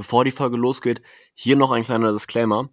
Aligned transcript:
bevor 0.00 0.24
die 0.24 0.30
Folge 0.30 0.56
losgeht, 0.56 1.02
hier 1.34 1.56
noch 1.56 1.72
ein 1.72 1.84
kleiner 1.84 2.10
Disclaimer. 2.10 2.70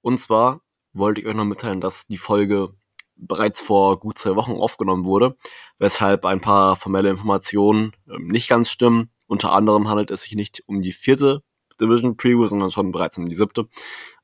Und 0.00 0.16
zwar 0.16 0.62
wollte 0.94 1.20
ich 1.20 1.26
euch 1.26 1.34
noch 1.34 1.44
mitteilen, 1.44 1.82
dass 1.82 2.06
die 2.06 2.16
Folge 2.16 2.72
bereits 3.16 3.60
vor 3.60 4.00
gut 4.00 4.16
zwei 4.16 4.34
Wochen 4.34 4.52
aufgenommen 4.52 5.04
wurde, 5.04 5.36
weshalb 5.78 6.24
ein 6.24 6.40
paar 6.40 6.74
formelle 6.74 7.10
Informationen 7.10 7.92
ähm, 8.08 8.28
nicht 8.28 8.48
ganz 8.48 8.70
stimmen. 8.70 9.10
Unter 9.26 9.52
anderem 9.52 9.90
handelt 9.90 10.10
es 10.10 10.22
sich 10.22 10.36
nicht 10.36 10.62
um 10.64 10.80
die 10.80 10.92
vierte 10.92 11.42
Division 11.78 12.16
Preview, 12.16 12.46
sondern 12.46 12.70
schon 12.70 12.92
bereits 12.92 13.18
um 13.18 13.28
die 13.28 13.34
siebte. 13.34 13.68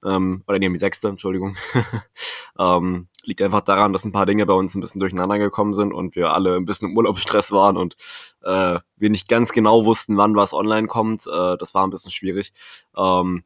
Ähm, 0.02 0.42
oder 0.46 0.58
nee, 0.58 0.66
um 0.66 0.72
die 0.72 0.78
sechste, 0.78 1.08
Entschuldigung. 1.08 1.58
ähm, 2.58 3.08
liegt 3.26 3.42
einfach 3.42 3.60
daran, 3.60 3.92
dass 3.92 4.04
ein 4.04 4.12
paar 4.12 4.26
Dinge 4.26 4.46
bei 4.46 4.54
uns 4.54 4.74
ein 4.74 4.80
bisschen 4.80 5.00
durcheinander 5.00 5.38
gekommen 5.38 5.74
sind 5.74 5.92
und 5.92 6.16
wir 6.16 6.32
alle 6.32 6.56
ein 6.56 6.64
bisschen 6.64 6.90
im 6.90 6.96
Urlaubsstress 6.96 7.52
waren 7.52 7.76
und 7.76 7.96
äh, 8.42 8.78
wir 8.96 9.10
nicht 9.10 9.28
ganz 9.28 9.52
genau 9.52 9.84
wussten, 9.84 10.16
wann 10.16 10.36
was 10.36 10.52
online 10.52 10.86
kommt. 10.86 11.26
Äh, 11.26 11.56
das 11.58 11.74
war 11.74 11.84
ein 11.84 11.90
bisschen 11.90 12.10
schwierig. 12.10 12.52
Ähm, 12.96 13.44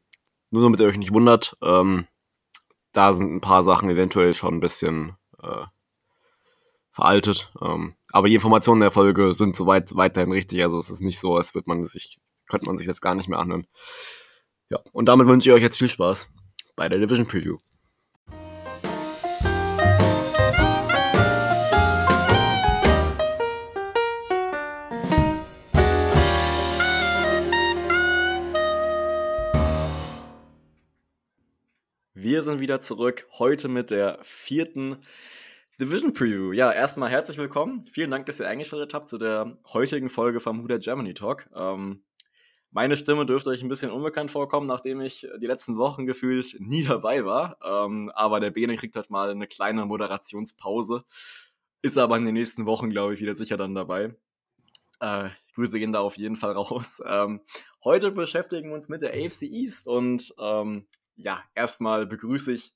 nur 0.51 0.63
damit 0.63 0.79
ihr 0.79 0.87
euch 0.87 0.97
nicht 0.97 1.13
wundert, 1.13 1.57
ähm, 1.61 2.07
da 2.93 3.13
sind 3.13 3.33
ein 3.33 3.41
paar 3.41 3.63
Sachen 3.63 3.89
eventuell 3.89 4.33
schon 4.33 4.55
ein 4.55 4.59
bisschen 4.61 5.17
äh, 5.41 5.65
veraltet. 6.91 7.51
Ähm, 7.61 7.95
aber 8.11 8.29
die 8.29 8.35
Informationen 8.35 8.79
der 8.79 8.91
Folge 8.91 9.33
sind 9.33 9.55
soweit 9.55 9.95
weiterhin 9.95 10.31
richtig. 10.31 10.63
Also 10.63 10.79
es 10.79 10.89
ist 10.89 11.01
nicht 11.01 11.19
so, 11.19 11.35
als 11.35 11.53
würde 11.53 11.69
man 11.69 11.83
sich, 11.83 12.19
könnte 12.47 12.67
man 12.67 12.77
sich 12.77 12.87
das 12.87 13.01
gar 13.01 13.15
nicht 13.15 13.27
mehr 13.27 13.39
anhören. 13.39 13.67
Ja, 14.69 14.79
und 14.93 15.05
damit 15.05 15.27
wünsche 15.27 15.49
ich 15.49 15.55
euch 15.55 15.61
jetzt 15.61 15.77
viel 15.77 15.89
Spaß 15.89 16.27
bei 16.75 16.87
der 16.87 16.99
Division 16.99 17.27
Preview. 17.27 17.57
Wir 32.35 32.43
sind 32.43 32.59
wieder 32.59 32.81
zurück, 32.81 33.25
heute 33.39 33.69
mit 33.69 33.91
der 33.91 34.19
vierten 34.21 34.97
Division 35.79 36.13
Preview. 36.13 36.51
Ja, 36.51 36.69
erstmal 36.69 37.09
herzlich 37.09 37.37
willkommen. 37.37 37.87
Vielen 37.93 38.11
Dank, 38.11 38.25
dass 38.25 38.41
ihr 38.41 38.47
eingeschaltet 38.49 38.93
habt 38.93 39.07
zu 39.07 39.17
der 39.17 39.57
heutigen 39.71 40.09
Folge 40.09 40.41
vom 40.41 40.61
Huda 40.61 40.77
Germany 40.77 41.13
Talk. 41.13 41.49
Ähm, 41.55 42.03
meine 42.71 42.97
Stimme 42.97 43.25
dürfte 43.25 43.51
euch 43.51 43.63
ein 43.63 43.69
bisschen 43.69 43.89
unbekannt 43.89 44.31
vorkommen, 44.31 44.67
nachdem 44.67 44.99
ich 44.99 45.25
die 45.39 45.45
letzten 45.45 45.77
Wochen 45.77 46.05
gefühlt 46.05 46.57
nie 46.59 46.83
dabei 46.83 47.23
war. 47.23 47.57
Ähm, 47.63 48.11
aber 48.13 48.41
der 48.41 48.51
Bene 48.51 48.75
kriegt 48.75 48.97
halt 48.97 49.09
mal 49.09 49.29
eine 49.29 49.47
kleine 49.47 49.85
Moderationspause. 49.85 51.05
Ist 51.83 51.97
aber 51.97 52.17
in 52.17 52.25
den 52.25 52.33
nächsten 52.33 52.65
Wochen, 52.65 52.89
glaube 52.89 53.13
ich, 53.13 53.21
wieder 53.21 53.37
sicher 53.37 53.55
dann 53.55 53.75
dabei. 53.75 54.13
Äh, 54.99 55.29
Grüße 55.53 55.79
gehen 55.79 55.93
da 55.93 56.01
auf 56.01 56.17
jeden 56.17 56.35
Fall 56.35 56.51
raus. 56.51 57.01
Ähm, 57.05 57.39
heute 57.85 58.11
beschäftigen 58.11 58.71
wir 58.71 58.75
uns 58.75 58.89
mit 58.89 59.01
der 59.01 59.11
AFC 59.11 59.43
East 59.43 59.87
und 59.87 60.35
ähm, 60.37 60.85
ja, 61.17 61.43
erstmal 61.53 62.05
begrüße 62.05 62.51
ich 62.53 62.73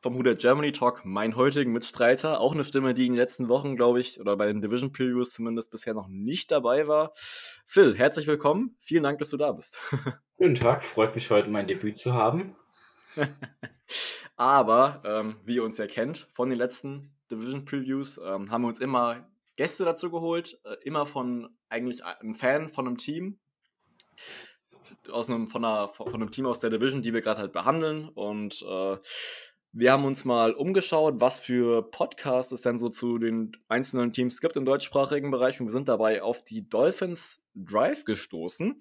vom 0.00 0.14
Huda 0.14 0.34
Germany 0.34 0.72
Talk 0.72 1.04
meinen 1.04 1.34
heutigen 1.34 1.72
Mitstreiter. 1.72 2.40
Auch 2.40 2.52
eine 2.52 2.64
Stimme, 2.64 2.94
die 2.94 3.06
in 3.06 3.12
den 3.12 3.18
letzten 3.18 3.48
Wochen, 3.48 3.76
glaube 3.76 4.00
ich, 4.00 4.20
oder 4.20 4.36
bei 4.36 4.46
den 4.46 4.60
Division 4.60 4.92
Previews 4.92 5.32
zumindest 5.32 5.70
bisher 5.70 5.94
noch 5.94 6.08
nicht 6.08 6.50
dabei 6.52 6.86
war. 6.86 7.12
Phil, 7.66 7.96
herzlich 7.96 8.26
willkommen. 8.26 8.76
Vielen 8.78 9.02
Dank, 9.02 9.18
dass 9.18 9.30
du 9.30 9.36
da 9.36 9.50
bist. 9.52 9.80
Guten 10.36 10.54
Tag, 10.54 10.84
freut 10.84 11.14
mich 11.14 11.30
heute 11.30 11.50
mein 11.50 11.66
Debüt 11.66 11.98
zu 11.98 12.14
haben. 12.14 12.54
Aber, 14.36 15.02
ähm, 15.04 15.36
wie 15.44 15.56
ihr 15.56 15.64
uns 15.64 15.78
ja 15.78 15.88
kennt 15.88 16.28
von 16.32 16.48
den 16.48 16.58
letzten 16.58 17.12
Division 17.30 17.64
Previews, 17.64 18.18
ähm, 18.18 18.50
haben 18.52 18.62
wir 18.62 18.68
uns 18.68 18.78
immer 18.78 19.28
Gäste 19.56 19.84
dazu 19.84 20.12
geholt, 20.12 20.60
äh, 20.64 20.76
immer 20.84 21.06
von 21.06 21.48
eigentlich 21.68 22.04
einem 22.04 22.36
Fan 22.36 22.68
von 22.68 22.86
einem 22.86 22.98
Team 22.98 23.40
aus 25.10 25.28
einem, 25.28 25.48
von, 25.48 25.64
einer, 25.64 25.88
von 25.88 26.12
einem 26.12 26.30
Team 26.30 26.46
aus 26.46 26.60
der 26.60 26.70
Division, 26.70 27.02
die 27.02 27.12
wir 27.12 27.20
gerade 27.20 27.40
halt 27.40 27.52
behandeln. 27.52 28.08
Und 28.08 28.64
äh, 28.68 28.96
wir 29.72 29.92
haben 29.92 30.04
uns 30.04 30.24
mal 30.24 30.52
umgeschaut, 30.52 31.20
was 31.20 31.40
für 31.40 31.82
Podcasts 31.82 32.52
es 32.52 32.62
denn 32.62 32.78
so 32.78 32.88
zu 32.88 33.18
den 33.18 33.52
einzelnen 33.68 34.12
Teams 34.12 34.40
gibt 34.40 34.56
im 34.56 34.64
deutschsprachigen 34.64 35.30
Bereich. 35.30 35.60
Und 35.60 35.66
wir 35.66 35.72
sind 35.72 35.88
dabei 35.88 36.22
auf 36.22 36.44
die 36.44 36.68
Dolphins 36.68 37.42
Drive 37.54 38.04
gestoßen. 38.04 38.80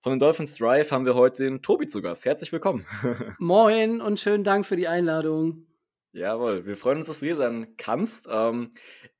Von 0.00 0.12
den 0.12 0.18
Dolphins 0.18 0.56
Drive 0.56 0.90
haben 0.90 1.06
wir 1.06 1.14
heute 1.14 1.44
den 1.46 1.62
Tobi 1.62 1.86
zu 1.86 2.02
Gast. 2.02 2.24
Herzlich 2.24 2.52
willkommen. 2.52 2.84
Moin 3.38 4.00
und 4.00 4.20
schönen 4.20 4.44
Dank 4.44 4.66
für 4.66 4.76
die 4.76 4.88
Einladung. 4.88 5.66
Jawohl, 6.12 6.66
wir 6.66 6.76
freuen 6.76 6.98
uns, 6.98 7.06
dass 7.06 7.20
du 7.20 7.26
hier 7.26 7.36
sein 7.36 7.74
kannst. 7.78 8.28
Ähm, 8.30 8.74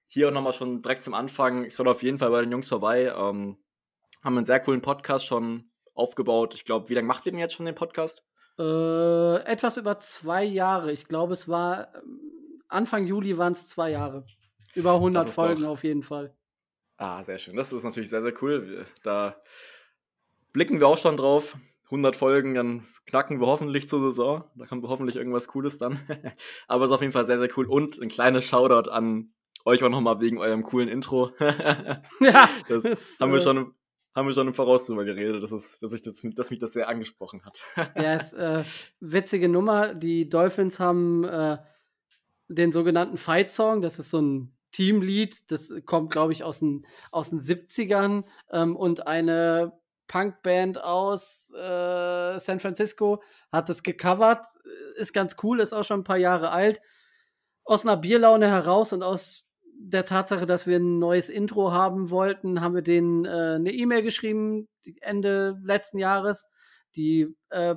hier 0.07 0.29
auch 0.29 0.33
nochmal 0.33 0.53
schon 0.53 0.83
direkt 0.83 1.03
zum 1.03 1.15
Anfang. 1.15 1.65
Ich 1.65 1.75
soll 1.75 1.89
auf 1.89 2.03
jeden 2.03 2.19
Fall 2.19 2.31
bei 2.31 2.43
den 2.43 2.53
Jungs 2.53 2.69
vorbei. 2.69 3.07
Ähm, 3.07 3.57
haben 4.23 4.37
einen 4.37 4.47
sehr 4.47 4.61
coolen 4.61 4.83
Podcast 4.83 5.27
schon 5.27 5.71
aufgebaut. 5.95 6.55
Ich 6.55 6.65
glaube, 6.65 6.89
wie 6.89 6.95
lange 6.95 7.07
macht 7.07 7.27
ihr 7.27 7.33
denn 7.33 7.39
jetzt 7.41 7.55
schon 7.55 7.67
den 7.67 7.75
Podcast? 7.75 8.25
Äh, 8.59 9.37
etwas 9.45 9.77
über 9.77 9.99
zwei 9.99 10.45
Jahre. 10.45 10.93
Ich 10.93 11.09
glaube, 11.09 11.33
es 11.33 11.49
war 11.49 11.95
ähm, 11.95 12.63
Anfang 12.69 13.07
Juli 13.07 13.39
waren 13.39 13.53
es 13.53 13.69
zwei 13.69 13.91
Jahre. 13.91 14.27
Über 14.75 14.95
100 14.95 15.29
Folgen 15.29 15.63
doch... 15.63 15.71
auf 15.71 15.85
jeden 15.85 16.03
Fall. 16.03 16.37
Ah, 16.97 17.23
sehr 17.23 17.39
schön. 17.39 17.57
Das 17.57 17.73
ist 17.73 17.85
natürlich 17.85 18.11
sehr, 18.11 18.23
sehr 18.23 18.35
cool. 18.43 18.87
Da 19.03 19.37
blicken 20.53 20.81
wir 20.81 20.89
auch 20.89 20.97
schon 20.97 21.17
drauf. 21.17 21.57
100 21.87 22.17
Folgen, 22.17 22.55
dann 22.55 22.87
knacken 23.07 23.41
wir 23.41 23.47
hoffentlich 23.47 23.89
zur 23.89 24.11
Saison. 24.11 24.45
Da 24.57 24.67
kommt 24.67 24.85
hoffentlich 24.85 25.17
irgendwas 25.17 25.49
Cooles 25.49 25.79
dann. 25.79 26.01
Aber 26.67 26.85
es 26.85 26.91
ist 26.91 26.95
auf 26.95 27.01
jeden 27.01 27.13
Fall 27.13 27.27
sehr, 27.27 27.39
sehr 27.39 27.51
cool. 27.57 27.67
Und 27.67 28.01
ein 28.01 28.09
kleines 28.09 28.45
Shoutout 28.47 28.91
an 28.91 29.33
euch 29.65 29.83
auch 29.83 29.89
nochmal 29.89 30.21
wegen 30.21 30.39
eurem 30.39 30.63
coolen 30.63 30.89
Intro. 30.89 31.31
ja, 31.41 32.49
das, 32.69 32.83
das 32.83 33.17
haben 33.21 33.33
wir 33.33 33.41
äh, 33.41 33.43
schon 33.43 33.75
haben 34.15 34.29
wir 34.29 34.35
schon 34.35 34.47
im 34.47 34.55
Voraus 34.55 34.87
drüber 34.87 35.05
geredet, 35.05 35.43
dass, 35.43 35.53
es, 35.53 35.79
dass, 35.81 35.93
ich 35.93 36.03
das, 36.03 36.23
dass 36.35 36.51
mich 36.51 36.61
das 36.61 36.73
sehr 36.73 36.89
angesprochen 36.89 37.45
hat. 37.45 37.63
ja, 37.97 38.15
ist 38.15 38.35
äh, 38.35 38.63
witzige 39.01 39.49
Nummer. 39.49 39.95
Die 39.95 40.29
Dolphins 40.29 40.79
haben 40.79 41.25
äh, 41.25 41.59
den 42.49 42.73
sogenannten 42.73 43.17
Fight 43.17 43.51
Song, 43.51 43.81
das 43.81 43.99
ist 43.99 44.11
so 44.11 44.21
ein 44.21 44.57
Teamlied, 44.73 45.51
das 45.51 45.73
kommt, 45.87 46.11
glaube 46.11 46.33
ich, 46.33 46.45
aus 46.45 46.59
den, 46.59 46.87
aus 47.11 47.31
den 47.31 47.41
70ern 47.41 48.25
ähm, 48.51 48.77
und 48.77 49.07
eine 49.07 49.73
Punkband 50.07 50.83
aus 50.83 51.51
äh, 51.55 52.39
San 52.39 52.61
Francisco 52.61 53.23
hat 53.51 53.69
das 53.69 53.83
gecovert, 53.83 54.45
ist 54.97 55.13
ganz 55.13 55.37
cool, 55.43 55.61
ist 55.61 55.73
auch 55.73 55.85
schon 55.85 56.01
ein 56.01 56.05
paar 56.05 56.19
Jahre 56.19 56.51
alt. 56.51 56.83
Aus 57.65 57.83
einer 57.87 57.97
Bierlaune 57.97 58.49
heraus 58.49 58.93
und 58.93 59.03
aus 59.03 59.44
der 59.87 60.05
Tatsache, 60.05 60.47
dass 60.47 60.67
wir 60.67 60.79
ein 60.79 60.99
neues 60.99 61.29
Intro 61.29 61.73
haben 61.73 62.11
wollten, 62.11 62.61
haben 62.61 62.75
wir 62.75 62.83
denen 62.83 63.25
äh, 63.25 63.57
eine 63.57 63.73
E-Mail 63.73 64.03
geschrieben, 64.03 64.69
Ende 65.01 65.61
letzten 65.63 65.99
Jahres. 65.99 66.49
Die 66.97 67.35
äh, 67.51 67.77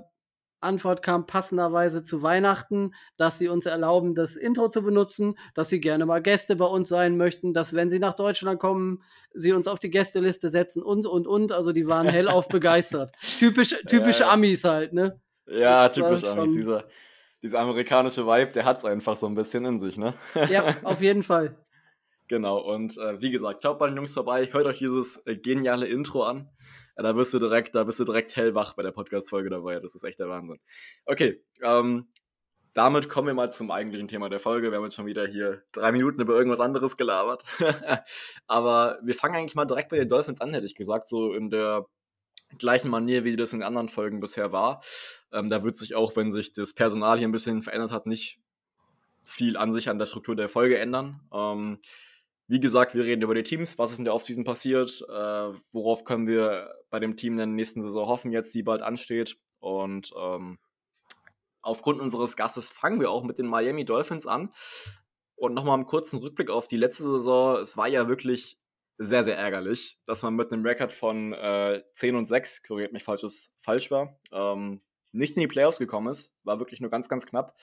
Antwort 0.60 1.04
kam 1.04 1.28
passenderweise 1.28 2.04
zu 2.04 2.24
Weihnachten, 2.24 2.94
dass 3.18 3.38
sie 3.38 3.48
uns 3.48 3.66
erlauben, 3.66 4.16
das 4.16 4.36
Intro 4.36 4.70
zu 4.70 4.82
benutzen, 4.82 5.38
dass 5.54 5.70
sie 5.70 5.80
gerne 5.80 6.06
mal 6.06 6.22
Gäste 6.22 6.56
bei 6.56 6.66
uns 6.66 6.88
sein 6.90 7.18
möchten, 7.18 7.54
dass 7.54 7.76
wenn 7.76 7.90
sie 7.90 8.00
nach 8.00 8.16
Deutschland 8.16 8.60
kommen, 8.60 9.04
sie 9.34 9.52
uns 9.52 9.68
auf 9.68 9.80
die 9.80 9.90
Gästeliste 9.90 10.50
setzen 10.50 10.82
und, 10.82 11.06
und, 11.06 11.28
und. 11.28 11.52
Also 11.52 11.74
die 11.74 11.88
waren 11.88 12.08
hellauf 12.08 12.48
begeistert. 12.48 13.16
Typisch, 13.38 13.76
typische 13.88 14.24
ja, 14.24 14.32
Amis 14.32 14.64
halt, 14.64 14.94
ne? 14.94 15.20
Ja, 15.46 15.88
das 15.88 15.94
typisch 15.94 16.24
Amis. 16.24 16.54
Dieser, 16.54 16.86
dieser 17.44 17.60
amerikanische 17.60 18.26
Vibe, 18.26 18.52
der 18.52 18.66
hat's 18.66 18.86
einfach 18.86 19.16
so 19.16 19.28
ein 19.28 19.36
bisschen 19.36 19.66
in 19.66 19.80
sich, 19.80 19.98
ne? 19.98 20.14
ja, 20.50 20.78
auf 20.84 21.02
jeden 21.02 21.24
Fall. 21.24 21.56
Genau, 22.28 22.58
und 22.60 22.98
äh, 22.98 23.22
wie 23.22 23.32
gesagt, 23.32 23.64
schaut 23.64 23.80
bei 23.80 23.88
den 23.88 23.96
Jungs 23.96 24.14
vorbei, 24.14 24.50
hört 24.52 24.66
euch 24.66 24.80
dieses 24.80 25.26
äh, 25.26 25.38
geniale 25.38 25.88
Intro 25.88 26.24
an. 26.24 26.50
Ja, 26.98 27.04
da 27.04 27.14
bist 27.14 27.34
du 27.34 27.40
direkt, 27.40 27.76
da 27.76 27.84
bist 27.84 28.00
du 28.00 28.06
direkt 28.06 28.36
hellwach 28.36 28.74
bei 28.74 28.84
der 28.84 28.92
Podcast-Folge 28.92 29.50
dabei. 29.50 29.80
Das 29.80 29.96
ist 29.96 30.04
echt 30.04 30.20
der 30.20 30.28
Wahnsinn. 30.28 30.58
Okay, 31.06 31.42
ähm, 31.62 32.08
damit 32.74 33.10
kommen 33.10 33.28
wir 33.28 33.34
mal 33.34 33.52
zum 33.52 33.72
eigentlichen 33.72 34.08
Thema 34.08 34.30
der 34.30 34.40
Folge. 34.40 34.72
Wir 34.72 34.78
haben 34.78 34.84
jetzt 34.84 34.96
schon 34.96 35.06
wieder 35.06 35.26
hier 35.26 35.64
drei 35.72 35.92
Minuten 35.92 36.22
über 36.22 36.36
irgendwas 36.36 36.60
anderes 36.60 36.98
gelabert. 36.98 37.44
Aber 38.48 39.00
wir 39.02 39.16
fangen 39.16 39.36
eigentlich 39.36 39.56
mal 39.56 39.66
direkt 39.66 39.90
bei 39.90 39.98
den 39.98 40.10
Dolphins 40.10 40.42
an, 40.42 40.54
hätte 40.54 40.66
ich 40.68 40.76
gesagt, 40.76 41.08
so 41.08 41.34
in 41.34 41.50
der 41.50 41.88
gleichen 42.60 42.90
Manier, 42.90 43.24
wie 43.24 43.36
das 43.36 43.54
in 43.54 43.64
anderen 43.64 43.90
Folgen 43.90 44.20
bisher 44.20 44.52
war. 44.52 44.84
Ähm, 45.32 45.50
da 45.50 45.64
wird 45.64 45.78
sich 45.78 45.96
auch, 45.96 46.16
wenn 46.16 46.32
sich 46.32 46.52
das 46.52 46.74
Personal 46.74 47.18
hier 47.18 47.28
ein 47.28 47.32
bisschen 47.32 47.62
verändert 47.62 47.92
hat, 47.92 48.06
nicht 48.06 48.40
viel 49.24 49.58
an 49.58 49.74
sich 49.74 49.90
an 49.90 50.00
der 50.00 50.06
Struktur 50.06 50.36
der 50.36 50.48
Folge 50.48 50.78
ändern. 50.78 51.22
Ähm, 51.34 51.80
wie 52.48 52.60
gesagt, 52.60 52.96
wir 52.96 53.04
reden 53.04 53.22
über 53.22 53.36
die 53.36 53.44
Teams, 53.44 53.78
was 53.78 53.92
ist 53.92 54.00
in 54.00 54.06
der 54.06 54.14
Offseason 54.14 54.46
passiert, 54.46 55.06
äh, 55.10 55.52
worauf 55.72 56.06
können 56.06 56.28
wir 56.28 56.74
bei 56.90 57.00
dem 57.00 57.18
Team 57.18 57.34
in 57.34 57.38
der 57.38 57.46
nächsten 57.48 57.84
Saison 57.84 58.08
hoffen, 58.08 58.32
jetzt 58.32 58.56
die 58.56 58.64
bald 58.64 58.82
ansteht. 58.82 59.38
Und 59.60 60.14
ähm, 60.18 60.58
aufgrund 61.62 62.00
unseres 62.00 62.38
Gastes 62.38 62.72
fangen 62.72 63.00
wir 63.02 63.12
auch 63.12 63.24
mit 63.24 63.38
den 63.38 63.48
Miami 63.48 63.84
Dolphins 63.84 64.28
an. 64.28 64.54
Und 65.36 65.54
nochmal 65.54 65.76
einen 65.76 65.86
kurzen 65.86 66.20
Rückblick 66.20 66.50
auf 66.50 66.68
die 66.68 66.78
letzte 66.78 67.04
Saison. 67.04 67.58
Es 67.58 67.78
war 67.78 67.88
ja 67.88 68.08
wirklich 68.08 68.58
sehr, 68.98 69.24
sehr 69.24 69.38
ärgerlich, 69.38 70.00
dass 70.06 70.24
man 70.24 70.36
mit 70.36 70.52
einem 70.52 70.66
Rekord 70.66 70.92
von 70.92 71.34
äh, 71.34 71.84
10 71.94 72.16
und 72.16 72.26
6, 72.26 72.64
korrigiert 72.64 72.94
mich 72.94 73.04
falsch, 73.04 73.24
ist, 73.24 73.54
falsch 73.60 73.92
war, 73.92 74.20
ähm, 74.32 74.82
nicht 75.12 75.36
in 75.36 75.42
die 75.42 75.48
Playoffs 75.48 75.78
gekommen 75.78 76.08
ist. 76.08 76.36
War 76.44 76.60
wirklich 76.60 76.80
nur 76.80 76.90
ganz, 76.90 77.10
ganz 77.10 77.28
knapp. 77.28 77.56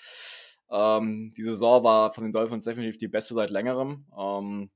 Ähm, 0.70 1.32
die 1.36 1.42
Saison 1.42 1.84
war 1.84 2.12
von 2.12 2.24
den 2.24 2.32
Dolphins 2.32 2.64
definitiv 2.64 2.98
die 2.98 3.08
beste 3.08 3.34
seit 3.34 3.50
längerem. 3.50 4.06
Ähm, 4.18 4.70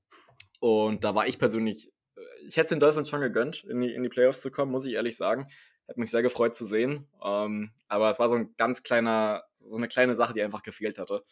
und 0.61 1.05
da 1.05 1.15
war 1.15 1.27
ich 1.27 1.39
persönlich, 1.39 1.93
äh, 2.17 2.21
ich 2.47 2.57
hätte 2.57 2.71
den 2.71 2.81
Dolphins 2.81 3.09
schon 3.09 3.21
gegönnt, 3.21 3.65
in 3.65 3.81
die, 3.81 3.93
in 3.93 4.03
die 4.03 4.09
Playoffs 4.09 4.41
zu 4.41 4.51
kommen, 4.51 4.73
muss 4.73 4.87
ich 4.87 4.95
ehrlich 4.95 5.17
sagen. 5.17 5.49
Hat 5.89 5.97
mich 5.97 6.11
sehr 6.11 6.23
gefreut 6.23 6.55
zu 6.55 6.65
sehen. 6.65 7.07
Ähm, 7.25 7.73
aber 7.89 8.11
es 8.11 8.19
war 8.19 8.29
so 8.29 8.37
ein 8.37 8.55
ganz 8.57 8.83
kleiner, 8.83 9.45
so 9.53 9.77
eine 9.77 9.89
kleine 9.89 10.15
Sache, 10.15 10.35
die 10.35 10.43
einfach 10.43 10.63
gefehlt 10.63 10.99
hatte. 10.99 11.25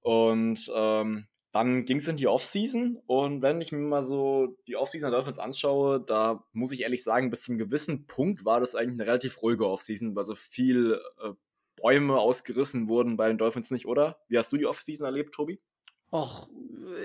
Und 0.00 0.70
ähm, 0.74 1.26
dann 1.54 1.84
ging 1.84 1.98
es 1.98 2.08
in 2.08 2.16
die 2.16 2.26
Offseason 2.26 3.00
und 3.06 3.40
wenn 3.40 3.60
ich 3.60 3.70
mir 3.70 3.78
mal 3.78 4.02
so 4.02 4.58
die 4.66 4.74
Offseason 4.74 5.08
der 5.08 5.16
Dolphins 5.16 5.38
anschaue, 5.38 6.00
da 6.00 6.44
muss 6.52 6.72
ich 6.72 6.80
ehrlich 6.82 7.04
sagen, 7.04 7.30
bis 7.30 7.44
zu 7.44 7.52
einem 7.52 7.60
gewissen 7.60 8.08
Punkt 8.08 8.44
war 8.44 8.58
das 8.58 8.74
eigentlich 8.74 9.00
eine 9.00 9.06
relativ 9.06 9.40
ruhige 9.40 9.68
Offseason, 9.68 10.16
weil 10.16 10.24
so 10.24 10.34
viel 10.34 11.00
äh, 11.22 11.30
Bäume 11.84 12.18
ausgerissen 12.18 12.88
wurden 12.88 13.18
bei 13.18 13.28
den 13.28 13.36
Dolphins 13.36 13.70
nicht, 13.70 13.84
oder? 13.86 14.18
Wie 14.28 14.38
hast 14.38 14.50
du 14.50 14.56
die 14.56 14.64
Offseason 14.64 15.04
erlebt, 15.04 15.34
Tobi? 15.34 15.60
Och, 16.10 16.48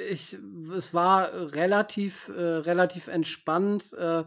ich, 0.10 0.38
es 0.74 0.94
war 0.94 1.54
relativ, 1.54 2.30
äh, 2.30 2.42
relativ 2.42 3.08
entspannt. 3.08 3.92
Äh, 3.92 4.24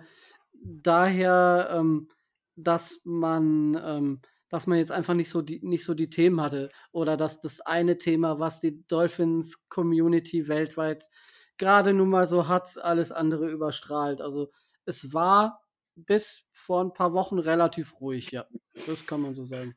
daher, 0.62 1.70
ähm, 1.72 2.08
dass 2.54 3.00
man 3.04 3.80
ähm, 3.82 4.20
dass 4.50 4.66
man 4.66 4.76
jetzt 4.76 4.92
einfach 4.92 5.14
nicht 5.14 5.30
so 5.30 5.40
die, 5.40 5.60
nicht 5.62 5.86
so 5.86 5.94
die 5.94 6.10
Themen 6.10 6.42
hatte 6.42 6.68
oder 6.92 7.16
dass 7.16 7.40
das 7.40 7.62
eine 7.62 7.96
Thema, 7.96 8.38
was 8.38 8.60
die 8.60 8.86
Dolphins 8.86 9.66
Community 9.70 10.46
weltweit 10.48 11.08
gerade 11.56 11.94
nun 11.94 12.10
mal 12.10 12.26
so 12.26 12.48
hat, 12.48 12.76
alles 12.76 13.12
andere 13.12 13.50
überstrahlt. 13.50 14.20
Also 14.20 14.52
es 14.84 15.14
war 15.14 15.62
bis 15.94 16.44
vor 16.52 16.84
ein 16.84 16.92
paar 16.92 17.14
Wochen 17.14 17.38
relativ 17.38 17.98
ruhig, 18.02 18.30
ja. 18.32 18.44
Das 18.86 19.06
kann 19.06 19.22
man 19.22 19.34
so 19.34 19.46
sagen. 19.46 19.74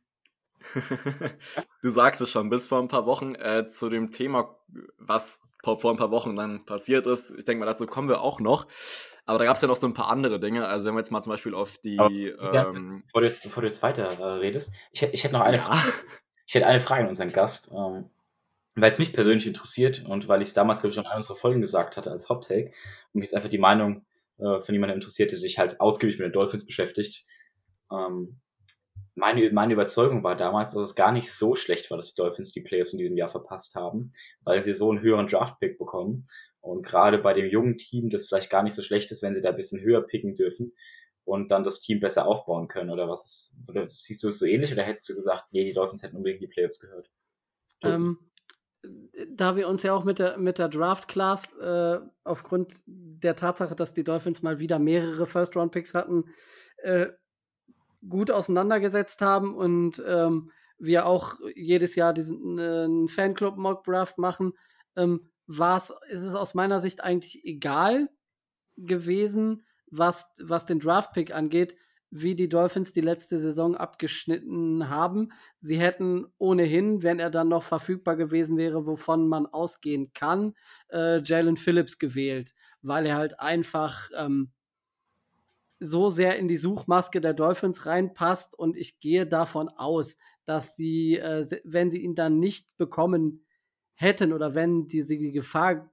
du 1.81 1.89
sagst 1.89 2.21
es 2.21 2.31
schon, 2.31 2.49
bis 2.49 2.67
vor 2.67 2.79
ein 2.79 2.87
paar 2.87 3.05
Wochen 3.05 3.35
äh, 3.35 3.67
zu 3.69 3.89
dem 3.89 4.11
Thema, 4.11 4.57
was 4.97 5.41
vor 5.63 5.91
ein 5.91 5.97
paar 5.97 6.11
Wochen 6.11 6.35
dann 6.35 6.65
passiert 6.65 7.07
ist. 7.07 7.31
Ich 7.31 7.45
denke 7.45 7.59
mal, 7.59 7.65
dazu 7.65 7.87
kommen 7.87 8.07
wir 8.07 8.21
auch 8.21 8.39
noch. 8.39 8.67
Aber 9.25 9.39
da 9.39 9.45
gab 9.45 9.55
es 9.55 9.61
ja 9.61 9.67
noch 9.67 9.75
so 9.75 9.87
ein 9.87 9.95
paar 9.95 10.09
andere 10.09 10.39
Dinge. 10.39 10.67
Also 10.67 10.87
wenn 10.87 10.95
wir 10.95 10.99
jetzt 10.99 11.11
mal 11.11 11.23
zum 11.23 11.31
Beispiel 11.31 11.55
auf 11.55 11.79
die. 11.79 11.99
Aber, 11.99 12.53
ja, 12.53 12.69
ähm, 12.69 13.03
bevor, 13.05 13.21
du 13.21 13.27
jetzt, 13.27 13.43
bevor 13.43 13.61
du 13.61 13.67
jetzt 13.67 13.81
weiter 13.81 14.07
äh, 14.07 14.23
redest, 14.39 14.71
ich, 14.91 15.01
ich 15.01 15.23
hätte 15.23 15.33
noch 15.33 15.41
eine, 15.41 15.57
ja. 15.57 15.63
Frage. 15.63 15.93
Ich 16.45 16.53
hätte 16.53 16.67
eine 16.67 16.79
Frage 16.79 17.03
an 17.03 17.09
unseren 17.09 17.31
Gast. 17.31 17.71
Ähm, 17.75 18.09
weil 18.75 18.91
es 18.91 18.99
mich 18.99 19.13
persönlich 19.13 19.47
interessiert 19.47 20.03
und 20.05 20.27
weil 20.27 20.41
ich 20.41 20.49
es 20.49 20.53
damals, 20.53 20.81
glaube 20.81 20.89
ich, 20.89 20.95
schon 20.95 21.05
in 21.05 21.09
einer 21.09 21.17
unserer 21.17 21.37
Folgen 21.37 21.61
gesagt 21.61 21.95
hatte 21.95 22.11
als 22.11 22.29
Hot-Take 22.29 22.65
und 22.65 22.73
mich 23.13 23.23
jetzt 23.23 23.33
einfach 23.33 23.49
die 23.49 23.57
Meinung 23.57 24.05
äh, 24.37 24.59
von 24.59 24.75
jemandem 24.75 24.97
interessiert, 24.97 25.31
der 25.31 25.39
sich 25.39 25.57
halt 25.57 25.79
ausgiebig 25.79 26.19
mit 26.19 26.25
den 26.25 26.33
Dolphins 26.33 26.65
beschäftigt. 26.65 27.25
Ähm, 27.89 28.39
meine, 29.15 29.49
meine 29.51 29.73
Überzeugung 29.73 30.23
war 30.23 30.35
damals, 30.35 30.73
dass 30.73 30.83
es 30.83 30.95
gar 30.95 31.11
nicht 31.11 31.31
so 31.31 31.55
schlecht 31.55 31.89
war, 31.89 31.97
dass 31.97 32.13
die 32.13 32.21
Dolphins 32.21 32.51
die 32.51 32.61
Playoffs 32.61 32.93
in 32.93 32.99
diesem 32.99 33.17
Jahr 33.17 33.29
verpasst 33.29 33.75
haben, 33.75 34.11
weil 34.43 34.61
sie 34.61 34.73
so 34.73 34.89
einen 34.89 35.01
höheren 35.01 35.27
Draft-Pick 35.27 35.77
bekommen. 35.77 36.25
Und 36.59 36.85
gerade 36.85 37.19
bei 37.19 37.33
dem 37.33 37.47
jungen 37.47 37.77
Team, 37.77 38.09
das 38.09 38.27
vielleicht 38.27 38.49
gar 38.49 38.63
nicht 38.63 38.73
so 38.73 38.81
schlecht 38.81 39.11
ist, 39.11 39.21
wenn 39.23 39.33
sie 39.33 39.41
da 39.41 39.49
ein 39.49 39.55
bisschen 39.55 39.81
höher 39.81 40.01
picken 40.01 40.35
dürfen 40.35 40.73
und 41.23 41.51
dann 41.51 41.63
das 41.63 41.79
Team 41.79 41.99
besser 41.99 42.27
aufbauen 42.27 42.67
können. 42.67 42.89
Oder 42.89 43.07
was 43.07 43.53
oder 43.67 43.87
siehst 43.87 44.23
du 44.23 44.27
es 44.27 44.39
so 44.39 44.45
ähnlich 44.45 44.73
oder 44.73 44.83
hättest 44.83 45.09
du 45.09 45.15
gesagt, 45.15 45.45
nee, 45.51 45.63
die 45.63 45.73
Dolphins 45.73 46.03
hätten 46.03 46.17
unbedingt 46.17 46.41
die 46.41 46.47
Playoffs 46.47 46.79
gehört? 46.79 47.09
Ähm, 47.83 48.17
da 49.29 49.55
wir 49.55 49.67
uns 49.67 49.83
ja 49.83 49.93
auch 49.93 50.03
mit 50.03 50.19
der, 50.19 50.37
mit 50.37 50.59
der 50.59 50.69
Draft-Class 50.69 51.57
äh, 51.57 51.99
aufgrund 52.23 52.73
der 52.85 53.35
Tatsache, 53.35 53.75
dass 53.75 53.93
die 53.93 54.03
Dolphins 54.03 54.41
mal 54.41 54.59
wieder 54.59 54.79
mehrere 54.79 55.25
First-Round-Picks 55.25 55.93
hatten, 55.93 56.25
äh, 56.77 57.07
gut 58.07 58.31
auseinandergesetzt 58.31 59.21
haben 59.21 59.55
und 59.55 60.01
ähm, 60.05 60.51
wir 60.77 61.05
auch 61.05 61.35
jedes 61.55 61.95
Jahr 61.95 62.13
diesen 62.13 62.59
äh, 62.59 63.07
Fanclub 63.07 63.57
Mock 63.57 63.83
Draft 63.83 64.17
machen, 64.17 64.53
ähm, 64.95 65.29
war's, 65.47 65.93
ist 66.09 66.23
es 66.23 66.35
aus 66.35 66.53
meiner 66.53 66.81
Sicht 66.81 67.03
eigentlich 67.03 67.45
egal 67.45 68.09
gewesen, 68.77 69.65
was, 69.87 70.33
was 70.41 70.65
den 70.65 70.79
Draft 70.79 71.13
Pick 71.13 71.33
angeht, 71.33 71.75
wie 72.11 72.35
die 72.35 72.49
Dolphins 72.49 72.93
die 72.93 73.01
letzte 73.01 73.39
Saison 73.39 73.75
abgeschnitten 73.75 74.89
haben. 74.89 75.31
Sie 75.59 75.79
hätten 75.79 76.25
ohnehin, 76.37 77.03
wenn 77.03 77.19
er 77.19 77.29
dann 77.29 77.49
noch 77.49 77.63
verfügbar 77.63 78.15
gewesen 78.15 78.57
wäre, 78.57 78.85
wovon 78.85 79.27
man 79.27 79.45
ausgehen 79.45 80.13
kann, 80.13 80.53
äh, 80.89 81.21
Jalen 81.23 81.57
Phillips 81.57 81.99
gewählt, 81.99 82.53
weil 82.81 83.05
er 83.05 83.15
halt 83.15 83.39
einfach 83.39 84.09
ähm, 84.15 84.51
so 85.79 86.09
sehr 86.09 86.37
in 86.37 86.47
die 86.47 86.57
Suchmaske 86.57 87.21
der 87.21 87.33
Dolphins 87.33 87.85
reinpasst 87.85 88.57
und 88.57 88.77
ich 88.77 88.99
gehe 88.99 89.27
davon 89.27 89.69
aus, 89.69 90.17
dass 90.45 90.75
sie, 90.75 91.17
äh, 91.17 91.45
wenn 91.63 91.91
sie 91.91 92.01
ihn 92.01 92.15
dann 92.15 92.39
nicht 92.39 92.77
bekommen 92.77 93.45
hätten 93.95 94.33
oder 94.33 94.55
wenn 94.55 94.87
die, 94.87 95.05
die 95.05 95.31
Gefahr, 95.31 95.91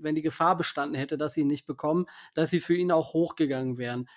wenn 0.00 0.14
die 0.14 0.22
Gefahr 0.22 0.56
bestanden 0.56 0.96
hätte, 0.96 1.16
dass 1.16 1.34
sie 1.34 1.42
ihn 1.42 1.46
nicht 1.46 1.66
bekommen, 1.66 2.06
dass 2.34 2.50
sie 2.50 2.60
für 2.60 2.74
ihn 2.74 2.92
auch 2.92 3.12
hochgegangen 3.12 3.78
wären. 3.78 4.08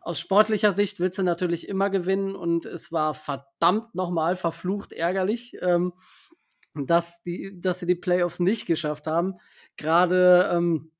Aus 0.00 0.18
sportlicher 0.18 0.72
Sicht 0.72 0.98
willst 0.98 1.18
du 1.18 1.22
natürlich 1.22 1.68
immer 1.68 1.88
gewinnen 1.88 2.34
und 2.34 2.66
es 2.66 2.90
war 2.90 3.14
verdammt 3.14 3.94
nochmal 3.94 4.36
verflucht 4.36 4.92
ärgerlich, 4.92 5.56
ähm, 5.60 5.92
dass, 6.74 7.22
die, 7.22 7.60
dass 7.60 7.80
sie 7.80 7.86
die 7.86 7.94
Playoffs 7.94 8.40
nicht 8.40 8.66
geschafft 8.66 9.06
haben. 9.06 9.34
Gerade 9.76 10.50
ähm, 10.52 10.91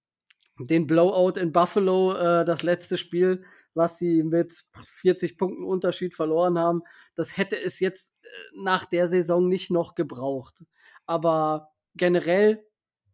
den 0.58 0.86
Blowout 0.86 1.38
in 1.38 1.52
Buffalo, 1.52 2.12
äh, 2.14 2.44
das 2.44 2.62
letzte 2.62 2.98
Spiel, 2.98 3.44
was 3.74 3.98
sie 3.98 4.22
mit 4.22 4.64
40 4.84 5.38
Punkten 5.38 5.64
Unterschied 5.64 6.14
verloren 6.14 6.58
haben, 6.58 6.82
das 7.14 7.36
hätte 7.36 7.60
es 7.60 7.80
jetzt 7.80 8.12
äh, 8.22 8.28
nach 8.56 8.84
der 8.86 9.08
Saison 9.08 9.48
nicht 9.48 9.70
noch 9.70 9.94
gebraucht. 9.94 10.64
Aber 11.06 11.72
generell 11.94 12.64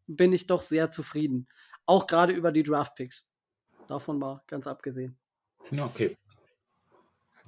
bin 0.07 0.33
ich 0.33 0.47
doch 0.47 0.63
sehr 0.63 0.91
zufrieden. 0.91 1.49
Auch 1.87 2.07
gerade 2.07 2.33
über 2.33 2.53
die 2.53 2.63
Draft-Picks. 2.63 3.31
Davon 3.87 4.19
mal 4.19 4.43
ganz 4.47 4.67
abgesehen. 4.67 5.19
Okay. 5.79 6.17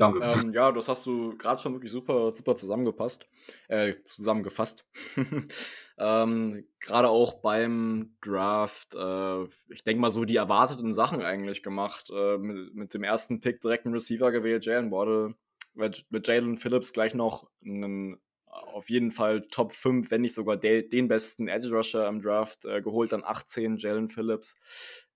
Danke. 0.00 0.20
Ähm, 0.24 0.54
ja, 0.54 0.72
das 0.72 0.88
hast 0.88 1.04
du 1.04 1.36
gerade 1.36 1.60
schon 1.60 1.74
wirklich 1.74 1.92
super, 1.92 2.32
super 2.34 2.56
zusammengepasst, 2.56 3.28
äh, 3.68 3.96
zusammengefasst. 4.02 4.88
ähm, 5.98 6.66
gerade 6.80 7.10
auch 7.10 7.34
beim 7.34 8.16
Draft, 8.22 8.94
äh, 8.94 9.44
ich 9.68 9.84
denke 9.84 10.00
mal 10.00 10.10
so 10.10 10.24
die 10.24 10.36
erwarteten 10.36 10.94
Sachen 10.94 11.20
eigentlich 11.20 11.62
gemacht. 11.62 12.10
Äh, 12.10 12.38
mit, 12.38 12.74
mit, 12.74 12.94
dem 12.94 13.04
ersten 13.04 13.42
Pick 13.42 13.60
direkt 13.60 13.84
einen 13.84 13.94
Receiver 13.94 14.32
gewählt, 14.32 14.64
Jalen 14.64 14.90
Waddle, 14.90 15.34
mit, 15.74 16.06
Jalen 16.26 16.56
Phillips 16.56 16.94
gleich 16.94 17.12
noch 17.12 17.50
einen 17.62 18.18
auf 18.46 18.88
jeden 18.88 19.10
Fall 19.10 19.42
Top 19.48 19.72
5, 19.74 20.10
wenn 20.10 20.22
nicht 20.22 20.34
sogar 20.34 20.56
de, 20.56 20.88
den 20.88 21.08
besten 21.08 21.46
Edge 21.46 21.70
Rusher 21.70 22.08
im 22.08 22.22
Draft 22.22 22.64
äh, 22.64 22.80
geholt, 22.80 23.12
dann 23.12 23.22
18 23.22 23.76
Jalen 23.76 24.08
Phillips 24.08 24.56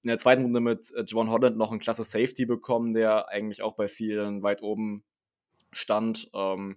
in 0.05 0.09
der 0.09 0.19
zweiten 0.19 0.43
Runde 0.43 0.61
mit 0.61 0.93
äh, 0.95 1.03
John 1.03 1.31
Holland 1.31 1.57
noch 1.57 1.71
einen 1.71 1.81
klasse 1.81 2.05
Safety 2.05 2.45
bekommen, 2.45 2.93
der 2.93 3.29
eigentlich 3.29 3.63
auch 3.63 3.75
bei 3.75 3.89
vielen 3.89 4.43
weit 4.43 4.63
oben 4.63 5.03
stand. 5.73 6.31
Ähm, 6.35 6.77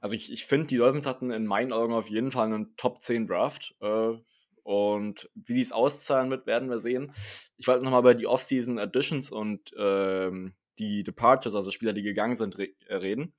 also 0.00 0.14
ich, 0.14 0.32
ich 0.32 0.46
finde, 0.46 0.68
die 0.68 0.78
Dolphins 0.78 1.06
hatten 1.06 1.30
in 1.30 1.46
meinen 1.46 1.72
Augen 1.72 1.92
auf 1.92 2.08
jeden 2.08 2.30
Fall 2.30 2.46
einen 2.46 2.74
Top 2.76 3.02
10 3.02 3.26
Draft. 3.26 3.74
Äh, 3.80 4.14
und 4.62 5.30
wie 5.34 5.52
sie 5.52 5.60
es 5.60 5.70
auszahlen 5.72 6.30
wird, 6.30 6.46
werden 6.46 6.70
wir 6.70 6.78
sehen. 6.78 7.12
Ich 7.58 7.68
wollte 7.68 7.84
nochmal 7.84 8.00
über 8.00 8.14
die 8.14 8.26
Offseason 8.26 8.78
Additions 8.78 9.30
und 9.30 9.72
ähm, 9.78 10.54
die 10.78 11.04
Departures, 11.04 11.54
also 11.54 11.70
Spieler, 11.70 11.92
die 11.92 12.02
gegangen 12.02 12.36
sind, 12.36 12.56
re 12.58 12.68
äh, 12.88 12.96
reden. 12.96 13.34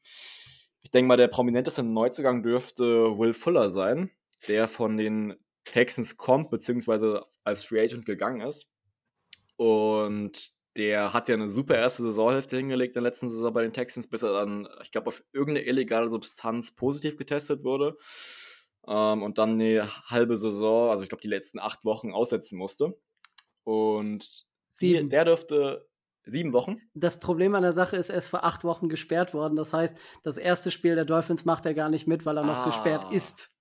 Ich 0.82 0.92
denke 0.92 1.08
mal, 1.08 1.18
der 1.18 1.27
prominenteste 1.27 1.84
Neuzugang 1.84 2.44
dürfte 2.44 3.18
Will 3.18 3.34
Fuller 3.34 3.70
sein, 3.70 4.12
der 4.48 4.68
von 4.68 4.96
den 4.96 5.36
Texans 5.65 6.18
kommt, 6.18 6.50
beziehungsweise 6.50 7.25
als 7.44 7.63
Free 7.63 7.82
Agent 7.82 8.06
gegangen 8.06 8.42
ist. 8.42 8.72
Und 9.58 10.52
der 10.78 11.12
hat 11.14 11.28
ja 11.28 11.36
eine 11.36 11.48
super 11.48 11.76
erste 11.76 12.04
Saisonhälfte 12.04 12.56
hingelegt 12.58 12.96
in 12.96 13.02
der 13.02 13.10
letzten 13.10 13.30
Saison 13.30 13.52
bei 13.52 13.64
den 13.64 13.74
Texans, 13.74 14.08
bis 14.08 14.22
er 14.22 14.32
dann, 14.32 14.68
ich 14.84 14.92
glaube, 14.92 15.08
auf 15.08 15.24
irgendeine 15.34 15.68
illegale 15.68 16.10
Substanz 16.10 16.76
positiv 16.76 17.18
getestet 17.18 17.64
wurde. 17.64 17.98
Ähm, 18.88 19.24
und 19.24 19.40
dann 19.40 19.54
eine 19.54 19.90
halbe 20.06 20.38
Saison, 20.38 20.92
also 20.92 21.04
ich 21.04 21.10
glaube, 21.10 21.22
die 21.22 21.28
letzten 21.28 21.60
acht 21.60 21.84
Wochen 21.84 22.14
aussetzen 22.14 22.58
musste. 22.58 22.98
Und 23.64 24.46
die, 24.80 25.10
der 25.10 25.26
dürfte 25.26 25.88
sieben 26.24 26.54
Wochen. 26.54 26.78
Das 26.94 27.20
Problem 27.20 27.56
an 27.56 27.64
der 27.64 27.74
Sache 27.74 27.96
ist, 27.96 28.10
er 28.10 28.18
ist 28.18 28.28
vor 28.28 28.44
acht 28.44 28.64
Wochen 28.64 28.88
gesperrt 28.88 29.34
worden. 29.34 29.56
Das 29.56 29.74
heißt, 29.74 29.98
das 30.24 30.38
erste 30.38 30.70
Spiel 30.70 30.94
der 30.94 31.06
Dolphins 31.06 31.44
macht 31.44 31.66
er 31.66 31.74
gar 31.74 31.90
nicht 31.90 32.08
mit, 32.08 32.26
weil 32.26 32.38
er 32.38 32.46
noch 32.46 32.58
ah. 32.58 32.66
gesperrt 32.66 33.12
ist. 33.12 33.52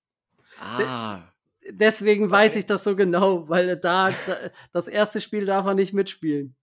Ah 0.59 1.23
deswegen 1.71 2.29
weiß 2.29 2.55
ich 2.55 2.65
das 2.65 2.83
so 2.83 2.95
genau, 2.95 3.47
weil 3.49 3.77
da, 3.77 4.09
da 4.09 4.37
das 4.73 4.87
erste 4.87 5.21
Spiel 5.21 5.45
darf 5.45 5.65
er 5.65 5.73
nicht 5.73 5.93
mitspielen. 5.93 6.55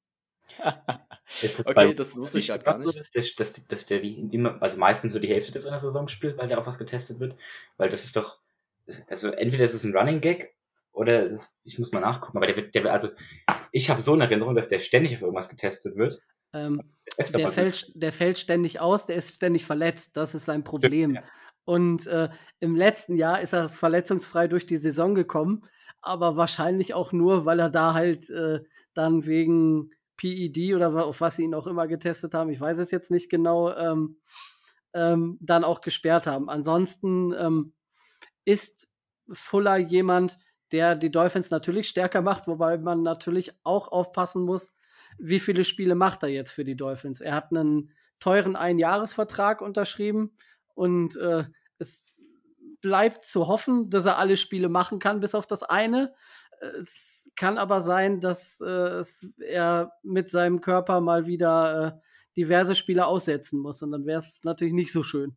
okay, 1.64 1.94
das 1.94 2.16
wusste 2.16 2.38
ich 2.38 2.48
gerade 2.48 2.64
gar 2.64 2.78
nicht. 2.78 2.86
So, 2.86 2.92
dass 2.92 3.10
der, 3.10 3.24
dass, 3.36 3.66
dass 3.66 3.86
der 3.86 4.02
immer, 4.02 4.60
also 4.62 4.78
meistens 4.78 5.12
so 5.12 5.18
die 5.18 5.28
Hälfte 5.28 5.52
des 5.52 5.66
einer 5.66 5.78
Saison 5.78 6.08
spielt, 6.08 6.38
weil 6.38 6.48
der 6.48 6.58
auf 6.58 6.66
was 6.66 6.78
getestet 6.78 7.20
wird. 7.20 7.36
Weil 7.76 7.88
das 7.88 8.04
ist 8.04 8.16
doch, 8.16 8.38
also 9.08 9.30
entweder 9.30 9.64
ist 9.64 9.74
es 9.74 9.84
ein 9.84 9.96
Running 9.96 10.20
Gag 10.20 10.54
oder 10.92 11.24
ist, 11.24 11.58
ich 11.64 11.78
muss 11.78 11.92
mal 11.92 12.00
nachgucken, 12.00 12.36
aber 12.36 12.46
der 12.46 12.56
wird, 12.56 12.74
der 12.74 12.84
wird, 12.84 12.92
also 12.92 13.08
ich 13.72 13.90
habe 13.90 14.00
so 14.00 14.12
eine 14.12 14.24
Erinnerung, 14.24 14.54
dass 14.54 14.68
der 14.68 14.78
ständig 14.78 15.14
auf 15.16 15.22
irgendwas 15.22 15.48
getestet 15.48 15.96
wird. 15.96 16.20
Ähm, 16.52 16.82
der, 17.34 17.50
fällt, 17.50 17.90
der 18.00 18.12
fällt 18.12 18.38
ständig 18.38 18.80
aus, 18.80 19.06
der 19.06 19.16
ist 19.16 19.34
ständig 19.34 19.64
verletzt, 19.64 20.16
das 20.16 20.34
ist 20.34 20.44
sein 20.44 20.62
Problem. 20.62 21.16
Ja. 21.16 21.22
Und 21.64 22.06
äh, 22.06 22.28
im 22.60 22.76
letzten 22.76 23.16
Jahr 23.16 23.40
ist 23.40 23.52
er 23.52 23.68
verletzungsfrei 23.68 24.48
durch 24.48 24.66
die 24.66 24.76
Saison 24.76 25.14
gekommen, 25.14 25.64
aber 26.02 26.36
wahrscheinlich 26.36 26.94
auch 26.94 27.12
nur, 27.12 27.46
weil 27.46 27.58
er 27.58 27.70
da 27.70 27.94
halt 27.94 28.28
äh, 28.30 28.60
dann 28.92 29.24
wegen, 29.24 29.90
PED 30.16 30.74
oder 30.74 31.06
auf 31.06 31.20
was 31.20 31.36
sie 31.36 31.44
ihn 31.44 31.54
auch 31.54 31.66
immer 31.66 31.86
getestet 31.86 32.34
haben, 32.34 32.50
ich 32.50 32.60
weiß 32.60 32.78
es 32.78 32.90
jetzt 32.90 33.10
nicht 33.10 33.30
genau, 33.30 33.72
ähm, 33.74 34.18
ähm, 34.92 35.38
dann 35.40 35.64
auch 35.64 35.80
gesperrt 35.80 36.26
haben. 36.26 36.48
Ansonsten 36.48 37.32
ähm, 37.32 37.74
ist 38.44 38.88
Fuller 39.32 39.76
jemand, 39.76 40.38
der 40.72 40.94
die 40.94 41.10
Dolphins 41.10 41.50
natürlich 41.50 41.88
stärker 41.88 42.22
macht, 42.22 42.46
wobei 42.46 42.78
man 42.78 43.02
natürlich 43.02 43.52
auch 43.64 43.88
aufpassen 43.88 44.44
muss, 44.44 44.72
wie 45.18 45.40
viele 45.40 45.64
Spiele 45.64 45.94
macht 45.94 46.22
er 46.22 46.28
jetzt 46.28 46.52
für 46.52 46.64
die 46.64 46.76
Dolphins. 46.76 47.20
Er 47.20 47.34
hat 47.34 47.50
einen 47.50 47.92
teuren 48.20 48.56
Einjahresvertrag 48.56 49.60
unterschrieben 49.60 50.36
und 50.74 51.16
äh, 51.16 51.44
es 51.78 52.18
bleibt 52.80 53.24
zu 53.24 53.48
hoffen, 53.48 53.88
dass 53.90 54.04
er 54.04 54.18
alle 54.18 54.36
Spiele 54.36 54.68
machen 54.68 54.98
kann, 54.98 55.20
bis 55.20 55.34
auf 55.34 55.46
das 55.46 55.62
eine. 55.62 56.14
Es 56.80 57.30
kann 57.36 57.58
aber 57.58 57.80
sein, 57.80 58.20
dass 58.20 58.60
äh, 58.60 59.02
er 59.38 59.92
mit 60.02 60.30
seinem 60.30 60.60
Körper 60.60 61.00
mal 61.00 61.26
wieder 61.26 61.86
äh, 61.86 62.00
diverse 62.36 62.74
Spiele 62.74 63.06
aussetzen 63.06 63.60
muss 63.60 63.82
und 63.82 63.92
dann 63.92 64.06
wäre 64.06 64.18
es 64.18 64.40
natürlich 64.44 64.74
nicht 64.74 64.92
so 64.92 65.02
schön. 65.02 65.36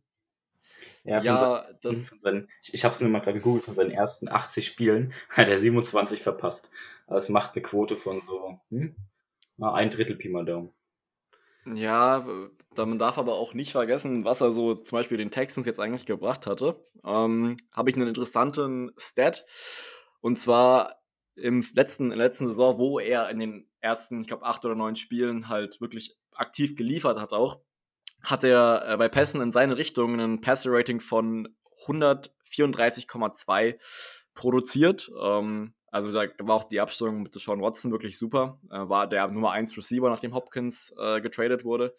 Ja, 1.04 1.20
ja 1.20 1.66
das. 1.80 2.18
Seinen, 2.22 2.48
ich 2.62 2.74
ich 2.74 2.84
habe 2.84 2.94
es 2.94 3.00
mir 3.00 3.08
mal 3.08 3.20
gerade 3.20 3.38
gegoogelt, 3.38 3.64
von 3.64 3.74
seinen 3.74 3.90
ersten 3.90 4.28
80 4.28 4.66
Spielen 4.66 5.12
hat 5.30 5.48
er 5.48 5.58
27 5.58 6.22
verpasst. 6.22 6.70
Also 7.06 7.24
es 7.24 7.28
macht 7.30 7.54
eine 7.54 7.62
Quote 7.62 7.96
von 7.96 8.20
so 8.20 8.60
hm, 8.70 8.94
ein 9.58 9.90
Drittel 9.90 10.16
Pi 10.16 10.28
mal 10.28 10.44
Daumen. 10.44 10.70
Ja, 11.64 12.26
man 12.76 12.98
darf 12.98 13.18
aber 13.18 13.34
auch 13.34 13.54
nicht 13.54 13.72
vergessen, 13.72 14.24
was 14.24 14.40
er 14.40 14.52
so 14.52 14.74
zum 14.74 14.96
Beispiel 14.96 15.18
den 15.18 15.30
Texans 15.30 15.66
jetzt 15.66 15.80
eigentlich 15.80 16.06
gebracht 16.06 16.46
hatte. 16.46 16.82
Ähm, 17.04 17.56
Habe 17.72 17.90
ich 17.90 17.96
einen 17.96 18.08
interessanten 18.08 18.92
Stat. 18.96 19.44
Und 20.20 20.38
zwar 20.38 21.02
im 21.34 21.64
letzten, 21.74 22.04
in 22.04 22.18
der 22.18 22.28
letzten 22.28 22.48
Saison, 22.48 22.78
wo 22.78 22.98
er 22.98 23.28
in 23.30 23.38
den 23.38 23.68
ersten, 23.80 24.22
ich 24.22 24.28
glaube, 24.28 24.44
acht 24.44 24.64
oder 24.64 24.74
neun 24.74 24.96
Spielen 24.96 25.48
halt 25.48 25.80
wirklich 25.80 26.16
aktiv 26.32 26.76
geliefert 26.76 27.20
hat 27.20 27.32
auch, 27.32 27.60
hat 28.22 28.44
er 28.44 28.84
äh, 28.86 28.96
bei 28.96 29.08
Pässen 29.08 29.40
in 29.40 29.52
seine 29.52 29.76
Richtung 29.76 30.18
ein 30.20 30.40
Passer-Rating 30.40 31.00
von 31.00 31.48
134,2 31.86 33.78
produziert. 34.34 35.10
Ähm, 35.20 35.74
also 35.90 36.12
da 36.12 36.26
war 36.40 36.56
auch 36.56 36.64
die 36.64 36.80
Abstimmung 36.80 37.22
mit 37.22 37.34
Sean 37.34 37.60
Watson 37.60 37.92
wirklich 37.92 38.18
super. 38.18 38.58
Äh, 38.70 38.88
war 38.88 39.08
der 39.08 39.28
Nummer 39.28 39.52
1 39.52 39.76
Receiver, 39.76 40.08
nachdem 40.08 40.34
Hopkins 40.34 40.94
äh, 40.98 41.20
getradet 41.20 41.64
wurde. 41.64 41.94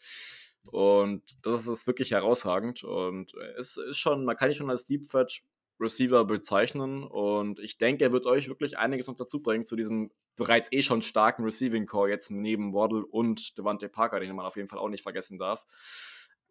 Und 0.63 1.23
das 1.43 1.67
ist 1.67 1.87
wirklich 1.87 2.11
herausragend. 2.11 2.83
Und 2.83 3.33
es 3.57 3.77
ist 3.77 3.97
schon, 3.97 4.25
man 4.25 4.35
kann 4.35 4.49
ihn 4.49 4.55
schon 4.55 4.69
als 4.69 4.85
Deep 4.85 5.05
Threat 5.09 5.41
Receiver 5.79 6.25
bezeichnen. 6.25 7.03
Und 7.03 7.59
ich 7.59 7.77
denke, 7.77 8.03
er 8.03 8.11
wird 8.11 8.25
euch 8.25 8.47
wirklich 8.49 8.77
einiges 8.77 9.07
noch 9.07 9.15
dazu 9.15 9.41
bringen 9.41 9.65
zu 9.65 9.75
diesem 9.75 10.11
bereits 10.35 10.71
eh 10.71 10.81
schon 10.81 11.01
starken 11.01 11.43
Receiving 11.43 11.85
Core 11.85 12.09
jetzt 12.09 12.31
neben 12.31 12.73
Waddle 12.73 13.05
und 13.05 13.57
Devante 13.57 13.89
Parker, 13.89 14.19
den 14.19 14.35
man 14.35 14.45
auf 14.45 14.55
jeden 14.55 14.69
Fall 14.69 14.79
auch 14.79 14.89
nicht 14.89 15.03
vergessen 15.03 15.37
darf. 15.37 15.65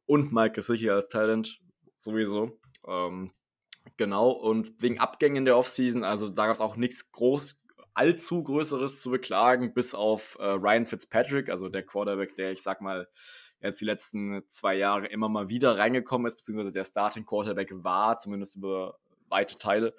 Und 0.07 0.33
Mike 0.33 0.61
ist 0.61 0.71
als 0.71 1.09
Talent 1.09 1.61
sowieso. 1.99 2.59
Ähm, 2.87 3.33
Genau, 3.97 4.31
und 4.31 4.83
wegen 4.83 4.99
Abgängen 4.99 5.37
in 5.37 5.45
der 5.45 5.57
Offseason, 5.57 6.05
also 6.05 6.29
da 6.29 6.47
gab 6.47 6.55
es 6.55 6.61
auch 6.61 6.77
nichts 6.77 7.13
groß, 7.13 7.59
allzu 7.95 8.45
Größeres 8.45 9.01
zu 9.01 9.11
beklagen, 9.11 9.75
bis 9.75 9.95
auf 9.95 10.37
äh, 10.39 10.45
Ryan 10.45 10.87
Fitzpatrick, 10.87 11.49
also 11.49 11.69
der 11.69 11.83
Quarterback, 11.83 12.37
der, 12.37 12.53
ich 12.53 12.63
sag 12.63 12.81
mal, 12.81 13.09
jetzt 13.61 13.81
die 13.81 13.85
letzten 13.85 14.43
zwei 14.47 14.77
Jahre 14.77 15.07
immer 15.07 15.29
mal 15.29 15.49
wieder 15.49 15.77
reingekommen 15.77 16.27
ist, 16.27 16.37
beziehungsweise 16.37 16.73
der 16.73 16.85
Starting 16.85 17.27
Quarterback 17.27 17.71
war, 17.73 18.17
zumindest 18.19 18.57
über 18.57 18.99
weite 19.29 19.59
Teile, 19.59 19.95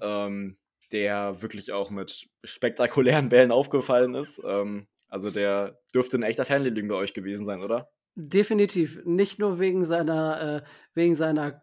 ähm, 0.00 0.56
der 0.92 1.42
wirklich 1.42 1.72
auch 1.72 1.90
mit 1.90 2.28
spektakulären 2.44 3.28
Bällen 3.28 3.50
aufgefallen 3.50 4.14
ist. 4.14 4.40
Ähm, 4.44 4.86
also 5.08 5.30
der 5.30 5.78
dürfte 5.94 6.18
ein 6.18 6.22
echter 6.22 6.44
Fanliebling 6.44 6.88
bei 6.88 6.94
euch 6.94 7.12
gewesen 7.12 7.44
sein, 7.44 7.62
oder? 7.62 7.90
Definitiv. 8.14 9.00
Nicht 9.04 9.38
nur 9.38 9.58
wegen 9.58 9.84
seiner, 9.84 10.62
äh, 10.62 10.68
wegen 10.94 11.14
seiner 11.16 11.61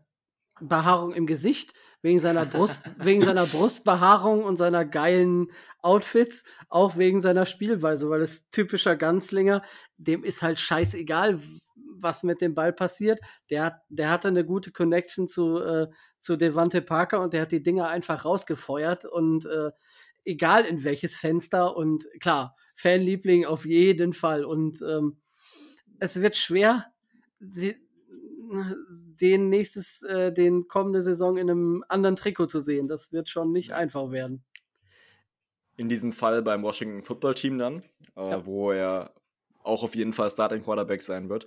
Behaarung 0.61 1.13
im 1.13 1.25
Gesicht, 1.25 1.73
wegen 2.01 2.19
seiner 2.19 2.45
Brust, 2.45 2.81
wegen 2.97 3.23
seiner 3.23 3.45
Brustbehaarung 3.45 4.43
und 4.43 4.57
seiner 4.57 4.85
geilen 4.85 5.51
Outfits, 5.81 6.43
auch 6.69 6.97
wegen 6.97 7.21
seiner 7.21 7.45
Spielweise, 7.45 8.09
weil 8.09 8.21
es 8.21 8.49
typischer 8.49 8.95
Ganzlinger, 8.95 9.63
dem 9.97 10.23
ist 10.23 10.41
halt 10.41 10.59
scheißegal, 10.59 11.39
was 12.01 12.23
mit 12.23 12.41
dem 12.41 12.55
Ball 12.55 12.71
passiert. 12.71 13.19
Der, 13.49 13.65
hat, 13.65 13.81
der 13.89 14.09
hatte 14.09 14.29
eine 14.29 14.45
gute 14.45 14.71
Connection 14.71 15.27
zu, 15.27 15.59
äh, 15.59 15.87
zu 16.17 16.37
Devante 16.37 16.81
Parker 16.81 17.21
und 17.21 17.33
der 17.33 17.41
hat 17.41 17.51
die 17.51 17.63
Dinger 17.63 17.89
einfach 17.89 18.23
rausgefeuert 18.23 19.05
und 19.05 19.45
äh, 19.45 19.71
egal 20.25 20.65
in 20.65 20.83
welches 20.83 21.15
Fenster 21.15 21.75
und 21.75 22.07
klar, 22.21 22.55
Fanliebling 22.75 23.45
auf 23.45 23.65
jeden 23.65 24.13
Fall 24.13 24.45
und 24.45 24.81
ähm, 24.81 25.17
es 25.99 26.21
wird 26.21 26.37
schwer, 26.37 26.85
sie, 27.39 27.75
den 28.49 29.49
nächstes, 29.49 30.01
äh, 30.03 30.31
den 30.31 30.67
kommende 30.67 31.01
Saison 31.01 31.37
in 31.37 31.49
einem 31.49 31.85
anderen 31.87 32.15
Trikot 32.15 32.47
zu 32.47 32.59
sehen. 32.59 32.87
Das 32.87 33.11
wird 33.11 33.29
schon 33.29 33.51
nicht 33.51 33.73
einfach 33.73 34.11
werden. 34.11 34.43
In 35.77 35.87
diesem 35.87 36.11
Fall 36.11 36.41
beim 36.41 36.63
Washington 36.63 37.03
Football 37.03 37.35
Team 37.35 37.57
dann, 37.57 37.83
äh, 38.15 38.29
ja. 38.29 38.45
wo 38.45 38.71
er 38.71 39.13
auch 39.63 39.83
auf 39.83 39.95
jeden 39.95 40.13
Fall 40.13 40.29
Starting 40.29 40.63
Quarterback 40.63 41.01
sein 41.01 41.29
wird. 41.29 41.45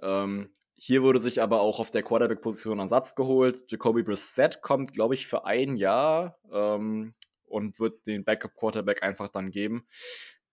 Ähm, 0.00 0.50
hier 0.76 1.02
wurde 1.02 1.18
sich 1.18 1.40
aber 1.40 1.60
auch 1.60 1.80
auf 1.80 1.90
der 1.90 2.02
Quarterback-Position 2.02 2.80
ein 2.80 2.88
Satz 2.88 3.14
geholt. 3.14 3.64
Jacoby 3.68 4.02
Brissett 4.02 4.60
kommt, 4.60 4.92
glaube 4.92 5.14
ich, 5.14 5.26
für 5.26 5.46
ein 5.46 5.76
Jahr 5.76 6.38
ähm, 6.52 7.14
und 7.46 7.80
wird 7.80 8.06
den 8.06 8.24
Backup-Quarterback 8.24 9.02
einfach 9.02 9.28
dann 9.28 9.50
geben, 9.50 9.86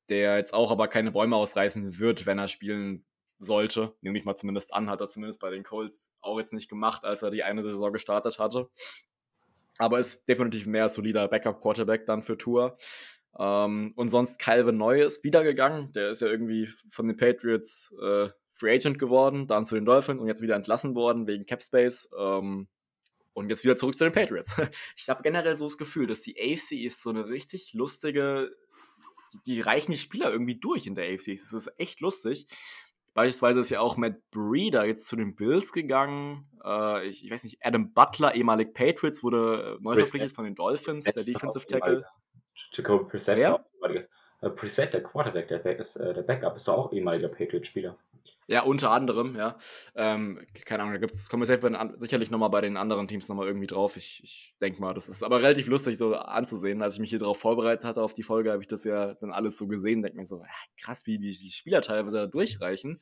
der 0.10 0.38
jetzt 0.38 0.54
auch 0.54 0.72
aber 0.72 0.88
keine 0.88 1.12
Bäume 1.12 1.36
ausreißen 1.36 2.00
wird, 2.00 2.26
wenn 2.26 2.40
er 2.40 2.48
spielen 2.48 3.06
sollte. 3.42 3.94
Nehme 4.02 4.18
ich 4.18 4.26
mal 4.26 4.36
zumindest 4.36 4.74
an, 4.74 4.90
hat 4.90 5.02
er 5.02 5.08
zumindest 5.08 5.42
bei 5.42 5.50
den 5.50 5.64
Colts 5.64 6.14
auch 6.22 6.40
jetzt 6.40 6.54
nicht 6.54 6.70
gemacht, 6.70 7.04
als 7.04 7.22
er 7.22 7.32
die 7.32 7.44
eine 7.44 7.64
Saison 7.64 7.92
gestartet 7.92 8.40
hatte. 8.40 8.70
Aber 9.78 10.00
ist 10.00 10.30
definitiv 10.30 10.68
mehr 10.68 10.90
solider 10.90 11.28
Backup-Quarterback 11.28 12.06
dann 12.06 12.24
für 12.24 12.38
Tour. 12.38 12.78
Ähm, 13.38 13.94
und 13.96 14.10
sonst 14.10 14.40
Calvin 14.40 14.78
Neu 14.78 15.02
ist 15.02 15.24
wiedergegangen. 15.24 15.92
Der 15.94 16.12
ist 16.12 16.22
ja 16.22 16.28
irgendwie 16.28 16.70
von 16.90 17.08
den 17.08 17.18
Patriots 17.18 17.96
äh, 18.02 18.30
Free 18.54 18.76
Agent 18.76 19.00
geworden, 19.00 19.48
dann 19.48 19.66
zu 19.66 19.76
den 19.76 19.86
Dolphins 19.86 20.22
und 20.22 20.28
jetzt 20.28 20.42
wieder 20.42 20.56
entlassen 20.56 20.94
worden 20.94 21.26
wegen 21.26 21.46
Cap 21.46 21.64
Space. 21.64 22.12
Ähm, 22.18 22.68
und 23.34 23.50
jetzt 23.50 23.64
wieder 23.64 23.78
zurück 23.78 23.98
zu 23.98 24.04
den 24.04 24.14
Patriots. 24.14 24.56
Ich 24.98 25.10
habe 25.10 25.24
generell 25.24 25.56
so 25.58 25.66
das 25.66 25.78
Gefühl, 25.78 26.06
dass 26.06 26.22
die 26.22 26.36
AFC 26.40 26.74
ist 26.84 27.02
so 27.02 27.10
eine 27.10 27.28
richtig 27.28 27.74
lustige. 27.74 28.56
Die, 29.34 29.40
die 29.46 29.62
reichen 29.62 29.94
die 29.94 29.98
Spieler 29.98 30.32
irgendwie 30.32 30.60
durch 30.60 30.86
in 30.86 30.96
der 30.96 31.06
AFC. 31.06 31.38
Das 31.38 31.54
ist 31.54 31.74
echt 31.80 32.02
lustig. 32.02 32.46
Beispielsweise 33.14 33.60
ist 33.60 33.70
ja 33.70 33.82
auch 33.82 33.98
Matt 33.98 34.16
Breeder 34.32 34.86
jetzt 34.86 35.08
zu 35.08 35.16
den 35.16 35.36
Bills 35.36 35.74
gegangen. 35.74 36.50
Äh, 36.64 37.08
ich, 37.08 37.26
ich, 37.26 37.32
weiß 37.32 37.44
nicht, 37.44 37.60
Adam 37.62 37.94
Butler, 37.94 38.36
ehemalig 38.36 38.74
Patriots, 38.74 39.24
wurde 39.24 39.78
neu 39.82 39.96
verpflichtet 39.96 40.32
von 40.32 40.46
den 40.46 40.56
Dolphins, 40.56 41.06
der 41.06 41.24
Defensive 41.24 41.66
Tackle. 41.66 42.06
Jacob 42.72 43.10
Preset, 43.10 43.40
ja? 43.40 43.64
äh, 44.42 44.50
Preset, 44.50 44.94
der 44.94 45.04
Quarterback, 45.04 45.48
der, 45.48 45.60
Back 45.60 45.80
ist, 45.80 45.96
äh, 45.98 46.14
der 46.14 46.24
Backup, 46.24 46.56
ist 46.56 46.68
doch 46.68 46.78
auch 46.78 46.94
ehemaliger 46.94 47.28
Patriot-Spieler. 47.28 47.98
Ja, 48.48 48.64
unter 48.64 48.92
anderem, 48.92 49.36
ja. 49.36 49.58
Ähm, 49.96 50.46
keine 50.66 50.84
Ahnung, 50.84 50.94
da 50.94 51.00
gibt's, 51.00 51.30
kommen 51.30 51.48
wir 51.48 51.94
sicherlich 51.98 52.32
nochmal 52.32 52.50
bei 52.50 52.62
den 52.62 52.78
anderen 52.78 53.08
Teams 53.08 53.30
nochmal 53.30 53.48
irgendwie 53.48 53.68
drauf. 53.68 53.98
Ich, 53.98 54.22
ich 54.24 54.56
denke 54.60 54.82
mal, 54.82 54.94
das 54.94 55.10
ist 55.10 55.24
aber 55.24 55.42
relativ 55.42 55.68
lustig 55.68 55.98
so 55.98 56.16
anzusehen. 56.16 56.82
Als 56.82 56.96
ich 56.96 57.00
mich 57.00 57.10
hier 57.10 57.20
darauf 57.20 57.40
vorbereitet 57.40 57.86
hatte 57.86 58.02
auf 58.02 58.14
die 58.14 58.24
Folge, 58.24 58.52
habe 58.52 58.62
ich 58.62 58.68
das 58.68 58.84
ja 58.84 59.14
dann 59.16 59.32
alles 59.32 59.58
so 59.58 59.68
gesehen. 59.68 60.02
Denke 60.02 60.18
mir 60.18 60.26
so, 60.26 60.40
ja, 60.40 60.84
krass, 60.84 61.06
wie 61.06 61.18
die, 61.18 61.32
die 61.32 61.52
Spieler 61.52 61.82
teilweise 61.82 62.18
da 62.18 62.28
durchreichen. 62.28 63.02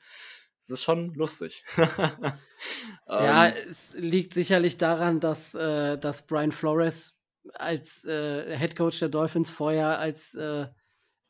Das 0.59 0.69
ist 0.69 0.83
schon 0.83 1.13
lustig. 1.13 1.63
ja, 3.07 3.47
ähm, 3.47 3.53
es 3.69 3.93
liegt 3.97 4.33
sicherlich 4.33 4.77
daran, 4.77 5.19
dass, 5.19 5.55
äh, 5.55 5.97
dass 5.97 6.27
Brian 6.27 6.51
Flores 6.51 7.15
als 7.53 8.03
äh, 8.05 8.57
Head 8.57 8.75
Coach 8.75 8.99
der 8.99 9.09
Dolphins 9.09 9.49
vorher 9.49 9.99
als 9.99 10.35
äh, 10.35 10.67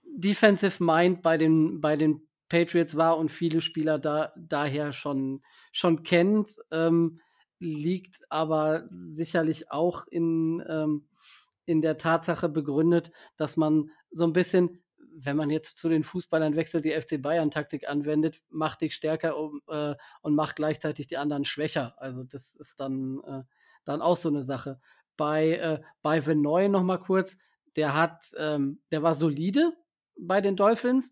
Defensive 0.03 0.83
Mind 0.83 1.21
bei 1.21 1.37
den, 1.37 1.79
bei 1.79 1.95
den 1.95 2.27
Patriots 2.49 2.97
war 2.97 3.17
und 3.17 3.29
viele 3.31 3.61
Spieler 3.61 3.99
da 3.99 4.33
daher 4.35 4.91
schon, 4.91 5.41
schon 5.71 6.03
kennt, 6.03 6.59
ähm, 6.71 7.19
liegt 7.59 8.23
aber 8.29 8.87
sicherlich 9.07 9.71
auch 9.71 10.07
in, 10.07 10.63
ähm, 10.67 11.07
in 11.65 11.81
der 11.81 11.97
Tatsache 11.97 12.49
begründet, 12.49 13.11
dass 13.37 13.57
man 13.57 13.91
so 14.11 14.23
ein 14.23 14.33
bisschen, 14.33 14.81
wenn 14.97 15.37
man 15.37 15.49
jetzt 15.49 15.77
zu 15.77 15.89
den 15.89 16.03
Fußballern 16.03 16.55
wechselt, 16.55 16.85
die 16.85 16.99
FC 16.99 17.21
Bayern-Taktik 17.21 17.87
anwendet, 17.87 18.41
macht 18.49 18.81
dich 18.81 18.95
stärker 18.95 19.37
um, 19.37 19.61
äh, 19.67 19.95
und 20.21 20.35
macht 20.35 20.55
gleichzeitig 20.55 21.07
die 21.07 21.17
anderen 21.17 21.45
schwächer. 21.45 21.93
Also 21.97 22.23
das 22.23 22.55
ist 22.55 22.79
dann, 22.79 23.21
äh, 23.25 23.43
dann 23.85 24.01
auch 24.01 24.17
so 24.17 24.29
eine 24.29 24.43
Sache. 24.43 24.79
Bei, 25.17 25.51
äh, 25.51 25.81
bei 26.01 26.25
Venoy 26.25 26.69
noch 26.69 26.83
mal 26.83 26.97
kurz, 26.97 27.37
der 27.75 27.93
hat, 27.93 28.31
ähm, 28.37 28.81
der 28.91 29.03
war 29.03 29.13
solide 29.13 29.73
bei 30.17 30.41
den 30.41 30.55
Dolphins, 30.55 31.11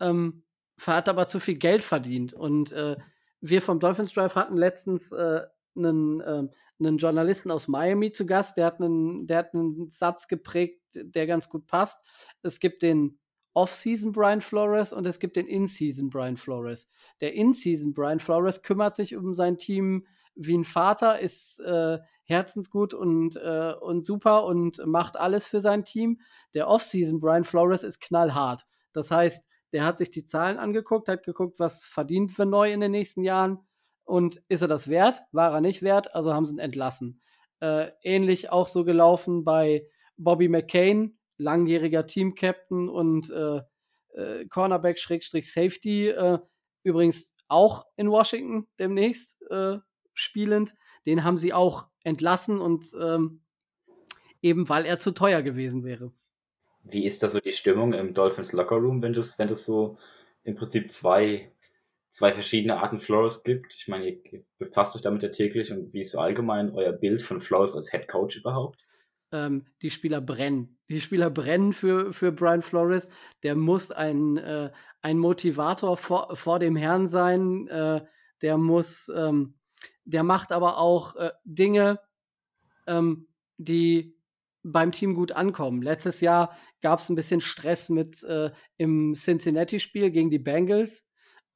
ähm, 0.00 0.44
hat 0.80 1.08
aber 1.08 1.26
zu 1.26 1.40
viel 1.40 1.56
Geld 1.56 1.84
verdient. 1.84 2.32
Und 2.32 2.72
äh, 2.72 2.96
wir 3.40 3.62
vom 3.62 3.80
Dolphins 3.80 4.12
Drive 4.12 4.34
hatten 4.34 4.56
letztens 4.56 5.12
äh, 5.12 5.42
einen, 5.76 6.20
äh, 6.20 6.48
einen 6.78 6.98
Journalisten 6.98 7.50
aus 7.50 7.68
Miami 7.68 8.12
zu 8.12 8.26
Gast, 8.26 8.56
der 8.56 8.66
hat 8.66 8.80
einen, 8.80 9.26
der 9.26 9.38
hat 9.38 9.54
einen 9.54 9.90
Satz 9.90 10.28
geprägt, 10.28 10.80
der 10.94 11.26
ganz 11.26 11.48
gut 11.48 11.66
passt. 11.66 12.00
Es 12.42 12.60
gibt 12.60 12.82
den 12.82 13.18
Off-Season 13.54 14.12
Brian 14.12 14.40
Flores 14.40 14.92
und 14.92 15.06
es 15.06 15.18
gibt 15.18 15.36
den 15.36 15.46
In-Season 15.46 16.08
Brian 16.08 16.36
Flores. 16.36 16.88
Der 17.20 17.34
In-Season 17.34 17.92
Brian 17.92 18.20
Flores 18.20 18.62
kümmert 18.62 18.96
sich 18.96 19.14
um 19.14 19.34
sein 19.34 19.58
Team 19.58 20.06
wie 20.34 20.56
ein 20.56 20.64
Vater, 20.64 21.20
ist 21.20 21.60
äh, 21.60 21.98
herzensgut 22.24 22.94
und, 22.94 23.36
äh, 23.36 23.74
und 23.78 24.04
super 24.04 24.44
und 24.44 24.84
macht 24.86 25.18
alles 25.18 25.46
für 25.46 25.60
sein 25.60 25.84
Team. 25.84 26.20
Der 26.54 26.68
Off-Season 26.68 27.20
Brian 27.20 27.44
Flores 27.44 27.84
ist 27.84 28.00
knallhart. 28.00 28.66
Das 28.94 29.10
heißt, 29.10 29.44
der 29.72 29.84
hat 29.84 29.98
sich 29.98 30.10
die 30.10 30.26
Zahlen 30.26 30.58
angeguckt, 30.58 31.08
hat 31.08 31.24
geguckt, 31.24 31.58
was 31.58 31.84
verdient 31.84 32.36
wir 32.36 32.44
neu 32.44 32.72
in 32.72 32.80
den 32.80 32.92
nächsten 32.92 33.22
Jahren 33.22 33.58
und 34.04 34.42
ist 34.48 34.62
er 34.62 34.68
das 34.68 34.88
wert? 34.88 35.22
War 35.32 35.52
er 35.52 35.60
nicht 35.60 35.82
wert, 35.82 36.14
also 36.14 36.34
haben 36.34 36.46
sie 36.46 36.54
ihn 36.54 36.58
entlassen. 36.58 37.22
Äh, 37.60 37.92
ähnlich 38.02 38.50
auch 38.50 38.68
so 38.68 38.84
gelaufen 38.84 39.44
bei 39.44 39.86
Bobby 40.16 40.48
McCain, 40.48 41.18
langjähriger 41.38 42.06
Team-Captain 42.06 42.88
und 42.88 43.30
äh, 43.30 43.60
äh, 44.14 44.46
Cornerback-Safety, 44.46 46.08
äh, 46.08 46.38
übrigens 46.82 47.34
auch 47.48 47.86
in 47.96 48.10
Washington 48.10 48.68
demnächst 48.78 49.40
äh, 49.50 49.78
spielend. 50.14 50.74
Den 51.06 51.24
haben 51.24 51.38
sie 51.38 51.52
auch 51.52 51.86
entlassen 52.04 52.60
und 52.60 52.86
ähm, 53.00 53.42
eben 54.40 54.68
weil 54.68 54.84
er 54.84 54.98
zu 54.98 55.12
teuer 55.12 55.42
gewesen 55.42 55.84
wäre. 55.84 56.12
Wie 56.84 57.04
ist 57.04 57.22
da 57.22 57.28
so 57.28 57.40
die 57.40 57.52
Stimmung 57.52 57.92
im 57.92 58.14
Dolphins 58.14 58.52
Locker 58.52 58.76
Room, 58.76 59.02
wenn 59.02 59.12
das, 59.12 59.38
wenn 59.38 59.48
das 59.48 59.64
so 59.64 59.98
im 60.44 60.56
Prinzip 60.56 60.90
zwei, 60.90 61.52
zwei 62.10 62.32
verschiedene 62.32 62.78
Arten 62.78 62.98
Flores 62.98 63.44
gibt? 63.44 63.74
Ich 63.74 63.88
meine, 63.88 64.08
ihr 64.08 64.44
befasst 64.58 64.96
euch 64.96 65.02
damit 65.02 65.22
ja 65.22 65.28
täglich 65.28 65.72
und 65.72 65.92
wie 65.94 66.00
ist 66.00 66.10
so 66.10 66.18
allgemein 66.18 66.74
euer 66.74 66.92
Bild 66.92 67.22
von 67.22 67.40
Flores 67.40 67.74
als 67.74 67.90
Head 67.90 68.08
Coach 68.08 68.36
überhaupt? 68.36 68.84
Ähm, 69.30 69.66
die 69.80 69.90
Spieler 69.90 70.20
brennen. 70.20 70.78
Die 70.88 71.00
Spieler 71.00 71.30
brennen 71.30 71.72
für, 71.72 72.12
für 72.12 72.32
Brian 72.32 72.62
Flores. 72.62 73.08
Der 73.42 73.54
muss 73.54 73.90
ein, 73.90 74.36
äh, 74.36 74.70
ein 75.00 75.18
Motivator 75.18 75.96
vor, 75.96 76.36
vor 76.36 76.58
dem 76.58 76.76
Herrn 76.76 77.08
sein. 77.08 77.66
Äh, 77.68 78.04
der 78.42 78.58
muss, 78.58 79.10
ähm, 79.14 79.54
der 80.04 80.22
macht 80.22 80.52
aber 80.52 80.78
auch 80.78 81.16
äh, 81.16 81.30
Dinge, 81.44 82.00
ähm, 82.86 83.28
die 83.56 84.16
beim 84.62 84.92
Team 84.92 85.14
gut 85.14 85.32
ankommen. 85.32 85.82
Letztes 85.82 86.20
Jahr 86.20 86.56
gab 86.82 86.98
es 86.98 87.08
ein 87.08 87.14
bisschen 87.14 87.40
Stress 87.40 87.88
mit 87.88 88.22
äh, 88.24 88.50
im 88.76 89.14
Cincinnati-Spiel 89.14 90.10
gegen 90.10 90.30
die 90.30 90.38
Bengals. 90.38 91.04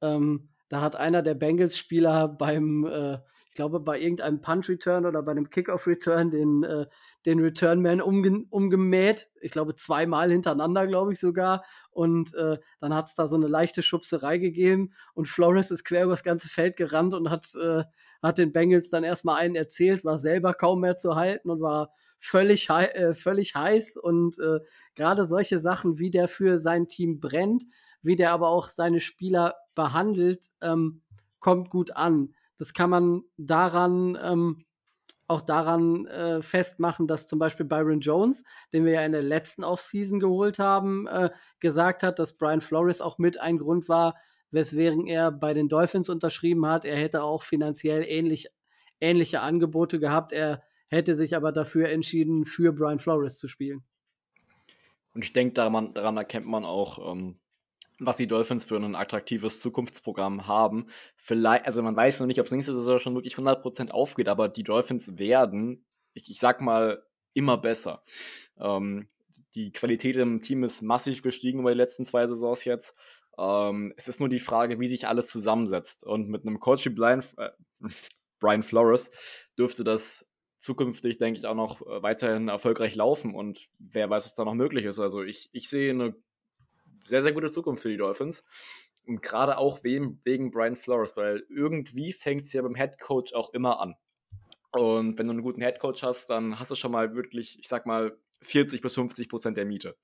Ähm, 0.01 0.49
da 0.69 0.81
hat 0.81 0.95
einer 0.95 1.21
der 1.21 1.35
Bengals-Spieler 1.35 2.27
beim, 2.27 2.85
äh, 2.85 3.19
ich 3.49 3.55
glaube, 3.55 3.79
bei 3.79 3.99
irgendeinem 3.99 4.41
Punt-Return 4.41 5.05
oder 5.05 5.23
bei 5.23 5.31
einem 5.31 5.49
Kickoff-Return 5.49 6.31
den, 6.31 6.63
äh, 6.63 6.85
den 7.25 7.39
Return-Man 7.39 8.01
umge 8.01 8.45
umgemäht. 8.49 9.29
Ich 9.41 9.51
glaube, 9.51 9.75
zweimal 9.75 10.31
hintereinander, 10.31 10.87
glaube 10.87 11.13
ich 11.13 11.19
sogar. 11.19 11.63
Und 11.89 12.35
äh, 12.35 12.57
dann 12.79 12.93
hat 12.93 13.07
es 13.07 13.15
da 13.15 13.27
so 13.27 13.35
eine 13.35 13.47
leichte 13.47 13.81
Schubserei 13.81 14.37
gegeben 14.37 14.93
und 15.13 15.27
Flores 15.27 15.71
ist 15.71 15.83
quer 15.85 16.03
über 16.03 16.13
das 16.13 16.23
ganze 16.23 16.49
Feld 16.49 16.77
gerannt 16.77 17.13
und 17.13 17.29
hat, 17.29 17.47
äh, 17.55 17.83
hat 18.21 18.37
den 18.37 18.51
Bengals 18.51 18.89
dann 18.89 19.03
erstmal 19.03 19.37
einen 19.37 19.55
erzählt, 19.55 20.05
war 20.05 20.17
selber 20.17 20.53
kaum 20.53 20.81
mehr 20.81 20.97
zu 20.97 21.15
halten 21.15 21.49
und 21.49 21.61
war 21.61 21.91
völlig, 22.19 22.69
äh, 22.69 23.13
völlig 23.13 23.55
heiß 23.55 23.97
und 23.97 24.37
äh, 24.39 24.59
gerade 24.95 25.25
solche 25.25 25.59
Sachen, 25.59 25.99
wie 25.99 26.11
der 26.11 26.27
für 26.27 26.57
sein 26.57 26.87
Team 26.87 27.19
brennt, 27.19 27.63
wie 28.01 28.15
der 28.15 28.31
aber 28.31 28.49
auch 28.49 28.69
seine 28.69 28.99
Spieler 28.99 29.55
behandelt, 29.75 30.47
ähm, 30.61 31.01
kommt 31.39 31.69
gut 31.69 31.95
an. 31.95 32.33
Das 32.57 32.73
kann 32.73 32.89
man 32.89 33.21
daran 33.37 34.17
ähm, 34.21 34.65
auch 35.27 35.41
daran 35.41 36.05
äh, 36.07 36.41
festmachen, 36.41 37.07
dass 37.07 37.27
zum 37.27 37.37
Beispiel 37.39 37.65
Byron 37.65 37.99
Jones, 37.99 38.43
den 38.73 38.85
wir 38.85 38.93
ja 38.93 39.05
in 39.05 39.11
der 39.11 39.23
letzten 39.23 39.63
Offseason 39.63 40.19
geholt 40.19 40.57
haben, 40.57 41.05
äh, 41.07 41.29
gesagt 41.59 42.03
hat, 42.03 42.19
dass 42.19 42.37
Brian 42.37 42.61
Flores 42.61 43.01
auch 43.01 43.17
mit 43.17 43.39
ein 43.39 43.57
Grund 43.57 43.89
war, 43.89 44.15
weswegen 44.51 45.05
er 45.05 45.31
bei 45.31 45.53
den 45.53 45.67
Dolphins 45.67 46.09
unterschrieben 46.09 46.65
hat. 46.65 46.85
Er 46.85 46.95
hätte 46.95 47.23
auch 47.23 47.43
finanziell 47.43 48.05
ähnlich, 48.07 48.47
ähnliche 49.01 49.41
Angebote 49.41 49.99
gehabt. 49.99 50.31
Er 50.31 50.63
hätte 50.89 51.15
sich 51.15 51.35
aber 51.35 51.51
dafür 51.51 51.89
entschieden, 51.89 52.45
für 52.45 52.73
Brian 52.73 52.99
Flores 52.99 53.37
zu 53.37 53.47
spielen. 53.47 53.83
Und 55.13 55.25
ich 55.25 55.33
denke, 55.33 55.53
daran, 55.53 55.93
daran, 55.93 56.17
erkennt 56.17 56.45
man 56.45 56.63
auch, 56.63 57.11
ähm, 57.11 57.39
was 57.99 58.17
die 58.17 58.27
Dolphins 58.27 58.65
für 58.65 58.75
ein 58.75 58.95
attraktives 58.95 59.59
Zukunftsprogramm 59.59 60.47
haben. 60.47 60.87
Vielleicht, 61.15 61.65
also 61.65 61.81
man 61.81 61.95
weiß 61.95 62.19
noch 62.19 62.27
nicht, 62.27 62.39
ob 62.39 62.45
es 62.45 62.51
nächste 62.51 62.75
Saison 62.75 62.99
schon 62.99 63.15
wirklich 63.15 63.35
100% 63.35 63.89
aufgeht, 63.89 64.27
aber 64.27 64.49
die 64.49 64.63
Dolphins 64.63 65.17
werden, 65.17 65.85
ich, 66.13 66.29
ich 66.29 66.39
sag 66.39 66.61
mal, 66.61 67.03
immer 67.33 67.57
besser. 67.57 68.03
Ähm, 68.59 69.07
die 69.55 69.71
Qualität 69.71 70.17
im 70.17 70.41
Team 70.41 70.63
ist 70.63 70.83
massiv 70.83 71.23
gestiegen 71.23 71.59
über 71.59 71.71
die 71.71 71.77
letzten 71.77 72.05
zwei 72.05 72.27
Saisons 72.27 72.63
jetzt. 72.65 72.95
Ähm, 73.37 73.93
es 73.97 74.07
ist 74.07 74.19
nur 74.19 74.29
die 74.29 74.39
Frage, 74.39 74.79
wie 74.79 74.87
sich 74.87 75.07
alles 75.07 75.27
zusammensetzt. 75.27 76.03
Und 76.03 76.29
mit 76.29 76.45
einem 76.45 76.59
Coach 76.59 76.85
wie 76.85 76.89
Brian, 76.89 77.23
äh, 77.37 77.49
Brian 78.39 78.63
Flores 78.63 79.11
dürfte 79.57 79.83
das 79.83 80.31
zukünftig, 80.57 81.17
denke 81.17 81.39
ich, 81.39 81.45
auch 81.45 81.55
noch 81.55 81.81
äh, 81.81 82.01
weiterhin 82.01 82.47
erfolgreich 82.47 82.95
laufen 82.95 83.35
und 83.35 83.69
wer 83.79 84.09
weiß, 84.09 84.25
was 84.25 84.35
da 84.35 84.45
noch 84.45 84.53
möglich 84.53 84.85
ist. 84.85 84.99
Also 84.99 85.23
ich, 85.23 85.49
ich 85.51 85.69
sehe 85.69 85.91
eine 85.91 86.15
sehr, 87.05 87.21
sehr 87.21 87.33
gute 87.33 87.51
Zukunft 87.51 87.83
für 87.83 87.89
die 87.89 87.97
Dolphins. 87.97 88.45
Und 89.05 89.21
gerade 89.21 89.57
auch 89.57 89.83
wegen, 89.83 90.19
wegen 90.25 90.51
Brian 90.51 90.75
Flores, 90.75 91.15
weil 91.15 91.45
irgendwie 91.49 92.11
fängt 92.11 92.43
es 92.43 92.53
ja 92.53 92.61
beim 92.61 92.75
Head 92.75 92.99
Coach 92.99 93.33
auch 93.33 93.53
immer 93.53 93.79
an. 93.79 93.95
Und 94.71 95.17
wenn 95.17 95.27
du 95.27 95.31
einen 95.31 95.43
guten 95.43 95.61
Head 95.61 95.79
Coach 95.79 96.03
hast, 96.03 96.29
dann 96.29 96.59
hast 96.59 96.71
du 96.71 96.75
schon 96.75 96.91
mal 96.91 97.15
wirklich, 97.15 97.57
ich 97.59 97.69
sag 97.69 97.85
mal, 97.85 98.17
40 98.41 98.81
bis 98.81 98.95
50 98.95 99.29
Prozent 99.29 99.57
der 99.57 99.65
Miete. 99.65 99.95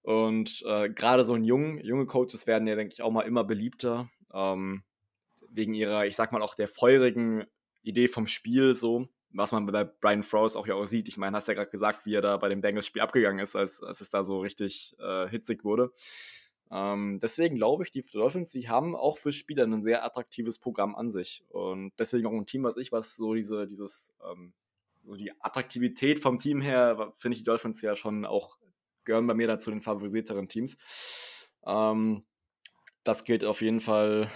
Und 0.00 0.62
äh, 0.66 0.88
gerade 0.88 1.24
so 1.24 1.34
ein 1.34 1.44
jung, 1.44 1.78
junge 1.80 2.06
Coaches 2.06 2.46
werden 2.46 2.66
ja, 2.66 2.74
denke 2.74 2.94
ich, 2.94 3.02
auch 3.02 3.10
mal 3.10 3.26
immer 3.26 3.44
beliebter. 3.44 4.10
Ähm, 4.32 4.82
wegen 5.50 5.74
ihrer, 5.74 6.06
ich 6.06 6.16
sag 6.16 6.32
mal, 6.32 6.42
auch 6.42 6.54
der 6.54 6.68
feurigen 6.68 7.44
Idee 7.82 8.08
vom 8.08 8.26
Spiel 8.26 8.74
so 8.74 9.08
was 9.36 9.52
man 9.52 9.66
bei 9.66 9.84
Brian 9.84 10.22
Flores 10.22 10.56
auch 10.56 10.66
ja 10.66 10.74
auch 10.74 10.86
sieht. 10.86 11.08
Ich 11.08 11.18
meine, 11.18 11.36
hast 11.36 11.48
ja 11.48 11.54
gerade 11.54 11.70
gesagt, 11.70 12.06
wie 12.06 12.14
er 12.14 12.22
da 12.22 12.36
bei 12.36 12.48
dem 12.48 12.60
Bengals-Spiel 12.60 13.02
abgegangen 13.02 13.40
ist, 13.40 13.54
als, 13.54 13.82
als 13.82 14.00
es 14.00 14.10
da 14.10 14.24
so 14.24 14.40
richtig 14.40 14.96
äh, 14.98 15.28
hitzig 15.28 15.64
wurde. 15.64 15.92
Ähm, 16.70 17.20
deswegen 17.20 17.56
glaube 17.56 17.84
ich, 17.84 17.90
die 17.90 18.02
Dolphins, 18.02 18.50
die 18.50 18.68
haben 18.68 18.96
auch 18.96 19.18
für 19.18 19.32
Spieler 19.32 19.64
ein 19.64 19.82
sehr 19.82 20.04
attraktives 20.04 20.58
Programm 20.58 20.94
an 20.96 21.12
sich. 21.12 21.44
Und 21.48 21.92
deswegen 21.98 22.26
auch 22.26 22.32
ein 22.32 22.46
Team, 22.46 22.64
was 22.64 22.76
ich, 22.76 22.92
was 22.92 23.16
so 23.16 23.34
diese, 23.34 23.66
dieses, 23.66 24.16
ähm, 24.28 24.52
so 24.94 25.14
die 25.14 25.32
Attraktivität 25.40 26.18
vom 26.18 26.38
Team 26.38 26.60
her, 26.60 27.12
finde 27.18 27.34
ich 27.34 27.42
die 27.42 27.44
Dolphins 27.46 27.82
ja 27.82 27.94
schon 27.94 28.24
auch, 28.24 28.58
gehören 29.04 29.26
bei 29.26 29.34
mir 29.34 29.46
dazu 29.46 29.70
den 29.70 29.82
favorisierteren 29.82 30.48
Teams. 30.48 30.78
Ähm, 31.64 32.24
das 33.04 33.24
gilt 33.24 33.44
auf 33.44 33.62
jeden 33.62 33.80
Fall, 33.80 34.28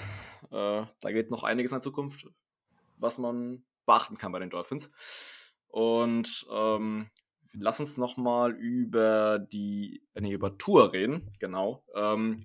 äh, 0.53 0.85
da 1.01 1.13
geht 1.13 1.31
noch 1.31 1.43
einiges 1.43 1.73
in 1.73 1.77
der 1.77 1.83
Zukunft, 1.83 2.29
was 2.99 3.19
man 3.19 3.65
beachten 3.91 4.17
kann 4.17 4.33
bei 4.33 4.39
den 4.39 4.51
Dolphins. 4.51 4.91
Und 5.69 6.47
ähm, 6.53 7.11
lass 7.53 7.81
uns 7.81 7.97
nochmal 7.97 8.53
über 8.53 9.39
die, 9.39 10.03
äh, 10.15 10.21
nee, 10.21 10.33
über 10.33 10.57
Tour 10.59 10.93
reden, 10.93 11.33
genau. 11.41 11.85
Ähm, 11.95 12.37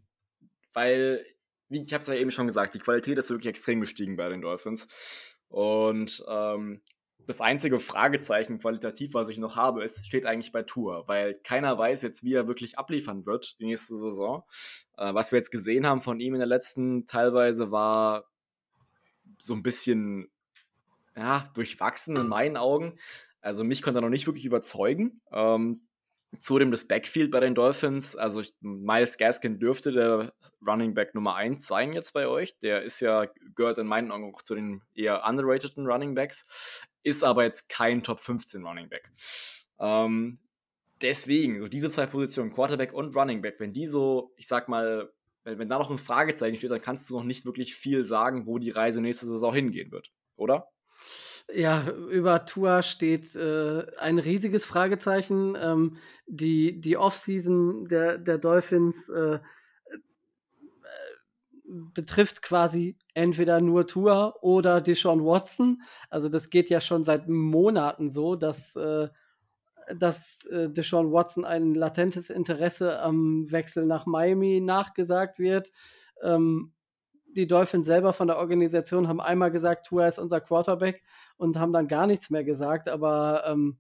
weil, 0.74 1.26
wie 1.70 1.82
ich 1.82 1.94
habe 1.94 2.02
es 2.02 2.08
ja 2.08 2.16
eben 2.16 2.32
schon 2.32 2.48
gesagt, 2.48 2.74
die 2.74 2.80
Qualität 2.80 3.18
ist 3.18 3.30
wirklich 3.30 3.50
extrem 3.50 3.82
gestiegen 3.82 4.18
bei 4.18 4.30
den 4.30 4.42
Dolphins. 4.42 4.88
Und 5.48 6.24
ähm, 6.28 6.82
das 7.28 7.42
einzige 7.42 7.80
Fragezeichen 7.80 8.60
qualitativ, 8.60 9.14
was 9.14 9.30
ich 9.30 9.38
noch 9.38 9.56
habe, 9.56 9.84
ist, 9.84 10.06
steht 10.06 10.26
eigentlich 10.26 10.52
bei 10.52 10.64
Tour, 10.64 11.08
weil 11.08 11.36
keiner 11.44 11.78
weiß 11.78 12.02
jetzt, 12.02 12.24
wie 12.24 12.34
er 12.34 12.48
wirklich 12.48 12.78
abliefern 12.78 13.26
wird 13.26 13.60
die 13.60 13.66
nächste 13.66 13.98
Saison. 13.98 14.44
Äh, 14.98 15.14
was 15.14 15.32
wir 15.32 15.38
jetzt 15.38 15.52
gesehen 15.52 15.88
haben 15.88 16.02
von 16.02 16.20
ihm 16.20 16.34
in 16.34 16.40
der 16.40 16.48
letzten 16.48 17.06
teilweise 17.06 17.72
war 17.72 18.26
so 19.40 19.54
ein 19.54 19.64
bisschen 19.64 20.32
ja, 21.16 21.50
durchwachsen 21.54 22.16
in 22.16 22.28
meinen 22.28 22.58
Augen. 22.58 22.98
Also 23.42 23.64
mich 23.64 23.82
konnte 23.82 24.00
er 24.00 24.02
noch 24.02 24.10
nicht 24.10 24.28
wirklich 24.28 24.46
überzeugen. 24.46 25.22
Ähm, 25.32 25.82
zudem 26.40 26.72
das 26.72 26.88
Backfield 26.88 27.32
bei 27.32 27.40
den 27.40 27.56
Dolphins. 27.56 28.16
Also 28.16 28.42
ich, 28.42 28.54
Miles 28.60 29.18
Gaskin 29.18 29.60
dürfte 29.60 29.92
der 29.92 30.34
Running 30.66 30.94
Back 30.94 31.16
Nummer 31.16 31.36
1 31.36 31.66
sein 31.66 31.94
jetzt 31.94 32.14
bei 32.14 32.28
euch. 32.28 32.58
Der 32.60 32.84
ist 32.84 33.00
ja, 33.00 33.28
gehört 33.56 33.78
in 33.78 33.88
meinen 33.88 34.12
Augen 34.12 34.34
auch 34.34 34.42
zu 34.42 34.56
den 34.56 34.82
eher 34.94 35.24
underrateden 35.26 35.88
Running 35.88 36.16
Backs, 36.16 36.84
ist 37.04 37.24
aber 37.24 37.44
jetzt 37.44 37.70
kein 37.70 38.04
Top 38.04 38.20
15 38.20 38.66
Running 38.66 38.90
Back. 38.90 39.12
Ähm, 39.80 40.40
deswegen, 41.02 41.60
so 41.60 41.68
diese 41.68 41.90
zwei 41.90 42.06
Positionen, 42.06 42.54
Quarterback 42.54 42.94
und 42.94 43.16
Running 43.16 43.42
Back, 43.42 43.60
wenn 43.60 43.74
die 43.74 43.86
so, 43.86 44.34
ich 44.38 44.48
sag 44.48 44.68
mal, 44.68 45.12
wenn, 45.44 45.60
wenn 45.60 45.70
da 45.70 45.78
noch 45.78 45.92
ein 45.92 45.98
Fragezeichen 45.98 46.58
steht, 46.58 46.72
dann 46.72 46.82
kannst 46.82 47.10
du 47.10 47.16
noch 47.18 47.24
nicht 47.24 47.46
wirklich 47.46 47.76
viel 47.76 48.06
sagen, 48.06 48.46
wo 48.48 48.58
die 48.58 48.72
Reise 48.72 49.02
nächste 49.02 49.28
Saison 49.28 49.54
hingehen 49.54 49.92
wird, 49.92 50.12
oder? 50.36 50.70
Ja, 51.54 51.90
über 51.92 52.46
Tua 52.46 52.82
steht 52.82 53.36
äh, 53.36 53.86
ein 53.98 54.18
riesiges 54.20 54.66
Fragezeichen. 54.66 55.56
Ähm, 55.60 55.98
die 56.28 56.82
die 56.82 56.98
Offseason 56.98 57.88
der, 57.88 58.18
der 58.18 58.38
Dolphins 58.40 59.10
äh, 59.10 59.36
äh, 59.36 59.40
betrifft 61.68 62.42
quasi 62.42 62.98
entweder 63.14 63.62
nur 63.62 63.88
Tua 63.88 64.36
oder 64.42 64.82
Deshaun 64.82 65.24
Watson. 65.26 65.82
Also 66.10 66.30
das 66.30 66.50
geht 66.50 66.70
ja 66.70 66.82
schon 66.82 67.04
seit 67.04 67.28
Monaten 67.30 68.12
so, 68.12 68.36
dass, 68.36 68.76
äh, 68.76 69.10
dass 69.96 70.46
äh, 70.48 70.70
Deshaun 70.70 71.12
Watson 71.12 71.46
ein 71.46 71.76
latentes 71.76 72.30
Interesse 72.30 73.00
am 73.02 73.52
Wechsel 73.52 73.86
nach 73.86 74.06
Miami 74.06 74.62
nachgesagt 74.62 75.40
wird. 75.40 75.72
Ähm, 76.24 76.75
die 77.36 77.48
Dolphins 77.48 77.88
selber 77.88 78.14
von 78.14 78.28
der 78.28 78.38
Organisation 78.38 79.08
haben 79.08 79.20
einmal 79.20 79.52
gesagt, 79.52 79.88
Tua 79.88 80.08
ist 80.08 80.20
unser 80.20 80.42
Quarterback 80.42 81.04
und 81.38 81.58
haben 81.58 81.74
dann 81.74 81.88
gar 81.88 82.08
nichts 82.08 82.30
mehr 82.30 82.44
gesagt, 82.44 82.88
aber 82.90 83.44
ähm, 83.46 83.78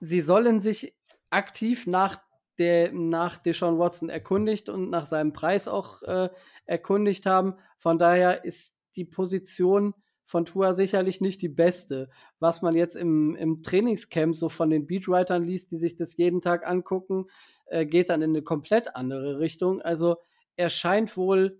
sie 0.00 0.20
sollen 0.20 0.60
sich 0.60 0.94
aktiv 1.30 1.86
nach 1.86 2.20
der 2.58 2.92
nach 2.92 3.38
Deshaun 3.38 3.78
Watson 3.78 4.10
erkundigt 4.10 4.68
und 4.68 4.90
nach 4.90 5.06
seinem 5.06 5.32
Preis 5.32 5.66
auch 5.66 6.02
äh, 6.02 6.28
erkundigt 6.66 7.24
haben. 7.24 7.54
Von 7.78 7.98
daher 7.98 8.44
ist 8.44 8.74
die 8.96 9.06
Position 9.06 9.94
von 10.24 10.44
Tua 10.44 10.74
sicherlich 10.74 11.22
nicht 11.22 11.40
die 11.40 11.48
beste. 11.48 12.10
Was 12.38 12.60
man 12.60 12.76
jetzt 12.76 12.96
im, 12.96 13.34
im 13.34 13.62
Trainingscamp 13.62 14.36
so 14.36 14.50
von 14.50 14.68
den 14.68 14.86
Beatwritern 14.86 15.42
liest, 15.42 15.70
die 15.70 15.78
sich 15.78 15.96
das 15.96 16.16
jeden 16.18 16.42
Tag 16.42 16.68
angucken, 16.68 17.26
äh, 17.66 17.86
geht 17.86 18.10
dann 18.10 18.20
in 18.20 18.30
eine 18.30 18.42
komplett 18.42 18.94
andere 18.94 19.38
Richtung. 19.38 19.80
Also 19.80 20.16
er 20.56 20.68
scheint 20.68 21.16
wohl 21.16 21.59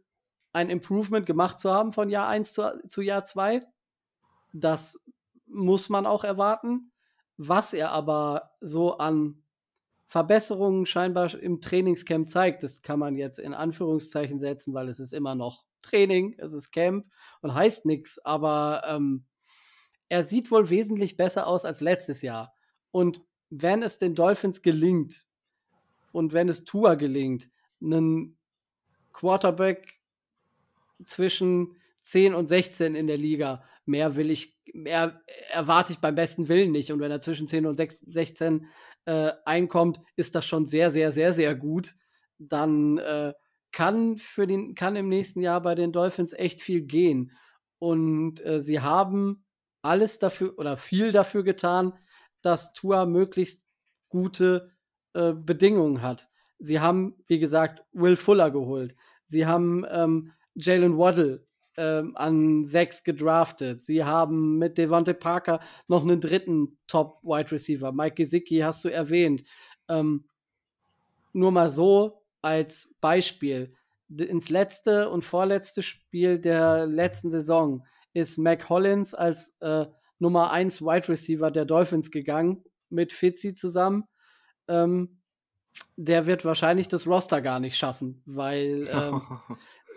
ein 0.52 0.70
Improvement 0.70 1.26
gemacht 1.26 1.60
zu 1.60 1.70
haben 1.70 1.92
von 1.92 2.08
Jahr 2.10 2.28
1 2.28 2.52
zu, 2.52 2.82
zu 2.88 3.02
Jahr 3.02 3.24
2. 3.24 3.66
Das 4.52 4.98
muss 5.46 5.88
man 5.88 6.06
auch 6.06 6.24
erwarten. 6.24 6.92
Was 7.36 7.72
er 7.72 7.92
aber 7.92 8.50
so 8.60 8.98
an 8.98 9.42
Verbesserungen 10.06 10.86
scheinbar 10.86 11.32
im 11.34 11.60
Trainingscamp 11.60 12.28
zeigt, 12.28 12.64
das 12.64 12.82
kann 12.82 12.98
man 12.98 13.16
jetzt 13.16 13.38
in 13.38 13.54
Anführungszeichen 13.54 14.40
setzen, 14.40 14.74
weil 14.74 14.88
es 14.88 14.98
ist 14.98 15.14
immer 15.14 15.34
noch 15.34 15.64
Training, 15.82 16.34
es 16.38 16.52
ist 16.52 16.72
Camp 16.72 17.06
und 17.40 17.54
heißt 17.54 17.86
nichts, 17.86 18.18
aber 18.24 18.82
ähm, 18.86 19.24
er 20.08 20.24
sieht 20.24 20.50
wohl 20.50 20.68
wesentlich 20.68 21.16
besser 21.16 21.46
aus 21.46 21.64
als 21.64 21.80
letztes 21.80 22.22
Jahr. 22.22 22.52
Und 22.90 23.22
wenn 23.50 23.82
es 23.82 23.98
den 23.98 24.14
Dolphins 24.16 24.62
gelingt 24.62 25.26
und 26.12 26.32
wenn 26.32 26.48
es 26.48 26.64
Tua 26.64 26.96
gelingt, 26.96 27.48
einen 27.80 28.36
Quarterback 29.12 29.99
zwischen 31.04 31.76
10 32.02 32.34
und 32.34 32.48
16 32.48 32.94
in 32.94 33.06
der 33.06 33.16
Liga. 33.16 33.62
Mehr 33.84 34.16
will 34.16 34.30
ich, 34.30 34.56
mehr 34.72 35.20
erwarte 35.50 35.92
ich 35.92 35.98
beim 35.98 36.14
besten 36.14 36.48
Willen 36.48 36.72
nicht. 36.72 36.92
Und 36.92 37.00
wenn 37.00 37.10
er 37.10 37.20
zwischen 37.20 37.48
10 37.48 37.66
und 37.66 37.76
6, 37.76 38.00
16 38.00 38.66
äh, 39.04 39.32
einkommt, 39.44 40.00
ist 40.16 40.34
das 40.34 40.46
schon 40.46 40.66
sehr, 40.66 40.90
sehr, 40.90 41.12
sehr, 41.12 41.32
sehr 41.32 41.54
gut. 41.54 41.94
Dann 42.38 42.98
äh, 42.98 43.32
kann 43.72 44.18
für 44.18 44.46
den, 44.46 44.74
kann 44.74 44.96
im 44.96 45.08
nächsten 45.08 45.40
Jahr 45.40 45.60
bei 45.62 45.74
den 45.74 45.92
Dolphins 45.92 46.32
echt 46.32 46.60
viel 46.60 46.82
gehen. 46.82 47.32
Und 47.78 48.44
äh, 48.44 48.60
sie 48.60 48.80
haben 48.80 49.44
alles 49.82 50.18
dafür 50.18 50.58
oder 50.58 50.76
viel 50.76 51.12
dafür 51.12 51.42
getan, 51.42 51.92
dass 52.42 52.72
Tua 52.72 53.06
möglichst 53.06 53.64
gute 54.08 54.72
äh, 55.14 55.32
Bedingungen 55.32 56.02
hat. 56.02 56.28
Sie 56.58 56.80
haben, 56.80 57.16
wie 57.26 57.38
gesagt, 57.38 57.82
Will 57.92 58.16
Fuller 58.16 58.50
geholt. 58.50 58.94
Sie 59.26 59.46
haben 59.46 59.84
ähm, 59.90 60.32
Jalen 60.54 60.98
Waddle 60.98 61.44
ähm, 61.76 62.16
an 62.16 62.66
sechs 62.66 63.04
gedraftet. 63.04 63.84
Sie 63.84 64.04
haben 64.04 64.58
mit 64.58 64.76
Devontae 64.78 65.14
Parker 65.14 65.60
noch 65.88 66.02
einen 66.02 66.20
dritten 66.20 66.78
Top-Wide 66.86 67.52
Receiver. 67.52 67.92
Mike 67.92 68.16
Gesicki 68.16 68.58
hast 68.58 68.84
du 68.84 68.88
erwähnt. 68.88 69.44
Ähm, 69.88 70.24
nur 71.32 71.52
mal 71.52 71.70
so 71.70 72.22
als 72.42 72.94
Beispiel. 73.00 73.74
Ins 74.08 74.50
letzte 74.50 75.08
und 75.08 75.24
vorletzte 75.24 75.82
Spiel 75.82 76.38
der 76.38 76.86
letzten 76.86 77.30
Saison 77.30 77.86
ist 78.12 78.38
Mac 78.38 78.68
Hollins 78.68 79.14
als 79.14 79.56
äh, 79.60 79.86
Nummer 80.18 80.50
1 80.50 80.82
Wide 80.82 81.08
Receiver 81.08 81.50
der 81.50 81.64
Dolphins 81.64 82.10
gegangen 82.10 82.64
mit 82.88 83.12
Fitzy 83.12 83.54
zusammen. 83.54 84.04
Ähm, 84.68 85.20
der 85.96 86.26
wird 86.26 86.44
wahrscheinlich 86.44 86.88
das 86.88 87.06
Roster 87.06 87.40
gar 87.40 87.60
nicht 87.60 87.76
schaffen, 87.76 88.22
weil 88.26 88.88
ähm, 88.92 89.22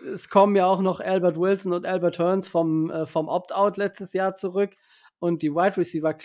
es 0.04 0.28
kommen 0.28 0.56
ja 0.56 0.66
auch 0.66 0.80
noch 0.80 1.00
Albert 1.00 1.38
Wilson 1.38 1.72
und 1.72 1.86
Albert 1.86 2.18
Hearns 2.18 2.48
vom, 2.48 2.90
äh, 2.90 3.06
vom 3.06 3.28
Opt-out 3.28 3.76
letztes 3.76 4.12
Jahr 4.12 4.34
zurück. 4.34 4.76
Und 5.18 5.42
die 5.42 5.52
Wide 5.52 5.76
Receiver, 5.76 6.16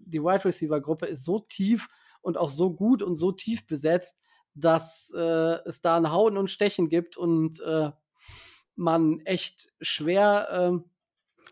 die 0.00 0.22
Wide 0.22 0.44
Receiver 0.44 0.80
Gruppe 0.80 1.06
ist 1.06 1.24
so 1.24 1.40
tief 1.40 1.88
und 2.20 2.36
auch 2.36 2.50
so 2.50 2.72
gut 2.72 3.02
und 3.02 3.16
so 3.16 3.32
tief 3.32 3.66
besetzt, 3.66 4.18
dass 4.54 5.12
äh, 5.16 5.58
es 5.64 5.80
da 5.80 5.96
ein 5.96 6.10
Hauen 6.10 6.36
und 6.36 6.50
Stechen 6.50 6.88
gibt 6.88 7.16
und 7.16 7.60
äh, 7.60 7.90
man 8.74 9.20
echt 9.20 9.72
schwer, 9.80 10.82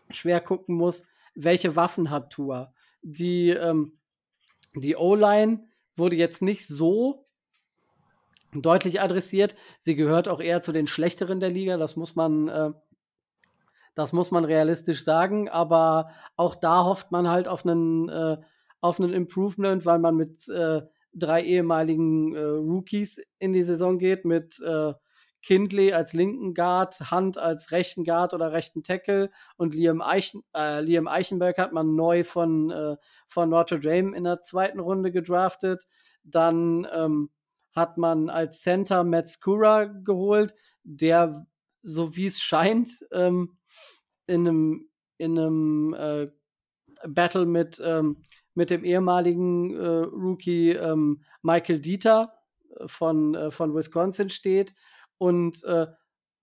äh, 0.09 0.13
schwer 0.13 0.41
gucken 0.41 0.75
muss, 0.75 1.05
welche 1.35 1.75
Waffen 1.75 2.09
hat 2.09 2.31
Tua. 2.31 2.73
Die, 3.01 3.49
ähm, 3.49 3.99
die 4.75 4.95
O-Line 4.95 5.67
wurde 5.95 6.15
jetzt 6.15 6.41
nicht 6.41 6.67
so 6.67 7.25
deutlich 8.61 9.01
adressiert. 9.01 9.55
Sie 9.79 9.95
gehört 9.95 10.27
auch 10.27 10.39
eher 10.39 10.61
zu 10.61 10.71
den 10.71 10.87
schlechteren 10.87 11.39
der 11.39 11.49
Liga, 11.49 11.77
das 11.77 11.95
muss 11.95 12.15
man, 12.15 12.47
äh, 12.47 12.71
das 13.95 14.13
muss 14.13 14.31
man 14.31 14.45
realistisch 14.45 15.03
sagen. 15.03 15.49
Aber 15.49 16.09
auch 16.35 16.55
da 16.55 16.85
hofft 16.85 17.11
man 17.11 17.27
halt 17.27 17.47
auf 17.47 17.65
einen, 17.65 18.09
äh, 18.09 18.37
auf 18.81 18.99
einen 18.99 19.13
Improvement, 19.13 19.85
weil 19.85 19.99
man 19.99 20.15
mit 20.15 20.47
äh, 20.49 20.81
drei 21.13 21.43
ehemaligen 21.43 22.35
äh, 22.35 22.41
Rookies 22.41 23.19
in 23.39 23.53
die 23.53 23.63
Saison 23.63 23.97
geht, 23.97 24.23
mit 24.25 24.59
äh, 24.59 24.93
Kindley 25.41 25.93
als 25.93 26.13
linken 26.13 26.53
Guard, 26.53 27.11
Hunt 27.11 27.37
als 27.37 27.71
rechten 27.71 28.03
Guard 28.03 28.33
oder 28.33 28.51
rechten 28.51 28.83
Tackle 28.83 29.29
und 29.55 29.75
Liam, 29.75 30.01
Eichen, 30.01 30.43
äh, 30.55 30.81
Liam 30.81 31.07
Eichenberg 31.07 31.57
hat 31.57 31.73
man 31.73 31.95
neu 31.95 32.23
von, 32.23 32.97
von 33.27 33.49
Notre 33.49 33.79
Dame 33.79 34.15
in 34.17 34.25
der 34.25 34.41
zweiten 34.41 34.79
Runde 34.79 35.11
gedraftet. 35.11 35.85
Dann 36.23 36.87
ähm, 36.91 37.29
hat 37.77 37.97
man 37.97 38.29
als 38.29 38.61
Center 38.61 39.05
Matt 39.05 39.29
Skura 39.29 39.85
geholt, 39.85 40.53
der, 40.83 41.47
so 41.81 42.15
wie 42.17 42.25
es 42.25 42.41
scheint, 42.41 42.89
ähm, 43.11 43.57
in 44.25 44.47
einem, 44.47 44.89
in 45.17 45.39
einem 45.39 45.93
äh, 45.93 46.27
Battle 47.07 47.45
mit, 47.45 47.81
ähm, 47.83 48.23
mit 48.53 48.69
dem 48.69 48.83
ehemaligen 48.83 49.75
äh, 49.75 49.87
Rookie 49.87 50.71
ähm, 50.71 51.23
Michael 51.41 51.79
Dieter 51.79 52.33
äh, 52.75 52.87
von, 52.87 53.35
äh, 53.35 53.51
von 53.51 53.73
Wisconsin 53.73 54.29
steht 54.29 54.73
und 55.17 55.63
äh, 55.63 55.87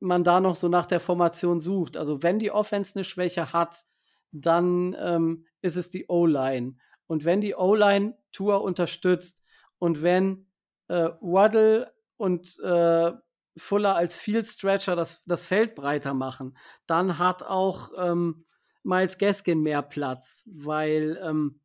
man 0.00 0.24
da 0.24 0.40
noch 0.40 0.56
so 0.56 0.68
nach 0.68 0.86
der 0.86 1.00
Formation 1.00 1.60
sucht. 1.60 1.96
Also 1.96 2.22
wenn 2.22 2.38
die 2.38 2.50
Offense 2.50 2.94
eine 2.94 3.04
Schwäche 3.04 3.52
hat, 3.52 3.84
dann 4.32 4.96
ähm, 4.98 5.46
ist 5.62 5.76
es 5.76 5.90
die 5.90 6.06
O-Line. 6.08 6.76
Und 7.06 7.24
wenn 7.24 7.40
die 7.40 7.54
O-Line 7.54 8.16
Tour 8.32 8.62
unterstützt 8.62 9.42
und 9.78 10.02
wenn 10.02 10.46
äh, 10.88 11.10
Waddle 11.20 11.92
und 12.16 12.58
äh, 12.60 13.12
Fuller 13.56 13.94
als 13.94 14.16
Field 14.16 14.46
Stretcher 14.46 14.96
das, 14.96 15.22
das 15.26 15.44
Feld 15.44 15.74
breiter 15.74 16.14
machen. 16.14 16.56
Dann 16.86 17.18
hat 17.18 17.42
auch 17.42 17.90
ähm, 17.96 18.44
Miles 18.82 19.18
Gaskin 19.18 19.62
mehr 19.62 19.82
Platz, 19.82 20.42
weil 20.46 21.18
ähm, 21.22 21.60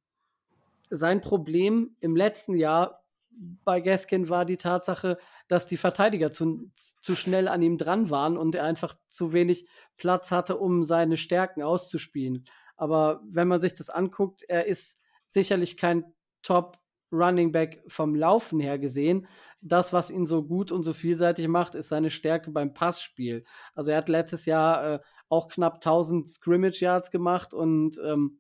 sein 0.90 1.22
Problem 1.22 1.96
im 2.00 2.16
letzten 2.16 2.56
Jahr 2.56 3.04
bei 3.64 3.80
Gaskin 3.80 4.30
war 4.30 4.46
die 4.46 4.58
Tatsache, 4.58 5.18
dass 5.48 5.66
die 5.66 5.78
Verteidiger 5.78 6.32
zu, 6.32 6.70
zu 6.76 7.16
schnell 7.16 7.48
an 7.48 7.62
ihm 7.62 7.78
dran 7.78 8.10
waren 8.10 8.38
und 8.38 8.56
er 8.56 8.66
einfach 8.66 8.96
zu 9.08 9.34
wenig 9.34 9.68
Platz 9.98 10.32
hatte, 10.32 10.58
um 10.58 10.84
seine 10.84 11.16
Stärken 11.18 11.64
auszuspielen. 11.64 12.46
Aber 12.76 13.22
wenn 13.30 13.48
man 13.48 13.62
sich 13.62 13.74
das 13.74 13.90
anguckt, 13.90 14.44
er 14.44 14.66
ist 14.66 15.00
sicherlich 15.26 15.78
kein 15.78 16.14
Top 16.42 16.80
Running 17.12 17.52
Back 17.52 17.84
vom 17.88 18.16
Laufen 18.16 18.60
her 18.60 18.78
gesehen. 18.78 19.28
Das, 19.62 19.94
was 19.94 20.10
ihn 20.10 20.26
so 20.26 20.44
gut 20.44 20.72
und 20.72 20.84
so 20.84 20.94
vielseitig 20.94 21.48
macht, 21.48 21.76
ist 21.76 21.90
seine 21.90 22.10
Stärke 22.10 22.52
beim 22.52 22.74
Passspiel. 22.74 23.44
Also 23.74 23.92
er 23.92 23.98
hat 23.98 24.10
letztes 24.10 24.46
Jahr 24.46 24.94
äh, 24.96 25.00
auch 25.28 25.48
knapp 25.48 25.76
1000 25.76 26.28
Scrimmage 26.30 26.82
Yards 26.82 27.12
gemacht 27.12 27.54
und 27.54 28.00
ähm, 28.04 28.40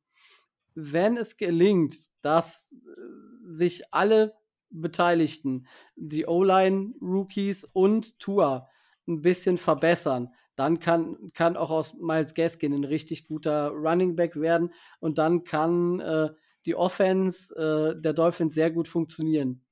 wenn 0.75 1.17
es 1.17 1.37
gelingt, 1.37 1.95
dass 2.21 2.71
äh, 2.71 3.53
sich 3.53 3.93
alle 3.93 4.35
Beteiligten, 4.69 5.67
die 5.95 6.27
O-Line, 6.27 6.93
Rookies 7.01 7.65
und 7.65 8.19
Tour 8.19 8.67
ein 9.07 9.21
bisschen 9.21 9.57
verbessern, 9.57 10.29
dann 10.55 10.79
kann, 10.79 11.31
kann 11.33 11.57
auch 11.57 11.71
aus 11.71 11.93
Miles 11.95 12.33
Gaskin 12.33 12.73
ein 12.73 12.83
richtig 12.83 13.27
guter 13.27 13.69
Running 13.69 14.15
Back 14.15 14.35
werden 14.35 14.73
und 14.99 15.17
dann 15.17 15.43
kann 15.43 15.99
äh, 16.01 16.29
die 16.65 16.75
Offense 16.75 17.53
äh, 17.55 18.01
der 18.01 18.13
Dolphins 18.13 18.55
sehr 18.55 18.71
gut 18.71 18.87
funktionieren. 18.87 19.65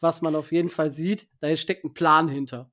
Was 0.00 0.22
man 0.22 0.36
auf 0.36 0.52
jeden 0.52 0.68
Fall 0.68 0.90
sieht, 0.90 1.28
da 1.40 1.56
steckt 1.56 1.84
ein 1.84 1.94
Plan 1.94 2.28
hinter. 2.28 2.70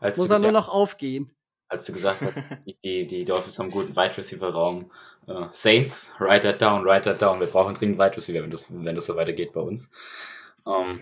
Als 0.00 0.18
Muss 0.18 0.30
er 0.30 0.38
nur 0.38 0.52
noch 0.52 0.68
aufgehen. 0.68 1.34
Als 1.68 1.86
du 1.86 1.92
gesagt 1.92 2.20
hast, 2.20 2.42
die, 2.84 3.06
die 3.06 3.24
Dolphins 3.24 3.58
haben 3.58 3.66
einen 3.66 3.72
guten 3.72 3.96
Wide 3.96 4.16
Receiver 4.16 4.50
Raum. 4.50 4.90
Uh, 5.26 5.46
Saints, 5.52 6.10
write 6.18 6.42
that 6.42 6.60
down, 6.60 6.84
write 6.84 7.02
that 7.02 7.22
down. 7.22 7.38
Wir 7.38 7.46
brauchen 7.46 7.74
dringend 7.74 7.98
Wide 7.98 8.16
Receiver, 8.16 8.42
wenn 8.42 8.50
das, 8.50 8.66
wenn 8.68 8.94
das 8.94 9.06
so 9.06 9.16
weitergeht 9.16 9.52
bei 9.52 9.60
uns. 9.60 9.92
Um, 10.64 10.74
ähm, 10.74 11.00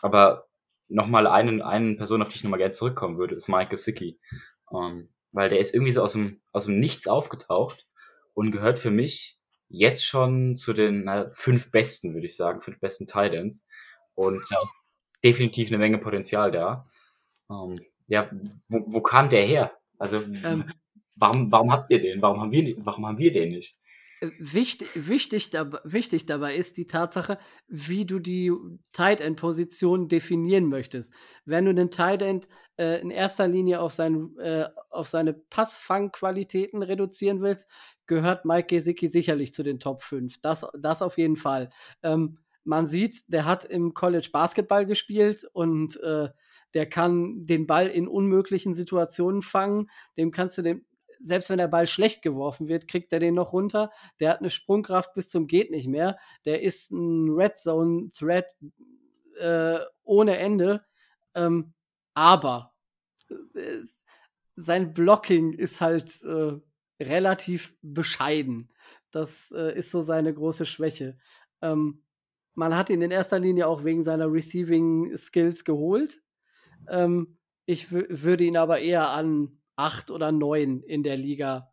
aber 0.00 0.48
nochmal 0.88 1.26
eine, 1.26 1.64
eine 1.64 1.94
Person, 1.96 2.22
auf 2.22 2.30
die 2.30 2.36
ich 2.36 2.44
nochmal 2.44 2.58
gerne 2.58 2.72
zurückkommen 2.72 3.18
würde, 3.18 3.34
ist 3.34 3.48
Mike 3.48 3.70
Gesicki. 3.70 4.18
Um, 4.66 4.84
ähm, 4.84 5.08
weil 5.32 5.48
der 5.48 5.60
ist 5.60 5.74
irgendwie 5.74 5.92
so 5.92 6.02
aus 6.02 6.12
dem, 6.12 6.40
aus 6.52 6.66
dem 6.66 6.80
Nichts 6.80 7.06
aufgetaucht 7.06 7.86
und 8.34 8.52
gehört 8.52 8.78
für 8.78 8.90
mich 8.90 9.38
jetzt 9.72 10.04
schon 10.04 10.54
zu 10.54 10.72
den 10.74 11.04
na, 11.04 11.30
fünf 11.32 11.70
besten, 11.70 12.14
würde 12.14 12.26
ich 12.26 12.36
sagen, 12.36 12.60
fünf 12.60 12.78
besten 12.78 13.06
Titans. 13.06 13.66
Und 14.14 14.42
da 14.50 14.62
ist 14.62 14.74
definitiv 15.24 15.68
eine 15.68 15.78
Menge 15.78 15.98
Potenzial 15.98 16.52
da. 16.52 16.86
Ähm, 17.50 17.80
ja, 18.06 18.30
wo, 18.68 18.84
wo 18.86 19.00
kam 19.00 19.30
der 19.30 19.44
her? 19.44 19.72
Also, 19.98 20.18
ähm, 20.44 20.70
warum, 21.16 21.50
warum 21.50 21.72
habt 21.72 21.90
ihr 21.90 22.00
den? 22.00 22.20
Warum 22.20 22.40
haben 22.40 22.52
wir, 22.52 22.76
warum 22.84 23.06
haben 23.06 23.18
wir 23.18 23.32
den 23.32 23.50
nicht? 23.50 23.78
Wichtig, 24.38 24.88
wichtig, 24.94 25.50
dabei, 25.50 25.80
wichtig 25.82 26.26
dabei 26.26 26.54
ist 26.54 26.76
die 26.76 26.86
Tatsache, 26.86 27.38
wie 27.66 28.04
du 28.04 28.20
die 28.20 28.52
Tight 28.92 29.20
End 29.20 29.36
Position 29.36 30.08
definieren 30.08 30.68
möchtest. 30.68 31.12
Wenn 31.44 31.64
du 31.64 31.74
den 31.74 31.90
Tight 31.90 32.22
End 32.22 32.46
äh, 32.76 33.00
in 33.00 33.10
erster 33.10 33.48
Linie 33.48 33.80
auf, 33.80 33.94
sein, 33.94 34.36
äh, 34.38 34.68
auf 34.90 35.08
seine 35.08 35.32
Passfangqualitäten 35.34 36.84
reduzieren 36.84 37.40
willst, 37.42 37.68
gehört 38.06 38.44
Mike 38.44 38.68
Gesicki 38.68 39.08
sicherlich 39.08 39.54
zu 39.54 39.64
den 39.64 39.80
Top 39.80 40.02
5. 40.02 40.40
Das, 40.40 40.64
das 40.78 41.02
auf 41.02 41.18
jeden 41.18 41.36
Fall. 41.36 41.70
Ähm, 42.04 42.38
man 42.62 42.86
sieht, 42.86 43.24
der 43.26 43.44
hat 43.44 43.64
im 43.64 43.92
College 43.92 44.28
Basketball 44.32 44.86
gespielt 44.86 45.44
und 45.52 46.00
äh, 46.00 46.28
der 46.74 46.88
kann 46.88 47.44
den 47.44 47.66
Ball 47.66 47.88
in 47.88 48.06
unmöglichen 48.06 48.72
Situationen 48.72 49.42
fangen. 49.42 49.90
Dem 50.16 50.30
kannst 50.30 50.58
du 50.58 50.62
den, 50.62 50.86
selbst 51.22 51.50
wenn 51.50 51.58
der 51.58 51.68
Ball 51.68 51.86
schlecht 51.86 52.22
geworfen 52.22 52.68
wird, 52.68 52.88
kriegt 52.88 53.12
er 53.12 53.20
den 53.20 53.34
noch 53.34 53.52
runter. 53.52 53.90
Der 54.20 54.30
hat 54.30 54.40
eine 54.40 54.50
Sprungkraft 54.50 55.14
bis 55.14 55.30
zum 55.30 55.46
geht 55.46 55.70
nicht 55.70 55.88
mehr. 55.88 56.18
Der 56.44 56.62
ist 56.62 56.90
ein 56.90 57.28
Red 57.30 57.56
Zone 57.56 58.08
Threat 58.08 58.46
äh, 59.38 59.78
ohne 60.04 60.36
Ende. 60.38 60.84
Ähm, 61.34 61.72
aber 62.14 62.74
äh, 63.54 63.78
sein 64.56 64.92
Blocking 64.92 65.52
ist 65.52 65.80
halt 65.80 66.22
äh, 66.24 66.60
relativ 67.02 67.74
bescheiden. 67.82 68.70
Das 69.10 69.52
äh, 69.54 69.76
ist 69.76 69.90
so 69.90 70.02
seine 70.02 70.32
große 70.32 70.66
Schwäche. 70.66 71.18
Ähm, 71.60 72.02
man 72.54 72.76
hat 72.76 72.90
ihn 72.90 73.02
in 73.02 73.10
erster 73.10 73.38
Linie 73.38 73.66
auch 73.66 73.84
wegen 73.84 74.02
seiner 74.02 74.30
Receiving 74.30 75.16
Skills 75.16 75.64
geholt. 75.64 76.20
Ähm, 76.88 77.38
ich 77.64 77.92
würde 77.92 78.44
ihn 78.44 78.56
aber 78.56 78.80
eher 78.80 79.10
an 79.10 79.61
acht 79.76 80.10
oder 80.10 80.32
neun 80.32 80.82
in 80.82 81.02
der 81.02 81.16
Liga 81.16 81.72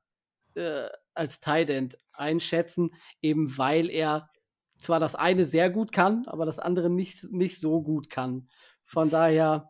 äh, 0.56 0.88
als 1.14 1.40
Tight 1.40 1.70
End 1.70 1.98
einschätzen, 2.14 2.92
eben 3.22 3.58
weil 3.58 3.90
er 3.90 4.30
zwar 4.78 5.00
das 5.00 5.16
eine 5.16 5.46
sehr 5.46 5.70
gut 5.70 5.92
kann, 5.92 6.26
aber 6.28 6.46
das 6.46 6.60
andere 6.60 6.90
nicht, 6.90 7.32
nicht 7.32 7.60
so 7.60 7.82
gut 7.82 8.10
kann. 8.10 8.50
Von 8.86 9.10
daher, 9.10 9.70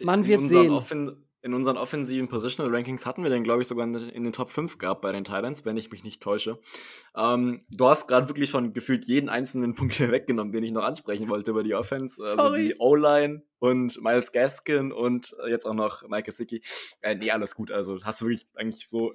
man 0.00 0.26
wird 0.26 0.44
sehen. 0.44 0.72
Offen 0.72 1.25
in 1.46 1.54
unseren 1.54 1.76
offensiven 1.76 2.28
Positional 2.28 2.74
Rankings 2.74 3.06
hatten 3.06 3.22
wir 3.22 3.30
den, 3.30 3.44
glaube 3.44 3.62
ich, 3.62 3.68
sogar 3.68 3.86
in 3.86 4.24
den 4.24 4.32
Top 4.32 4.50
5 4.50 4.78
gehabt 4.78 5.00
bei 5.00 5.12
den 5.12 5.22
Titans, 5.22 5.64
wenn 5.64 5.76
ich 5.76 5.92
mich 5.92 6.02
nicht 6.02 6.20
täusche. 6.20 6.58
Ähm, 7.16 7.58
du 7.70 7.86
hast 7.86 8.08
gerade 8.08 8.28
wirklich 8.28 8.50
schon 8.50 8.72
gefühlt 8.72 9.04
jeden 9.04 9.28
einzelnen 9.28 9.74
Punkt 9.76 9.94
hier 9.94 10.10
weggenommen, 10.10 10.52
den 10.52 10.64
ich 10.64 10.72
noch 10.72 10.82
ansprechen 10.82 11.28
wollte 11.28 11.52
über 11.52 11.62
die 11.62 11.76
Offense. 11.76 12.16
Sorry. 12.16 12.40
Also 12.40 12.56
die 12.56 12.74
O-Line 12.80 13.44
und 13.60 14.02
Miles 14.02 14.32
Gaskin 14.32 14.90
und 14.90 15.36
jetzt 15.48 15.66
auch 15.66 15.74
noch 15.74 16.02
Mike 16.08 16.24
Gesicki. 16.24 16.62
Äh, 17.00 17.14
nee, 17.14 17.30
alles 17.30 17.54
gut. 17.54 17.70
Also 17.70 18.02
hast 18.02 18.20
du 18.20 18.26
wirklich 18.26 18.48
eigentlich 18.56 18.88
so 18.88 19.12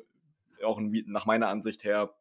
auch 0.64 0.80
nach 0.80 1.26
meiner 1.26 1.50
Ansicht 1.50 1.84
her 1.84 2.14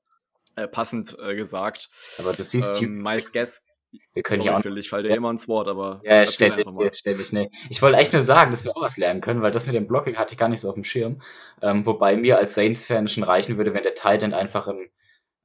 äh, 0.57 0.67
passend 0.67 1.17
äh, 1.21 1.37
gesagt. 1.37 1.89
Aber 2.19 2.33
du 2.33 2.43
siehst, 2.43 2.83
ähm, 2.83 3.01
Miles 3.01 3.31
Gaskin 3.31 3.70
wir 4.13 4.23
können 4.23 4.39
Sorry, 4.39 4.49
ja 4.49 4.57
auch. 4.57 4.63
Phil, 4.63 4.77
ich 4.79 4.89
falle 4.89 5.09
dir 5.09 5.15
immer 5.15 5.31
ins 5.31 5.49
Wort, 5.49 5.69
aber. 5.69 6.01
Ja, 6.05 6.27
ständig, 6.27 6.67
ständig, 6.95 7.33
nee. 7.33 7.51
Ich 7.69 7.83
wollte 7.83 7.99
echt 7.99 8.13
nur 8.13 8.23
sagen, 8.23 8.51
dass 8.51 8.65
wir 8.65 8.77
auch 8.77 8.83
was 8.83 8.97
lernen 8.97 9.21
können, 9.21 9.43
weil 9.43 9.53
das 9.53 9.67
mit 9.67 9.75
dem 9.75 9.87
Blocking 9.87 10.17
hatte 10.17 10.33
ich 10.33 10.39
gar 10.39 10.49
nicht 10.49 10.61
so 10.61 10.69
auf 10.69 10.75
dem 10.75 10.85
Schirm. 10.85 11.23
Ähm, 11.63 11.87
wobei 11.87 12.17
mir 12.17 12.39
als 12.39 12.55
Saints-Fan 12.55 13.09
schon 13.09 13.25
reichen 13.25 13.57
würde, 13.57 13.75
wenn 13.75 13.83
der 13.83 13.95
Titan 13.95 14.35
einfach 14.35 14.69
im, 14.69 14.89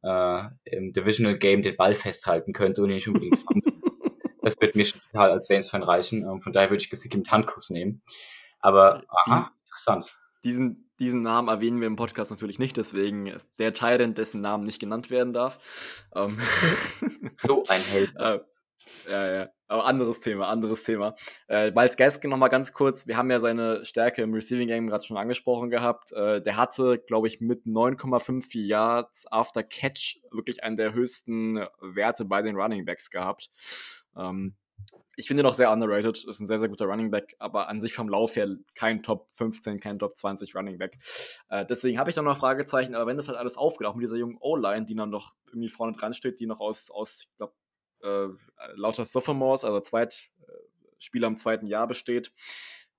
äh, 0.03 0.43
im 0.65 0.93
Divisional 0.93 1.37
Game 1.37 1.63
den 1.63 1.75
Ball 1.75 1.95
festhalten 1.95 2.53
könnte 2.53 2.81
und 2.81 2.89
ihn 2.89 2.95
nicht 2.95 3.07
unbedingt 3.07 3.43
muss. 3.83 4.01
Das 4.41 4.61
wird 4.61 4.75
mir 4.75 4.85
schon 4.85 5.01
total 5.01 5.31
als 5.31 5.47
Saints-Fan 5.47 5.83
reichen. 5.83 6.23
Ähm, 6.23 6.41
von 6.41 6.53
daher 6.53 6.69
würde 6.69 6.83
ich 6.83 6.89
Gesicki 6.89 7.17
mit 7.17 7.31
Handkuss 7.31 7.69
nehmen. 7.71 8.03
Aber, 8.59 9.03
aha, 9.09 9.51
interessant. 9.65 10.15
Diesen, 10.43 10.84
diesen 10.99 11.21
Namen 11.21 11.47
erwähnen 11.47 11.79
wir 11.79 11.87
im 11.87 11.95
Podcast 11.95 12.31
natürlich 12.31 12.59
nicht, 12.59 12.77
deswegen 12.77 13.27
ist 13.27 13.49
der 13.59 13.73
Tyrant, 13.73 14.17
dessen 14.17 14.41
Namen 14.41 14.63
nicht 14.63 14.79
genannt 14.79 15.09
werden 15.09 15.33
darf. 15.33 16.05
Ähm 16.15 16.37
so 17.35 17.65
ein 17.67 17.81
Held. 17.81 18.13
äh, 18.19 18.39
ja, 19.09 19.35
ja. 19.35 19.49
Aber 19.67 19.85
anderes 19.85 20.19
Thema, 20.19 20.47
anderes 20.47 20.83
Thema. 20.83 21.15
Äh, 21.47 21.71
Miles 21.71 21.97
Gaskin 21.97 22.29
nochmal 22.29 22.49
ganz 22.49 22.71
kurz. 22.73 23.07
Wir 23.07 23.17
haben 23.17 23.31
ja 23.31 23.39
seine 23.39 23.83
Stärke 23.83 24.21
im 24.21 24.33
Receiving 24.33 24.67
Game 24.67 24.87
gerade 24.87 25.03
schon 25.03 25.17
angesprochen 25.17 25.71
gehabt. 25.71 26.11
Äh, 26.11 26.41
der 26.41 26.55
hatte, 26.55 26.99
glaube 26.99 27.27
ich, 27.27 27.41
mit 27.41 27.65
9,54 27.65 28.59
Yards 28.59 29.25
after 29.31 29.63
Catch 29.63 30.19
wirklich 30.29 30.63
einen 30.63 30.77
der 30.77 30.93
höchsten 30.93 31.65
Werte 31.81 32.25
bei 32.25 32.43
den 32.43 32.55
Running 32.55 32.85
Backs 32.85 33.09
gehabt. 33.09 33.49
Ähm, 34.15 34.55
ich 35.17 35.27
finde 35.27 35.43
ihn 35.43 35.47
auch 35.47 35.53
sehr 35.53 35.71
underrated, 35.71 36.23
ist 36.23 36.39
ein 36.39 36.47
sehr, 36.47 36.59
sehr 36.59 36.69
guter 36.69 36.85
Running 36.85 37.11
Back, 37.11 37.35
aber 37.39 37.69
an 37.69 37.81
sich 37.81 37.93
vom 37.93 38.09
Lauf 38.09 38.35
her 38.35 38.47
kein 38.73 39.03
Top 39.03 39.29
15, 39.31 39.79
kein 39.79 39.99
Top 39.99 40.17
20 40.17 40.55
Running 40.55 40.77
Back. 40.77 40.97
Äh, 41.49 41.65
deswegen 41.65 41.99
habe 41.99 42.09
ich 42.09 42.15
da 42.15 42.21
noch 42.21 42.37
Fragezeichen, 42.37 42.95
aber 42.95 43.07
wenn 43.07 43.17
das 43.17 43.27
halt 43.27 43.37
alles 43.37 43.57
aufgeht, 43.57 43.87
auch 43.87 43.95
mit 43.95 44.03
dieser 44.03 44.17
jungen 44.17 44.37
O-Line, 44.39 44.85
die 44.85 44.95
dann 44.95 45.09
noch 45.09 45.33
irgendwie 45.47 45.69
vorne 45.69 45.93
dran 45.93 46.13
steht, 46.13 46.39
die 46.39 46.45
noch 46.45 46.59
aus, 46.59 46.91
aus 46.91 47.23
ich 47.29 47.37
glaube, 47.37 47.53
äh, 48.01 48.27
lauter 48.75 49.05
Sophomores, 49.05 49.63
also 49.63 49.79
Zweitspieler 49.79 51.27
äh, 51.27 51.31
im 51.31 51.37
zweiten 51.37 51.67
Jahr 51.67 51.87
besteht, 51.87 52.31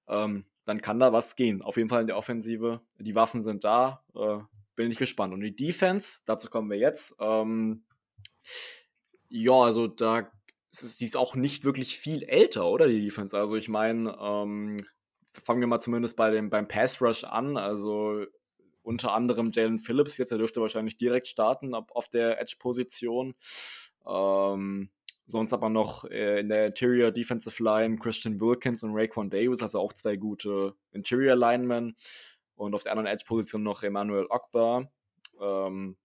ähm, 0.09 0.47
dann 0.65 0.81
kann 0.81 0.99
da 0.99 1.13
was 1.13 1.37
gehen. 1.37 1.63
Auf 1.63 1.77
jeden 1.77 1.89
Fall 1.89 2.01
in 2.01 2.07
der 2.07 2.17
Offensive. 2.17 2.81
Die 2.99 3.15
Waffen 3.15 3.41
sind 3.41 3.65
da, 3.65 4.05
äh, 4.15 4.39
bin 4.75 4.91
ich 4.91 4.99
gespannt. 4.99 5.33
Und 5.33 5.41
die 5.41 5.55
Defense, 5.55 6.23
dazu 6.27 6.49
kommen 6.49 6.71
wir 6.71 6.79
jetzt. 6.79 7.15
Ähm, 7.21 7.85
ja, 9.29 9.53
also 9.53 9.87
da 9.87 10.31
ist, 10.83 11.01
die 11.01 11.05
ist 11.05 11.17
auch 11.17 11.35
nicht 11.37 11.65
wirklich 11.65 11.99
viel 11.99 12.23
älter, 12.25 12.67
oder 12.67 12.89
die 12.89 13.03
Defense? 13.03 13.37
Also 13.37 13.57
ich 13.57 13.69
meine, 13.69 14.17
ähm, 14.21 14.77
fangen 15.33 15.61
wir 15.61 15.67
mal 15.67 15.81
zumindest 15.81 16.17
bei 16.17 16.31
dem, 16.31 16.51
beim 16.51 16.69
Pass 16.69 17.01
Rush 17.01 17.25
an. 17.25 17.57
Also 17.57 18.25
unter 18.83 19.13
anderem 19.13 19.51
Jalen 19.53 19.79
Phillips 19.79 20.19
jetzt, 20.19 20.33
er 20.33 20.39
dürfte 20.39 20.61
wahrscheinlich 20.61 20.97
direkt 20.97 21.27
starten 21.27 21.75
auf, 21.75 21.91
auf 21.91 22.09
der 22.09 22.41
Edge-Position. 22.41 23.35
Ähm, 24.07 24.91
sonst 25.27 25.53
aber 25.53 25.69
noch 25.69 26.05
äh, 26.05 26.41
in 26.41 26.49
der 26.49 26.67
Interior 26.67 27.11
Defensive 27.11 27.63
Line 27.63 27.99
Christian 27.99 28.41
Wilkins 28.41 28.83
und 28.83 28.93
Raekwon 28.95 29.31
Davis, 29.31 29.63
also 29.63 29.81
auch 29.81 29.93
zwei 29.93 30.17
gute 30.17 30.75
Interior 30.93 31.37
Linemen. 31.37 31.97
Und 32.55 32.75
auf 32.75 32.85
der 32.85 32.93
anderen 32.93 33.09
Edge-Position 33.09 33.63
noch 33.63 33.83
Emmanuel 33.83 34.27
Ogbar. 34.31 34.91
Ähm, 35.41 35.97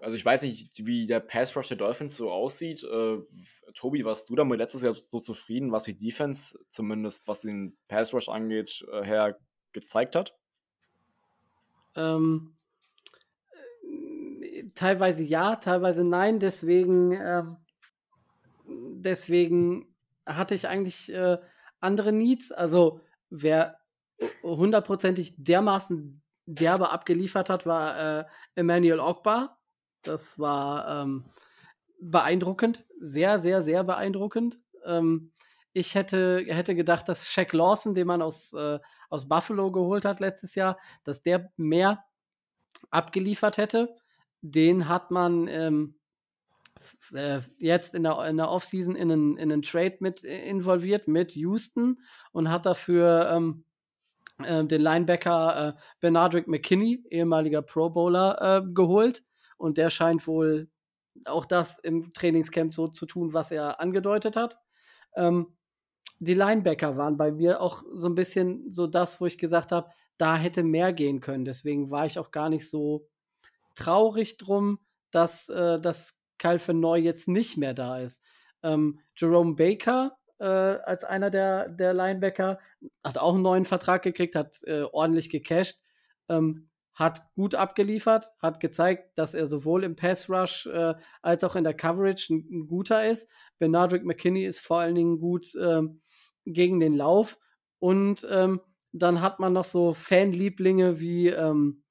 also 0.00 0.16
ich 0.16 0.24
weiß 0.24 0.42
nicht, 0.42 0.70
wie 0.86 1.06
der 1.06 1.20
Pass 1.20 1.56
Rush 1.56 1.68
der 1.68 1.76
Dolphins 1.76 2.16
so 2.16 2.30
aussieht. 2.30 2.84
Äh, 2.84 3.18
Tobi, 3.74 4.04
warst 4.04 4.28
du 4.28 4.34
damit 4.34 4.58
letztes 4.58 4.82
Jahr 4.82 4.94
so 4.94 5.20
zufrieden, 5.20 5.72
was 5.72 5.84
die 5.84 5.98
Defense, 5.98 6.58
zumindest 6.70 7.26
was 7.26 7.40
den 7.40 7.76
Pass 7.88 8.12
Rush 8.14 8.28
angeht, 8.28 8.84
äh, 8.92 9.02
her 9.02 9.38
gezeigt 9.72 10.16
hat? 10.16 10.36
Ähm, 11.96 12.56
teilweise 14.74 15.22
ja, 15.22 15.56
teilweise 15.56 16.04
nein. 16.04 16.40
Deswegen, 16.40 17.12
äh, 17.12 17.44
deswegen 18.66 19.94
hatte 20.26 20.54
ich 20.54 20.68
eigentlich 20.68 21.12
äh, 21.12 21.38
andere 21.80 22.12
Needs. 22.12 22.52
Also 22.52 23.00
wer 23.30 23.78
hundertprozentig 24.42 25.34
dermaßen 25.38 26.22
derbe 26.46 26.90
abgeliefert 26.90 27.48
hat, 27.50 27.66
war 27.66 28.20
äh, 28.20 28.24
Emmanuel 28.54 29.00
Ogbar. 29.00 29.58
Das 30.04 30.38
war 30.38 31.02
ähm, 31.02 31.24
beeindruckend, 32.00 32.84
sehr, 33.00 33.40
sehr, 33.40 33.62
sehr 33.62 33.84
beeindruckend. 33.84 34.60
Ähm, 34.84 35.32
ich 35.72 35.94
hätte, 35.94 36.44
hätte 36.46 36.74
gedacht, 36.74 37.08
dass 37.08 37.30
Shaq 37.30 37.52
Lawson, 37.52 37.94
den 37.94 38.06
man 38.06 38.22
aus, 38.22 38.52
äh, 38.52 38.78
aus 39.10 39.28
Buffalo 39.28 39.72
geholt 39.72 40.04
hat 40.04 40.20
letztes 40.20 40.54
Jahr, 40.54 40.78
dass 41.02 41.22
der 41.22 41.50
mehr 41.56 42.04
abgeliefert 42.90 43.56
hätte. 43.56 43.96
Den 44.40 44.88
hat 44.88 45.10
man 45.10 45.48
ähm, 45.48 45.96
äh, 47.12 47.40
jetzt 47.58 47.94
in 47.94 48.04
der, 48.04 48.24
in 48.28 48.36
der 48.36 48.50
Offseason 48.50 48.94
in 48.94 49.10
einen, 49.10 49.36
in 49.36 49.50
einen 49.50 49.62
Trade 49.62 49.96
mit 50.00 50.22
involviert 50.22 51.08
mit 51.08 51.32
Houston 51.32 52.00
und 52.32 52.50
hat 52.50 52.66
dafür 52.66 53.30
ähm, 53.32 53.64
äh, 54.38 54.64
den 54.64 54.82
Linebacker 54.82 55.68
äh, 55.68 55.80
Bernardrick 56.00 56.46
McKinney, 56.46 57.04
ehemaliger 57.10 57.62
Pro 57.62 57.90
Bowler, 57.90 58.40
äh, 58.40 58.62
geholt 58.74 59.24
und 59.56 59.78
der 59.78 59.90
scheint 59.90 60.26
wohl 60.26 60.68
auch 61.24 61.46
das 61.46 61.78
im 61.78 62.12
Trainingscamp 62.12 62.74
so 62.74 62.88
zu 62.88 63.06
tun, 63.06 63.34
was 63.34 63.50
er 63.50 63.80
angedeutet 63.80 64.36
hat. 64.36 64.58
Ähm, 65.14 65.56
die 66.18 66.34
Linebacker 66.34 66.96
waren 66.96 67.16
bei 67.16 67.32
mir 67.32 67.60
auch 67.60 67.82
so 67.94 68.08
ein 68.08 68.14
bisschen 68.14 68.70
so 68.70 68.86
das, 68.86 69.20
wo 69.20 69.26
ich 69.26 69.38
gesagt 69.38 69.72
habe, 69.72 69.90
da 70.16 70.36
hätte 70.36 70.62
mehr 70.62 70.92
gehen 70.92 71.20
können. 71.20 71.44
Deswegen 71.44 71.90
war 71.90 72.06
ich 72.06 72.18
auch 72.18 72.30
gar 72.30 72.48
nicht 72.48 72.68
so 72.68 73.08
traurig 73.74 74.36
drum, 74.36 74.78
dass, 75.10 75.48
äh, 75.48 75.80
dass 75.80 76.20
Kyle 76.38 76.60
Neu 76.74 76.98
jetzt 76.98 77.28
nicht 77.28 77.56
mehr 77.56 77.74
da 77.74 77.98
ist. 77.98 78.22
Ähm, 78.62 79.00
Jerome 79.16 79.54
Baker 79.54 80.16
äh, 80.38 80.44
als 80.44 81.04
einer 81.04 81.30
der, 81.30 81.68
der 81.68 81.94
Linebacker 81.94 82.58
hat 83.02 83.18
auch 83.18 83.34
einen 83.34 83.42
neuen 83.42 83.64
Vertrag 83.64 84.02
gekriegt, 84.02 84.34
hat 84.34 84.62
äh, 84.64 84.82
ordentlich 84.82 85.30
gecasht. 85.30 85.80
Ähm, 86.28 86.68
hat 86.94 87.22
gut 87.34 87.54
abgeliefert, 87.54 88.30
hat 88.38 88.60
gezeigt, 88.60 89.18
dass 89.18 89.34
er 89.34 89.46
sowohl 89.46 89.84
im 89.84 89.96
Pass 89.96 90.30
Rush 90.30 90.66
äh, 90.66 90.94
als 91.22 91.42
auch 91.42 91.56
in 91.56 91.64
der 91.64 91.74
Coverage 91.74 92.32
ein, 92.32 92.48
ein, 92.50 92.66
guter 92.68 93.06
ist. 93.06 93.28
Benardrick 93.58 94.04
McKinney 94.04 94.44
ist 94.44 94.60
vor 94.60 94.78
allen 94.78 94.94
Dingen 94.94 95.18
gut 95.18 95.48
ähm, 95.60 96.00
gegen 96.44 96.78
den 96.78 96.94
Lauf. 96.94 97.38
Und 97.80 98.26
ähm, 98.30 98.60
dann 98.92 99.20
hat 99.20 99.40
man 99.40 99.52
noch 99.52 99.64
so 99.64 99.92
Fanlieblinge 99.92 101.00
wie, 101.00 101.28
ähm, 101.28 101.82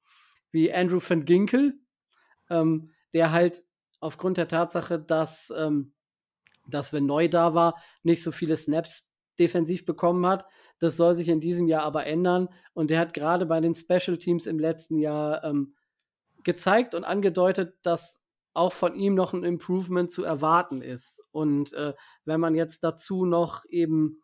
wie 0.50 0.72
Andrew 0.72 1.00
van 1.06 1.26
Ginkel, 1.26 1.78
ähm, 2.48 2.90
der 3.12 3.30
halt 3.30 3.62
aufgrund 4.00 4.38
der 4.38 4.48
Tatsache, 4.48 4.98
dass, 4.98 5.52
ähm, 5.56 5.94
dass 6.66 6.94
wenn 6.94 7.04
neu 7.04 7.28
da 7.28 7.54
war, 7.54 7.78
nicht 8.02 8.22
so 8.22 8.32
viele 8.32 8.56
Snaps 8.56 9.06
defensiv 9.38 9.84
bekommen 9.84 10.26
hat. 10.26 10.46
Das 10.78 10.96
soll 10.96 11.14
sich 11.14 11.28
in 11.28 11.40
diesem 11.40 11.66
Jahr 11.66 11.82
aber 11.82 12.06
ändern. 12.06 12.48
Und 12.72 12.90
der 12.90 12.98
hat 12.98 13.14
gerade 13.14 13.46
bei 13.46 13.60
den 13.60 13.74
Special 13.74 14.16
Teams 14.16 14.46
im 14.46 14.58
letzten 14.58 14.98
Jahr 14.98 15.44
ähm, 15.44 15.74
gezeigt 16.42 16.94
und 16.94 17.04
angedeutet, 17.04 17.76
dass 17.82 18.20
auch 18.52 18.72
von 18.72 18.94
ihm 18.94 19.14
noch 19.14 19.32
ein 19.32 19.42
Improvement 19.42 20.12
zu 20.12 20.22
erwarten 20.22 20.80
ist. 20.80 21.20
Und 21.32 21.72
äh, 21.72 21.92
wenn 22.24 22.40
man 22.40 22.54
jetzt 22.54 22.84
dazu 22.84 23.24
noch 23.26 23.64
eben 23.68 24.22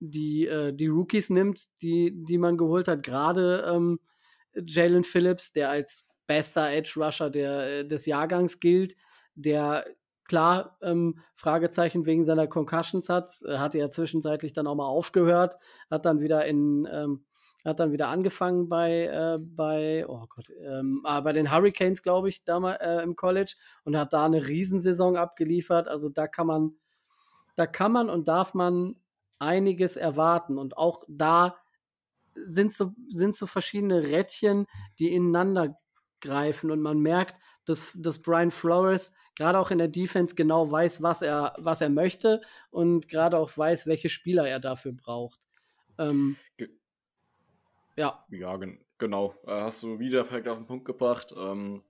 die, 0.00 0.46
äh, 0.46 0.72
die 0.72 0.88
Rookies 0.88 1.30
nimmt, 1.30 1.68
die, 1.80 2.12
die 2.24 2.38
man 2.38 2.56
geholt 2.56 2.88
hat, 2.88 3.02
gerade 3.02 3.70
ähm, 3.72 4.00
Jalen 4.54 5.04
Phillips, 5.04 5.52
der 5.52 5.70
als 5.70 6.04
bester 6.26 6.70
Edge 6.70 6.94
Rusher 6.96 7.30
der, 7.30 7.80
äh, 7.80 7.88
des 7.88 8.06
Jahrgangs 8.06 8.58
gilt, 8.60 8.96
der 9.34 9.86
klar 10.28 10.76
ähm, 10.82 11.18
Fragezeichen 11.34 12.06
wegen 12.06 12.24
seiner 12.24 12.46
Concussions 12.46 13.08
hat, 13.08 13.42
äh, 13.46 13.58
hatte 13.58 13.78
ja 13.78 13.90
zwischenzeitlich 13.90 14.52
dann 14.52 14.66
auch 14.66 14.76
mal 14.76 14.86
aufgehört, 14.86 15.58
hat 15.90 16.04
dann 16.04 16.20
wieder 16.20 16.44
in 16.46 16.86
ähm, 16.90 17.24
hat 17.64 17.80
dann 17.80 17.90
wieder 17.92 18.08
angefangen 18.08 18.68
bei 18.68 19.06
äh, 19.06 19.38
bei 19.40 20.06
oh 20.06 20.26
Gott 20.28 20.50
ähm, 20.62 21.00
ah, 21.04 21.20
bei 21.20 21.32
den 21.32 21.50
Hurricanes 21.50 22.02
glaube 22.02 22.28
ich 22.28 22.44
damals 22.44 22.80
äh, 22.80 23.02
im 23.02 23.16
College 23.16 23.54
und 23.84 23.96
hat 23.96 24.12
da 24.12 24.26
eine 24.26 24.46
Riesensaison 24.46 25.16
abgeliefert. 25.16 25.88
Also 25.88 26.08
da 26.08 26.28
kann 26.28 26.46
man 26.46 26.76
da 27.56 27.66
kann 27.66 27.92
man 27.92 28.08
und 28.10 28.28
darf 28.28 28.54
man 28.54 28.96
einiges 29.38 29.96
erwarten 29.96 30.58
und 30.58 30.76
auch 30.76 31.02
da 31.08 31.56
sind 32.46 32.72
so 32.72 32.92
sind 33.08 33.34
so 33.34 33.46
verschiedene 33.46 34.04
Rädchen, 34.04 34.66
die 34.98 35.12
ineinander 35.12 35.76
greifen 36.20 36.70
und 36.70 36.80
man 36.80 36.98
merkt, 36.98 37.36
dass, 37.68 37.92
dass 37.94 38.20
Brian 38.20 38.50
Flores 38.50 39.12
gerade 39.36 39.58
auch 39.58 39.70
in 39.70 39.78
der 39.78 39.88
Defense 39.88 40.34
genau 40.34 40.70
weiß, 40.70 41.02
was 41.02 41.22
er, 41.22 41.54
was 41.58 41.80
er 41.80 41.90
möchte 41.90 42.40
und 42.70 43.08
gerade 43.08 43.38
auch 43.38 43.56
weiß, 43.56 43.86
welche 43.86 44.08
Spieler 44.08 44.48
er 44.48 44.58
dafür 44.58 44.92
braucht. 44.92 45.40
Ähm, 45.98 46.36
ja. 47.96 48.24
Ja, 48.30 48.56
gen 48.56 48.78
genau. 48.98 49.34
Äh, 49.46 49.60
hast 49.60 49.82
du 49.82 49.98
wieder 49.98 50.24
perfekt 50.24 50.48
auf 50.48 50.58
den 50.58 50.66
Punkt 50.66 50.84
gebracht. 50.84 51.34
Ähm, 51.36 51.82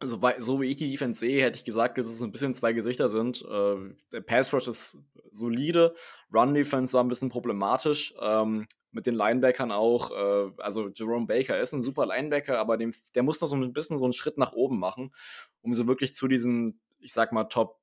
also, 0.00 0.18
so 0.38 0.60
wie 0.60 0.66
ich 0.66 0.76
die 0.76 0.90
Defense 0.90 1.20
sehe, 1.20 1.42
hätte 1.42 1.58
ich 1.58 1.64
gesagt, 1.64 1.98
dass 1.98 2.08
es 2.08 2.22
ein 2.22 2.32
bisschen 2.32 2.54
zwei 2.54 2.72
Gesichter 2.72 3.08
sind. 3.08 3.42
Äh, 3.42 3.94
der 4.12 4.22
Pass 4.22 4.52
Rush 4.52 4.66
ist 4.66 4.98
solide, 5.30 5.94
Run 6.32 6.54
Defense 6.54 6.94
war 6.94 7.04
ein 7.04 7.08
bisschen 7.08 7.28
problematisch. 7.28 8.14
Ähm, 8.20 8.66
mit 8.92 9.06
den 9.06 9.14
Linebackern 9.14 9.70
auch. 9.70 10.10
Äh, 10.10 10.50
also 10.58 10.88
Jerome 10.88 11.26
Baker 11.26 11.60
ist 11.60 11.72
ein 11.72 11.82
super 11.82 12.06
Linebacker, 12.06 12.58
aber 12.58 12.76
dem, 12.76 12.92
der 13.14 13.22
muss 13.22 13.40
noch 13.40 13.48
so 13.48 13.56
ein 13.56 13.72
bisschen 13.72 13.98
so 13.98 14.04
einen 14.04 14.12
Schritt 14.12 14.38
nach 14.38 14.52
oben 14.52 14.78
machen, 14.78 15.14
um 15.62 15.74
so 15.74 15.86
wirklich 15.86 16.14
zu 16.14 16.28
diesen, 16.28 16.80
ich 16.98 17.12
sag 17.12 17.32
mal, 17.32 17.44
Top, 17.44 17.78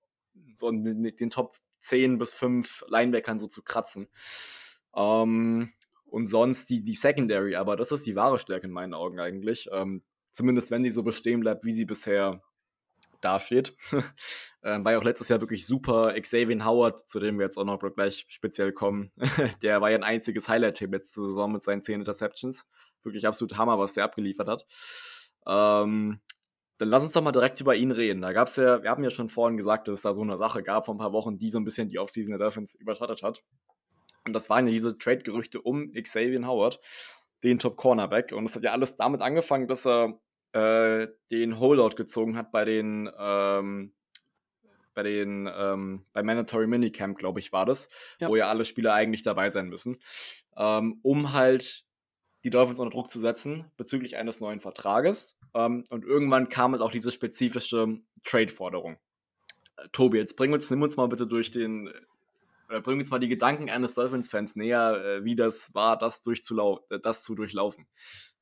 so 0.57 0.71
den 0.71 1.29
Top 1.29 1.57
10 1.79 2.17
bis 2.17 2.33
5 2.33 2.85
Linebackern 2.87 3.39
so 3.39 3.47
zu 3.47 3.61
kratzen. 3.61 4.07
Ähm, 4.95 5.71
und 6.05 6.27
sonst 6.27 6.69
die, 6.69 6.83
die 6.83 6.95
Secondary, 6.95 7.55
aber 7.55 7.75
das 7.75 7.91
ist 7.91 8.05
die 8.05 8.15
wahre 8.15 8.39
Stärke 8.39 8.67
in 8.67 8.73
meinen 8.73 8.93
Augen 8.93 9.19
eigentlich. 9.19 9.69
Ähm, 9.71 10.03
zumindest 10.37 10.69
wenn 10.69 10.83
sie 10.83 10.91
so 10.91 11.01
bestehen 11.01 11.39
bleibt, 11.39 11.65
wie 11.65 11.71
sie 11.71 11.85
bisher 11.85 12.43
dasteht. 13.21 13.75
ähm, 14.63 14.85
war 14.85 14.91
ja 14.91 14.99
auch 14.99 15.03
letztes 15.03 15.29
Jahr 15.29 15.41
wirklich 15.41 15.65
super. 15.65 16.13
Xavier 16.21 16.63
Howard, 16.63 17.09
zu 17.09 17.19
dem 17.19 17.39
wir 17.39 17.45
jetzt 17.45 17.57
auch 17.57 17.65
noch 17.65 17.79
gleich 17.95 18.27
speziell 18.29 18.71
kommen, 18.71 19.11
der 19.63 19.81
war 19.81 19.89
ja 19.89 19.97
ein 19.97 20.03
einziges 20.03 20.47
Highlight-Tape 20.47 20.91
letzte 20.91 21.25
Saison 21.25 21.51
mit 21.51 21.63
seinen 21.63 21.81
10 21.81 22.01
Interceptions. 22.01 22.67
Wirklich 23.01 23.25
absolut 23.25 23.57
Hammer, 23.57 23.79
was 23.79 23.95
der 23.95 24.03
abgeliefert 24.03 24.47
hat. 24.47 24.67
Ähm, 25.47 26.19
dann 26.77 26.89
lass 26.89 27.03
uns 27.03 27.13
doch 27.13 27.23
mal 27.23 27.31
direkt 27.31 27.59
über 27.59 27.75
ihn 27.75 27.91
reden. 27.91 28.21
Da 28.21 28.31
gab 28.31 28.47
es 28.47 28.57
ja, 28.57 28.83
wir 28.83 28.91
haben 28.91 29.03
ja 29.03 29.09
schon 29.09 29.29
vorhin 29.29 29.57
gesagt, 29.57 29.87
dass 29.87 29.95
es 29.95 30.01
da 30.03 30.13
so 30.13 30.21
eine 30.21 30.37
Sache 30.37 30.61
gab 30.61 30.85
vor 30.85 30.93
ein 30.93 30.99
paar 30.99 31.13
Wochen, 31.13 31.39
die 31.39 31.49
so 31.49 31.57
ein 31.57 31.65
bisschen 31.65 31.89
die 31.89 31.97
Offseason 31.97 32.33
der 32.33 32.39
Dolphins 32.39 32.75
überschattet 32.75 33.23
hat. 33.23 33.41
Und 34.23 34.33
das 34.33 34.51
waren 34.51 34.67
ja 34.67 34.71
diese 34.71 34.99
Trade-Gerüchte 34.99 35.61
um 35.61 35.93
Xavier 35.93 36.45
Howard, 36.45 36.79
den 37.43 37.57
Top-Cornerback. 37.57 38.33
Und 38.33 38.43
das 38.43 38.55
hat 38.55 38.61
ja 38.61 38.73
alles 38.73 38.97
damit 38.97 39.23
angefangen, 39.23 39.67
dass 39.67 39.87
er 39.87 40.19
äh, 40.57 41.07
den 41.29 41.59
Holdout 41.59 41.95
gezogen 41.95 42.35
hat 42.35 42.51
bei 42.51 42.65
den 42.65 43.09
ähm, 43.17 43.93
bei 44.95 45.03
den 45.03 45.47
ähm, 45.55 46.05
bei 46.13 46.23
Mandatory 46.23 46.65
Minicamp, 46.65 47.17
glaube 47.17 47.39
ich, 47.39 47.53
war 47.53 47.67
das, 47.67 47.89
ja. 48.19 48.27
wo 48.27 48.35
ja 48.35 48.47
alle 48.47 48.65
Spieler 48.65 48.93
eigentlich 48.93 49.21
dabei 49.21 49.51
sein 49.51 49.69
müssen, 49.69 49.99
ähm, 50.55 50.99
um 51.03 51.33
halt 51.33 51.85
die 52.43 52.49
Dolphins 52.49 52.79
unter 52.79 52.91
Druck 52.91 53.11
zu 53.11 53.19
setzen 53.19 53.65
bezüglich 53.77 54.17
eines 54.17 54.39
neuen 54.39 54.59
Vertrages. 54.59 55.39
Ähm, 55.53 55.83
und 55.91 56.03
irgendwann 56.03 56.49
kam 56.49 56.71
halt 56.71 56.81
auch 56.81 56.91
diese 56.91 57.11
spezifische 57.11 57.99
Trade-Forderung. 58.23 58.97
Äh, 59.75 59.87
Tobi, 59.91 60.17
jetzt 60.17 60.37
bring 60.37 60.53
uns, 60.53 60.71
nimm 60.71 60.81
uns 60.81 60.97
mal 60.97 61.07
bitte 61.07 61.27
durch 61.27 61.51
den, 61.51 61.93
äh, 62.69 62.81
bring 62.81 62.97
uns 62.97 63.11
mal 63.11 63.19
die 63.19 63.27
Gedanken 63.27 63.69
eines 63.69 63.93
Dolphins-Fans 63.93 64.55
näher, 64.55 65.03
äh, 65.05 65.23
wie 65.23 65.35
das 65.35 65.75
war, 65.75 65.99
das, 65.99 66.21
durchzulau 66.21 66.83
äh, 66.89 66.99
das 66.99 67.23
zu 67.23 67.35
durchlaufen. 67.35 67.85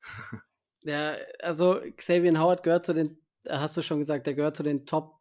Ja, 0.86 1.16
also 1.40 1.80
Xavier 1.96 2.38
Howard 2.38 2.62
gehört 2.62 2.86
zu 2.86 2.94
den, 2.94 3.18
hast 3.48 3.76
du 3.76 3.82
schon 3.82 3.98
gesagt, 3.98 4.26
der 4.26 4.34
gehört 4.34 4.56
zu 4.56 4.62
den 4.62 4.86
Top 4.86 5.20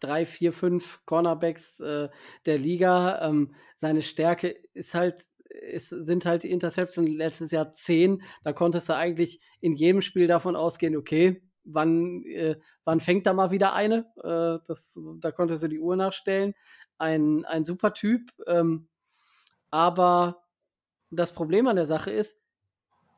3, 0.00 0.24
4, 0.24 0.52
5 0.54 1.04
Cornerbacks 1.04 1.80
äh, 1.80 2.08
der 2.46 2.58
Liga. 2.58 3.28
Ähm, 3.28 3.54
seine 3.76 4.02
Stärke 4.02 4.48
ist 4.72 4.94
halt, 4.94 5.26
ist, 5.50 5.90
sind 5.90 6.24
halt 6.24 6.44
die 6.44 6.50
Interceptions 6.50 7.10
letztes 7.10 7.50
Jahr 7.50 7.74
10. 7.74 8.22
Da 8.42 8.54
konntest 8.54 8.88
du 8.88 8.94
eigentlich 8.96 9.42
in 9.60 9.74
jedem 9.74 10.00
Spiel 10.00 10.26
davon 10.26 10.56
ausgehen, 10.56 10.96
okay, 10.96 11.42
wann, 11.64 12.24
äh, 12.24 12.56
wann 12.84 13.00
fängt 13.00 13.26
da 13.26 13.34
mal 13.34 13.50
wieder 13.50 13.74
eine? 13.74 14.06
Äh, 14.22 14.64
das, 14.66 14.98
da 15.20 15.30
konntest 15.30 15.62
du 15.62 15.68
die 15.68 15.80
Uhr 15.80 15.96
nachstellen. 15.96 16.54
Ein, 16.96 17.44
ein 17.44 17.64
super 17.64 17.92
Typ. 17.92 18.30
Ähm, 18.46 18.88
aber 19.70 20.36
das 21.10 21.32
Problem 21.32 21.66
an 21.66 21.76
der 21.76 21.86
Sache 21.86 22.10
ist, 22.10 22.38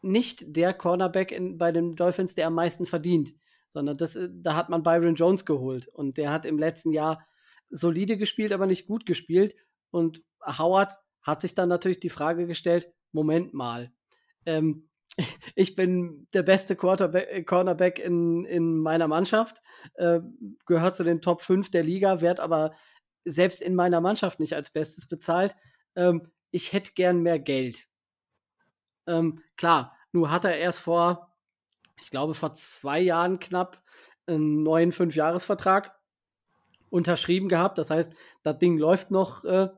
nicht 0.03 0.45
der 0.57 0.75
Cornerback 0.75 1.33
in, 1.33 1.59
bei 1.59 1.73
den 1.73 1.97
Dolphins, 1.97 2.35
der 2.35 2.47
am 2.47 2.55
meisten 2.55 2.87
verdient, 2.87 3.35
sondern 3.69 3.97
das, 3.97 4.17
äh, 4.17 4.29
da 4.33 4.55
hat 4.55 4.69
man 4.69 4.83
Byron 4.83 5.15
Jones 5.15 5.45
geholt 5.45 5.89
und 5.89 6.17
der 6.17 6.31
hat 6.31 6.47
im 6.47 6.59
letzten 6.59 6.93
Jahr 6.93 7.27
solide 7.71 8.17
gespielt, 8.17 8.53
aber 8.53 8.67
nicht 8.67 8.87
gut 8.87 9.07
gespielt. 9.07 9.55
Und 9.91 10.23
Howard 10.43 10.95
hat 11.23 11.41
sich 11.41 11.55
dann 11.55 11.69
natürlich 11.69 12.01
die 12.01 12.11
Frage 12.11 12.47
gestellt: 12.47 12.89
Moment 13.13 13.55
mal, 13.55 13.93
ähm, 14.47 14.89
ich 15.55 15.75
bin 15.75 16.27
der 16.33 16.43
beste 16.43 16.77
Quarterback, 16.77 17.47
Cornerback 17.47 17.99
in, 17.99 18.45
in 18.45 18.79
meiner 18.79 19.09
Mannschaft, 19.09 19.59
äh, 19.95 20.21
gehört 20.67 20.97
zu 20.97 21.05
den 21.05 21.21
Top 21.21 21.43
5 21.43 21.71
der 21.71 21.83
Liga, 21.83 22.21
werde 22.21 22.43
aber 22.43 22.73
selbst 23.25 23.61
in 23.61 23.75
meiner 23.75 24.01
Mannschaft 24.01 24.41
nicht 24.41 24.55
als 24.55 24.71
Bestes 24.71 25.07
bezahlt. 25.07 25.55
Ähm, 25.97 26.31
ich 26.51 26.73
hätte 26.73 26.93
gern 26.95 27.21
mehr 27.21 27.39
Geld. 27.39 27.88
Ähm, 29.09 29.43
klar, 29.57 29.97
nur 30.13 30.31
hat 30.31 30.45
er 30.45 30.57
erst 30.57 30.81
vor, 30.81 31.35
ich 32.01 32.11
glaube, 32.11 32.35
vor 32.35 32.55
zwei 32.55 33.01
Jahren 33.01 33.41
knapp 33.41 33.83
einen 34.27 34.63
neuen 34.63 34.93
Fünfjahresvertrag 34.93 35.99
unterschrieben 36.91 37.49
gehabt. 37.49 37.79
Das 37.79 37.91
heißt, 37.91 38.13
das 38.43 38.59
Ding 38.59 38.79
läuft 38.79 39.11
noch 39.11 39.45
äh, 39.45 39.69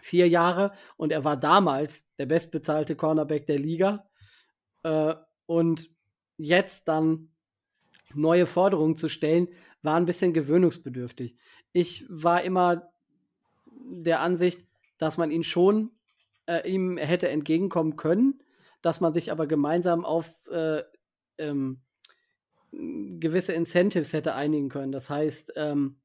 vier 0.00 0.28
Jahre 0.28 0.72
und 0.96 1.12
er 1.12 1.24
war 1.24 1.36
damals 1.36 2.06
der 2.18 2.26
bestbezahlte 2.26 2.96
Cornerback 2.96 3.46
der 3.46 3.58
Liga. 3.58 4.08
Äh, 4.84 5.14
und 5.46 5.90
jetzt 6.36 6.88
dann 6.88 7.30
neue 8.14 8.46
Forderungen 8.46 8.96
zu 8.96 9.08
stellen, 9.08 9.48
war 9.82 9.96
ein 9.96 10.06
bisschen 10.06 10.32
gewöhnungsbedürftig. 10.32 11.36
Ich 11.72 12.06
war 12.08 12.42
immer 12.42 12.90
der 13.66 14.20
Ansicht, 14.20 14.66
dass 14.98 15.18
man 15.18 15.30
ihn 15.30 15.44
schon 15.44 15.90
äh, 16.48 16.68
ihm 16.68 16.96
hätte 16.96 17.28
entgegenkommen 17.28 17.96
können, 17.96 18.42
dass 18.82 19.00
man 19.00 19.12
sich 19.12 19.30
aber 19.30 19.46
gemeinsam 19.46 20.04
auf 20.04 20.26
äh, 20.50 20.82
ähm, 21.38 21.82
gewisse 22.72 23.52
Incentives 23.52 24.12
hätte 24.12 24.34
einigen 24.34 24.68
können. 24.68 24.92
Das 24.92 25.08
heißt, 25.10 25.52
ähm, 25.56 26.00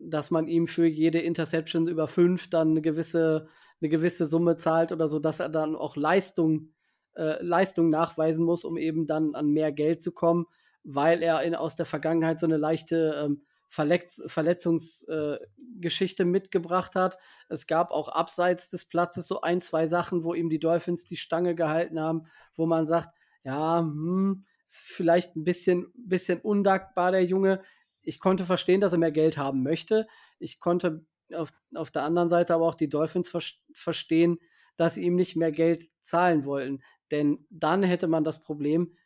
dass 0.00 0.30
man 0.30 0.48
ihm 0.48 0.66
für 0.66 0.86
jede 0.86 1.20
Interception 1.20 1.88
über 1.88 2.08
fünf 2.08 2.50
dann 2.50 2.70
eine 2.70 2.82
gewisse, 2.82 3.48
eine 3.80 3.88
gewisse 3.88 4.26
Summe 4.26 4.56
zahlt 4.56 4.92
oder 4.92 5.08
so, 5.08 5.18
dass 5.18 5.40
er 5.40 5.48
dann 5.48 5.76
auch 5.76 5.96
Leistung, 5.96 6.72
äh, 7.14 7.42
Leistung 7.42 7.90
nachweisen 7.90 8.44
muss, 8.44 8.64
um 8.64 8.76
eben 8.76 9.06
dann 9.06 9.34
an 9.34 9.50
mehr 9.50 9.72
Geld 9.72 10.02
zu 10.02 10.12
kommen, 10.12 10.46
weil 10.84 11.22
er 11.22 11.42
in, 11.42 11.54
aus 11.54 11.76
der 11.76 11.86
Vergangenheit 11.86 12.40
so 12.40 12.46
eine 12.46 12.56
leichte 12.56 13.24
ähm, 13.24 13.42
Verletz 13.68 14.22
Verletzungsgeschichte 14.26 16.22
äh, 16.22 16.26
mitgebracht 16.26 16.94
hat. 16.94 17.18
Es 17.48 17.66
gab 17.66 17.90
auch 17.90 18.08
abseits 18.08 18.70
des 18.70 18.86
Platzes 18.86 19.28
so 19.28 19.42
ein, 19.42 19.60
zwei 19.60 19.86
Sachen, 19.86 20.24
wo 20.24 20.34
ihm 20.34 20.48
die 20.48 20.58
Dolphins 20.58 21.04
die 21.04 21.16
Stange 21.16 21.54
gehalten 21.54 22.00
haben, 22.00 22.26
wo 22.54 22.66
man 22.66 22.86
sagt, 22.86 23.10
ja, 23.44 23.80
hm, 23.80 24.46
ist 24.66 24.78
vielleicht 24.78 25.36
ein 25.36 25.44
bisschen, 25.44 25.92
bisschen 25.94 26.40
undankbar, 26.40 27.12
der 27.12 27.24
Junge. 27.24 27.62
Ich 28.02 28.20
konnte 28.20 28.44
verstehen, 28.44 28.80
dass 28.80 28.92
er 28.92 28.98
mehr 28.98 29.12
Geld 29.12 29.36
haben 29.36 29.62
möchte. 29.62 30.06
Ich 30.38 30.60
konnte 30.60 31.04
auf, 31.34 31.50
auf 31.74 31.90
der 31.90 32.02
anderen 32.02 32.28
Seite 32.28 32.54
aber 32.54 32.66
auch 32.66 32.74
die 32.74 32.88
Dolphins 32.88 33.28
ver 33.28 33.42
verstehen, 33.72 34.38
dass 34.76 34.94
sie 34.94 35.04
ihm 35.04 35.14
nicht 35.14 35.36
mehr 35.36 35.52
Geld 35.52 35.88
zahlen 36.02 36.44
wollten. 36.44 36.82
Denn 37.10 37.46
dann 37.50 37.82
hätte 37.82 38.06
man 38.06 38.24
das 38.24 38.42
Problem, 38.42 38.96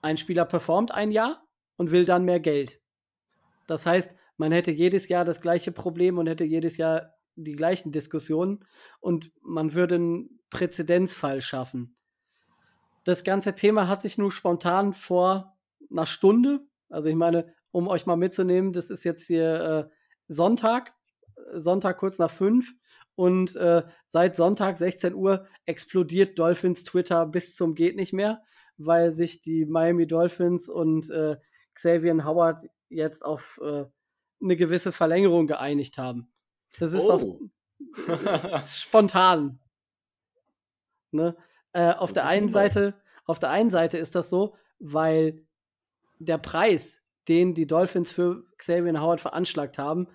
ein 0.00 0.16
Spieler 0.16 0.44
performt 0.44 0.90
ein 0.90 1.10
Jahr 1.10 1.46
und 1.76 1.90
will 1.90 2.04
dann 2.04 2.24
mehr 2.24 2.40
Geld. 2.40 2.81
Das 3.72 3.86
heißt, 3.86 4.10
man 4.36 4.52
hätte 4.52 4.70
jedes 4.70 5.08
Jahr 5.08 5.24
das 5.24 5.40
gleiche 5.40 5.72
Problem 5.72 6.18
und 6.18 6.26
hätte 6.26 6.44
jedes 6.44 6.76
Jahr 6.76 7.14
die 7.36 7.56
gleichen 7.56 7.90
Diskussionen 7.90 8.66
und 9.00 9.32
man 9.40 9.72
würde 9.72 9.94
einen 9.94 10.40
Präzedenzfall 10.50 11.40
schaffen. 11.40 11.96
Das 13.04 13.24
ganze 13.24 13.54
Thema 13.54 13.88
hat 13.88 14.02
sich 14.02 14.18
nur 14.18 14.30
spontan 14.30 14.92
vor 14.92 15.56
einer 15.90 16.04
Stunde, 16.04 16.60
also 16.90 17.08
ich 17.08 17.14
meine, 17.14 17.54
um 17.70 17.88
euch 17.88 18.04
mal 18.04 18.16
mitzunehmen, 18.16 18.74
das 18.74 18.90
ist 18.90 19.04
jetzt 19.04 19.26
hier 19.26 19.88
äh, 19.88 19.94
Sonntag, 20.28 20.92
Sonntag 21.54 21.96
kurz 21.96 22.18
nach 22.18 22.30
fünf 22.30 22.74
und 23.14 23.56
äh, 23.56 23.84
seit 24.06 24.36
Sonntag 24.36 24.76
16 24.76 25.14
Uhr 25.14 25.46
explodiert 25.64 26.38
Dolphins 26.38 26.84
Twitter 26.84 27.24
bis 27.24 27.56
zum 27.56 27.74
geht 27.74 27.96
nicht 27.96 28.12
mehr, 28.12 28.42
weil 28.76 29.12
sich 29.12 29.40
die 29.40 29.64
Miami 29.64 30.06
Dolphins 30.06 30.68
und 30.68 31.08
äh, 31.08 31.36
Xavier 31.72 32.22
Howard 32.26 32.68
jetzt 32.92 33.24
auf 33.24 33.60
äh, 33.62 33.84
eine 34.40 34.56
gewisse 34.56 34.92
Verlängerung 34.92 35.46
geeinigt 35.46 35.98
haben. 35.98 36.32
Das 36.78 36.92
ist 36.92 37.02
oh. 37.02 37.12
auf, 37.12 38.64
spontan. 38.68 39.60
Ne? 41.10 41.36
Äh, 41.72 41.92
auf 41.92 42.12
das 42.12 42.24
der 42.24 42.26
einen 42.26 42.50
Seite, 42.50 42.94
auf 43.24 43.38
der 43.38 43.50
einen 43.50 43.70
Seite 43.70 43.98
ist 43.98 44.14
das 44.14 44.30
so, 44.30 44.54
weil 44.78 45.46
der 46.18 46.38
Preis, 46.38 47.02
den 47.28 47.54
die 47.54 47.66
Dolphins 47.66 48.10
für 48.10 48.44
Xavier 48.56 49.00
Howard 49.00 49.20
veranschlagt 49.20 49.78
haben, 49.78 50.08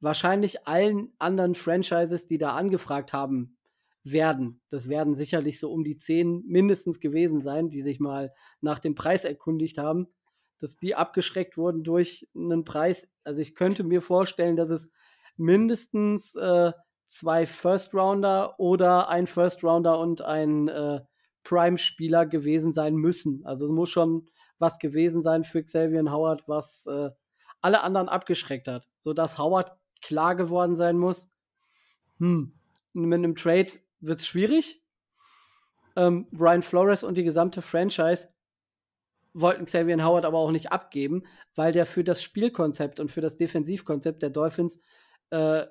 wahrscheinlich 0.00 0.66
allen 0.66 1.12
anderen 1.18 1.54
Franchises, 1.54 2.26
die 2.26 2.38
da 2.38 2.54
angefragt 2.54 3.12
haben, 3.12 3.56
werden. 4.04 4.60
Das 4.68 4.88
werden 4.88 5.14
sicherlich 5.14 5.58
so 5.58 5.72
um 5.72 5.82
die 5.82 5.96
zehn 5.96 6.44
mindestens 6.46 7.00
gewesen 7.00 7.40
sein, 7.40 7.70
die 7.70 7.82
sich 7.82 8.00
mal 8.00 8.32
nach 8.60 8.78
dem 8.78 8.94
Preis 8.94 9.24
erkundigt 9.24 9.78
haben, 9.78 10.08
dass 10.64 10.78
die 10.78 10.94
abgeschreckt 10.94 11.58
wurden 11.58 11.84
durch 11.84 12.26
einen 12.34 12.64
Preis. 12.64 13.06
Also 13.22 13.42
ich 13.42 13.54
könnte 13.54 13.84
mir 13.84 14.00
vorstellen, 14.00 14.56
dass 14.56 14.70
es 14.70 14.90
mindestens 15.36 16.34
äh, 16.36 16.72
zwei 17.06 17.44
First 17.44 17.94
Rounder 17.94 18.58
oder 18.58 19.10
ein 19.10 19.26
First 19.26 19.62
Rounder 19.62 19.98
und 19.98 20.22
ein 20.22 20.68
äh, 20.68 21.02
Prime-Spieler 21.42 22.24
gewesen 22.24 22.72
sein 22.72 22.94
müssen. 22.94 23.44
Also 23.44 23.66
es 23.66 23.72
muss 23.72 23.90
schon 23.90 24.30
was 24.58 24.78
gewesen 24.78 25.20
sein 25.20 25.44
für 25.44 25.62
Xavier 25.62 26.10
Howard, 26.10 26.48
was 26.48 26.86
äh, 26.86 27.10
alle 27.60 27.82
anderen 27.82 28.08
abgeschreckt 28.08 28.66
hat, 28.66 28.88
sodass 28.98 29.36
Howard 29.36 29.76
klar 30.00 30.34
geworden 30.34 30.76
sein 30.76 30.96
muss, 30.96 31.28
hm, 32.20 32.58
mit 32.94 33.12
einem 33.12 33.34
Trade 33.34 33.72
wird 34.00 34.20
es 34.20 34.26
schwierig. 34.26 34.82
Ähm, 35.94 36.26
Brian 36.32 36.62
Flores 36.62 37.04
und 37.04 37.16
die 37.16 37.22
gesamte 37.22 37.60
Franchise 37.60 38.28
wollten 39.34 39.66
Xavier 39.66 40.02
Howard 40.04 40.24
aber 40.24 40.38
auch 40.38 40.50
nicht 40.50 40.72
abgeben, 40.72 41.24
weil 41.54 41.72
der 41.72 41.86
für 41.86 42.04
das 42.04 42.22
Spielkonzept 42.22 43.00
und 43.00 43.10
für 43.10 43.20
das 43.20 43.36
Defensivkonzept 43.36 44.22
der 44.22 44.30
Dolphins 44.30 44.80
äh, 45.30 45.66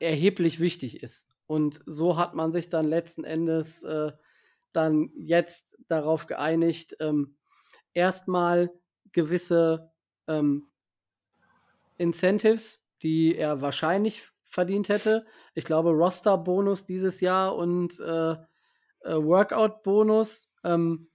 erheblich 0.00 0.60
wichtig 0.60 1.02
ist. 1.02 1.28
Und 1.46 1.80
so 1.86 2.16
hat 2.16 2.34
man 2.34 2.52
sich 2.52 2.70
dann 2.70 2.88
letzten 2.88 3.24
Endes 3.24 3.84
äh, 3.84 4.12
dann 4.72 5.10
jetzt 5.14 5.76
darauf 5.88 6.26
geeinigt, 6.26 6.96
ähm, 7.00 7.36
erstmal 7.92 8.72
gewisse 9.12 9.92
ähm, 10.26 10.68
Incentives 11.98 12.84
die 13.04 13.36
er 13.36 13.60
wahrscheinlich 13.60 14.32
verdient 14.44 14.88
hätte. 14.88 15.26
Ich 15.54 15.64
glaube, 15.64 15.90
Roster-Bonus 15.90 16.86
dieses 16.86 17.20
Jahr 17.20 17.54
und 17.54 18.00
äh, 18.00 18.32
äh, 18.32 18.36
Workout-Bonus 19.04 20.50
ähm, 20.64 21.08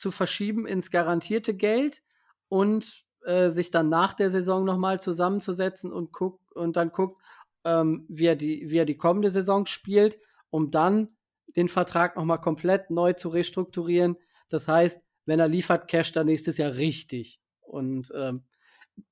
zu 0.00 0.10
verschieben 0.10 0.66
ins 0.66 0.90
garantierte 0.90 1.54
Geld 1.54 2.02
und 2.48 3.04
äh, 3.26 3.50
sich 3.50 3.70
dann 3.70 3.90
nach 3.90 4.14
der 4.14 4.30
Saison 4.30 4.64
nochmal 4.64 4.98
zusammenzusetzen 4.98 5.92
und 5.92 6.10
guckt 6.10 6.52
und 6.52 6.76
dann 6.76 6.90
guckt, 6.90 7.20
ähm, 7.64 8.06
wie, 8.08 8.24
er 8.24 8.34
die, 8.34 8.70
wie 8.70 8.78
er 8.78 8.86
die 8.86 8.96
kommende 8.96 9.28
Saison 9.28 9.66
spielt, 9.66 10.18
um 10.48 10.70
dann 10.70 11.16
den 11.54 11.68
Vertrag 11.68 12.16
nochmal 12.16 12.40
komplett 12.40 12.90
neu 12.90 13.12
zu 13.12 13.28
restrukturieren. 13.28 14.16
Das 14.48 14.68
heißt, 14.68 15.02
wenn 15.26 15.38
er 15.38 15.48
liefert, 15.48 15.86
casht 15.86 16.16
er 16.16 16.24
nächstes 16.24 16.56
Jahr 16.56 16.76
richtig. 16.76 17.38
Und 17.60 18.10
ähm, 18.16 18.44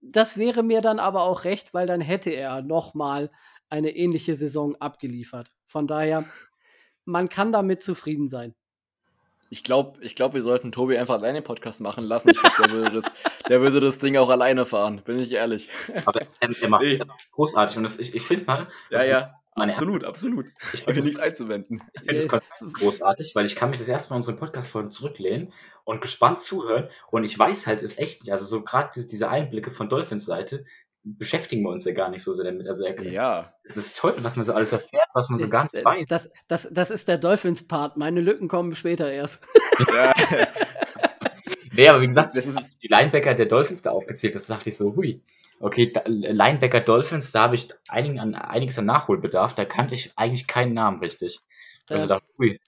das 0.00 0.38
wäre 0.38 0.62
mir 0.62 0.80
dann 0.80 1.00
aber 1.00 1.24
auch 1.24 1.44
recht, 1.44 1.74
weil 1.74 1.86
dann 1.86 2.00
hätte 2.00 2.30
er 2.30 2.62
nochmal 2.62 3.30
eine 3.68 3.94
ähnliche 3.94 4.36
Saison 4.36 4.74
abgeliefert. 4.76 5.52
Von 5.66 5.86
daher, 5.86 6.24
man 7.04 7.28
kann 7.28 7.52
damit 7.52 7.82
zufrieden 7.82 8.28
sein. 8.28 8.54
Ich 9.50 9.64
glaube, 9.64 9.98
ich 10.02 10.14
glaub, 10.14 10.34
wir 10.34 10.42
sollten 10.42 10.72
Tobi 10.72 10.98
einfach 10.98 11.14
alleine 11.14 11.40
den 11.40 11.44
Podcast 11.44 11.80
machen 11.80 12.04
lassen. 12.04 12.30
Ich 12.30 12.40
glaub, 12.40 12.56
der, 12.56 12.70
würde 12.70 13.00
das, 13.00 13.04
der 13.48 13.60
würde 13.60 13.80
das 13.80 13.98
Ding 13.98 14.16
auch 14.16 14.28
alleine 14.28 14.66
fahren, 14.66 15.02
bin 15.04 15.18
ich 15.18 15.32
ehrlich. 15.32 15.68
Aber 16.04 16.20
er, 16.20 16.50
er 16.60 16.68
macht 16.68 16.84
es 16.84 16.98
nee. 16.98 17.04
großartig 17.32 17.76
und 17.78 17.82
das, 17.84 17.98
ich, 17.98 18.14
ich 18.14 18.22
finde 18.22 18.44
mal. 18.44 18.68
Ja, 18.90 19.04
ja. 19.04 19.34
Absolut, 19.54 20.04
absolut. 20.04 20.46
Ich 20.72 20.86
habe 20.86 20.94
nichts 20.94 21.18
einzuwenden. 21.18 21.82
Ich 21.94 22.00
finde 22.00 22.14
das 22.14 22.28
Konzept 22.28 22.74
großartig, 22.74 23.34
weil 23.34 23.44
ich 23.46 23.56
kann 23.56 23.70
mich 23.70 23.78
das 23.80 23.88
erste 23.88 24.10
Mal 24.10 24.16
in 24.16 24.20
unseren 24.20 24.38
Podcast-Folgen 24.38 24.90
zurücklehnen 24.90 25.52
und 25.84 26.00
gespannt 26.00 26.40
zuhören. 26.40 26.88
Und 27.10 27.24
ich 27.24 27.36
weiß 27.36 27.66
halt, 27.66 27.82
ist 27.82 27.98
echt 27.98 28.22
nicht. 28.22 28.30
Also 28.30 28.44
so 28.44 28.62
gerade 28.62 28.90
diese 29.06 29.28
Einblicke 29.28 29.70
von 29.70 29.88
Dolphins 29.88 30.26
Seite 30.26 30.64
beschäftigen 31.16 31.62
wir 31.62 31.70
uns 31.70 31.84
ja 31.84 31.92
gar 31.92 32.10
nicht 32.10 32.22
so 32.22 32.32
sehr 32.32 32.44
damit. 32.44 32.66
Also 32.68 32.86
ja. 32.86 33.52
es 33.64 33.76
ist 33.76 33.96
toll, 33.96 34.14
was 34.18 34.36
man 34.36 34.44
so 34.44 34.52
alles 34.52 34.72
erfährt, 34.72 35.08
was 35.14 35.28
man 35.30 35.38
so 35.38 35.48
gar 35.48 35.64
nicht 35.64 35.74
äh, 35.74 35.84
weiß. 35.84 36.08
Das, 36.08 36.30
das, 36.48 36.68
das 36.70 36.90
ist 36.90 37.08
der 37.08 37.18
Dolphins-Part. 37.18 37.96
Meine 37.96 38.20
Lücken 38.20 38.48
kommen 38.48 38.74
später 38.74 39.10
erst. 39.10 39.42
Ja. 39.94 40.12
nee, 41.72 41.88
aber 41.88 42.00
wie 42.00 42.08
gesagt, 42.08 42.34
das 42.34 42.46
ist 42.46 42.82
die 42.82 42.88
Linebacker 42.88 43.34
der 43.34 43.46
Dolphins 43.46 43.82
da 43.82 43.92
aufgezählt. 43.92 44.34
Das 44.34 44.48
dachte 44.48 44.70
ich 44.70 44.76
so, 44.76 44.96
hui. 44.96 45.22
Okay, 45.60 45.92
da, 45.92 46.02
Linebacker 46.06 46.80
Dolphins, 46.80 47.30
da 47.30 47.42
habe 47.42 47.54
ich 47.54 47.68
einigen 47.88 48.18
an, 48.18 48.34
einiges 48.34 48.76
an 48.76 48.86
Nachholbedarf. 48.86 49.54
Da 49.54 49.64
kannte 49.64 49.94
ich 49.94 50.12
eigentlich 50.16 50.48
keinen 50.48 50.74
Namen 50.74 50.98
richtig. 50.98 51.40
Also 51.88 52.06
äh, 52.06 52.08
da, 52.08 52.20
ui. 52.40 52.58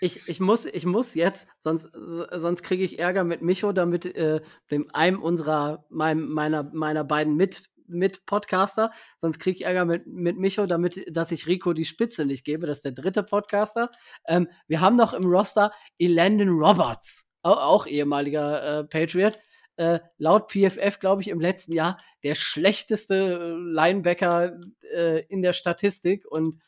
Ich, 0.00 0.28
ich, 0.28 0.40
muss, 0.40 0.66
ich 0.66 0.86
muss 0.86 1.14
jetzt, 1.14 1.48
sonst, 1.58 1.88
sonst 2.32 2.62
kriege 2.62 2.84
ich 2.84 2.98
Ärger 2.98 3.24
mit 3.24 3.42
Micho, 3.42 3.72
damit 3.72 4.04
äh, 4.04 4.40
dem 4.70 4.86
einem 4.92 5.22
unserer, 5.22 5.84
mein, 5.88 6.20
meiner, 6.20 6.62
meiner 6.72 7.04
beiden 7.04 7.36
mit, 7.36 7.70
mit 7.86 8.26
Podcaster, 8.26 8.90
sonst 9.18 9.38
kriege 9.38 9.58
ich 9.58 9.64
Ärger 9.64 9.84
mit, 9.84 10.06
mit 10.06 10.38
Micho, 10.38 10.66
damit, 10.66 11.04
dass 11.10 11.32
ich 11.32 11.46
Rico 11.46 11.72
die 11.72 11.84
Spitze 11.84 12.24
nicht 12.24 12.44
gebe. 12.44 12.66
Das 12.66 12.78
ist 12.78 12.84
der 12.84 12.92
dritte 12.92 13.22
Podcaster. 13.22 13.90
Ähm, 14.26 14.48
wir 14.66 14.80
haben 14.80 14.96
noch 14.96 15.12
im 15.12 15.24
Roster 15.26 15.72
Elandon 15.98 16.48
Roberts, 16.50 17.26
auch, 17.42 17.58
auch 17.58 17.86
ehemaliger 17.86 18.80
äh, 18.80 18.84
Patriot 18.84 19.38
äh, 19.76 20.00
laut 20.18 20.52
PFF, 20.52 20.98
glaube 21.00 21.22
ich, 21.22 21.28
im 21.28 21.40
letzten 21.40 21.72
Jahr 21.72 21.98
der 22.22 22.34
schlechteste 22.34 23.14
äh, 23.14 23.72
Linebacker 23.72 24.58
äh, 24.94 25.24
in 25.26 25.42
der 25.42 25.52
Statistik. 25.52 26.24
Und 26.26 26.58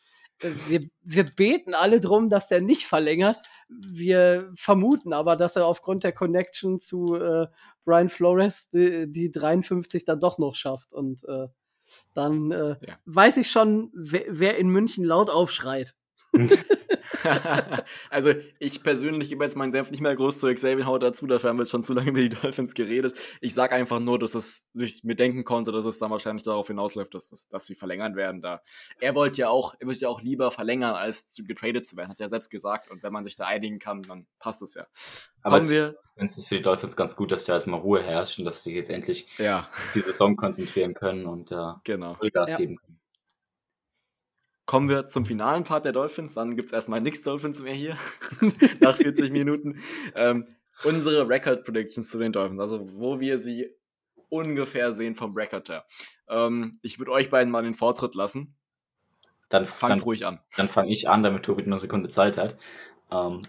wir, 0.40 0.88
wir 1.02 1.24
beten 1.24 1.74
alle 1.74 2.00
drum, 2.00 2.28
dass 2.28 2.48
der 2.48 2.60
nicht 2.60 2.86
verlängert. 2.86 3.40
Wir 3.68 4.52
vermuten 4.54 5.12
aber, 5.12 5.36
dass 5.36 5.56
er 5.56 5.66
aufgrund 5.66 6.04
der 6.04 6.12
Connection 6.12 6.78
zu 6.78 7.14
äh, 7.14 7.46
Brian 7.84 8.08
Flores 8.08 8.68
die, 8.70 9.10
die 9.10 9.30
53 9.30 10.04
dann 10.04 10.20
doch 10.20 10.38
noch 10.38 10.54
schafft. 10.54 10.92
Und 10.92 11.24
äh, 11.24 11.48
dann 12.14 12.50
äh, 12.50 12.76
ja. 12.80 12.98
weiß 13.06 13.38
ich 13.38 13.50
schon, 13.50 13.90
wer, 13.94 14.24
wer 14.28 14.58
in 14.58 14.68
München 14.68 15.04
laut 15.04 15.30
aufschreit. 15.30 15.94
also 18.10 18.32
ich 18.58 18.82
persönlich 18.82 19.28
gebe 19.28 19.44
jetzt 19.44 19.56
meinen 19.56 19.72
Senf 19.72 19.90
nicht 19.90 20.00
mehr 20.00 20.14
groß 20.14 20.40
zu 20.40 20.52
Xavier 20.52 20.86
Howard 20.86 21.02
dazu, 21.02 21.26
dafür 21.26 21.50
haben 21.50 21.56
wir 21.56 21.62
jetzt 21.62 21.70
schon 21.70 21.84
zu 21.84 21.94
lange 21.94 22.10
über 22.10 22.20
die 22.20 22.28
Dolphins 22.30 22.74
geredet. 22.74 23.18
Ich 23.40 23.54
sage 23.54 23.74
einfach 23.74 24.00
nur, 24.00 24.18
dass 24.18 24.34
es 24.34 24.66
sich 24.74 25.04
mir 25.04 25.16
denken 25.16 25.44
konnte, 25.44 25.72
dass 25.72 25.84
es 25.84 25.98
dann 25.98 26.10
wahrscheinlich 26.10 26.44
darauf 26.44 26.66
hinausläuft, 26.66 27.14
dass, 27.14 27.30
dass, 27.30 27.48
dass 27.48 27.66
sie 27.66 27.74
verlängern 27.74 28.16
werden. 28.16 28.40
Da 28.42 28.62
er 29.00 29.14
wollte 29.14 29.42
ja 29.42 29.48
auch, 29.48 29.74
er 29.78 29.86
wird 29.88 30.00
ja 30.00 30.08
auch 30.08 30.20
lieber 30.20 30.50
verlängern, 30.50 30.94
als 30.94 31.32
zu, 31.32 31.44
getradet 31.44 31.86
zu 31.86 31.96
werden, 31.96 32.10
hat 32.10 32.20
er 32.20 32.28
selbst 32.28 32.50
gesagt. 32.50 32.90
Und 32.90 33.02
wenn 33.02 33.12
man 33.12 33.24
sich 33.24 33.36
da 33.36 33.46
einigen 33.46 33.78
kann, 33.78 34.02
dann 34.02 34.26
passt 34.38 34.62
es 34.62 34.74
ja. 34.74 34.86
Aber 35.42 35.58
Kommen 35.58 35.70
wir. 35.70 35.96
Es 36.16 36.38
ist 36.38 36.48
für 36.48 36.56
die 36.56 36.62
Dolphins 36.62 36.96
ganz 36.96 37.14
gut, 37.14 37.30
dass 37.30 37.44
da 37.44 37.52
erstmal 37.52 37.80
Ruhe 37.80 38.02
herrscht 38.02 38.38
und 38.38 38.46
dass 38.46 38.64
sie 38.64 38.74
jetzt 38.74 38.88
endlich 38.88 39.28
ja. 39.38 39.68
die 39.94 40.00
Saison 40.00 40.34
konzentrieren 40.34 40.94
können 40.94 41.26
und 41.26 41.52
äh, 41.52 41.72
genau. 41.84 42.14
Vollgas 42.14 42.52
ja. 42.52 42.56
geben 42.56 42.76
können. 42.76 42.95
Kommen 44.66 44.88
wir 44.88 45.06
zum 45.06 45.24
finalen 45.24 45.64
Part 45.64 45.84
der 45.84 45.92
Dolphins. 45.92 46.34
Dann 46.34 46.56
gibt 46.56 46.68
es 46.68 46.72
erstmal 46.72 47.00
nichts 47.00 47.22
Dolphins 47.22 47.62
mehr 47.62 47.72
hier. 47.72 47.96
nach 48.80 48.96
40 48.96 49.30
Minuten. 49.30 49.80
Ähm, 50.14 50.48
unsere 50.82 51.28
Record 51.28 51.64
Predictions 51.64 52.10
zu 52.10 52.18
den 52.18 52.32
Dolphins. 52.32 52.60
Also, 52.60 52.98
wo 52.98 53.20
wir 53.20 53.38
sie 53.38 53.70
ungefähr 54.28 54.92
sehen 54.92 55.14
vom 55.14 55.34
Record 55.34 55.68
her. 55.68 55.84
Ähm, 56.28 56.80
ich 56.82 56.98
würde 56.98 57.12
euch 57.12 57.30
beiden 57.30 57.50
mal 57.50 57.62
den 57.62 57.74
Vortritt 57.74 58.14
lassen. 58.14 58.56
Dann 59.48 59.66
fangt 59.66 60.04
ruhig 60.04 60.26
an. 60.26 60.40
Dann 60.56 60.68
fange 60.68 60.90
ich 60.90 61.08
an, 61.08 61.22
damit 61.22 61.44
Tobi 61.44 61.62
eine 61.62 61.78
Sekunde 61.78 62.08
Zeit 62.08 62.36
hat. 62.36 62.56
Ähm, 63.12 63.46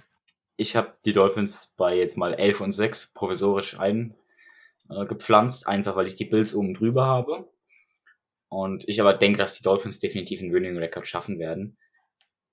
ich 0.56 0.76
habe 0.76 0.94
die 1.06 1.14
Dolphins 1.14 1.74
bei 1.78 1.98
jetzt 1.98 2.18
mal 2.18 2.34
11 2.34 2.62
und 2.62 2.72
6 2.72 3.14
provisorisch 3.14 3.78
eingepflanzt, 3.80 5.66
äh, 5.66 5.70
einfach 5.70 5.96
weil 5.96 6.06
ich 6.08 6.16
die 6.16 6.26
Bills 6.26 6.54
oben 6.54 6.74
drüber 6.74 7.06
habe. 7.06 7.50
Und 8.50 8.88
ich 8.88 9.02
aber 9.02 9.14
denke, 9.14 9.38
dass 9.38 9.56
die 9.56 9.64
Dolphins 9.64 10.00
definitiv 10.00 10.42
einen 10.42 10.54
Winning 10.54 10.78
Record 10.78 11.08
schaffen 11.08 11.40
werden. 11.40 11.78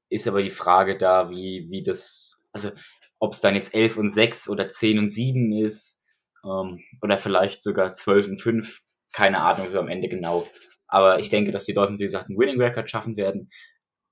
Ist 0.09 0.29
aber 0.29 0.43
die 0.43 0.51
Frage 0.51 0.99
da, 0.99 1.31
wie, 1.31 1.67
wie 1.71 1.83
das, 1.83 2.45
also 2.53 2.71
ob 3.19 3.33
es 3.33 3.41
dann 3.41 3.55
jetzt 3.55 3.75
11 3.75 3.97
und 3.97 4.09
6 4.09 4.49
oder 4.49 4.69
10 4.69 4.99
und 4.99 5.09
7 5.09 5.53
ist, 5.53 6.03
ähm, 6.45 6.81
oder 7.01 7.19
vielleicht 7.19 7.63
sogar 7.63 7.95
12 7.95 8.29
und 8.29 8.41
5, 8.41 8.83
keine 9.13 9.41
Ahnung, 9.41 9.69
so 9.69 9.79
am 9.79 9.89
Ende 9.89 10.09
genau. 10.09 10.47
Aber 10.87 11.19
ich 11.19 11.31
denke, 11.31 11.51
dass 11.51 11.65
die 11.65 11.75
Dolphins, 11.75 12.01
wie 12.01 12.05
gesagt, 12.05 12.29
einen 12.29 12.39
Winning 12.39 12.61
Record 12.61 12.91
schaffen 12.91 13.17
werden. 13.17 13.51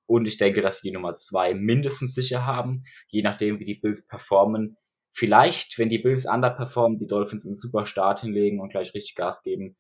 Und 0.07 0.27
ich 0.27 0.37
denke, 0.37 0.63
dass 0.63 0.81
sie 0.81 0.89
die 0.89 0.95
Nummer 0.95 1.15
2 1.15 1.55
mindestens 1.55 2.15
sicher 2.15 2.45
haben, 2.45 2.85
je 3.09 3.23
nachdem, 3.23 3.61
wie 3.61 3.65
die 3.65 3.75
Bills 3.75 4.07
performen. 4.07 4.77
Vielleicht, 5.13 5.79
wenn 5.79 5.91
die 5.91 5.99
Bills 5.99 6.27
underperformen, 6.27 6.99
die 6.99 7.07
Dolphins 7.07 7.45
einen 7.45 7.55
super 7.55 7.87
Start 7.87 8.21
hinlegen 8.21 8.61
und 8.61 8.71
gleich 8.71 8.95
richtig 8.95 9.15
Gas 9.15 9.43
geben. 9.43 9.77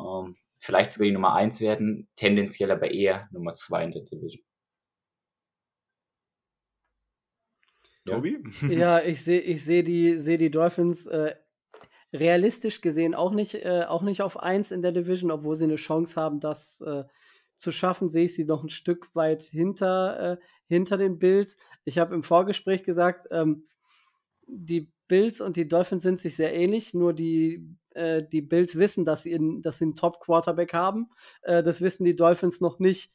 Ähm, 0.00 0.36
vielleicht 0.60 0.92
sogar 0.92 1.06
die 1.06 1.12
Nummer 1.12 1.34
1 1.34 1.60
werden, 1.60 2.08
tendenziell 2.16 2.70
aber 2.70 2.90
eher 2.90 3.28
Nummer 3.32 3.54
2 3.54 3.84
in 3.84 3.92
der 3.92 4.02
Division. 4.02 4.44
Tobi? 8.04 8.38
Ja, 8.70 9.00
ich 9.00 9.22
sehe 9.22 9.40
ich 9.40 9.64
seh 9.64 9.82
die, 9.82 10.18
seh 10.18 10.36
die 10.36 10.50
Dolphins 10.50 11.06
äh, 11.06 11.34
realistisch 12.12 12.80
gesehen 12.80 13.14
auch 13.14 13.32
nicht, 13.32 13.54
äh, 13.54 13.84
auch 13.88 14.02
nicht 14.02 14.22
auf 14.22 14.38
1 14.40 14.70
in 14.70 14.82
der 14.82 14.92
Division, 14.92 15.30
obwohl 15.30 15.56
sie 15.56 15.64
eine 15.64 15.76
Chance 15.76 16.20
haben, 16.20 16.40
das 16.40 16.80
äh, 16.82 17.04
zu 17.56 17.72
schaffen, 17.72 18.08
sehe 18.08 18.24
ich 18.24 18.34
sie 18.34 18.44
noch 18.44 18.62
ein 18.62 18.68
Stück 18.68 19.14
weit 19.14 19.42
hinter, 19.42 20.32
äh, 20.32 20.36
hinter 20.66 20.96
den 20.96 21.18
Bills. 21.18 21.56
Ich 21.84 21.98
habe 21.98 22.14
im 22.14 22.22
Vorgespräch 22.22 22.84
gesagt, 22.84 23.28
ähm, 23.30 23.66
die 24.46 24.92
Bills 25.08 25.40
und 25.40 25.56
die 25.56 25.68
Dolphins 25.68 26.02
sind 26.02 26.20
sich 26.20 26.36
sehr 26.36 26.54
ähnlich, 26.54 26.94
nur 26.94 27.12
die, 27.12 27.76
äh, 27.94 28.22
die 28.22 28.42
Bills 28.42 28.76
wissen, 28.76 29.04
dass 29.04 29.22
sie, 29.22 29.32
in, 29.32 29.62
dass 29.62 29.78
sie 29.78 29.84
einen 29.84 29.96
Top-Quarterback 29.96 30.74
haben. 30.74 31.10
Äh, 31.42 31.62
das 31.62 31.80
wissen 31.80 32.04
die 32.04 32.16
Dolphins 32.16 32.60
noch 32.60 32.78
nicht. 32.78 33.12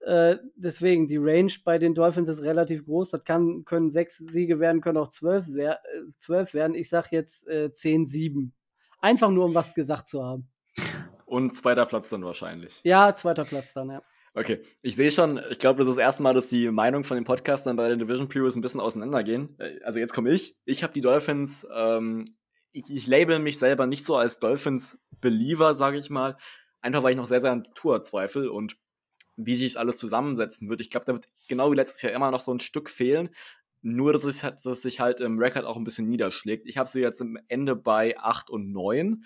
Äh, 0.00 0.36
deswegen, 0.54 1.08
die 1.08 1.16
Range 1.16 1.52
bei 1.64 1.78
den 1.78 1.94
Dolphins 1.94 2.28
ist 2.28 2.42
relativ 2.42 2.84
groß. 2.84 3.10
Das 3.10 3.24
kann, 3.24 3.64
können 3.64 3.90
sechs 3.90 4.18
Siege 4.18 4.60
werden, 4.60 4.80
können 4.80 4.98
auch 4.98 5.08
zwölf, 5.08 5.46
wer 5.48 5.74
äh, 5.74 6.10
zwölf 6.18 6.54
werden. 6.54 6.74
Ich 6.74 6.88
sage 6.88 7.08
jetzt 7.12 7.48
äh, 7.48 7.70
10-7. 7.72 8.50
Einfach 9.00 9.30
nur, 9.30 9.46
um 9.46 9.54
was 9.54 9.74
gesagt 9.74 10.08
zu 10.08 10.24
haben. 10.24 10.48
Und 11.26 11.56
zweiter 11.56 11.86
Platz 11.86 12.08
dann 12.10 12.24
wahrscheinlich. 12.24 12.80
Ja, 12.84 13.14
zweiter 13.14 13.44
Platz 13.44 13.72
dann, 13.74 13.90
ja. 13.90 14.02
Okay, 14.34 14.62
ich 14.82 14.94
sehe 14.94 15.10
schon, 15.10 15.40
ich 15.50 15.58
glaube, 15.58 15.78
das 15.78 15.88
ist 15.88 15.96
das 15.96 16.02
erste 16.02 16.22
Mal, 16.22 16.32
dass 16.32 16.48
die 16.48 16.70
Meinung 16.70 17.02
von 17.02 17.16
den 17.16 17.24
Podcastern 17.24 17.76
bei 17.76 17.88
den 17.88 17.98
Division 17.98 18.28
Previews 18.28 18.54
ein 18.54 18.60
bisschen 18.60 18.80
auseinandergehen. 18.80 19.58
Äh, 19.58 19.80
also 19.82 19.98
jetzt 19.98 20.14
komme 20.14 20.30
ich. 20.30 20.56
Ich 20.64 20.82
habe 20.82 20.92
die 20.92 21.00
Dolphins, 21.00 21.66
ähm, 21.74 22.24
ich, 22.72 22.90
ich 22.94 23.06
label 23.06 23.38
mich 23.38 23.58
selber 23.58 23.86
nicht 23.86 24.04
so 24.04 24.16
als 24.16 24.40
Dolphins-Believer, 24.40 25.74
sage 25.74 25.98
ich 25.98 26.10
mal. 26.10 26.36
Einfach 26.80 27.02
weil 27.02 27.12
ich 27.12 27.16
noch 27.16 27.26
sehr, 27.26 27.40
sehr 27.40 27.52
an 27.52 27.66
Tour 27.74 28.02
zweifle 28.02 28.52
und 28.52 28.76
wie 29.36 29.56
sich 29.56 29.72
das 29.72 29.80
alles 29.80 29.98
zusammensetzen 29.98 30.68
wird. 30.68 30.80
Ich 30.80 30.90
glaube, 30.90 31.06
da 31.06 31.12
wird 31.12 31.28
genau 31.48 31.70
wie 31.70 31.76
letztes 31.76 32.02
Jahr 32.02 32.12
immer 32.12 32.30
noch 32.30 32.40
so 32.40 32.52
ein 32.52 32.60
Stück 32.60 32.90
fehlen. 32.90 33.30
Nur, 33.80 34.12
dass 34.12 34.24
es, 34.24 34.40
dass 34.40 34.66
es 34.66 34.82
sich 34.82 34.98
halt 34.98 35.20
im 35.20 35.38
Rekord 35.38 35.64
auch 35.64 35.76
ein 35.76 35.84
bisschen 35.84 36.08
niederschlägt. 36.08 36.66
Ich 36.66 36.78
habe 36.78 36.88
sie 36.88 37.00
jetzt 37.00 37.22
am 37.22 37.38
Ende 37.46 37.76
bei 37.76 38.18
8 38.18 38.50
und 38.50 38.72
9. 38.72 39.24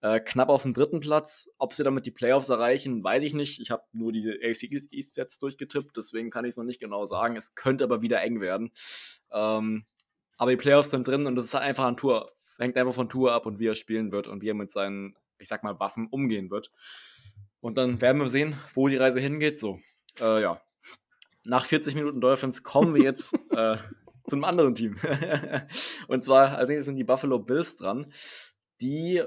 Äh, 0.00 0.20
knapp 0.20 0.48
auf 0.48 0.62
dem 0.62 0.74
dritten 0.74 1.00
Platz. 1.00 1.50
Ob 1.58 1.74
sie 1.74 1.82
damit 1.82 2.06
die 2.06 2.12
Playoffs 2.12 2.48
erreichen, 2.48 3.02
weiß 3.02 3.24
ich 3.24 3.34
nicht. 3.34 3.60
Ich 3.60 3.72
habe 3.72 3.82
nur 3.92 4.12
die 4.12 4.28
AFC 4.28 4.70
East 4.92 5.16
jetzt 5.16 5.42
durchgetippt, 5.42 5.96
deswegen 5.96 6.30
kann 6.30 6.44
ich 6.44 6.50
es 6.50 6.56
noch 6.56 6.64
nicht 6.64 6.80
genau 6.80 7.04
sagen. 7.04 7.36
Es 7.36 7.56
könnte 7.56 7.82
aber 7.82 8.00
wieder 8.00 8.22
eng 8.22 8.40
werden. 8.40 8.70
Ähm, 9.32 9.84
aber 10.36 10.52
die 10.52 10.56
Playoffs 10.56 10.92
sind 10.92 11.06
drin 11.06 11.26
und 11.26 11.34
das 11.34 11.46
ist 11.46 11.54
halt 11.54 11.64
einfach 11.64 11.86
ein 11.86 11.96
Tour. 11.96 12.30
Hängt 12.58 12.76
einfach 12.76 12.94
von 12.94 13.08
Tour 13.08 13.32
ab 13.32 13.46
und 13.46 13.58
wie 13.58 13.66
er 13.66 13.74
spielen 13.74 14.12
wird 14.12 14.26
und 14.26 14.42
wie 14.42 14.50
er 14.50 14.54
mit 14.54 14.72
seinen, 14.72 15.16
ich 15.38 15.48
sag 15.48 15.62
mal, 15.62 15.78
Waffen 15.78 16.08
umgehen 16.08 16.50
wird. 16.50 16.72
Und 17.60 17.76
dann 17.76 18.00
werden 18.00 18.20
wir 18.20 18.28
sehen, 18.28 18.56
wo 18.74 18.88
die 18.88 18.96
Reise 18.96 19.20
hingeht. 19.20 19.58
So, 19.58 19.80
äh, 20.20 20.42
ja. 20.42 20.60
Nach 21.44 21.64
40 21.64 21.94
Minuten 21.94 22.20
Dolphins 22.20 22.62
kommen 22.62 22.94
wir 22.94 23.02
jetzt 23.02 23.32
äh, 23.50 23.76
zu 24.28 24.36
einem 24.36 24.44
anderen 24.44 24.74
Team. 24.74 24.96
und 26.08 26.24
zwar 26.24 26.58
als 26.58 26.68
nächstes 26.68 26.86
sind 26.86 26.96
die 26.96 27.04
Buffalo 27.04 27.38
Bills 27.38 27.76
dran 27.76 28.12
die, 28.80 29.22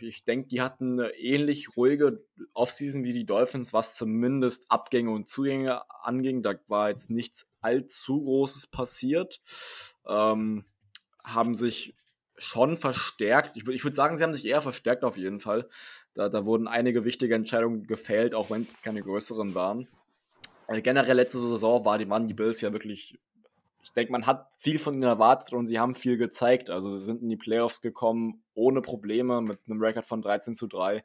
ich 0.00 0.24
denke, 0.24 0.48
die 0.48 0.60
hatten 0.60 0.98
eine 0.98 1.10
ähnlich 1.14 1.76
ruhige 1.76 2.24
Offseason 2.54 3.04
wie 3.04 3.12
die 3.12 3.26
Dolphins, 3.26 3.72
was 3.72 3.96
zumindest 3.96 4.70
Abgänge 4.70 5.10
und 5.10 5.28
Zugänge 5.28 5.82
anging. 6.02 6.42
Da 6.42 6.54
war 6.68 6.88
jetzt 6.88 7.10
nichts 7.10 7.50
allzu 7.60 8.22
Großes 8.22 8.68
passiert. 8.68 9.40
Ähm, 10.06 10.64
haben 11.22 11.54
sich 11.54 11.94
schon 12.38 12.76
verstärkt. 12.76 13.56
Ich 13.56 13.66
würde 13.66 13.76
ich 13.76 13.84
würd 13.84 13.94
sagen, 13.94 14.16
sie 14.16 14.22
haben 14.22 14.34
sich 14.34 14.46
eher 14.46 14.62
verstärkt 14.62 15.04
auf 15.04 15.16
jeden 15.16 15.40
Fall. 15.40 15.68
Da, 16.14 16.28
da 16.28 16.46
wurden 16.46 16.68
einige 16.68 17.04
wichtige 17.04 17.34
Entscheidungen 17.34 17.86
gefällt, 17.86 18.34
auch 18.34 18.50
wenn 18.50 18.62
es 18.62 18.82
keine 18.82 19.02
größeren 19.02 19.54
waren. 19.54 19.88
Also 20.66 20.82
generell 20.82 21.16
letzte 21.16 21.38
Saison 21.38 21.84
war 21.84 21.98
die, 21.98 22.08
waren 22.08 22.28
die 22.28 22.34
Bills 22.34 22.60
ja 22.60 22.72
wirklich 22.72 23.18
ich 23.88 23.94
denke, 23.94 24.12
man 24.12 24.26
hat 24.26 24.50
viel 24.58 24.78
von 24.78 24.94
ihnen 24.94 25.04
erwartet 25.04 25.54
und 25.54 25.66
sie 25.66 25.78
haben 25.78 25.94
viel 25.94 26.18
gezeigt. 26.18 26.68
Also 26.68 26.94
sie 26.94 27.02
sind 27.02 27.22
in 27.22 27.30
die 27.30 27.36
Playoffs 27.36 27.80
gekommen 27.80 28.42
ohne 28.52 28.82
Probleme 28.82 29.40
mit 29.40 29.60
einem 29.66 29.80
Rekord 29.80 30.04
von 30.04 30.20
13 30.20 30.56
zu 30.56 30.66
3. 30.66 31.02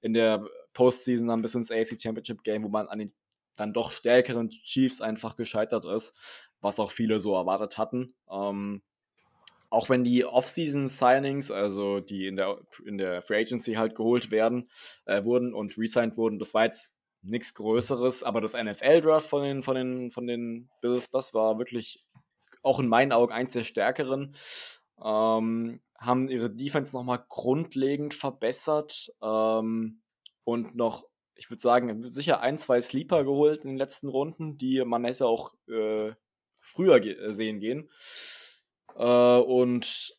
In 0.00 0.14
der 0.14 0.42
Postseason 0.72 1.28
dann 1.28 1.42
bis 1.42 1.54
ins 1.54 1.70
AFC 1.70 2.00
Championship 2.00 2.42
Game, 2.42 2.64
wo 2.64 2.68
man 2.68 2.88
an 2.88 2.98
den 2.98 3.12
dann 3.56 3.74
doch 3.74 3.92
stärkeren 3.92 4.48
Chiefs 4.48 5.02
einfach 5.02 5.36
gescheitert 5.36 5.84
ist, 5.84 6.14
was 6.60 6.80
auch 6.80 6.90
viele 6.90 7.20
so 7.20 7.34
erwartet 7.34 7.76
hatten. 7.76 8.14
Ähm, 8.30 8.82
auch 9.74 9.88
wenn 9.88 10.04
die 10.04 10.24
Off-Season-Signings, 10.24 11.50
also 11.50 12.00
die 12.00 12.26
in 12.26 12.36
der, 12.36 12.58
in 12.86 12.96
der 12.96 13.22
Free 13.22 13.40
Agency 13.40 13.74
halt 13.74 13.94
geholt 13.94 14.30
werden, 14.30 14.70
äh, 15.04 15.24
wurden 15.24 15.52
und 15.52 15.76
resigned 15.76 16.16
wurden, 16.16 16.38
das 16.38 16.54
war 16.54 16.64
jetzt 16.64 16.94
nichts 17.22 17.54
Größeres, 17.54 18.22
aber 18.22 18.40
das 18.40 18.54
NFL-Draft 18.54 19.26
von 19.26 19.42
den, 19.42 19.62
von, 19.62 19.74
den, 19.74 20.10
von 20.10 20.26
den 20.26 20.70
Bills, 20.80 21.10
das 21.10 21.34
war 21.34 21.58
wirklich 21.58 22.04
auch 22.62 22.78
in 22.78 22.88
meinen 22.88 23.12
Augen 23.12 23.32
eins 23.32 23.52
der 23.52 23.64
stärkeren. 23.64 24.36
Ähm, 25.02 25.80
haben 25.98 26.28
ihre 26.28 26.50
Defense 26.50 26.94
nochmal 26.94 27.24
grundlegend 27.28 28.14
verbessert 28.14 29.12
ähm, 29.22 30.02
und 30.44 30.74
noch, 30.76 31.04
ich 31.34 31.50
würde 31.50 31.62
sagen, 31.62 32.02
sicher 32.10 32.40
ein, 32.40 32.58
zwei 32.58 32.80
Sleeper 32.80 33.24
geholt 33.24 33.64
in 33.64 33.70
den 33.70 33.78
letzten 33.78 34.08
Runden, 34.08 34.58
die 34.58 34.84
man 34.84 35.04
hätte 35.04 35.26
auch 35.26 35.54
äh, 35.68 36.12
früher 36.60 37.00
ge 37.00 37.32
sehen 37.32 37.60
gehen. 37.60 37.90
Äh, 38.96 39.38
und 39.38 40.16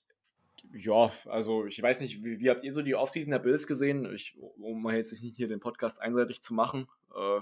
ja, 0.74 1.12
also 1.26 1.66
ich 1.66 1.82
weiß 1.82 2.02
nicht, 2.02 2.24
wie, 2.24 2.40
wie, 2.40 2.50
habt 2.50 2.64
ihr 2.64 2.72
so 2.72 2.82
die 2.82 2.96
Offseason 2.96 3.32
der 3.32 3.40
Bills 3.40 3.68
gesehen? 3.68 4.12
Ich, 4.14 4.38
um 4.38 4.90
jetzt 4.90 5.12
nicht 5.24 5.36
hier 5.36 5.48
den 5.48 5.60
Podcast 5.60 6.02
einseitig 6.02 6.42
zu 6.42 6.54
machen, 6.54 6.88
äh, 7.12 7.42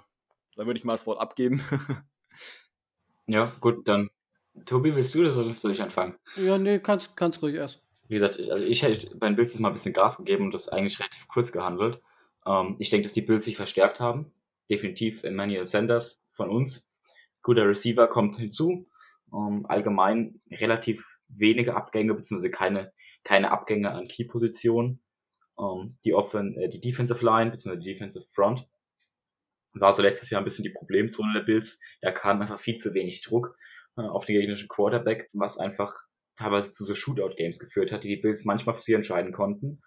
da 0.55 0.65
würde 0.65 0.77
ich 0.77 0.83
mal 0.83 0.93
das 0.93 1.07
Wort 1.07 1.19
abgeben. 1.19 1.61
ja, 3.27 3.51
gut, 3.59 3.87
dann 3.87 4.09
Tobi, 4.65 4.95
willst 4.95 5.15
du 5.15 5.23
das 5.23 5.35
oder 5.35 5.47
willst 5.47 5.63
du 5.63 5.69
dich 5.69 5.81
anfangen? 5.81 6.15
Ja, 6.37 6.57
nee, 6.57 6.79
kannst, 6.79 7.15
kannst 7.15 7.41
ruhig 7.41 7.55
erst. 7.55 7.81
Wie 8.07 8.15
gesagt, 8.15 8.37
ich, 8.37 8.51
also 8.51 8.63
ich 8.63 8.83
hätte 8.83 9.15
bei 9.17 9.27
den 9.27 9.35
Bills 9.35 9.57
mal 9.57 9.69
ein 9.69 9.73
bisschen 9.73 9.93
Gas 9.93 10.17
gegeben 10.17 10.45
und 10.45 10.53
das 10.53 10.69
eigentlich 10.69 10.99
relativ 10.99 11.27
kurz 11.27 11.51
gehandelt. 11.51 12.01
Ähm, 12.45 12.75
ich 12.79 12.89
denke, 12.89 13.03
dass 13.03 13.13
die 13.13 13.21
Bills 13.21 13.45
sich 13.45 13.55
verstärkt 13.55 13.99
haben. 13.99 14.31
Definitiv 14.69 15.23
Emmanuel 15.23 15.65
Sanders 15.65 16.23
von 16.31 16.49
uns. 16.49 16.91
Guter 17.41 17.67
Receiver 17.67 18.07
kommt 18.07 18.37
hinzu. 18.37 18.87
Ähm, 19.33 19.65
allgemein 19.67 20.39
relativ 20.51 21.12
wenige 21.37 21.75
Abgänge, 21.75 22.13
beziehungsweise 22.13 22.51
keine 22.51 22.91
keine 23.23 23.51
Abgänge 23.51 23.91
an 23.91 24.07
Key-Positionen. 24.07 25.01
Ähm, 25.59 25.97
die, 26.03 26.13
Offen 26.13 26.57
äh, 26.57 26.69
die 26.69 26.79
Defensive 26.79 27.23
Line, 27.23 27.51
beziehungsweise 27.51 27.83
die 27.83 27.93
Defensive 27.93 28.25
Front, 28.33 28.67
war 29.73 29.93
so 29.93 30.01
letztes 30.01 30.29
Jahr 30.29 30.41
ein 30.41 30.45
bisschen 30.45 30.63
die 30.63 30.71
Problemzone 30.71 31.33
der 31.33 31.45
Bills. 31.45 31.79
Da 32.01 32.11
kam 32.11 32.41
einfach 32.41 32.59
viel 32.59 32.75
zu 32.75 32.93
wenig 32.93 33.21
Druck 33.21 33.55
äh, 33.97 34.01
auf 34.01 34.25
den 34.25 34.35
gegnerischen 34.35 34.67
Quarterback, 34.67 35.29
was 35.33 35.57
einfach 35.57 36.03
teilweise 36.35 36.71
zu 36.71 36.83
so 36.83 36.95
Shootout-Games 36.95 37.59
geführt 37.59 37.91
hat, 37.91 38.03
die 38.03 38.09
die 38.09 38.21
Bills 38.21 38.45
manchmal 38.45 38.75
für 38.75 38.81
sie 38.81 38.93
entscheiden 38.93 39.31
konnten. 39.31 39.81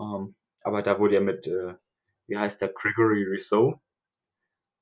Ähm, 0.00 0.34
aber 0.62 0.82
da 0.82 0.98
wurde 0.98 1.14
ja 1.14 1.20
mit, 1.20 1.46
äh, 1.46 1.74
wie 2.26 2.38
heißt 2.38 2.60
der, 2.60 2.68
Gregory 2.68 3.24
Rousseau, 3.24 3.80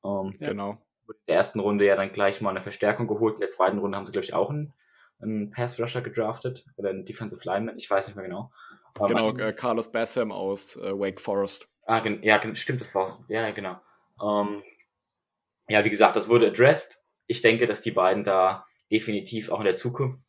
ähm, 0.05 0.35
genau. 0.39 0.79
In 1.07 1.15
der 1.29 1.37
ersten 1.37 1.61
Runde 1.61 1.85
ja 1.85 1.97
dann 1.97 2.13
gleich 2.13 2.41
mal 2.41 2.51
eine 2.51 2.63
Verstärkung 2.63 3.07
geholt. 3.07 3.35
In 3.35 3.41
der 3.41 3.51
zweiten 3.51 3.79
Runde 3.79 3.97
haben 3.97 4.07
sie, 4.07 4.13
glaube 4.13 4.25
ich, 4.25 4.33
auch 4.33 4.51
einen 4.51 4.73
einen 5.25 5.51
Pass 5.51 5.81
Rusher 5.81 6.03
gedraftet 6.03 6.67
oder 6.77 6.91
einen 6.91 7.05
Defensive 7.05 7.43
Lineman, 7.45 7.79
ich 7.79 7.91
weiß 7.91 8.07
nicht 8.07 8.17
mehr 8.17 8.25
genau. 8.25 8.53
Um, 8.99 9.09
genau, 9.09 9.37
äh, 9.37 9.53
Carlos 9.53 9.91
Bassam 9.91 10.31
aus 10.31 10.77
äh, 10.77 10.99
Wake 10.99 11.21
Forest. 11.21 11.69
Ah, 11.87 12.03
ja, 12.23 12.41
stimmt, 12.55 12.81
das 12.81 12.95
war's. 12.95 13.25
Ja, 13.29 13.51
genau. 13.51 13.81
Um, 14.19 14.49
ähm, 14.49 14.63
ja, 15.69 15.85
wie 15.85 15.91
gesagt, 15.91 16.17
das 16.17 16.29
wurde 16.29 16.49
addressed. 16.49 17.03
Ich 17.27 17.43
denke, 17.43 17.67
dass 17.67 17.83
die 17.83 17.91
beiden 17.91 18.25
da 18.25 18.67
definitiv 18.91 19.51
auch 19.51 19.61
in 19.61 19.65
der 19.65 19.77
Zukunft 19.77 20.29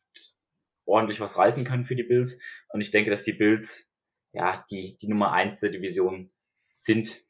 ordentlich 0.86 1.20
was 1.20 1.36
reißen 1.38 1.64
können 1.64 1.84
für 1.84 1.96
die 1.96 2.02
Bills. 2.02 2.40
Und 2.70 2.80
ich 2.80 2.90
denke, 2.90 3.10
dass 3.10 3.24
die 3.24 3.32
Bills 3.32 3.92
ja 4.32 4.64
die, 4.70 4.96
die 4.96 5.08
Nummer 5.08 5.32
eins 5.32 5.60
der 5.60 5.70
Division 5.70 6.32
sind. 6.70 7.24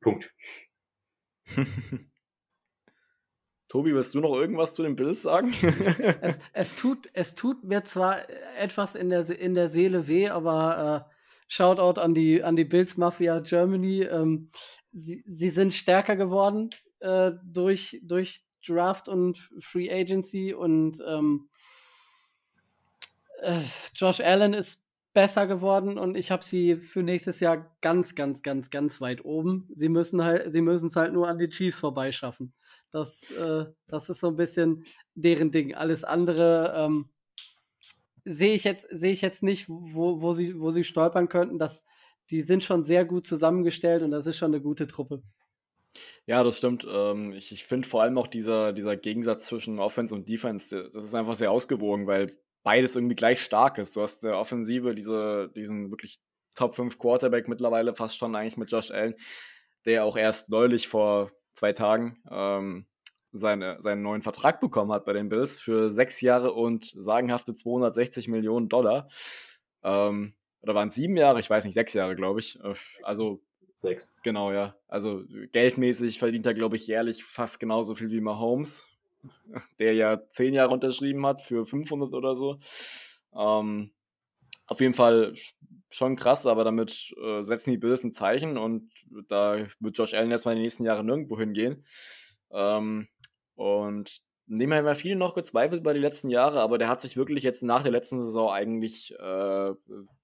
Punkt. 0.00 0.32
Tobi, 3.76 3.94
willst 3.94 4.14
du 4.14 4.20
noch 4.20 4.34
irgendwas 4.34 4.74
zu 4.74 4.82
den 4.82 4.96
Bills 4.96 5.20
sagen? 5.20 5.52
es, 6.22 6.38
es, 6.54 6.74
tut, 6.76 7.10
es 7.12 7.34
tut 7.34 7.62
mir 7.62 7.84
zwar 7.84 8.22
etwas 8.58 8.94
in 8.94 9.10
der, 9.10 9.28
in 9.28 9.54
der 9.54 9.68
Seele 9.68 10.08
weh, 10.08 10.30
aber 10.30 11.06
äh, 11.06 11.14
Shoutout 11.46 12.00
an 12.00 12.14
die, 12.14 12.42
an 12.42 12.56
die 12.56 12.64
Bills 12.64 12.96
Mafia 12.96 13.38
Germany. 13.40 14.04
Ähm, 14.04 14.48
sie, 14.94 15.22
sie 15.26 15.50
sind 15.50 15.74
stärker 15.74 16.16
geworden 16.16 16.70
äh, 17.00 17.32
durch, 17.44 18.00
durch 18.02 18.46
Draft 18.66 19.10
und 19.10 19.36
Free 19.60 19.92
Agency 19.92 20.54
und 20.54 20.96
ähm, 21.06 21.50
äh, 23.42 23.60
Josh 23.94 24.22
Allen 24.22 24.54
ist 24.54 24.85
besser 25.16 25.46
geworden 25.46 25.96
und 25.96 26.14
ich 26.14 26.30
habe 26.30 26.44
sie 26.44 26.76
für 26.76 27.02
nächstes 27.02 27.40
Jahr 27.40 27.74
ganz, 27.80 28.14
ganz, 28.14 28.42
ganz, 28.42 28.68
ganz 28.68 29.00
weit 29.00 29.24
oben. 29.24 29.66
Sie 29.74 29.88
müssen 29.88 30.22
halt, 30.22 30.52
sie 30.52 30.60
müssen 30.60 30.88
es 30.88 30.96
halt 30.96 31.14
nur 31.14 31.26
an 31.26 31.38
die 31.38 31.48
Chiefs 31.48 31.80
vorbeischaffen. 31.80 32.52
Das, 32.92 33.22
äh, 33.30 33.64
das 33.86 34.10
ist 34.10 34.20
so 34.20 34.28
ein 34.28 34.36
bisschen 34.36 34.84
deren 35.14 35.50
Ding. 35.52 35.74
Alles 35.74 36.04
andere 36.04 36.74
ähm, 36.76 37.08
sehe 38.26 38.52
ich 38.52 38.64
jetzt, 38.64 38.88
sehe 38.90 39.12
ich 39.12 39.22
jetzt 39.22 39.42
nicht, 39.42 39.70
wo, 39.70 40.20
wo 40.20 40.34
sie, 40.34 40.60
wo 40.60 40.70
sie 40.70 40.84
stolpern 40.84 41.30
könnten. 41.30 41.58
Das, 41.58 41.86
die 42.28 42.42
sind 42.42 42.62
schon 42.62 42.84
sehr 42.84 43.06
gut 43.06 43.26
zusammengestellt 43.26 44.02
und 44.02 44.10
das 44.10 44.26
ist 44.26 44.36
schon 44.36 44.52
eine 44.52 44.60
gute 44.60 44.86
Truppe. 44.86 45.22
Ja, 46.26 46.44
das 46.44 46.58
stimmt. 46.58 46.86
Ähm, 46.86 47.32
ich 47.32 47.52
ich 47.52 47.64
finde 47.64 47.88
vor 47.88 48.02
allem 48.02 48.18
auch 48.18 48.26
dieser, 48.26 48.74
dieser 48.74 48.98
Gegensatz 48.98 49.46
zwischen 49.46 49.78
Offense 49.78 50.14
und 50.14 50.28
Defense, 50.28 50.90
das 50.92 51.04
ist 51.04 51.14
einfach 51.14 51.36
sehr 51.36 51.50
ausgewogen, 51.50 52.06
weil 52.06 52.26
beides 52.66 52.96
irgendwie 52.96 53.14
gleich 53.14 53.40
stark 53.40 53.78
ist. 53.78 53.94
Du 53.94 54.02
hast 54.02 54.24
der 54.24 54.36
Offensive 54.36 54.96
diese, 54.96 55.52
diesen 55.54 55.92
wirklich 55.92 56.20
Top 56.56 56.74
5 56.74 56.98
Quarterback 56.98 57.46
mittlerweile 57.46 57.94
fast 57.94 58.18
schon 58.18 58.34
eigentlich 58.34 58.56
mit 58.56 58.72
Josh 58.72 58.90
Allen, 58.90 59.14
der 59.84 60.04
auch 60.04 60.16
erst 60.16 60.50
neulich 60.50 60.88
vor 60.88 61.30
zwei 61.54 61.72
Tagen 61.72 62.20
ähm, 62.28 62.86
seine, 63.30 63.80
seinen 63.80 64.02
neuen 64.02 64.22
Vertrag 64.22 64.60
bekommen 64.60 64.90
hat 64.90 65.04
bei 65.04 65.12
den 65.12 65.28
Bills 65.28 65.60
für 65.60 65.92
sechs 65.92 66.20
Jahre 66.20 66.54
und 66.54 66.86
sagenhafte 66.86 67.54
260 67.54 68.26
Millionen 68.26 68.68
Dollar. 68.68 69.06
Ähm, 69.84 70.34
oder 70.60 70.74
waren 70.74 70.88
es 70.88 70.96
sieben 70.96 71.16
Jahre? 71.16 71.38
Ich 71.38 71.48
weiß 71.48 71.64
nicht, 71.66 71.74
sechs 71.74 71.94
Jahre, 71.94 72.16
glaube 72.16 72.40
ich. 72.40 72.58
Äh, 72.64 72.74
also 73.04 73.44
sechs. 73.76 74.16
Genau, 74.24 74.50
ja. 74.50 74.74
Also 74.88 75.22
geldmäßig 75.52 76.18
verdient 76.18 76.46
er, 76.46 76.54
glaube 76.54 76.74
ich, 76.74 76.88
jährlich 76.88 77.22
fast 77.22 77.60
genauso 77.60 77.94
viel 77.94 78.10
wie 78.10 78.20
Mahomes 78.20 78.88
der 79.78 79.94
ja 79.94 80.26
zehn 80.28 80.54
Jahre 80.54 80.72
unterschrieben 80.72 81.24
hat 81.26 81.40
für 81.40 81.64
500 81.64 82.12
oder 82.12 82.34
so. 82.34 82.58
Ähm, 83.34 83.90
auf 84.66 84.80
jeden 84.80 84.94
Fall 84.94 85.34
schon 85.90 86.16
krass, 86.16 86.46
aber 86.46 86.64
damit 86.64 87.14
äh, 87.22 87.42
setzen 87.42 87.70
die 87.70 87.78
Bills 87.78 88.02
ein 88.04 88.12
Zeichen 88.12 88.58
und 88.58 88.90
da 89.28 89.66
wird 89.80 89.96
Josh 89.96 90.14
Allen 90.14 90.30
erstmal 90.30 90.54
in 90.54 90.58
den 90.58 90.64
nächsten 90.64 90.84
Jahren 90.84 91.06
nirgendwo 91.06 91.38
hingehen. 91.38 91.84
Ähm, 92.50 93.08
und 93.54 94.20
dem 94.48 94.72
haben 94.72 94.84
wir 94.84 94.94
viel 94.94 95.16
noch 95.16 95.34
gezweifelt 95.34 95.82
bei 95.82 95.92
den 95.92 96.02
letzten 96.02 96.30
Jahren, 96.30 96.58
aber 96.58 96.78
der 96.78 96.88
hat 96.88 97.00
sich 97.00 97.16
wirklich 97.16 97.42
jetzt 97.42 97.62
nach 97.62 97.82
der 97.82 97.92
letzten 97.92 98.20
Saison 98.20 98.50
eigentlich 98.50 99.12
äh, 99.18 99.72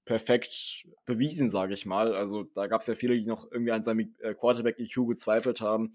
perfekt 0.04 0.86
bewiesen, 1.04 1.50
sage 1.50 1.74
ich 1.74 1.86
mal. 1.86 2.14
Also 2.14 2.44
da 2.54 2.66
gab 2.66 2.82
es 2.82 2.86
ja 2.86 2.94
viele, 2.94 3.14
die 3.14 3.26
noch 3.26 3.50
irgendwie 3.50 3.72
an 3.72 3.82
seinem 3.82 4.14
äh, 4.20 4.34
Quarterback-EQ 4.34 5.08
gezweifelt 5.08 5.60
haben 5.60 5.94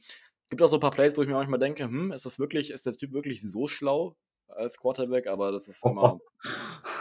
gibt 0.50 0.62
auch 0.62 0.68
so 0.68 0.78
ein 0.78 0.82
paar 0.82 0.92
Plays, 0.92 1.18
wo 1.18 1.22
ich 1.22 1.28
mir 1.28 1.34
manchmal 1.34 1.60
denke, 1.60 1.84
hm, 1.84 2.12
ist 2.12 2.26
das 2.26 2.40
wirklich, 2.40 2.72
ist 2.72 2.86
der 2.86 2.94
Typ 2.94 3.14
wirklich 3.14 3.42
so 3.42 3.68
schlau 3.68 4.16
als 4.48 4.78
Quarterback? 4.80 5.28
Aber 5.28 5.52
das 5.52 5.68
ist 5.68 5.86
immer. 5.86 6.20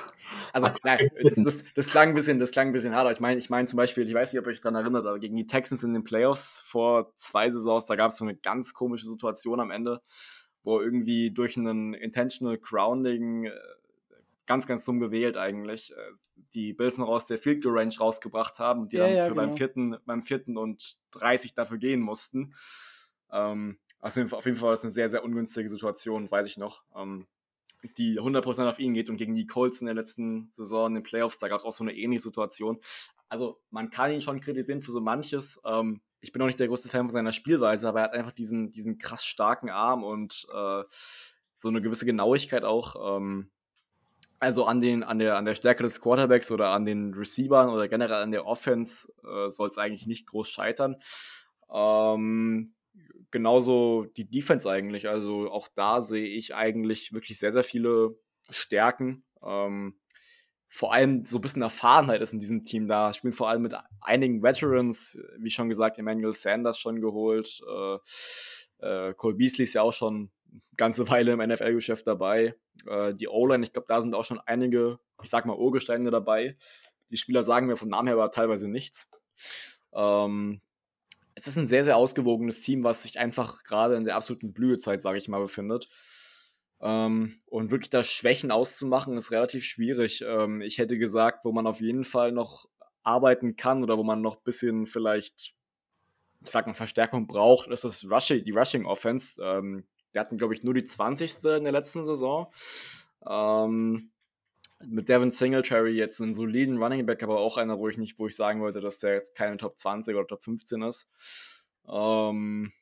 Also, 0.53 0.69
nein, 0.83 1.11
das, 1.23 1.35
das, 1.35 1.65
das, 1.75 1.89
klang 1.89 2.09
ein 2.09 2.15
bisschen, 2.15 2.41
das 2.41 2.51
klang 2.51 2.69
ein 2.69 2.73
bisschen 2.73 2.95
harter. 2.95 3.11
Ich 3.11 3.21
meine, 3.21 3.39
ich 3.39 3.51
meine 3.51 3.69
zum 3.69 3.77
Beispiel, 3.77 4.09
ich 4.09 4.15
weiß 4.15 4.33
nicht, 4.33 4.41
ob 4.41 4.47
ihr 4.47 4.53
euch 4.53 4.61
daran 4.61 4.75
erinnert, 4.75 5.07
aber 5.07 5.19
gegen 5.19 5.37
die 5.37 5.47
Texans 5.47 5.85
in 5.85 5.93
den 5.93 6.03
Playoffs 6.03 6.61
vor 6.65 7.13
zwei 7.15 7.49
Saisons, 7.51 7.87
da 7.87 7.95
gab 7.95 8.11
es 8.11 8.17
so 8.17 8.25
eine 8.25 8.35
ganz 8.35 8.75
komische 8.75 9.07
Situation 9.07 9.61
am 9.61 9.71
Ende, 9.71 10.01
wo 10.65 10.81
irgendwie 10.81 11.31
durch 11.31 11.57
einen 11.57 11.95
Intentional 11.95 12.59
Grounding 12.59 13.45
äh, 13.45 13.53
ganz, 14.47 14.67
ganz 14.67 14.85
dumm 14.85 14.99
gewählt 14.99 15.37
eigentlich, 15.37 15.93
äh, 15.93 16.13
die 16.55 16.73
Bills 16.73 16.99
noch 16.99 17.09
aus 17.09 17.27
der 17.27 17.39
Field 17.39 17.63
Goal 17.63 17.79
Range 17.79 17.95
rausgebracht 17.99 18.59
haben, 18.59 18.89
die 18.89 18.97
ja, 18.97 19.07
dann 19.07 19.17
ja, 19.17 19.23
für 19.25 19.31
genau. 19.31 19.43
beim 19.43 19.53
vierten, 19.53 19.97
beim 20.07 20.23
vierten 20.23 20.57
und 20.57 20.97
30 21.13 21.55
dafür 21.55 21.79
gehen 21.79 22.01
mussten. 22.01 22.55
Ähm, 23.31 23.79
also 24.01 24.23
auf 24.37 24.45
jeden 24.45 24.57
Fall 24.57 24.67
war 24.67 24.73
das 24.73 24.83
eine 24.83 24.93
sehr, 24.93 25.09
sehr 25.09 25.25
ungünstige 25.25 25.69
Situation, 25.69 26.31
weiß 26.31 26.47
ich 26.47 26.59
noch. 26.59 26.83
Ähm, 26.95 27.27
die 27.99 28.19
100% 28.21 28.69
auf 28.69 28.79
ihn 28.79 28.95
geht 28.95 29.11
und 29.11 29.17
gegen 29.17 29.35
die 29.35 29.47
Colts 29.47 29.81
in 29.81 29.87
der 29.87 29.95
letzten 29.95 30.49
Saison 30.53 30.89
in 30.89 30.95
den 30.95 31.03
Playoffs, 31.03 31.39
da 31.39 31.49
gab 31.49 31.59
es 31.59 31.65
auch 31.65 31.73
so 31.73 31.85
eine 31.85 31.95
ähnliche 31.95 32.23
Situation. 32.23 32.79
Also 33.29 33.61
man 33.71 33.91
kann 33.91 34.13
ihn 34.13 34.23
schon 34.23 34.41
kritisieren 34.41 34.83
für 34.83 34.93
so 34.93 35.01
manches. 35.01 35.61
Ähm, 35.65 36.01
ich 36.21 36.33
bin 36.33 36.43
auch 36.43 36.47
nicht 36.47 36.61
der 36.61 36.69
größte 36.69 36.89
Fan 36.89 37.07
von 37.07 37.11
seiner 37.11 37.33
Spielweise, 37.33 37.89
aber 37.89 38.01
er 38.01 38.05
hat 38.05 38.15
einfach 38.15 38.33
diesen, 38.33 38.71
diesen 38.71 38.99
krass 38.99 39.25
starken 39.25 39.71
Arm 39.71 40.05
und 40.05 40.47
äh, 40.53 40.83
so 41.55 41.69
eine 41.69 41.83
gewisse 41.83 42.07
Genauigkeit 42.07 42.65
auch. 42.65 43.19
Ähm, 43.19 43.51
also 44.39 44.67
an, 44.67 44.81
den, 44.81 45.03
an, 45.03 45.19
der, 45.19 45.37
an 45.37 45.45
der 45.45 45.55
Stärke 45.55 45.83
des 45.83 46.01
Quarterbacks 46.01 46.51
oder 46.51 46.69
an 46.69 46.85
den 46.85 47.15
Receivern 47.15 47.71
oder 47.71 47.89
generell 47.89 48.23
an 48.23 48.33
der 48.33 48.47
Offense 48.47 49.13
äh, 49.25 49.49
soll 49.49 49.71
es 49.71 49.79
eigentlich 49.79 50.07
nicht 50.07 50.27
groß 50.27 50.49
scheitern. 50.49 50.97
Ähm, 51.73 52.75
genauso 53.31 54.07
die 54.17 54.29
Defense 54.29 54.71
eigentlich. 54.71 55.09
Also 55.09 55.51
auch 55.51 55.69
da 55.75 56.01
sehe 56.01 56.27
ich 56.27 56.55
eigentlich 56.55 57.13
wirklich 57.13 57.39
sehr, 57.39 57.53
sehr 57.53 57.63
viele 57.63 58.19
Stärken. 58.51 59.25
Ähm, 59.43 59.99
vor 60.69 60.93
allem 60.93 61.25
so 61.25 61.39
ein 61.39 61.41
bisschen 61.41 61.63
Erfahrenheit 61.63 62.21
ist 62.21 62.33
in 62.33 62.39
diesem 62.39 62.65
Team 62.65 62.89
da. 62.89 63.13
Spielen 63.13 63.33
vor 63.33 63.49
allem 63.49 63.63
mit 63.63 63.75
einigen 64.01 64.43
Veterans, 64.43 65.19
wie 65.39 65.51
schon 65.51 65.69
gesagt, 65.69 65.99
Emmanuel 65.99 66.33
Sanders 66.33 66.79
schon 66.79 67.01
geholt. 67.01 67.61
Äh, 67.67 67.99
äh, 68.87 69.15
Cole 69.15 69.37
Beasley 69.37 69.65
ist 69.65 69.75
ja 69.75 69.83
auch 69.83 69.93
schon 69.93 70.31
eine 70.51 70.61
ganze 70.77 71.09
Weile 71.09 71.33
im 71.33 71.39
NFL-Geschäft 71.41 72.07
dabei. 72.07 72.55
Äh, 72.87 73.15
die 73.15 73.29
O-Line, 73.29 73.65
ich 73.65 73.73
glaube, 73.73 73.87
da 73.89 74.01
sind 74.01 74.15
auch 74.15 74.25
schon 74.25 74.41
einige, 74.41 74.99
ich 75.23 75.31
sag 75.31 75.47
mal, 75.47 75.57
Urgesteine 75.57 76.11
dabei. 76.11 76.57
Die 77.11 77.17
Spieler 77.17 77.43
sagen 77.43 77.67
mir 77.69 77.77
vom 77.77 77.89
Namen 77.89 78.09
her 78.09 78.17
aber 78.17 78.31
teilweise 78.31 78.69
nichts. 78.69 79.09
Ähm, 79.95 80.61
es 81.37 81.47
ist 81.47 81.59
ein 81.59 81.69
sehr, 81.69 81.85
sehr 81.85 81.99
ausgewogenes 81.99 82.63
Team, 82.63 82.83
was 82.83 83.03
sich 83.03 83.19
einfach 83.19 83.63
gerade 83.63 83.95
in 83.95 84.05
der 84.05 84.17
absoluten 84.17 84.55
Blühezeit, 84.55 85.03
sage 85.03 85.19
ich 85.19 85.29
mal, 85.29 85.41
befindet. 85.41 85.89
Ähm, 86.81 87.41
und 87.45 87.71
wirklich 87.71 87.91
da 87.91 88.03
Schwächen 88.03 88.51
auszumachen, 88.51 89.17
ist 89.19 89.31
relativ 89.31 89.65
schwierig. 89.65 90.25
Ähm, 90.27 90.63
ich 90.63 90.79
hätte 90.79 90.97
gesagt, 90.97 91.45
wo 91.45 91.53
man 91.53 91.67
auf 91.67 91.83
jeden 91.83 92.05
Fall 92.05 92.33
noch 92.33 92.67
arbeiten 93.03 93.57
kann 93.57 93.83
oder 93.83 93.99
wo 93.99 94.03
man 94.03 94.23
noch 94.23 94.37
ein 94.39 94.45
bisschen 94.45 94.87
vielleicht, 94.87 95.55
ich 96.43 96.51
sag 96.51 96.67
mal, 96.67 96.75
Verstärkung 96.75 97.27
braucht, 97.27 97.69
ist 97.69 97.85
das 97.85 98.11
Rushing, 98.11 98.43
die 98.43 98.53
Rushing 98.53 98.87
Offense. 98.87 99.43
Ähm, 99.43 99.85
wir 100.13 100.21
hatten, 100.21 100.39
glaube 100.39 100.55
ich, 100.55 100.65
nur 100.65 100.73
die 100.73 100.85
20. 100.85 101.45
in 101.45 101.65
der 101.65 101.73
letzten 101.73 102.07
Saison. 102.07 102.51
Ähm, 103.29 104.11
mit 104.85 105.09
Devin 105.09 105.31
Singletary 105.31 105.93
jetzt 105.93 106.21
einen 106.21 106.35
soliden 106.35 106.83
Running 106.83 107.07
Back, 107.07 107.23
aber 107.23 107.39
auch 107.39 107.57
einer, 107.57 107.79
wo 107.79 107.89
ich 107.89 107.99
nicht, 107.99 108.19
wo 108.19 108.27
ich 108.27 108.37
sagen 108.37 108.61
wollte, 108.61 108.81
dass 108.81 108.99
der 108.99 109.15
jetzt 109.15 109.35
keine 109.35 109.57
Top 109.57 109.79
20 109.79 110.15
oder 110.15 110.27
Top 110.27 110.45
15 110.45 110.83
ist. 110.83 111.09
Ähm, 111.89 112.73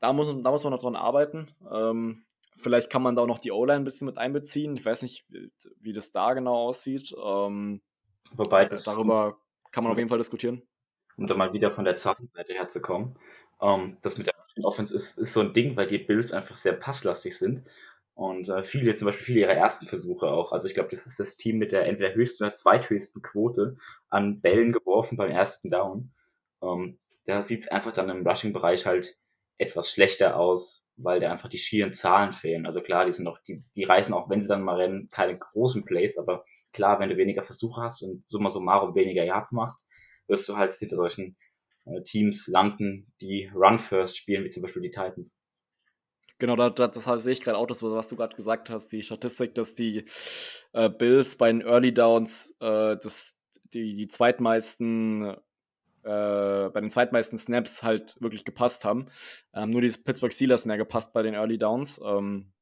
da, 0.00 0.12
muss, 0.12 0.34
da 0.42 0.50
muss 0.50 0.64
man 0.64 0.72
noch 0.72 0.80
dran 0.80 0.96
arbeiten. 0.96 1.48
Ähm, 1.70 2.24
vielleicht 2.56 2.90
kann 2.90 3.02
man 3.02 3.16
da 3.16 3.22
auch 3.22 3.26
noch 3.26 3.38
die 3.38 3.52
O-Line 3.52 3.80
ein 3.80 3.84
bisschen 3.84 4.06
mit 4.06 4.18
einbeziehen. 4.18 4.76
Ich 4.76 4.84
weiß 4.84 5.02
nicht, 5.02 5.26
wie, 5.80 5.92
das 5.92 6.10
da 6.10 6.32
genau 6.34 6.54
aussieht. 6.54 7.14
Ähm, 7.22 7.82
Wobei 8.32 8.64
das, 8.64 8.84
darüber 8.84 9.38
kann 9.72 9.84
man 9.84 9.92
auf 9.92 9.98
jeden 9.98 10.08
Fall 10.08 10.18
diskutieren. 10.18 10.62
Um 11.16 11.26
da 11.26 11.34
mal 11.34 11.52
wieder 11.52 11.70
von 11.70 11.84
der 11.84 11.96
Zahlenseite 11.96 12.54
herzukommen. 12.54 13.18
Ähm, 13.60 13.98
das 14.02 14.16
mit 14.18 14.26
der 14.26 14.34
Offense 14.62 14.94
ist, 14.94 15.18
ist 15.18 15.32
so 15.32 15.40
ein 15.40 15.52
Ding, 15.52 15.76
weil 15.76 15.86
die 15.86 15.98
Builds 15.98 16.32
einfach 16.32 16.56
sehr 16.56 16.72
passlastig 16.72 17.36
sind 17.36 17.62
und 18.16 18.48
äh, 18.48 18.64
viele, 18.64 18.94
zum 18.94 19.06
Beispiel 19.06 19.26
viele 19.26 19.40
ihrer 19.40 19.52
ersten 19.52 19.84
Versuche 19.86 20.28
auch. 20.28 20.52
Also 20.52 20.66
ich 20.66 20.74
glaube, 20.74 20.88
das 20.88 21.06
ist 21.06 21.20
das 21.20 21.36
Team 21.36 21.58
mit 21.58 21.70
der 21.70 21.84
entweder 21.84 22.14
höchsten 22.14 22.44
oder 22.44 22.54
zweithöchsten 22.54 23.20
Quote 23.20 23.76
an 24.08 24.40
Bällen 24.40 24.72
geworfen 24.72 25.18
beim 25.18 25.30
ersten 25.30 25.70
Down. 25.70 26.14
Ähm, 26.62 26.98
da 27.26 27.42
sieht 27.42 27.60
es 27.60 27.68
einfach 27.68 27.92
dann 27.92 28.08
im 28.08 28.26
Rushing-Bereich 28.26 28.86
halt 28.86 29.18
etwas 29.58 29.90
schlechter 29.90 30.36
aus, 30.38 30.86
weil 30.96 31.20
da 31.20 31.30
einfach 31.30 31.50
die 31.50 31.58
schieren 31.58 31.92
Zahlen 31.92 32.32
fehlen. 32.32 32.64
Also 32.64 32.80
klar, 32.80 33.04
die 33.04 33.12
sind 33.12 33.26
noch, 33.26 33.38
die, 33.42 33.62
die 33.74 33.84
reißen 33.84 34.14
auch, 34.14 34.30
wenn 34.30 34.40
sie 34.40 34.48
dann 34.48 34.62
mal 34.62 34.76
rennen, 34.76 35.10
keine 35.10 35.36
großen 35.36 35.84
Plays, 35.84 36.16
aber 36.16 36.46
klar, 36.72 36.98
wenn 37.00 37.10
du 37.10 37.18
weniger 37.18 37.42
Versuche 37.42 37.82
hast 37.82 38.00
und 38.00 38.26
summa 38.26 38.48
summarum 38.48 38.94
weniger 38.94 39.24
Yards 39.24 39.52
machst, 39.52 39.86
wirst 40.26 40.48
du 40.48 40.56
halt 40.56 40.72
hinter 40.72 40.96
solchen 40.96 41.36
äh, 41.84 42.00
Teams 42.02 42.46
landen, 42.46 43.12
die 43.20 43.50
Run 43.54 43.78
First 43.78 44.16
spielen, 44.16 44.42
wie 44.44 44.48
zum 44.48 44.62
Beispiel 44.62 44.82
die 44.82 44.90
Titans. 44.90 45.38
Genau, 46.38 46.56
da, 46.56 46.70
da, 46.70 46.88
das 46.88 47.04
sehe 47.22 47.32
ich 47.32 47.40
gerade 47.42 47.56
auch, 47.56 47.66
das, 47.66 47.82
was 47.82 48.08
du 48.08 48.16
gerade 48.16 48.36
gesagt 48.36 48.68
hast, 48.68 48.88
die 48.88 49.02
Statistik, 49.02 49.54
dass 49.54 49.74
die 49.74 50.04
äh, 50.72 50.90
Bills 50.90 51.36
bei 51.36 51.50
den 51.50 51.62
Early 51.62 51.94
Downs 51.94 52.54
äh, 52.60 52.96
das, 52.96 53.38
die, 53.72 53.96
die 53.96 54.08
zweitmeisten 54.08 55.36
äh, 56.06 56.70
bei 56.70 56.80
den 56.80 56.90
zweitmeisten 56.90 57.36
Snaps 57.36 57.82
halt 57.82 58.16
wirklich 58.20 58.44
gepasst 58.44 58.84
haben. 58.84 59.06
Ähm, 59.52 59.70
nur 59.70 59.80
die 59.80 59.90
Pittsburgh 59.90 60.32
Steelers 60.32 60.64
mehr 60.64 60.76
gepasst 60.76 61.12
bei 61.12 61.22
den 61.22 61.34
Early 61.34 61.58
Downs. 61.58 62.00
Ähm, 62.04 62.52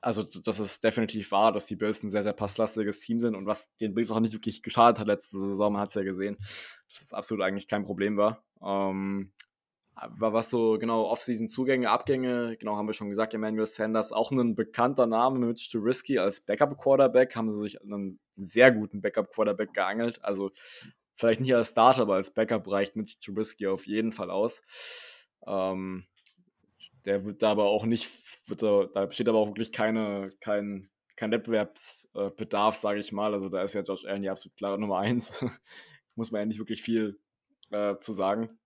also 0.00 0.22
das 0.22 0.58
ist 0.58 0.82
definitiv 0.82 1.30
wahr, 1.30 1.52
dass 1.52 1.66
die 1.66 1.76
Bills 1.76 2.02
ein 2.02 2.10
sehr, 2.10 2.22
sehr 2.22 2.32
passlastiges 2.32 3.00
Team 3.00 3.20
sind 3.20 3.34
und 3.34 3.46
was 3.46 3.74
den 3.76 3.94
Bills 3.94 4.10
auch 4.10 4.20
nicht 4.20 4.32
wirklich 4.32 4.62
geschadet 4.62 4.98
hat 4.98 5.06
letzte 5.06 5.36
Saison, 5.38 5.72
man 5.72 5.82
hat 5.82 5.90
es 5.90 5.94
ja 5.94 6.02
gesehen, 6.02 6.36
dass 6.38 7.02
es 7.02 7.12
absolut 7.12 7.44
eigentlich 7.44 7.68
kein 7.68 7.84
Problem 7.84 8.16
war. 8.16 8.42
Ähm, 8.62 9.32
was 10.08 10.50
so 10.50 10.78
genau 10.78 11.04
Off-Season-Zugänge, 11.04 11.90
Abgänge, 11.90 12.56
genau 12.56 12.76
haben 12.76 12.86
wir 12.86 12.94
schon 12.94 13.10
gesagt, 13.10 13.34
Emmanuel 13.34 13.66
Sanders, 13.66 14.12
auch 14.12 14.30
ein 14.30 14.54
bekannter 14.54 15.06
Name 15.06 15.38
mit 15.38 15.70
Trubisky 15.70 16.18
als 16.18 16.40
Backup-Quarterback, 16.44 17.36
haben 17.36 17.50
sie 17.52 17.60
sich 17.60 17.82
einen 17.82 18.18
sehr 18.32 18.72
guten 18.72 19.02
Backup-Quarterback 19.02 19.74
geangelt. 19.74 20.24
Also 20.24 20.52
vielleicht 21.12 21.40
nicht 21.40 21.54
als 21.54 21.70
Starter, 21.70 22.02
aber 22.02 22.14
als 22.14 22.32
Backup 22.32 22.66
reicht 22.70 22.96
mit 22.96 23.20
Trubisky 23.20 23.66
auf 23.66 23.86
jeden 23.86 24.12
Fall 24.12 24.30
aus. 24.30 24.62
Ähm, 25.46 26.06
der 27.04 27.24
wird 27.24 27.42
da 27.42 27.50
aber 27.50 27.64
auch 27.64 27.84
nicht, 27.84 28.10
da, 28.48 28.86
da 28.92 29.06
besteht 29.06 29.28
aber 29.28 29.38
auch 29.38 29.48
wirklich 29.48 29.72
keine, 29.72 30.30
kein, 30.40 30.90
kein 31.16 31.30
Wettbewerbsbedarf, 31.30 32.74
sage 32.74 33.00
ich 33.00 33.12
mal. 33.12 33.32
Also 33.32 33.48
da 33.48 33.62
ist 33.62 33.74
ja 33.74 33.82
Josh 33.82 34.04
Allen 34.06 34.22
die 34.22 34.30
absolut 34.30 34.56
klare 34.56 34.78
Nummer 34.78 34.98
eins. 34.98 35.44
Muss 36.14 36.30
man 36.30 36.40
ja 36.40 36.46
nicht 36.46 36.58
wirklich 36.58 36.82
viel 36.82 37.18
äh, 37.70 37.96
zu 38.00 38.12
sagen. 38.12 38.59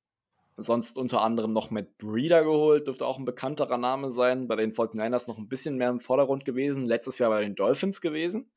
Sonst 0.56 0.96
unter 0.96 1.20
anderem 1.22 1.52
noch 1.52 1.70
Matt 1.70 1.98
Breeder 1.98 2.44
geholt, 2.44 2.86
dürfte 2.86 3.06
auch 3.06 3.18
ein 3.18 3.24
bekannterer 3.24 3.76
Name 3.76 4.12
sein. 4.12 4.46
Bei 4.46 4.54
den 4.54 4.72
49ers 4.72 5.26
noch 5.26 5.38
ein 5.38 5.48
bisschen 5.48 5.76
mehr 5.76 5.90
im 5.90 5.98
Vordergrund 5.98 6.44
gewesen. 6.44 6.86
Letztes 6.86 7.18
Jahr 7.18 7.30
bei 7.30 7.42
den 7.42 7.56
Dolphins 7.56 8.00
gewesen. 8.00 8.50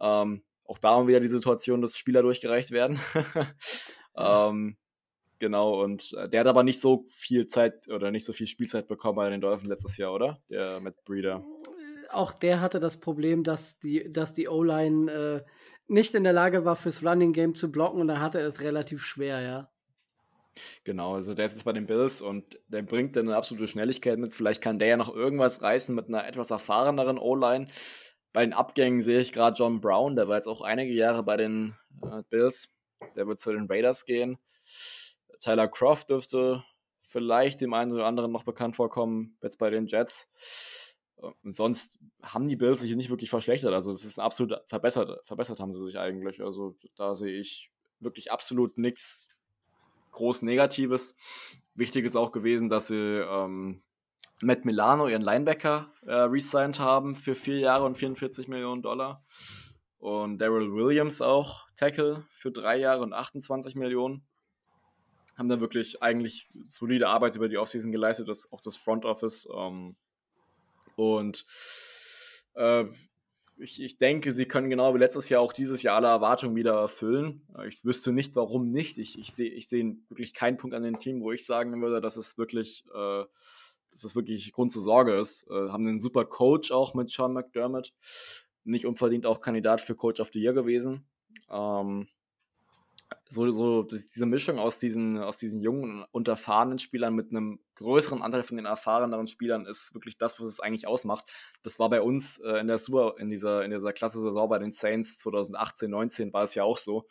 Ähm, 0.00 0.42
auch 0.64 0.78
da 0.78 0.90
haben 0.90 1.04
wir 1.04 1.08
wieder 1.08 1.20
die 1.20 1.28
Situation, 1.28 1.82
dass 1.82 1.98
Spieler 1.98 2.22
durchgereicht 2.22 2.70
werden. 2.70 2.98
ähm, 4.16 4.76
genau, 5.38 5.82
und 5.82 6.14
äh, 6.16 6.28
der 6.28 6.40
hat 6.40 6.46
aber 6.46 6.62
nicht 6.62 6.80
so 6.80 7.06
viel 7.10 7.48
Zeit 7.48 7.88
oder 7.88 8.10
nicht 8.10 8.24
so 8.24 8.32
viel 8.32 8.46
Spielzeit 8.46 8.88
bekommen 8.88 9.16
bei 9.16 9.28
den 9.28 9.40
Dolphins 9.40 9.68
letztes 9.68 9.98
Jahr, 9.98 10.14
oder? 10.14 10.40
Der 10.48 10.80
Matt 10.80 11.04
Breeder. 11.04 11.44
Auch 12.10 12.32
der 12.32 12.60
hatte 12.60 12.80
das 12.80 12.98
Problem, 12.98 13.44
dass 13.44 13.78
die, 13.80 14.10
dass 14.10 14.32
die 14.32 14.48
O-Line 14.48 15.12
äh, 15.12 15.50
nicht 15.86 16.14
in 16.14 16.24
der 16.24 16.32
Lage 16.32 16.64
war, 16.64 16.76
fürs 16.76 17.04
Running 17.04 17.32
Game 17.32 17.54
zu 17.56 17.70
blocken 17.70 18.00
und 18.00 18.08
da 18.08 18.20
hatte 18.20 18.40
er 18.40 18.46
es 18.46 18.60
relativ 18.60 19.02
schwer, 19.02 19.40
ja. 19.42 19.70
Genau, 20.84 21.14
also 21.14 21.34
der 21.34 21.46
ist 21.46 21.52
jetzt 21.52 21.64
bei 21.64 21.72
den 21.72 21.86
Bills 21.86 22.22
und 22.22 22.58
der 22.68 22.82
bringt 22.82 23.16
dann 23.16 23.28
eine 23.28 23.36
absolute 23.36 23.68
Schnelligkeit 23.68 24.18
mit. 24.18 24.34
Vielleicht 24.34 24.62
kann 24.62 24.78
der 24.78 24.88
ja 24.88 24.96
noch 24.96 25.14
irgendwas 25.14 25.62
reißen 25.62 25.94
mit 25.94 26.08
einer 26.08 26.26
etwas 26.26 26.50
erfahreneren 26.50 27.18
O-Line. 27.18 27.68
Bei 28.32 28.44
den 28.44 28.52
Abgängen 28.52 29.00
sehe 29.02 29.20
ich 29.20 29.32
gerade 29.32 29.56
John 29.56 29.80
Brown, 29.80 30.16
der 30.16 30.28
war 30.28 30.36
jetzt 30.36 30.46
auch 30.46 30.60
einige 30.60 30.92
Jahre 30.92 31.22
bei 31.22 31.36
den 31.36 31.76
äh, 32.02 32.22
Bills. 32.28 32.76
Der 33.16 33.26
wird 33.26 33.40
zu 33.40 33.52
den 33.52 33.66
Raiders 33.66 34.04
gehen. 34.04 34.38
Tyler 35.40 35.68
Croft 35.68 36.10
dürfte 36.10 36.62
vielleicht 37.02 37.60
dem 37.60 37.74
einen 37.74 37.92
oder 37.92 38.06
anderen 38.06 38.30
noch 38.30 38.44
bekannt 38.44 38.76
vorkommen, 38.76 39.36
jetzt 39.42 39.58
bei 39.58 39.70
den 39.70 39.86
Jets. 39.86 40.30
Und 41.16 41.52
sonst 41.52 41.98
haben 42.22 42.48
die 42.48 42.56
Bills 42.56 42.80
sich 42.80 42.94
nicht 42.96 43.10
wirklich 43.10 43.30
verschlechtert. 43.30 43.72
Also 43.72 43.90
es 43.90 44.04
ist 44.04 44.18
absolut 44.18 44.60
verbessert, 44.66 45.24
verbessert 45.26 45.60
haben 45.60 45.72
sie 45.72 45.82
sich 45.82 45.98
eigentlich. 45.98 46.42
Also 46.42 46.76
da 46.96 47.16
sehe 47.16 47.38
ich 47.38 47.70
wirklich 47.98 48.30
absolut 48.32 48.78
nichts 48.78 49.28
groß 50.10 50.42
Negatives. 50.42 51.16
Wichtig 51.74 52.04
ist 52.04 52.16
auch 52.16 52.32
gewesen, 52.32 52.68
dass 52.68 52.88
sie 52.88 52.96
ähm, 52.96 53.82
Matt 54.42 54.64
Milano, 54.64 55.08
ihren 55.08 55.22
Linebacker, 55.22 55.92
äh, 56.06 56.12
resigned 56.12 56.80
haben 56.80 57.14
für 57.14 57.34
vier 57.34 57.58
Jahre 57.58 57.84
und 57.84 57.96
44 57.96 58.48
Millionen 58.48 58.82
Dollar. 58.82 59.24
Und 59.98 60.38
Daryl 60.38 60.72
Williams 60.72 61.20
auch, 61.20 61.68
Tackle, 61.76 62.24
für 62.30 62.50
drei 62.50 62.78
Jahre 62.78 63.02
und 63.02 63.12
28 63.12 63.74
Millionen. 63.74 64.26
Haben 65.36 65.50
da 65.50 65.60
wirklich 65.60 66.02
eigentlich 66.02 66.48
solide 66.68 67.08
Arbeit 67.08 67.36
über 67.36 67.48
die 67.48 67.58
Offseason 67.58 67.92
geleistet, 67.92 68.28
das, 68.28 68.50
auch 68.50 68.62
das 68.62 68.78
Front 68.78 69.04
Office. 69.04 69.46
Ähm, 69.54 69.96
und 70.96 71.44
äh, 72.54 72.84
ich, 73.60 73.82
ich 73.82 73.98
denke, 73.98 74.32
sie 74.32 74.46
können 74.46 74.70
genau 74.70 74.94
wie 74.94 74.98
letztes 74.98 75.28
Jahr 75.28 75.40
auch 75.42 75.52
dieses 75.52 75.82
Jahr 75.82 75.96
alle 75.96 76.08
Erwartungen 76.08 76.56
wieder 76.56 76.74
erfüllen. 76.74 77.42
Äh, 77.56 77.68
ich 77.68 77.84
wüsste 77.84 78.12
nicht, 78.12 78.36
warum 78.36 78.70
nicht. 78.70 78.98
Ich, 78.98 79.18
ich 79.18 79.32
sehe 79.32 79.50
ich 79.50 79.68
seh 79.68 79.96
wirklich 80.08 80.34
keinen 80.34 80.56
Punkt 80.56 80.74
an 80.74 80.82
dem 80.82 80.98
Team, 80.98 81.20
wo 81.20 81.32
ich 81.32 81.44
sagen 81.44 81.80
würde, 81.82 82.00
dass 82.00 82.16
es 82.16 82.38
wirklich, 82.38 82.84
äh, 82.94 83.24
dass 83.90 84.04
es 84.04 84.16
wirklich 84.16 84.52
Grund 84.52 84.72
zur 84.72 84.82
Sorge 84.82 85.18
ist. 85.18 85.48
Äh, 85.50 85.68
haben 85.68 85.86
einen 85.86 86.00
super 86.00 86.24
Coach 86.24 86.72
auch 86.72 86.94
mit 86.94 87.10
Sean 87.10 87.32
McDermott. 87.32 87.92
Nicht 88.64 88.86
unverdient 88.86 89.26
auch 89.26 89.40
Kandidat 89.40 89.80
für 89.80 89.94
Coach 89.94 90.20
of 90.20 90.30
the 90.32 90.40
Year 90.40 90.52
gewesen. 90.52 91.04
Ähm, 91.50 92.08
so, 93.28 93.50
so 93.50 93.82
diese 93.84 94.26
Mischung 94.26 94.58
aus 94.58 94.78
diesen, 94.78 95.18
aus 95.18 95.36
diesen 95.36 95.60
jungen 95.60 96.04
und 96.10 96.28
erfahrenen 96.28 96.78
Spielern 96.78 97.14
mit 97.14 97.30
einem 97.30 97.60
größeren 97.76 98.22
Anteil 98.22 98.42
von 98.42 98.56
den 98.56 98.66
erfahreneren 98.66 99.26
Spielern 99.26 99.66
ist 99.66 99.94
wirklich 99.94 100.18
das, 100.18 100.40
was 100.40 100.48
es 100.48 100.60
eigentlich 100.60 100.86
ausmacht. 100.86 101.24
Das 101.62 101.78
war 101.78 101.88
bei 101.90 102.02
uns 102.02 102.38
äh, 102.40 102.58
in 102.58 102.66
der 102.66 102.78
Super, 102.78 103.14
in 103.18 103.30
dieser, 103.30 103.64
in 103.64 103.70
dieser 103.70 103.92
Klasse-Saison 103.92 104.48
bei 104.48 104.58
den 104.58 104.72
Saints 104.72 105.18
2018, 105.18 105.90
19 105.90 106.32
war 106.32 106.42
es 106.42 106.54
ja 106.54 106.64
auch 106.64 106.76
so, 106.76 107.06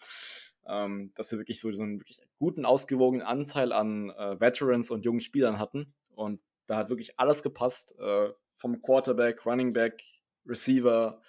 ähm, 0.67 1.11
dass 1.15 1.31
wir 1.31 1.39
wirklich 1.39 1.59
so 1.59 1.69
diesen 1.69 1.99
wirklich 1.99 2.21
guten, 2.37 2.65
ausgewogenen 2.65 3.25
Anteil 3.25 3.71
an 3.71 4.09
äh, 4.09 4.39
Veterans 4.39 4.91
und 4.91 5.05
jungen 5.05 5.21
Spielern 5.21 5.57
hatten. 5.57 5.93
Und 6.15 6.41
da 6.67 6.77
hat 6.77 6.89
wirklich 6.89 7.19
alles 7.19 7.43
gepasst. 7.43 7.97
Äh, 7.99 8.29
vom 8.57 8.81
Quarterback, 8.81 9.45
Running 9.45 9.73
Back, 9.73 10.03
Receiver, 10.45 11.21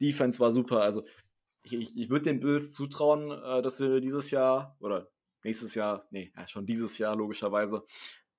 Defense 0.00 0.40
war 0.40 0.50
super. 0.50 0.80
Also 0.80 1.04
ich, 1.62 1.72
ich, 1.72 1.96
ich 1.96 2.10
würde 2.10 2.24
den 2.24 2.40
Bills 2.40 2.72
zutrauen, 2.72 3.30
äh, 3.30 3.62
dass 3.62 3.78
sie 3.78 4.00
dieses 4.00 4.30
Jahr 4.30 4.76
oder 4.80 5.10
nächstes 5.42 5.74
Jahr, 5.74 6.06
nee, 6.10 6.32
ja, 6.36 6.46
schon 6.48 6.66
dieses 6.66 6.98
Jahr 6.98 7.16
logischerweise, 7.16 7.84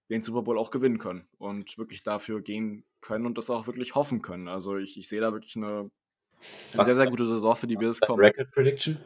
den 0.09 0.21
Super 0.21 0.41
Bowl 0.41 0.57
auch 0.57 0.71
gewinnen 0.71 0.97
können 0.97 1.27
und 1.37 1.77
wirklich 1.77 2.03
dafür 2.03 2.41
gehen 2.41 2.85
können 2.99 3.25
und 3.25 3.37
das 3.37 3.49
auch 3.49 3.65
wirklich 3.65 3.95
hoffen 3.95 4.21
können. 4.21 4.47
Also 4.47 4.77
ich, 4.77 4.97
ich 4.97 5.07
sehe 5.07 5.21
da 5.21 5.31
wirklich 5.31 5.55
eine, 5.55 5.89
eine 6.73 6.85
sehr, 6.85 6.95
sehr 6.95 7.09
gute 7.09 7.27
Saison 7.27 7.55
für 7.55 7.67
die 7.67 7.77
Bills 7.77 8.01
kommen. 8.01 8.19
Record 8.19 8.51
Prediction? 8.51 8.97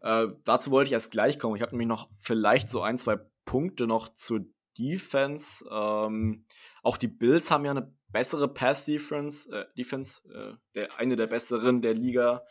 Äh, 0.00 0.28
dazu 0.44 0.70
wollte 0.70 0.88
ich 0.88 0.92
erst 0.92 1.12
gleich 1.12 1.38
kommen. 1.38 1.56
Ich 1.56 1.62
habe 1.62 1.72
nämlich 1.72 1.88
noch 1.88 2.10
vielleicht 2.20 2.68
so 2.68 2.82
ein, 2.82 2.98
zwei 2.98 3.18
Punkte 3.46 3.86
noch 3.86 4.12
zur 4.12 4.44
Defense. 4.78 5.64
Ähm, 5.70 6.44
auch 6.82 6.98
die 6.98 7.08
Bills 7.08 7.50
haben 7.50 7.64
ja 7.64 7.70
eine 7.70 7.90
bessere 8.14 8.48
Pass-Defense, 8.48 9.52
äh, 9.52 9.66
Defense, 9.76 10.22
äh, 10.32 10.56
der, 10.74 10.98
eine 10.98 11.16
der 11.16 11.26
besseren 11.26 11.82
der 11.82 11.94
Liga, 11.94 12.46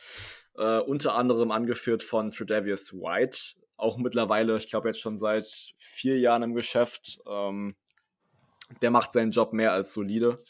äh, 0.55 0.79
unter 0.79 1.15
anderem 1.15 1.51
angeführt 1.51 2.03
von 2.03 2.31
Tredavious 2.31 2.93
White, 2.93 3.55
auch 3.77 3.97
mittlerweile, 3.97 4.57
ich 4.57 4.69
glaube 4.69 4.89
jetzt 4.89 4.99
schon 4.99 5.17
seit 5.17 5.47
vier 5.77 6.19
Jahren 6.19 6.43
im 6.43 6.53
Geschäft. 6.53 7.19
Ähm, 7.27 7.75
der 8.81 8.91
macht 8.91 9.13
seinen 9.13 9.31
Job 9.31 9.53
mehr 9.53 9.71
als 9.71 9.93
solide 9.93 10.43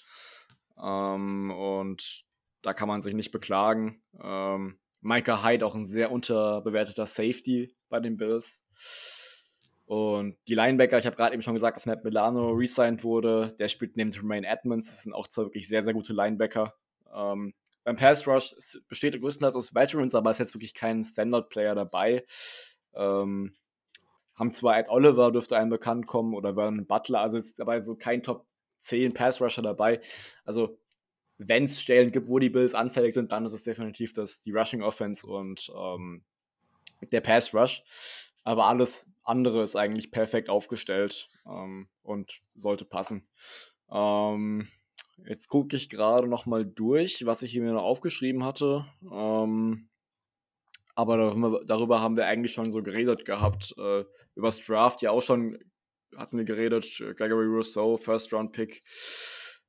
ähm, 0.81 1.51
und 1.51 2.25
da 2.63 2.73
kann 2.73 2.87
man 2.87 3.01
sich 3.01 3.13
nicht 3.13 3.31
beklagen. 3.31 4.01
Ähm, 4.21 4.79
Micah 5.01 5.43
Hyde 5.43 5.65
auch 5.65 5.75
ein 5.75 5.85
sehr 5.85 6.11
unterbewerteter 6.11 7.05
Safety 7.05 7.75
bei 7.89 7.99
den 7.99 8.17
Bills. 8.17 8.65
Und 9.93 10.37
die 10.47 10.55
Linebacker, 10.55 10.97
ich 10.97 11.05
habe 11.05 11.15
gerade 11.15 11.35
eben 11.35 11.43
schon 11.43 11.53
gesagt, 11.53 11.77
dass 11.77 11.85
Matt 11.85 12.03
Milano 12.03 12.49
resigned 12.49 13.03
wurde. 13.03 13.55
Der 13.59 13.67
spielt 13.67 13.95
neben 13.95 14.09
Tremaine 14.09 14.47
Edmonds. 14.47 14.87
Das 14.87 15.03
sind 15.03 15.13
auch 15.13 15.27
zwei 15.27 15.43
wirklich 15.43 15.67
sehr, 15.67 15.83
sehr 15.83 15.93
gute 15.93 16.13
Linebacker. 16.13 16.73
Ähm, 17.13 17.53
beim 17.83 17.95
Pass 17.95 18.27
Rush 18.27 18.55
besteht 18.87 19.21
größtenteils 19.21 19.55
aus 19.55 19.75
Veterans, 19.75 20.15
aber 20.15 20.31
ist 20.31 20.39
jetzt 20.39 20.55
wirklich 20.55 20.73
kein 20.73 21.03
Standard-Player 21.03 21.75
dabei. 21.75 22.25
Ähm, 22.95 23.53
haben 24.33 24.51
zwar 24.51 24.79
Ed 24.79 24.89
Oliver, 24.89 25.31
dürfte 25.31 25.57
einem 25.57 25.69
bekannt 25.69 26.07
kommen, 26.07 26.33
oder 26.33 26.55
Vernon 26.55 26.87
Butler, 26.87 27.21
also 27.21 27.37
ist 27.37 27.59
dabei 27.59 27.79
so 27.83 27.95
kein 27.95 28.23
Top 28.23 28.47
10 28.79 29.13
Pass 29.13 29.39
Rusher 29.41 29.61
dabei. 29.61 30.01
Also, 30.43 30.79
wenn 31.37 31.65
es 31.65 31.79
Stellen 31.79 32.11
gibt, 32.11 32.27
wo 32.27 32.39
die 32.39 32.49
Bills 32.49 32.73
anfällig 32.73 33.13
sind, 33.13 33.31
dann 33.31 33.45
ist 33.45 33.53
es 33.53 33.61
definitiv 33.61 34.11
das, 34.13 34.41
die 34.41 34.53
Rushing 34.53 34.81
Offense 34.81 35.27
und 35.27 35.71
ähm, 35.77 36.23
der 37.11 37.21
Pass 37.21 37.53
Rush. 37.53 37.83
Aber 38.43 38.65
alles 38.65 39.12
andere 39.23 39.63
ist 39.63 39.75
eigentlich 39.75 40.11
perfekt 40.11 40.49
aufgestellt 40.49 41.29
ähm, 41.45 41.87
und 42.01 42.41
sollte 42.55 42.85
passen. 42.85 43.27
Ähm, 43.91 44.67
jetzt 45.27 45.47
gucke 45.47 45.75
ich 45.75 45.89
gerade 45.89 46.27
noch 46.27 46.45
mal 46.45 46.65
durch, 46.65 47.25
was 47.25 47.41
ich 47.41 47.51
hier 47.51 47.61
mir 47.61 47.73
noch 47.73 47.83
aufgeschrieben 47.83 48.43
hatte. 48.43 48.85
Ähm, 49.11 49.89
aber 50.95 51.17
darüber, 51.17 51.61
darüber, 51.65 52.01
haben 52.01 52.17
wir 52.17 52.27
eigentlich 52.27 52.53
schon 52.53 52.71
so 52.71 52.83
geredet 52.83 53.25
gehabt. 53.25 53.73
Äh, 53.77 54.05
über 54.35 54.47
das 54.47 54.59
Draft 54.59 55.01
ja 55.01 55.11
auch 55.11 55.21
schon 55.21 55.57
hatten 56.15 56.37
wir 56.37 56.45
geredet. 56.45 56.85
Gregory 57.17 57.47
Rousseau, 57.47 57.97
First 57.97 58.33
Round 58.33 58.51
Pick. 58.51 58.83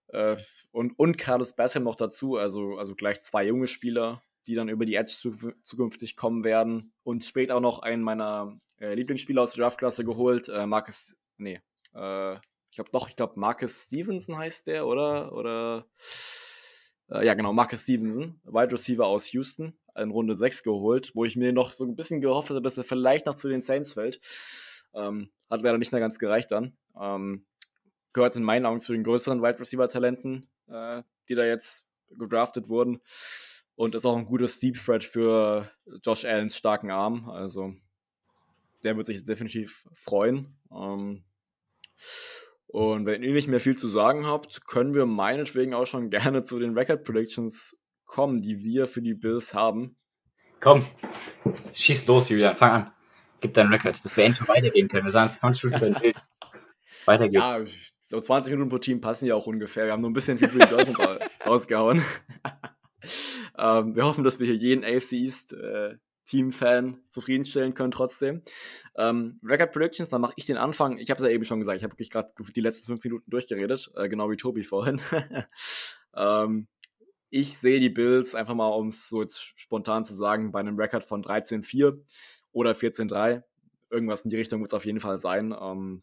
Äh, 0.09 0.37
und, 0.71 0.99
und 0.99 1.17
Carlos 1.17 1.57
Bassam 1.57 1.85
noch 1.85 1.97
dazu. 1.97 2.37
Also, 2.37 2.77
also 2.77 2.95
gleich 2.95 3.23
zwei 3.23 3.47
junge 3.47 3.69
Spieler, 3.69 4.23
die 4.47 4.55
dann 4.55 4.69
über 4.69 4.85
die 4.85 4.97
Edge 4.97 5.13
zu, 5.13 5.33
zukünftig 5.63 6.17
kommen 6.17 6.45
werden. 6.45 6.93
Und 7.03 7.25
später 7.25 7.57
auch 7.57 7.61
noch 7.61 7.79
einen 7.81 8.03
meiner 8.03 8.59
äh, 8.85 8.95
Lieblingsspieler 8.95 9.43
aus 9.43 9.53
der 9.53 9.65
Draftklasse 9.65 10.05
geholt. 10.05 10.49
Äh, 10.49 10.67
Marcus, 10.67 11.17
nee, 11.37 11.61
äh, 11.95 12.35
ich 12.35 12.77
glaube 12.77 12.91
doch, 12.93 13.09
ich 13.09 13.17
glaube 13.17 13.39
Marcus 13.39 13.85
Stevenson 13.85 14.37
heißt 14.37 14.67
der, 14.67 14.87
oder? 14.87 15.33
Oder 15.33 15.87
äh, 17.11 17.25
ja, 17.25 17.35
genau, 17.35 17.53
Marcus 17.53 17.83
Stevenson, 17.83 18.41
Wide 18.45 18.73
Receiver 18.73 19.07
aus 19.07 19.33
Houston, 19.33 19.79
in 19.97 20.11
Runde 20.11 20.37
6 20.37 20.63
geholt, 20.63 21.13
wo 21.15 21.25
ich 21.25 21.37
mir 21.37 21.53
noch 21.53 21.73
so 21.73 21.85
ein 21.85 21.97
bisschen 21.97 22.21
gehofft 22.21 22.51
hatte, 22.51 22.63
dass 22.63 22.77
er 22.77 22.85
vielleicht 22.85 23.27
noch 23.27 23.37
zu 23.37 23.49
den 23.49 23.61
Saints 23.61 23.93
fällt. 23.93 24.21
Ähm, 24.93 25.31
hat 25.51 25.63
leider 25.63 25.79
nicht 25.79 25.93
mehr 25.93 26.01
ganz 26.01 26.19
gereicht 26.19 26.51
dann. 26.51 26.77
Ähm, 27.01 27.47
gehört 28.13 28.37
in 28.37 28.43
meinen 28.43 28.67
Augen 28.67 28.81
zu 28.81 28.93
den 28.93 29.05
größeren 29.05 29.43
Wide 29.43 29.61
Receiver-Talenten, 29.61 30.49
äh, 30.69 31.03
die 31.29 31.35
da 31.35 31.45
jetzt 31.45 31.89
gedraftet 32.11 32.69
wurden. 32.69 33.01
Und 33.77 33.95
ist 33.95 34.07
auch 34.07 34.17
ein 34.17 34.27
gutes 34.27 34.61
Deep 34.61 34.77
Threat 34.77 35.03
für 35.03 35.69
Josh 36.05 36.25
Allens 36.25 36.57
starken 36.57 36.93
Arm. 36.93 37.29
Also 37.29 37.75
der 38.85 38.97
wird 38.97 39.07
sich 39.07 39.25
definitiv 39.25 39.89
freuen. 39.95 40.59
Ähm, 40.71 41.25
Und 42.69 43.07
wenn 43.07 43.23
ihr 43.23 43.33
nicht 43.33 43.49
mehr 43.49 43.61
viel 43.61 43.77
zu 43.77 43.89
sagen 43.89 44.27
habt, 44.27 44.67
können 44.67 44.95
wir 44.95 45.07
meinetwegen 45.07 45.75
auch 45.75 45.87
schon 45.87 46.11
gerne 46.11 46.43
zu 46.43 46.59
den 46.59 46.77
Record 46.77 47.05
Predictions 47.05 47.79
kommen, 48.05 48.43
die 48.43 48.63
wir 48.63 48.87
für 48.87 49.03
die 49.03 49.15
Bills 49.15 49.55
haben. 49.55 49.97
Komm, 50.61 50.87
schieß 51.73 52.07
los, 52.07 52.29
Julian, 52.29 52.57
fang 52.57 52.71
an. 52.71 52.93
Gib 53.41 53.55
dein 53.55 53.69
Record, 53.69 54.05
dass 54.05 54.17
wir 54.17 54.25
endlich 54.25 54.49
weitergehen 54.49 54.89
können. 54.89 55.05
Wir 55.05 55.11
sagen 55.13 55.31
es 55.33 55.39
20 55.39 55.65
Minuten 55.65 55.85
für 55.85 55.91
den 55.91 56.01
Bills. 56.01 56.25
Weiter 57.05 57.29
geht's. 57.29 57.57
Ja, 57.57 57.65
so 58.01 58.21
20 58.21 58.53
Minuten 58.53 58.71
pro 58.71 58.79
Team 58.79 59.01
passen 59.01 59.27
ja 59.27 59.35
auch 59.35 59.47
ungefähr. 59.47 59.85
Wir 59.87 59.93
haben 59.93 60.01
nur 60.01 60.11
ein 60.11 60.15
bisschen 60.15 60.39
viel 60.39 60.49
für 60.49 60.59
die 60.59 60.69
Dolphins 60.69 60.99
rausgehauen. 61.47 62.03
ähm, 63.59 63.95
wir 63.95 64.05
hoffen, 64.05 64.25
dass 64.25 64.41
wir 64.41 64.47
hier 64.47 64.57
jeden 64.57 64.85
AFC 64.85 65.13
East 65.13 65.53
äh, 65.53 65.97
Team-Fan 66.27 67.03
zufriedenstellen 67.09 67.75
können 67.75 67.91
trotzdem. 67.91 68.43
Ähm, 68.97 69.41
Record 69.43 69.73
Predictions, 69.73 70.09
dann 70.09 70.21
mache 70.21 70.35
ich 70.37 70.47
den 70.47 70.57
Anfang. 70.57 70.99
Ich 70.99 71.11
habe 71.11 71.19
es 71.19 71.27
ja 71.27 71.33
eben 71.33 71.45
schon 71.45 71.59
gesagt, 71.59 71.77
ich 71.77 71.85
habe 71.85 71.93
wirklich 71.93 72.11
gerade 72.11 72.33
die 72.55 72.61
letzten 72.61 72.87
fünf 72.87 73.05
Minuten 73.05 73.31
durchgeredet, 73.31 73.93
äh, 73.97 74.09
genau 74.09 74.31
wie 74.31 74.37
Tobi 74.37 74.65
vorhin. 74.65 75.01
ähm, 76.17 76.67
ich 77.31 77.59
sehe 77.59 77.81
die 77.81 77.91
Bills 77.91 78.35
einfach 78.35 78.55
mal, 78.55 78.69
um 78.69 78.89
es 78.89 79.09
so 79.09 79.21
jetzt 79.21 79.43
spontan 79.59 80.05
zu 80.05 80.15
sagen, 80.15 80.53
bei 80.53 80.61
einem 80.61 80.79
Record 80.79 81.05
von 81.05 81.23
13-4 81.23 81.99
oder 82.53 82.73
14-3. 82.73 83.43
Irgendwas 83.91 84.25
in 84.25 84.31
die 84.31 84.37
Richtung 84.37 84.61
wird 84.61 84.71
es 84.71 84.77
auf 84.77 84.87
jeden 84.87 85.01
Fall 85.01 85.19
sein. 85.19 85.55
Ähm, 85.61 86.03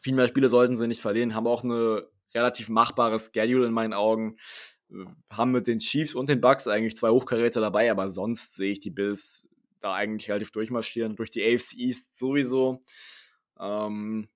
viel 0.00 0.14
mehr 0.14 0.28
Spiele 0.28 0.48
sollten 0.48 0.76
sie 0.76 0.86
nicht 0.86 1.02
verlieren, 1.02 1.34
haben 1.34 1.46
auch 1.46 1.64
eine 1.64 2.06
relativ 2.34 2.68
machbare 2.68 3.18
Schedule 3.18 3.66
in 3.66 3.72
meinen 3.72 3.94
Augen 3.94 4.36
haben 5.30 5.52
mit 5.52 5.66
den 5.66 5.78
Chiefs 5.78 6.14
und 6.14 6.28
den 6.28 6.40
Bucks 6.40 6.68
eigentlich 6.68 6.96
zwei 6.96 7.10
Hochkaräter 7.10 7.60
dabei, 7.60 7.90
aber 7.90 8.08
sonst 8.08 8.54
sehe 8.54 8.72
ich 8.72 8.80
die 8.80 8.90
Bills 8.90 9.48
da 9.80 9.94
eigentlich 9.94 10.30
relativ 10.30 10.50
durchmarschieren. 10.50 11.16
Durch 11.16 11.30
die 11.30 11.42
AFC 11.42 11.74
East 11.76 12.18
sowieso. 12.18 12.82
Ähm, 13.60 14.28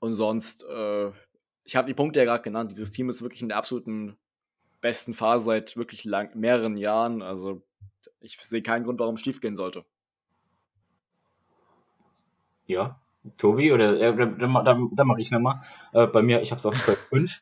und 0.00 0.14
sonst, 0.14 0.64
äh, 0.64 1.10
ich 1.64 1.74
habe 1.74 1.86
die 1.86 1.94
Punkte 1.94 2.18
ja 2.20 2.24
gerade 2.24 2.42
genannt. 2.42 2.70
Dieses 2.70 2.92
Team 2.92 3.08
ist 3.08 3.22
wirklich 3.22 3.42
in 3.42 3.48
der 3.48 3.56
absoluten 3.56 4.16
besten 4.80 5.14
Phase 5.14 5.46
seit 5.46 5.76
wirklich 5.76 6.04
lang, 6.04 6.30
mehreren 6.38 6.76
Jahren. 6.76 7.22
Also 7.22 7.62
ich 8.20 8.36
sehe 8.36 8.62
keinen 8.62 8.84
Grund, 8.84 9.00
warum 9.00 9.14
es 9.14 9.22
schief 9.22 9.40
gehen 9.40 9.56
sollte. 9.56 9.84
Ja, 12.66 13.00
Tobi, 13.36 13.72
oder 13.72 13.98
äh, 14.00 14.14
dann, 14.14 14.38
dann, 14.38 14.90
dann 14.92 15.06
mache 15.06 15.20
ich 15.20 15.30
nochmal. 15.30 15.62
Äh, 15.92 16.06
bei 16.06 16.22
mir, 16.22 16.42
ich 16.42 16.50
habe 16.50 16.58
es 16.58 16.66
auf 16.66 16.74
12,5. 16.74 17.40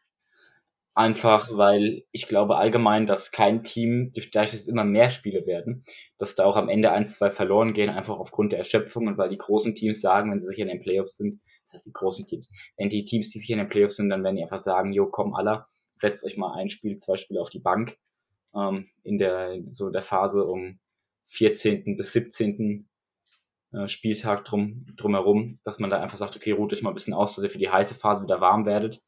Einfach, 0.97 1.49
weil 1.51 2.05
ich 2.13 2.29
glaube 2.29 2.57
allgemein, 2.57 3.09
dass 3.09 3.33
kein 3.33 3.65
Team, 3.65 4.13
dass 4.33 4.55
es 4.55 4.69
immer 4.69 4.85
mehr 4.85 5.11
Spiele 5.11 5.45
werden, 5.45 5.85
dass 6.19 6.37
da 6.37 6.45
auch 6.45 6.57
am 6.57 6.69
Ende 6.69 6.93
eins, 6.93 7.17
zwei 7.17 7.33
verloren 7.33 7.73
gehen, 7.73 7.91
einfach 7.91 8.21
aufgrund 8.21 8.53
der 8.53 8.61
Erschöpfung 8.61 9.09
und 9.09 9.19
weil 9.19 9.29
die 9.29 9.37
großen 9.39 9.75
Teams 9.75 10.01
sagen, 10.01 10.31
wenn 10.31 10.39
sie 10.39 10.47
sich 10.47 10.61
in 10.61 10.69
den 10.69 10.81
Playoffs 10.81 11.17
sind, 11.17 11.41
das 11.63 11.73
heißt 11.75 11.87
die 11.87 11.93
großen 11.93 12.27
Teams, 12.29 12.49
wenn 12.77 12.91
die 12.91 13.05
Teams, 13.05 13.31
die 13.31 13.41
sich 13.41 13.51
in 13.51 13.59
den 13.59 13.69
Playoffs 13.69 13.97
sind, 13.97 14.09
dann 14.09 14.23
werden 14.23 14.37
die 14.37 14.43
einfach 14.43 14.59
sagen, 14.59 14.93
jo, 14.93 15.07
komm, 15.07 15.35
aller, 15.35 15.67
setzt 15.95 16.25
euch 16.25 16.37
mal 16.37 16.55
ein 16.55 16.71
Spiel, 16.71 16.97
zwei 16.99 17.17
Spiele 17.17 17.41
auf 17.41 17.51
die 17.51 17.59
Bank, 17.59 17.99
ähm, 18.55 18.89
in 19.03 19.19
der, 19.19 19.63
so 19.71 19.91
der 19.91 20.03
Phase 20.03 20.45
um 20.45 20.79
14. 21.25 21.97
bis 21.97 22.13
17. 22.13 22.89
Äh, 23.73 23.89
Spieltag 23.89 24.45
drum, 24.45 24.87
drumherum, 24.97 25.59
dass 25.65 25.81
man 25.81 25.91
da 25.91 26.01
einfach 26.01 26.19
sagt, 26.19 26.37
okay, 26.37 26.53
ruht 26.53 26.73
euch 26.73 26.83
mal 26.83 26.91
ein 26.91 26.95
bisschen 26.95 27.15
aus, 27.15 27.35
dass 27.35 27.43
ihr 27.43 27.51
für 27.51 27.59
die 27.59 27.71
heiße 27.71 27.97
Phase 27.97 28.23
wieder 28.23 28.41
warm 28.41 28.65
werdet 28.65 29.03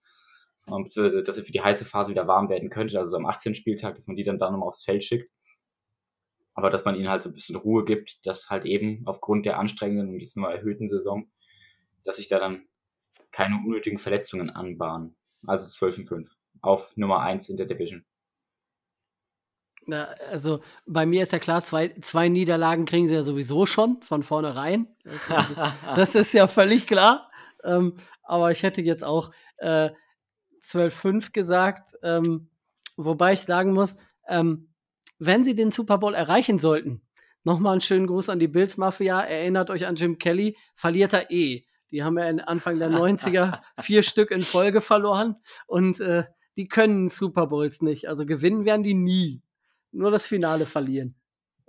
ähm, 0.68 0.84
beziehungsweise 0.84 1.22
dass 1.22 1.38
er 1.38 1.44
für 1.44 1.52
die 1.52 1.62
heiße 1.62 1.84
Phase 1.84 2.10
wieder 2.10 2.26
warm 2.26 2.48
werden 2.48 2.70
könnte, 2.70 2.98
also 2.98 3.16
am 3.16 3.26
18. 3.26 3.54
Spieltag, 3.54 3.94
dass 3.94 4.06
man 4.06 4.16
die 4.16 4.24
dann 4.24 4.38
da 4.38 4.50
nochmal 4.50 4.68
aufs 4.68 4.84
Feld 4.84 5.04
schickt. 5.04 5.30
Aber 6.54 6.70
dass 6.70 6.84
man 6.84 6.96
ihnen 6.96 7.10
halt 7.10 7.22
so 7.22 7.28
ein 7.28 7.34
bisschen 7.34 7.56
Ruhe 7.56 7.84
gibt, 7.84 8.24
dass 8.24 8.48
halt 8.48 8.64
eben 8.64 9.02
aufgrund 9.06 9.44
der 9.44 9.58
anstrengenden 9.58 10.08
und 10.08 10.20
jetzt 10.20 10.36
mal 10.36 10.54
erhöhten 10.54 10.88
Saison, 10.88 11.30
dass 12.02 12.16
sich 12.16 12.28
da 12.28 12.38
dann 12.38 12.66
keine 13.30 13.56
unnötigen 13.56 13.98
Verletzungen 13.98 14.50
anbahnen. 14.50 15.16
Also 15.46 15.68
12 15.68 15.98
und 15.98 16.06
5 16.06 16.36
auf 16.62 16.96
Nummer 16.96 17.20
1 17.20 17.50
in 17.50 17.58
der 17.58 17.66
Division. 17.66 18.04
Na, 19.88 20.04
also 20.30 20.60
bei 20.86 21.06
mir 21.06 21.22
ist 21.22 21.32
ja 21.32 21.38
klar, 21.38 21.62
zwei, 21.62 21.90
zwei 22.00 22.28
Niederlagen 22.28 22.86
kriegen 22.86 23.06
sie 23.06 23.14
ja 23.14 23.22
sowieso 23.22 23.66
schon 23.66 24.02
von 24.02 24.24
vornherein. 24.24 24.88
das 25.96 26.16
ist 26.16 26.32
ja 26.34 26.48
völlig 26.48 26.86
klar. 26.86 27.30
Ähm, 27.62 27.96
aber 28.22 28.50
ich 28.50 28.62
hätte 28.62 28.82
jetzt 28.82 29.04
auch 29.04 29.30
äh, 29.58 29.90
12-5 30.66 31.32
gesagt. 31.32 31.96
Ähm, 32.02 32.48
wobei 32.96 33.34
ich 33.34 33.42
sagen 33.42 33.72
muss, 33.72 33.96
ähm, 34.28 34.68
wenn 35.18 35.44
sie 35.44 35.54
den 35.54 35.70
Super 35.70 35.98
Bowl 35.98 36.14
erreichen 36.14 36.58
sollten, 36.58 37.02
nochmal 37.44 37.72
einen 37.72 37.80
schönen 37.80 38.06
Gruß 38.06 38.28
an 38.28 38.38
die 38.38 38.48
Bills 38.48 38.76
Mafia. 38.76 39.20
Erinnert 39.20 39.70
euch 39.70 39.86
an 39.86 39.96
Jim 39.96 40.18
Kelly, 40.18 40.56
verliert 40.74 41.12
er 41.12 41.30
eh. 41.30 41.64
Die 41.90 42.02
haben 42.02 42.18
ja 42.18 42.26
Anfang 42.26 42.78
der 42.78 42.90
90er 42.90 43.60
vier 43.80 44.02
Stück 44.02 44.30
in 44.30 44.42
Folge 44.42 44.80
verloren 44.80 45.36
und 45.66 46.00
äh, 46.00 46.24
die 46.56 46.68
können 46.68 47.08
Super 47.08 47.46
Bowls 47.46 47.80
nicht. 47.80 48.08
Also 48.08 48.26
gewinnen 48.26 48.64
werden 48.64 48.82
die 48.82 48.94
nie. 48.94 49.42
Nur 49.92 50.10
das 50.10 50.26
Finale 50.26 50.66
verlieren. 50.66 51.14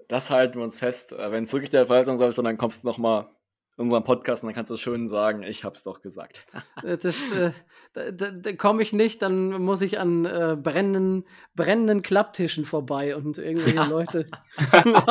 Das 0.08 0.30
halten 0.30 0.56
wir 0.56 0.64
uns 0.64 0.80
fest. 0.80 1.12
Äh, 1.12 1.32
wenn 1.32 1.44
es 1.44 1.54
wirklich 1.54 1.70
der 1.70 1.88
Fall 1.88 2.04
sein 2.06 2.18
sollte, 2.18 2.42
dann 2.42 2.58
kommst 2.58 2.84
du 2.84 2.88
nochmal 2.88 3.30
unserem 3.78 4.04
Podcast 4.04 4.44
und 4.44 4.48
dann 4.48 4.56
kannst 4.56 4.72
du 4.72 4.78
schön 4.78 5.08
sagen, 5.08 5.44
ich 5.44 5.64
hab's 5.64 5.84
doch 5.84 6.02
gesagt. 6.02 6.46
Äh, 6.84 6.98
das, 6.98 7.32
äh, 7.32 7.52
da, 7.94 8.12
da, 8.12 8.32
da 8.32 8.54
komme 8.54 8.84
ich 8.84 8.94
nicht, 8.94 9.22
dann 9.22 9.50
muss 9.62 9.82
ich 9.82 10.00
an 10.00 10.26
äh, 10.26 10.56
brennenden, 10.62 11.26
brennenden 11.56 12.02
Klapptischen 12.04 12.66
vorbei 12.66 13.16
und 13.16 13.38
irgendwelche 13.40 13.90
Leute. 13.90 14.28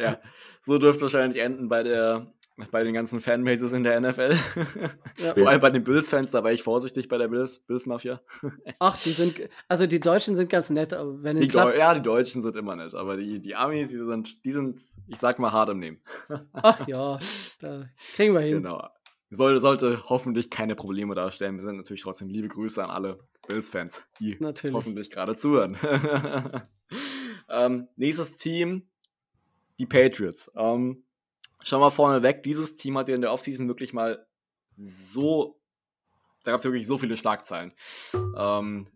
ja, 0.00 0.18
so 0.60 0.78
dürfte 0.78 1.02
wahrscheinlich 1.02 1.42
enden 1.42 1.68
bei 1.68 1.82
der 1.82 2.32
bei 2.70 2.80
den 2.80 2.94
ganzen 2.94 3.20
Fanbases 3.20 3.72
in 3.72 3.84
der 3.84 4.00
NFL. 4.00 4.36
Ja. 5.18 5.34
Vor 5.34 5.48
allem 5.48 5.60
bei 5.60 5.70
den 5.70 5.82
Bills-Fans, 5.82 6.30
da 6.30 6.44
war 6.44 6.52
ich 6.52 6.62
vorsichtig 6.62 7.08
bei 7.08 7.18
der 7.18 7.26
Bills, 7.26 7.58
Bills-Mafia. 7.58 8.20
Ach, 8.78 8.96
die 9.02 9.10
sind, 9.10 9.34
also 9.66 9.84
die 9.88 9.98
Deutschen 9.98 10.36
sind 10.36 10.48
ganz 10.48 10.70
nett, 10.70 10.94
aber 10.94 11.24
wenn 11.24 11.38
die 11.38 11.48
Ja, 11.48 11.92
die 11.94 12.02
Deutschen 12.02 12.42
sind 12.42 12.54
immer 12.54 12.76
nett, 12.76 12.94
aber 12.94 13.16
die, 13.16 13.40
die 13.40 13.56
Amis, 13.56 13.90
die 13.90 13.96
sind, 13.96 14.44
die 14.44 14.52
sind, 14.52 14.80
ich 15.08 15.18
sag 15.18 15.40
mal, 15.40 15.50
hart 15.50 15.70
im 15.70 15.80
Nehmen. 15.80 16.00
Ach 16.52 16.86
ja, 16.86 17.18
da 17.60 17.88
kriegen 18.14 18.32
wir 18.32 18.42
hin. 18.42 18.62
Genau. 18.62 18.88
Sollte, 19.30 19.58
sollte 19.58 20.04
hoffentlich 20.08 20.50
keine 20.50 20.76
Probleme 20.76 21.16
darstellen. 21.16 21.56
Wir 21.56 21.64
sind 21.64 21.76
natürlich 21.76 22.02
trotzdem 22.02 22.28
liebe 22.28 22.46
Grüße 22.46 22.82
an 22.82 22.90
alle 22.90 23.18
Bills-Fans, 23.48 24.04
die 24.20 24.36
natürlich. 24.38 24.76
hoffentlich 24.76 25.10
gerade 25.10 25.34
zuhören. 25.34 25.76
ähm, 27.48 27.88
nächstes 27.96 28.36
Team, 28.36 28.86
die 29.80 29.86
Patriots. 29.86 30.50
Ähm, 30.54 31.02
Schau 31.68 31.80
mal 31.80 31.90
vorne 31.90 32.22
weg, 32.22 32.42
dieses 32.44 32.76
Team 32.76 32.96
hat 32.96 33.10
ja 33.10 33.14
in 33.14 33.20
der 33.20 33.30
Offseason 33.30 33.68
wirklich 33.68 33.92
mal 33.92 34.26
so, 34.74 35.60
da 36.42 36.52
gab 36.52 36.60
es 36.60 36.64
wirklich 36.64 36.86
so 36.86 36.96
viele 36.96 37.18
Schlagzeilen. 37.18 37.74
Ähm, 38.38 38.88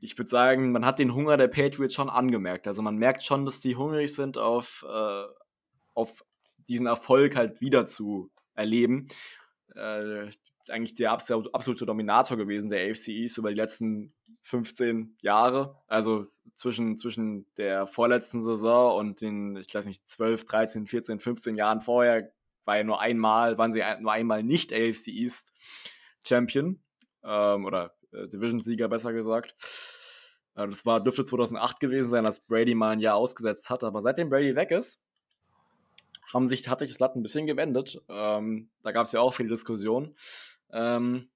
ich 0.00 0.18
würde 0.18 0.28
sagen, 0.28 0.72
man 0.72 0.84
hat 0.84 0.98
den 0.98 1.14
Hunger 1.14 1.36
der 1.36 1.46
Patriots 1.46 1.94
schon 1.94 2.10
angemerkt. 2.10 2.66
Also 2.66 2.82
man 2.82 2.96
merkt 2.96 3.22
schon, 3.22 3.46
dass 3.46 3.60
die 3.60 3.76
hungrig 3.76 4.12
sind, 4.12 4.38
auf, 4.38 4.84
äh, 4.88 5.22
auf 5.94 6.24
diesen 6.68 6.88
Erfolg 6.88 7.36
halt 7.36 7.60
wieder 7.60 7.86
zu 7.86 8.32
erleben. 8.54 9.06
Äh, 9.76 10.28
eigentlich 10.68 10.96
der 10.96 11.12
absolute 11.12 11.86
Dominator 11.86 12.36
gewesen 12.36 12.70
der 12.70 12.90
AFC 12.90 13.10
East 13.10 13.38
über 13.38 13.50
die 13.50 13.56
letzten 13.56 14.12
15 14.46 15.16
Jahre. 15.22 15.76
Also 15.88 16.22
zwischen, 16.54 16.96
zwischen 16.96 17.46
der 17.56 17.88
vorletzten 17.88 18.42
Saison 18.42 18.96
und 18.96 19.20
den, 19.20 19.56
ich 19.56 19.74
weiß 19.74 19.86
nicht, 19.86 20.08
12, 20.08 20.44
13, 20.44 20.86
14, 20.86 21.18
15 21.18 21.56
Jahren 21.56 21.80
vorher 21.80 22.30
war 22.64 22.76
ja 22.76 22.84
nur 22.84 23.00
einmal, 23.00 23.58
waren 23.58 23.72
sie 23.72 23.82
nur 24.00 24.12
einmal 24.12 24.44
nicht 24.44 24.72
AFC 24.72 25.08
East 25.08 25.52
Champion 26.24 26.80
ähm, 27.24 27.64
oder 27.64 27.96
äh, 28.12 28.28
Division-Sieger 28.28 28.88
besser 28.88 29.12
gesagt. 29.12 29.56
Äh, 30.54 30.68
das 30.68 30.86
war, 30.86 31.02
dürfte 31.02 31.24
2008 31.24 31.80
gewesen 31.80 32.10
sein, 32.10 32.24
als 32.24 32.38
Brady 32.38 32.76
mal 32.76 32.90
ein 32.90 33.00
Jahr 33.00 33.16
ausgesetzt 33.16 33.68
hat. 33.68 33.82
Aber 33.82 34.00
seitdem 34.00 34.30
Brady 34.30 34.54
weg 34.54 34.70
ist, 34.70 35.02
haben 36.32 36.46
sich, 36.46 36.68
hat 36.68 36.78
sich 36.78 36.90
das 36.90 36.98
Blatt 36.98 37.16
ein 37.16 37.22
bisschen 37.24 37.46
gewendet. 37.46 38.00
Ähm, 38.08 38.68
da 38.84 38.92
gab 38.92 39.06
es 39.06 39.12
ja 39.12 39.20
auch 39.20 39.34
viele 39.34 39.48
Diskussionen. 39.48 40.14
Ähm, 40.70 41.30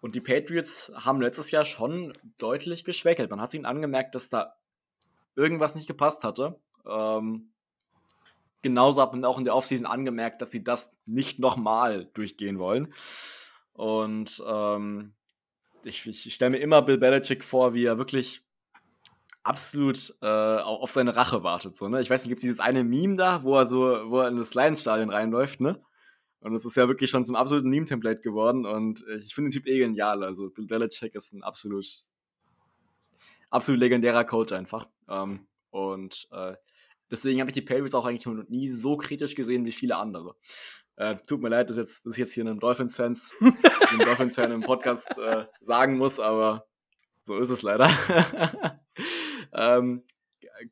und 0.00 0.14
die 0.14 0.20
Patriots 0.20 0.90
haben 0.94 1.20
letztes 1.20 1.50
Jahr 1.50 1.64
schon 1.64 2.16
deutlich 2.38 2.84
geschwächelt. 2.84 3.30
Man 3.30 3.40
hat 3.40 3.54
ihnen 3.54 3.66
angemerkt, 3.66 4.14
dass 4.14 4.28
da 4.28 4.54
irgendwas 5.36 5.74
nicht 5.74 5.86
gepasst 5.86 6.24
hatte. 6.24 6.58
Ähm, 6.86 7.50
genauso 8.62 9.02
hat 9.02 9.12
man 9.12 9.24
auch 9.24 9.38
in 9.38 9.44
der 9.44 9.54
Offseason 9.54 9.86
angemerkt, 9.86 10.40
dass 10.40 10.50
sie 10.50 10.64
das 10.64 10.96
nicht 11.06 11.38
nochmal 11.38 12.06
durchgehen 12.14 12.58
wollen. 12.58 12.94
Und 13.72 14.42
ähm, 14.46 15.12
ich, 15.84 16.06
ich 16.06 16.34
stelle 16.34 16.50
mir 16.50 16.58
immer 16.58 16.82
Bill 16.82 16.98
Belichick 16.98 17.44
vor, 17.44 17.74
wie 17.74 17.84
er 17.84 17.98
wirklich 17.98 18.42
absolut 19.42 20.14
äh, 20.20 20.26
auf 20.26 20.90
seine 20.90 21.16
Rache 21.16 21.42
wartet. 21.42 21.76
So, 21.76 21.88
ne? 21.88 22.00
Ich 22.02 22.10
weiß 22.10 22.22
nicht, 22.22 22.28
gibt 22.28 22.40
es 22.40 22.42
dieses 22.42 22.60
eine 22.60 22.84
Meme 22.84 23.16
da, 23.16 23.42
wo 23.42 23.56
er 23.56 23.66
so, 23.66 24.10
wo 24.10 24.20
er 24.20 24.28
in 24.28 24.36
das 24.36 24.54
Lions-Stadion 24.54 25.10
reinläuft, 25.10 25.60
ne? 25.60 25.80
Und 26.40 26.54
es 26.54 26.64
ist 26.64 26.76
ja 26.76 26.88
wirklich 26.88 27.10
schon 27.10 27.24
zum 27.24 27.36
absoluten 27.36 27.68
Meme-Template 27.68 28.22
geworden. 28.22 28.64
Und 28.66 29.04
ich 29.18 29.34
finde 29.34 29.50
den 29.50 29.54
Typ 29.54 29.66
eh 29.66 29.78
genial. 29.78 30.24
Also 30.24 30.50
Bill 30.50 30.66
Belichick 30.66 31.14
ist 31.14 31.32
ein 31.32 31.42
absolut, 31.42 32.04
absolut 33.50 33.80
legendärer 33.80 34.24
Coach 34.24 34.52
einfach. 34.52 34.88
Ähm, 35.08 35.46
und 35.70 36.28
äh, 36.32 36.54
deswegen 37.10 37.40
habe 37.40 37.50
ich 37.50 37.54
die 37.54 37.62
Patriots 37.62 37.94
auch 37.94 38.06
eigentlich 38.06 38.26
noch 38.26 38.48
nie 38.48 38.68
so 38.68 38.96
kritisch 38.96 39.34
gesehen 39.34 39.64
wie 39.64 39.72
viele 39.72 39.96
andere. 39.96 40.34
Äh, 40.96 41.16
tut 41.26 41.40
mir 41.40 41.48
leid, 41.48 41.70
dass, 41.70 41.76
jetzt, 41.76 42.04
dass 42.04 42.14
ich 42.14 42.18
jetzt 42.18 42.34
hier 42.34 42.44
einem 42.44 42.60
Dolphins-Fans, 42.60 43.34
einem 43.40 44.00
Dolphins-Fan 44.00 44.52
im 44.52 44.60
Podcast 44.60 45.16
äh, 45.18 45.46
sagen 45.60 45.96
muss, 45.96 46.20
aber 46.20 46.66
so 47.24 47.38
ist 47.38 47.50
es 47.50 47.62
leider. 47.62 47.88
ähm, 49.52 50.04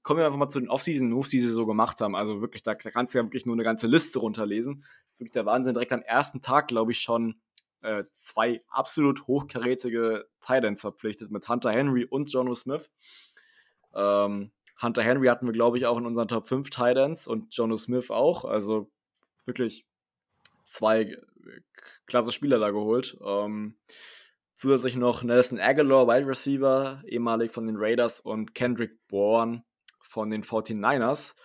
kommen 0.02 0.18
wir 0.18 0.26
einfach 0.26 0.38
mal 0.38 0.48
zu 0.48 0.60
den 0.60 0.68
Off-Season-Moves, 0.68 1.30
die 1.30 1.40
sie 1.40 1.48
so 1.48 1.66
gemacht 1.66 2.00
haben. 2.00 2.14
Also 2.14 2.40
wirklich, 2.40 2.62
da, 2.62 2.74
da 2.74 2.90
kannst 2.90 3.14
du 3.14 3.18
ja 3.18 3.24
wirklich 3.24 3.46
nur 3.46 3.54
eine 3.54 3.64
ganze 3.64 3.86
Liste 3.86 4.18
runterlesen. 4.18 4.84
Wirklich 5.18 5.32
der 5.32 5.46
Wahnsinn. 5.46 5.74
Direkt 5.74 5.92
am 5.92 6.02
ersten 6.02 6.40
Tag, 6.40 6.68
glaube 6.68 6.92
ich, 6.92 7.00
schon 7.00 7.40
äh, 7.82 8.04
zwei 8.12 8.62
absolut 8.68 9.26
hochkarätige 9.26 10.26
Titans 10.40 10.80
verpflichtet 10.80 11.30
mit 11.30 11.48
Hunter 11.48 11.70
Henry 11.70 12.04
und 12.04 12.32
Jono 12.32 12.54
Smith. 12.54 12.90
Ähm, 13.94 14.52
Hunter 14.80 15.02
Henry 15.02 15.26
hatten 15.26 15.46
wir, 15.46 15.52
glaube 15.52 15.78
ich, 15.78 15.86
auch 15.86 15.98
in 15.98 16.06
unseren 16.06 16.28
Top 16.28 16.46
5 16.46 16.70
Titans 16.70 17.26
und 17.26 17.54
Jono 17.54 17.76
Smith 17.76 18.10
auch. 18.10 18.44
Also 18.44 18.90
wirklich 19.44 19.86
zwei 20.66 21.02
äh, 21.02 21.18
klasse 22.06 22.32
Spieler 22.32 22.58
da 22.58 22.70
geholt. 22.70 23.18
Ähm, 23.24 23.76
zusätzlich 24.54 24.96
noch 24.96 25.22
Nelson 25.22 25.60
Aguilar, 25.60 26.06
Wide 26.06 26.26
Receiver, 26.26 27.02
ehemalig 27.06 27.50
von 27.50 27.66
den 27.66 27.76
Raiders 27.76 28.20
und 28.20 28.54
Kendrick 28.54 29.06
Bourne 29.08 29.64
von 30.00 30.30
den 30.30 30.42
49ers 30.42 31.36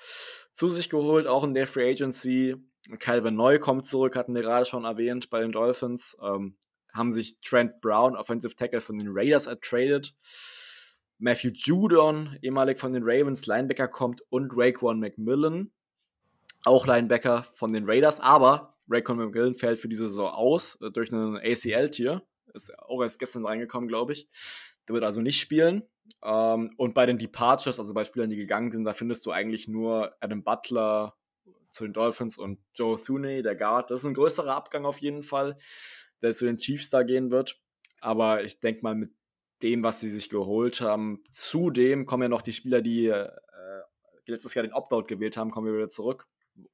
zu 0.52 0.70
sich 0.70 0.90
geholt, 0.90 1.28
auch 1.28 1.44
in 1.44 1.54
der 1.54 1.68
Free 1.68 1.90
Agency. 1.90 2.56
Calvin 3.00 3.36
Neu 3.36 3.60
kommt 3.60 3.86
zurück, 3.86 4.16
hatten 4.16 4.36
wir 4.36 4.42
gerade 4.42 4.66
schon 4.66 4.84
erwähnt 4.84 5.30
bei 5.30 5.40
den 5.40 5.52
Dolphins. 5.52 6.18
Ähm, 6.22 6.56
haben 6.94 7.12
sich 7.12 7.40
Trent 7.42 7.82
Brown, 7.82 8.16
Offensive 8.16 8.56
Tackle 8.56 8.82
von 8.82 8.98
den 8.98 9.08
Raiders, 9.10 9.48
ertradet. 9.48 10.14
Matthew 11.18 11.52
Judon, 11.54 12.38
ehemalig 12.42 12.80
von 12.80 12.94
den 12.94 13.04
Ravens, 13.04 13.46
Linebacker 13.46 13.88
kommt 13.88 14.22
und 14.30 14.52
Raekwon 14.56 15.00
McMillan, 15.00 15.72
auch 16.66 16.86
Linebacker 16.86 17.44
von 17.44 17.72
den 17.72 17.86
Raiders, 17.90 18.20
aber 18.20 18.78
Raekwon 18.90 19.18
McMillan 19.18 19.56
fällt 19.56 19.80
für 19.80 19.88
diese 19.88 20.10
Saison 20.10 20.30
aus 20.30 20.80
äh, 20.82 20.92
durch 20.92 21.12
einen 21.12 21.38
ACL-Tier. 21.38 22.22
Ist 22.54 22.78
auch 22.78 23.02
erst 23.02 23.20
gestern 23.20 23.46
reingekommen, 23.46 23.88
glaube 23.88 24.14
ich. 24.14 24.28
Der 24.88 24.94
wird 24.94 25.04
also 25.04 25.22
nicht 25.22 25.40
spielen. 25.40 25.84
Ähm, 26.22 26.74
und 26.78 26.94
bei 26.94 27.06
den 27.06 27.18
Departures, 27.18 27.80
also 27.80 27.94
bei 27.94 28.04
Spielern, 28.04 28.30
die 28.30 28.36
gegangen 28.36 28.72
sind, 28.72 28.84
da 28.84 28.94
findest 28.94 29.26
du 29.26 29.32
eigentlich 29.32 29.68
nur 29.68 30.16
Adam 30.20 30.44
Butler 30.44 31.16
zu 31.74 31.84
den 31.84 31.94
Dolphins 31.94 32.38
und 32.38 32.60
Joe 32.76 33.00
Thuney, 33.02 33.42
der 33.42 33.56
Guard. 33.56 33.92
Das 33.92 34.02
ist 34.02 34.08
ein 34.08 34.14
größerer 34.14 34.56
Abgang 34.56 34.86
auf 34.86 35.00
jeden 35.00 35.24
Fall, 35.24 35.58
der 36.22 36.34
zu 36.34 36.46
den 36.46 36.58
Chiefs 36.58 36.90
da 36.90 37.04
gehen 37.04 37.32
wird. 37.32 37.60
Aber 38.00 38.44
ich 38.44 38.60
denke 38.60 38.82
mal, 38.84 38.96
mit 38.96 39.12
dem, 39.62 39.82
was 39.82 40.00
sie 40.00 40.10
sich 40.10 40.30
geholt 40.30 40.82
haben, 40.82 41.24
zudem 41.32 42.06
kommen 42.06 42.24
ja 42.24 42.30
noch 42.30 42.42
die 42.42 42.54
Spieler, 42.54 42.82
die 42.82 43.08
äh, 43.08 43.30
letztes 44.26 44.54
Jahr 44.54 44.64
den 44.64 44.74
Opt-out 44.74 45.08
gewählt 45.08 45.38
haben, 45.38 45.52
kommen 45.52 45.68
wir 45.68 45.74
wieder 45.74 45.90
zurück, 45.90 46.28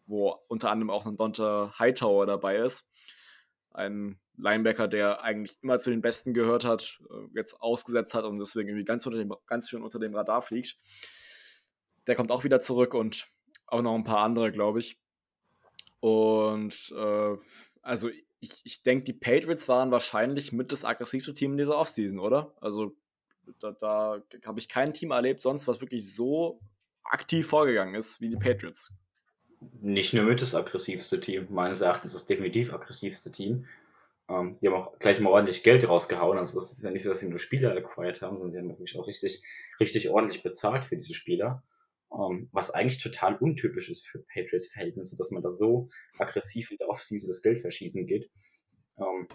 wo 0.06 0.36
unter 0.48 0.70
anderem 0.70 0.90
auch 0.90 1.06
ein 1.06 1.18
Donta 1.18 1.74
Hightower 1.80 2.26
dabei 2.26 2.58
ist. 2.58 2.90
Ein 3.72 4.20
Linebacker, 4.38 4.88
der 4.88 5.22
eigentlich 5.22 5.58
immer 5.62 5.78
zu 5.78 5.92
den 5.92 6.02
Besten 6.02 6.34
gehört 6.34 6.66
hat, 6.66 7.00
äh, 7.10 7.38
jetzt 7.38 7.62
ausgesetzt 7.62 8.14
hat 8.14 8.26
und 8.26 8.40
deswegen 8.40 8.70
irgendwie 8.70 8.86
ganz, 8.86 9.06
unter 9.06 9.18
dem, 9.18 9.34
ganz 9.46 9.70
schön 9.70 9.84
unter 9.84 10.00
dem 10.00 10.16
Radar 10.16 10.42
fliegt. 10.42 10.78
Der 12.08 12.16
kommt 12.16 12.32
auch 12.32 12.44
wieder 12.44 12.60
zurück 12.60 12.94
und 12.94 13.28
auch 13.72 13.82
noch 13.82 13.96
ein 13.96 14.04
paar 14.04 14.24
andere, 14.24 14.52
glaube 14.52 14.80
ich. 14.80 14.98
Und 16.00 16.94
äh, 16.96 17.38
also 17.82 18.10
ich, 18.40 18.62
ich 18.64 18.84
denke, 18.84 19.06
die 19.06 19.14
Patriots 19.14 19.68
waren 19.68 19.92
wahrscheinlich 19.92 20.52
mit 20.52 20.72
das 20.72 20.86
aggressivste 20.86 21.34
Team 21.34 21.52
in 21.52 21.58
dieser 21.58 21.78
Offseason, 21.78 22.20
oder? 22.20 22.54
Also 22.62 22.96
da, 23.60 23.72
da 23.72 24.22
habe 24.46 24.60
ich 24.60 24.70
kein 24.70 24.94
Team 24.94 25.12
erlebt 25.12 25.42
sonst, 25.42 25.68
was 25.68 25.82
wirklich 25.82 26.14
so 26.14 26.60
aktiv 27.04 27.48
vorgegangen 27.48 27.96
ist 27.96 28.22
wie 28.22 28.30
die 28.30 28.38
Patriots. 28.38 28.92
Nicht 29.82 30.14
nur 30.14 30.24
mit 30.24 30.42
das 30.42 30.56
aggressivste 30.56 31.20
Team, 31.20 31.48
meines 31.50 31.82
Erachtens 31.82 32.14
das 32.14 32.26
definitiv 32.26 32.74
aggressivste 32.74 33.32
Team. 33.32 33.66
Ähm, 34.30 34.58
die 34.62 34.68
haben 34.68 34.76
auch 34.76 34.98
gleich 35.00 35.20
mal 35.20 35.32
ordentlich 35.32 35.64
Geld 35.64 35.88
rausgehauen. 35.88 36.38
Also 36.38 36.60
das 36.60 36.72
ist 36.72 36.84
ja 36.84 36.92
nicht 36.92 37.04
so, 37.04 37.10
dass 37.10 37.20
sie 37.20 37.28
nur 37.28 37.40
Spieler 37.40 37.76
acquired 37.76 38.22
haben, 38.22 38.38
sondern 38.38 38.52
sie 38.52 38.60
haben 38.60 38.70
wirklich 38.70 38.98
auch 38.98 39.08
richtig, 39.08 39.44
richtig 39.80 40.10
ordentlich 40.10 40.44
bezahlt 40.44 40.86
für 40.86 40.96
diese 40.96 41.14
Spieler. 41.14 41.64
Um, 42.10 42.36
ähm, 42.36 42.50
was 42.52 42.72
eigentlich 42.72 43.02
total 43.02 43.36
untypisch 43.36 43.90
ist 43.90 44.08
für 44.08 44.20
Patriots-Verhältnisse, 44.34 45.16
dass 45.16 45.30
man 45.30 45.44
da 45.44 45.52
so 45.52 45.90
aggressiv 46.18 46.72
in 46.72 46.78
der 46.78 46.90
Offseason 46.90 47.28
das 47.28 47.42
Geld 47.42 47.60
verschießen 47.60 48.08
geht. 48.08 48.32
Um, 48.96 49.06
ähm, 49.06 49.28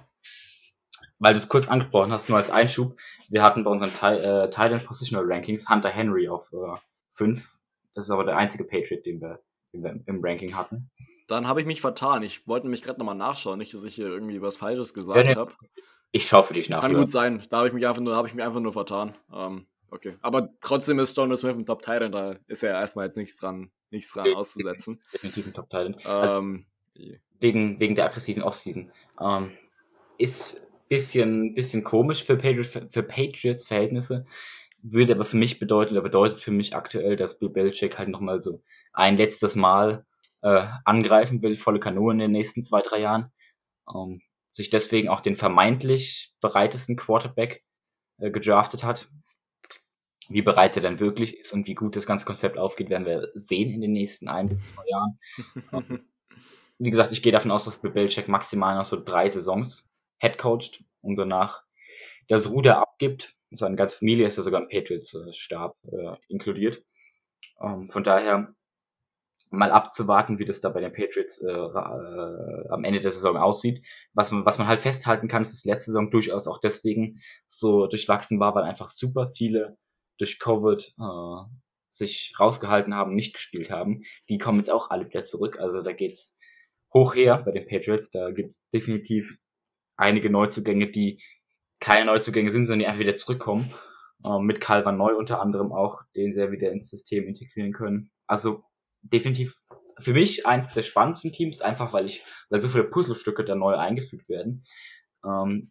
weil 1.18 1.35
du 1.35 1.39
es 1.39 1.49
kurz 1.49 1.68
angesprochen 1.68 2.12
hast, 2.12 2.29
nur 2.29 2.39
als 2.39 2.51
Einschub, 2.51 2.99
wir 3.29 3.43
hatten 3.43 3.64
bei 3.64 3.70
unseren 3.70 3.91
äh, 3.91 4.51
Thailand 4.51 4.85
Positional 4.85 5.25
Rankings 5.27 5.68
Hunter 5.68 5.89
Henry 5.89 6.29
auf 6.29 6.53
5. 7.11 7.39
Äh, 7.39 7.43
das 7.95 8.07
ist 8.07 8.11
aber 8.11 8.25
der 8.25 8.37
einzige 8.37 8.64
Patriot, 8.64 9.07
den 9.07 9.20
wir, 9.20 9.41
den 9.72 9.85
wir 9.85 10.01
im 10.07 10.20
Ranking 10.22 10.57
hatten. 10.57 10.91
Dann 11.29 11.47
habe 11.47 11.61
ich 11.61 11.66
mich 11.66 11.81
vertan. 11.81 12.22
Ich 12.22 12.47
wollte 12.49 12.66
mich 12.66 12.83
gerade 12.83 12.99
nochmal 12.99 13.14
nachschauen, 13.14 13.59
nicht, 13.59 13.72
dass 13.72 13.85
ich 13.85 13.95
hier 13.95 14.09
irgendwie 14.09 14.43
was 14.43 14.57
Falsches 14.57 14.93
gesagt 14.93 15.18
ja, 15.18 15.25
nee, 15.25 15.35
habe. 15.35 15.53
Ich 16.12 16.27
schaue 16.27 16.45
für 16.45 16.55
dich 16.55 16.68
nach. 16.68 16.81
Kann 16.81 16.95
gut 16.95 17.11
sein. 17.11 17.43
Da 17.51 17.59
habe 17.59 17.68
ich 17.68 17.75
mich 17.75 17.87
einfach 17.87 18.03
nur, 18.03 18.16
habe 18.16 18.29
ich 18.29 18.35
mich 18.35 18.45
einfach 18.45 18.61
nur 18.61 18.72
vertan. 18.72 19.16
Ähm, 19.33 19.66
okay. 19.95 20.16
Aber 20.20 20.51
trotzdem 20.61 20.99
ist 20.99 21.16
John 21.16 21.34
Smith 21.36 21.57
ein 21.57 21.66
Top 21.66 21.82
Titan, 21.82 22.12
da 22.12 22.36
ist 22.47 22.62
ja 22.62 22.70
erstmal 22.70 23.07
jetzt 23.07 23.16
nichts 23.16 23.36
dran, 23.36 23.70
nichts 23.90 24.12
dran 24.12 24.34
auszusetzen. 24.34 25.01
Definitiv 25.12 25.47
ein 25.47 25.55
Top 25.55 25.70
Titan. 25.70 25.97
Also 26.05 26.36
ähm, 26.36 26.66
wegen, 27.40 27.80
wegen 27.80 27.95
der 27.95 28.07
aggressiven 28.07 28.42
Offseason. 28.42 28.90
Ähm, 29.20 29.53
ist 30.18 30.66
bisschen, 30.88 31.55
bisschen 31.55 31.84
komisch 31.84 32.24
für 32.24 32.36
Patriots, 32.36 32.78
für 32.90 33.03
Patriots 33.03 33.66
Verhältnisse, 33.66 34.26
würde 34.82 35.14
aber 35.14 35.24
für 35.24 35.36
mich 35.36 35.59
bedeuten, 35.59 35.95
oder 35.95 36.03
bedeutet 36.03 36.42
für 36.42 36.51
mich 36.51 36.76
aktuell, 36.76 37.16
dass 37.16 37.38
Bill 37.38 37.49
Belichick 37.49 37.99
halt 37.99 38.09
nochmal 38.09 38.40
so 38.40 38.62
ein 38.92 39.16
letztes 39.16 39.57
Mal 39.57 40.05
äh, 40.42 40.66
angreifen 40.84 41.42
will, 41.42 41.57
volle 41.57 41.80
Kanone 41.80 42.12
in 42.14 42.18
den 42.18 42.32
nächsten 42.32 42.62
zwei, 42.62 42.82
drei 42.82 43.01
Jahren. 43.01 43.32
Ähm, 43.92 44.20
sich 44.49 44.70
deswegen 44.70 45.09
auch 45.09 45.20
den 45.20 45.36
vermeintlich 45.36 46.32
bereitesten 46.40 46.97
Quarterback 46.97 47.64
äh, 48.18 48.30
gedraftet 48.30 48.84
hat. 48.84 49.09
Wie 50.29 50.43
bereit 50.43 50.77
er 50.77 50.83
dann 50.83 51.01
wirklich 51.01 51.39
ist 51.39 51.53
und 51.53 51.66
wie 51.66 51.75
gut 51.75 51.97
das 51.97 52.07
ganze 52.07 52.25
Konzept 52.25 52.59
aufgeht, 52.59 52.91
werden 52.91 53.07
wir 53.07 53.31
sehen 53.35 53.72
in 53.72 53.81
den 53.81 53.93
nächsten 53.93 54.29
ein 54.29 54.49
bis 54.49 54.68
zwei 54.68 54.85
Jahren. 54.87 55.18
wie 56.79 56.91
gesagt, 56.91 57.12
ich 57.12 57.22
gehe 57.22 57.33
davon 57.33 57.51
aus, 57.51 57.64
dass 57.64 57.81
Belichick 57.81 58.29
maximal 58.29 58.77
noch 58.77 58.85
so 58.85 59.03
drei 59.03 59.29
Saisons 59.29 59.91
headcoacht 60.18 60.83
und 61.03 61.16
danach 61.16 61.62
das 62.29 62.51
Ruder 62.51 62.79
abgibt. 62.79 63.35
Seine 63.51 63.77
ganze 63.77 63.99
Familie 63.99 64.27
ist 64.27 64.37
ja 64.37 64.43
sogar 64.43 64.62
im 64.62 64.68
Patriots-Stab 64.68 65.77
äh, 65.93 66.16
inkludiert. 66.29 66.83
Ähm, 67.61 67.89
von 67.89 68.03
daher 68.03 68.55
mal 69.51 69.70
abzuwarten, 69.70 70.39
wie 70.39 70.45
das 70.45 70.61
da 70.61 70.70
bei 70.70 70.81
den 70.81 70.93
Patriots 70.93 71.41
äh, 71.41 71.51
äh, 71.51 72.68
am 72.70 72.83
Ende 72.85 73.01
der 73.01 73.11
Saison 73.11 73.37
aussieht. 73.37 73.87
Was 74.12 74.33
man, 74.33 74.45
was 74.45 74.59
man 74.59 74.66
halt 74.66 74.83
festhalten 74.83 75.29
kann, 75.29 75.43
ist, 75.43 75.53
dass 75.53 75.64
letzte 75.64 75.93
Saison 75.93 76.11
durchaus 76.11 76.49
auch 76.49 76.59
deswegen 76.59 77.20
so 77.47 77.87
durchwachsen 77.87 78.41
war, 78.41 78.55
weil 78.55 78.64
einfach 78.64 78.89
super 78.89 79.29
viele 79.29 79.77
durch 80.19 80.39
Covid 80.39 80.95
äh, 80.99 81.57
sich 81.89 82.35
rausgehalten 82.39 82.95
haben, 82.95 83.15
nicht 83.15 83.35
gespielt 83.35 83.71
haben. 83.71 84.03
Die 84.29 84.39
kommen 84.39 84.59
jetzt 84.59 84.71
auch 84.71 84.91
alle 84.91 85.07
wieder 85.07 85.25
zurück. 85.25 85.59
Also 85.59 85.83
da 85.83 85.93
geht's 85.93 86.37
hoch 86.93 87.15
her 87.15 87.43
bei 87.45 87.53
den 87.53 87.67
Patriots. 87.67 88.11
Da 88.11 88.31
gibt's 88.31 88.65
definitiv 88.73 89.37
einige 89.97 90.31
Neuzugänge, 90.31 90.91
die 90.91 91.23
keine 91.81 92.07
Neuzugänge 92.07 92.51
sind, 92.51 92.67
sondern 92.67 92.81
die 92.81 92.87
einfach 92.87 93.01
wieder 93.01 93.17
zurückkommen. 93.17 93.73
Äh, 94.25 94.39
mit 94.39 94.61
Calvin 94.61 94.97
Neu 94.97 95.17
unter 95.17 95.41
anderem 95.41 95.73
auch, 95.73 96.03
den 96.17 96.33
sie 96.33 96.41
ja 96.41 96.51
wieder 96.51 96.73
ins 96.73 96.91
System 96.91 97.27
integrieren 97.27 97.73
können. 97.73 98.11
Also 98.27 98.65
definitiv 99.03 99.57
für 99.99 100.12
mich 100.12 100.47
eins 100.47 100.73
der 100.73 100.83
spannendsten 100.83 101.33
Teams, 101.33 101.61
einfach 101.61 101.93
weil 101.93 102.07
ich, 102.07 102.25
weil 102.51 102.61
so 102.61 102.69
viele 102.69 102.85
Puzzlestücke 102.85 103.45
da 103.45 103.55
neu 103.55 103.77
eingefügt 103.77 104.29
werden. 104.29 104.65
Ähm, 105.25 105.71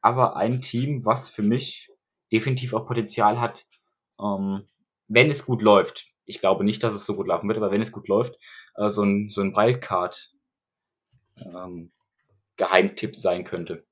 aber 0.00 0.36
ein 0.36 0.62
Team, 0.62 1.04
was 1.04 1.28
für 1.28 1.42
mich 1.42 1.90
definitiv 2.32 2.74
auch 2.74 2.86
Potenzial 2.86 3.40
hat, 3.40 3.66
ähm, 4.20 4.68
wenn 5.08 5.30
es 5.30 5.46
gut 5.46 5.62
läuft. 5.62 6.06
Ich 6.24 6.40
glaube 6.40 6.64
nicht, 6.64 6.82
dass 6.84 6.94
es 6.94 7.06
so 7.06 7.16
gut 7.16 7.26
laufen 7.26 7.48
wird, 7.48 7.56
aber 7.58 7.70
wenn 7.70 7.80
es 7.80 7.92
gut 7.92 8.08
läuft, 8.08 8.38
äh, 8.76 8.90
so 8.90 9.02
ein, 9.02 9.30
so 9.30 9.40
ein 9.40 9.56
Wildcard 9.56 10.32
ähm, 11.40 11.90
Geheimtipp 12.56 13.16
sein 13.16 13.44
könnte. 13.44 13.86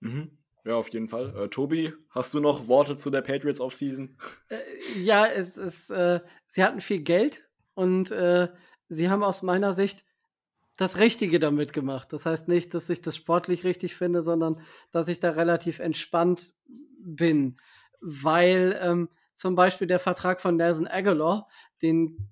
Mhm. 0.00 0.38
Ja, 0.64 0.76
auf 0.76 0.92
jeden 0.92 1.08
Fall. 1.08 1.34
Äh, 1.36 1.48
Tobi, 1.48 1.92
hast 2.10 2.34
du 2.34 2.40
noch 2.40 2.68
Worte 2.68 2.96
zu 2.96 3.10
der 3.10 3.22
Patriots 3.22 3.60
Offseason? 3.60 4.16
Äh, 4.48 4.58
ja, 5.02 5.26
es 5.26 5.56
ist, 5.56 5.90
äh, 5.90 6.20
sie 6.48 6.62
hatten 6.62 6.80
viel 6.80 7.00
Geld 7.00 7.48
und 7.74 8.10
äh, 8.10 8.48
sie 8.88 9.08
haben 9.08 9.22
aus 9.22 9.42
meiner 9.42 9.72
Sicht 9.72 10.04
das 10.80 10.96
Richtige 10.96 11.38
damit 11.38 11.74
gemacht. 11.74 12.10
Das 12.10 12.24
heißt 12.24 12.48
nicht, 12.48 12.72
dass 12.72 12.88
ich 12.88 13.02
das 13.02 13.14
sportlich 13.14 13.64
richtig 13.64 13.94
finde, 13.94 14.22
sondern 14.22 14.62
dass 14.92 15.08
ich 15.08 15.20
da 15.20 15.32
relativ 15.32 15.78
entspannt 15.78 16.54
bin, 16.98 17.58
weil 18.00 18.80
ähm, 18.82 19.10
zum 19.34 19.56
Beispiel 19.56 19.86
der 19.86 19.98
Vertrag 19.98 20.40
von 20.40 20.56
Nelson 20.56 20.86
Aguilar, 20.88 21.46
den, 21.82 22.30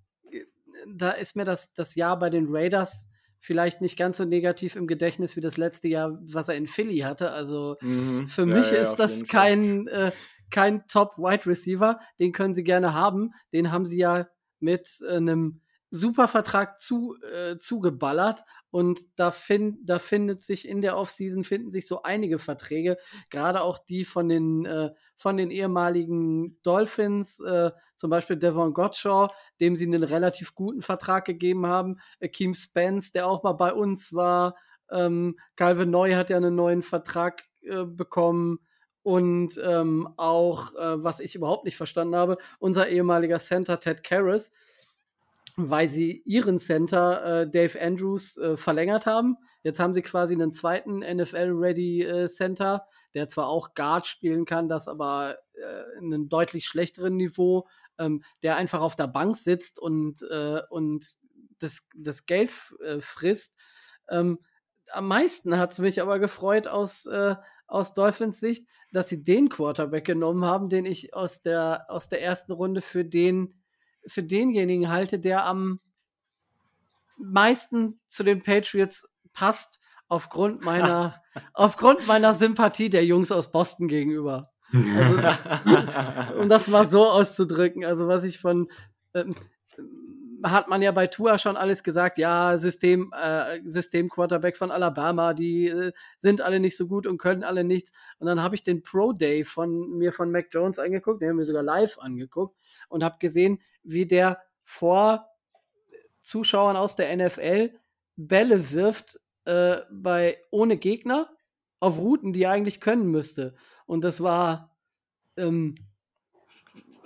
da 0.86 1.10
ist 1.10 1.36
mir 1.36 1.44
das, 1.44 1.74
das 1.74 1.94
Jahr 1.94 2.18
bei 2.18 2.30
den 2.30 2.46
Raiders 2.48 3.06
vielleicht 3.38 3.82
nicht 3.82 3.98
ganz 3.98 4.16
so 4.16 4.24
negativ 4.24 4.76
im 4.76 4.86
Gedächtnis 4.86 5.36
wie 5.36 5.42
das 5.42 5.58
letzte 5.58 5.88
Jahr, 5.88 6.18
was 6.22 6.48
er 6.48 6.56
in 6.56 6.66
Philly 6.66 7.00
hatte. 7.00 7.32
Also 7.32 7.76
mhm. 7.82 8.28
für 8.28 8.46
mich 8.46 8.70
ja, 8.70 8.78
ist 8.78 8.96
das 8.96 9.26
kein, 9.26 9.88
äh, 9.88 10.10
kein 10.50 10.86
Top-Wide 10.86 11.44
Receiver. 11.44 12.00
Den 12.18 12.32
können 12.32 12.54
sie 12.54 12.64
gerne 12.64 12.94
haben. 12.94 13.34
Den 13.52 13.70
haben 13.70 13.84
sie 13.84 13.98
ja 13.98 14.26
mit 14.58 14.88
einem 15.06 15.60
super 15.90 16.28
Vertrag 16.28 16.78
zu, 16.80 17.16
äh, 17.22 17.56
zugeballert 17.56 18.44
und 18.70 19.00
da, 19.16 19.30
find, 19.30 19.78
da 19.88 19.98
findet 19.98 20.44
sich 20.44 20.68
in 20.68 20.82
der 20.82 20.96
Offseason 20.96 21.44
finden 21.44 21.70
sich 21.70 21.86
so 21.86 22.02
einige 22.02 22.38
Verträge, 22.38 22.98
gerade 23.30 23.62
auch 23.62 23.78
die 23.78 24.04
von 24.04 24.28
den, 24.28 24.66
äh, 24.66 24.90
von 25.16 25.36
den 25.36 25.50
ehemaligen 25.50 26.60
Dolphins, 26.62 27.40
äh, 27.40 27.70
zum 27.96 28.10
Beispiel 28.10 28.36
Devon 28.36 28.74
Gottschall, 28.74 29.30
dem 29.60 29.76
sie 29.76 29.86
einen 29.86 30.04
relativ 30.04 30.54
guten 30.54 30.82
Vertrag 30.82 31.24
gegeben 31.24 31.66
haben, 31.66 31.98
Akeem 32.22 32.54
Spence, 32.54 33.12
der 33.12 33.26
auch 33.26 33.42
mal 33.42 33.52
bei 33.52 33.72
uns 33.72 34.12
war, 34.12 34.56
ähm, 34.90 35.38
Calvin 35.56 35.90
Neu 35.90 36.14
hat 36.14 36.30
ja 36.30 36.36
einen 36.36 36.54
neuen 36.54 36.82
Vertrag 36.82 37.42
äh, 37.62 37.84
bekommen 37.84 38.60
und 39.02 39.58
ähm, 39.62 40.08
auch, 40.16 40.74
äh, 40.74 41.02
was 41.02 41.20
ich 41.20 41.34
überhaupt 41.34 41.64
nicht 41.64 41.76
verstanden 41.76 42.16
habe, 42.16 42.38
unser 42.58 42.88
ehemaliger 42.88 43.38
Center 43.38 43.78
Ted 43.78 44.02
Karras, 44.02 44.52
weil 45.60 45.88
sie 45.88 46.22
ihren 46.24 46.60
Center 46.60 47.42
äh, 47.42 47.50
Dave 47.50 47.80
Andrews 47.80 48.36
äh, 48.36 48.56
verlängert 48.56 49.06
haben. 49.06 49.36
Jetzt 49.64 49.80
haben 49.80 49.92
sie 49.92 50.02
quasi 50.02 50.34
einen 50.34 50.52
zweiten 50.52 51.00
NFL-Ready 51.00 52.04
äh, 52.04 52.28
Center, 52.28 52.86
der 53.14 53.26
zwar 53.26 53.48
auch 53.48 53.74
Guard 53.74 54.06
spielen 54.06 54.44
kann, 54.44 54.68
das 54.68 54.86
aber 54.86 55.36
äh, 55.54 55.98
in 55.98 56.14
einem 56.14 56.28
deutlich 56.28 56.66
schlechteren 56.68 57.16
Niveau, 57.16 57.66
ähm, 57.98 58.22
der 58.44 58.54
einfach 58.54 58.80
auf 58.80 58.94
der 58.94 59.08
Bank 59.08 59.36
sitzt 59.36 59.80
und, 59.80 60.22
äh, 60.30 60.60
und 60.70 61.18
das, 61.58 61.88
das 61.96 62.26
Geld 62.26 62.52
äh, 62.84 63.00
frisst. 63.00 63.56
Ähm, 64.08 64.38
am 64.92 65.08
meisten 65.08 65.58
hat 65.58 65.72
es 65.72 65.80
mich 65.80 66.00
aber 66.00 66.20
gefreut 66.20 66.68
aus, 66.68 67.06
äh, 67.06 67.34
aus 67.66 67.94
Dolphins 67.94 68.38
Sicht, 68.38 68.68
dass 68.92 69.08
sie 69.08 69.24
den 69.24 69.48
Quarterback 69.48 70.04
genommen 70.06 70.44
haben, 70.44 70.68
den 70.68 70.86
ich 70.86 71.14
aus 71.14 71.42
der, 71.42 71.86
aus 71.88 72.08
der 72.08 72.22
ersten 72.22 72.52
Runde 72.52 72.80
für 72.80 73.04
den 73.04 73.58
für 74.08 74.22
denjenigen 74.22 74.88
halte, 74.88 75.18
der 75.18 75.44
am 75.46 75.80
meisten 77.16 78.00
zu 78.08 78.22
den 78.22 78.42
Patriots 78.42 79.08
passt, 79.32 79.80
aufgrund 80.08 80.62
meiner, 80.62 81.22
aufgrund 81.52 82.06
meiner 82.06 82.34
Sympathie 82.34 82.90
der 82.90 83.04
Jungs 83.04 83.30
aus 83.30 83.52
Boston 83.52 83.88
gegenüber. 83.88 84.50
Also, 84.72 86.36
um 86.40 86.48
das 86.48 86.68
mal 86.68 86.86
so 86.86 87.08
auszudrücken, 87.08 87.84
also 87.84 88.08
was 88.08 88.24
ich 88.24 88.38
von 88.38 88.68
ähm, 89.14 89.34
hat 90.42 90.68
man 90.68 90.82
ja 90.82 90.92
bei 90.92 91.06
Tua 91.06 91.38
schon 91.38 91.56
alles 91.56 91.82
gesagt, 91.82 92.18
ja, 92.18 92.58
System, 92.58 93.12
äh, 93.16 93.60
System 93.64 94.08
Quarterback 94.08 94.56
von 94.56 94.70
Alabama, 94.70 95.34
die 95.34 95.66
äh, 95.68 95.92
sind 96.18 96.40
alle 96.40 96.60
nicht 96.60 96.76
so 96.76 96.86
gut 96.86 97.06
und 97.06 97.18
können 97.18 97.44
alle 97.44 97.64
nichts. 97.64 97.92
Und 98.18 98.26
dann 98.26 98.42
habe 98.42 98.54
ich 98.54 98.62
den 98.62 98.82
Pro 98.82 99.12
Day 99.12 99.44
von 99.44 99.98
mir 99.98 100.12
von 100.12 100.30
Mac 100.30 100.48
Jones 100.50 100.78
angeguckt, 100.78 101.22
den 101.22 101.30
haben 101.30 101.38
wir 101.38 101.44
sogar 101.44 101.62
live 101.62 101.98
angeguckt 101.98 102.56
und 102.88 103.02
habe 103.04 103.16
gesehen, 103.18 103.60
wie 103.82 104.06
der 104.06 104.40
vor 104.62 105.28
Zuschauern 106.20 106.76
aus 106.76 106.94
der 106.96 107.16
NFL 107.16 107.72
Bälle 108.16 108.72
wirft 108.72 109.20
äh, 109.44 109.78
bei 109.90 110.38
ohne 110.50 110.76
Gegner 110.76 111.30
auf 111.80 111.98
Routen, 111.98 112.32
die 112.32 112.42
er 112.42 112.50
eigentlich 112.52 112.80
können 112.80 113.10
müsste. 113.10 113.54
Und 113.86 114.02
das 114.04 114.20
war 114.20 114.76
ähm, 115.36 115.76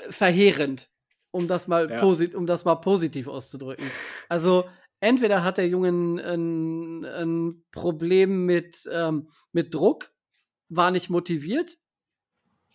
verheerend 0.09 0.92
um 1.33 1.49
das 1.49 1.67
mal, 1.67 1.91
ja. 1.91 2.03
um 2.37 2.47
das 2.47 2.65
mal 2.65 2.77
positiv 2.77 3.27
auszudrücken. 3.27 3.91
Also 4.29 4.65
entweder 5.01 5.43
hat 5.43 5.59
der 5.59 5.67
Junge 5.67 5.89
ein, 5.89 7.05
ein 7.05 7.65
Problem 7.73 8.47
mit, 8.47 8.89
ähm, 8.93 9.29
mit 9.51 9.75
Druck, 9.75 10.13
war 10.69 10.93
nicht 10.93 11.11
motiviert, 11.11 11.79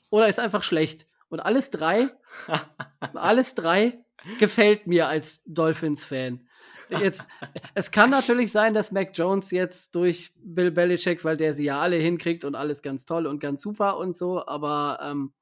oder 0.09 0.27
ist 0.27 0.39
einfach 0.39 0.63
schlecht. 0.63 1.07
Und 1.29 1.39
alles 1.39 1.71
drei, 1.71 2.09
alles 3.13 3.55
drei 3.55 4.03
gefällt 4.39 4.87
mir 4.87 5.07
als 5.07 5.41
Dolphins-Fan. 5.45 6.47
Jetzt, 6.89 7.27
es 7.73 7.91
kann 7.91 8.09
natürlich 8.09 8.51
sein, 8.51 8.73
dass 8.73 8.93
Mac 8.93 9.11
Jones 9.13 9.51
jetzt 9.51 9.93
durch 9.93 10.33
Bill 10.37 10.71
Belichick, 10.71 11.25
weil 11.25 11.35
der 11.35 11.53
sie 11.53 11.65
ja 11.65 11.81
alle 11.81 11.97
hinkriegt 11.97 12.45
und 12.45 12.55
alles 12.55 12.81
ganz 12.81 13.05
toll 13.05 13.27
und 13.27 13.39
ganz 13.39 13.61
super 13.61 13.97
und 13.97 14.17
so, 14.17 14.45
aber 14.47 14.99
ähm, 15.01 15.33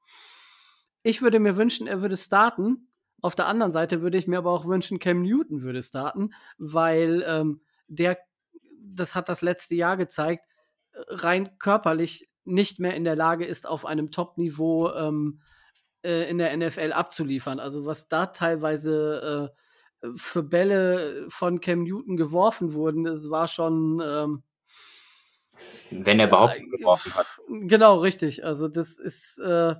ich 1.04 1.22
würde 1.22 1.38
mir 1.38 1.56
wünschen, 1.56 1.86
er 1.86 2.02
würde 2.02 2.16
starten 2.16 2.85
auf 3.22 3.34
der 3.34 3.46
anderen 3.46 3.72
Seite 3.72 4.02
würde 4.02 4.18
ich 4.18 4.26
mir 4.26 4.38
aber 4.38 4.52
auch 4.52 4.66
wünschen, 4.66 4.98
Cam 4.98 5.22
Newton 5.22 5.62
würde 5.62 5.82
starten, 5.82 6.32
weil 6.58 7.24
ähm, 7.26 7.60
der, 7.88 8.18
das 8.80 9.14
hat 9.14 9.28
das 9.28 9.42
letzte 9.42 9.74
Jahr 9.74 9.96
gezeigt, 9.96 10.44
rein 11.08 11.58
körperlich 11.58 12.28
nicht 12.44 12.78
mehr 12.78 12.94
in 12.94 13.04
der 13.04 13.16
Lage 13.16 13.44
ist, 13.44 13.66
auf 13.66 13.84
einem 13.84 14.10
Top-Niveau 14.10 14.90
ähm, 14.92 15.40
äh, 16.02 16.30
in 16.30 16.38
der 16.38 16.56
NFL 16.56 16.92
abzuliefern. 16.92 17.58
Also 17.58 17.84
was 17.86 18.08
da 18.08 18.26
teilweise 18.26 19.52
äh, 20.02 20.08
für 20.16 20.42
Bälle 20.42 21.26
von 21.28 21.60
Cam 21.60 21.82
Newton 21.82 22.16
geworfen 22.16 22.74
wurden, 22.74 23.04
das 23.04 23.30
war 23.30 23.48
schon 23.48 24.00
ähm, 24.04 24.42
wenn 25.90 26.20
er 26.20 26.28
überhaupt 26.28 26.56
äh, 26.56 26.62
geworfen 26.62 27.14
hat. 27.14 27.26
Genau, 27.48 27.98
richtig. 28.00 28.44
Also 28.44 28.68
das 28.68 28.98
ist 28.98 29.38
äh, 29.38 29.74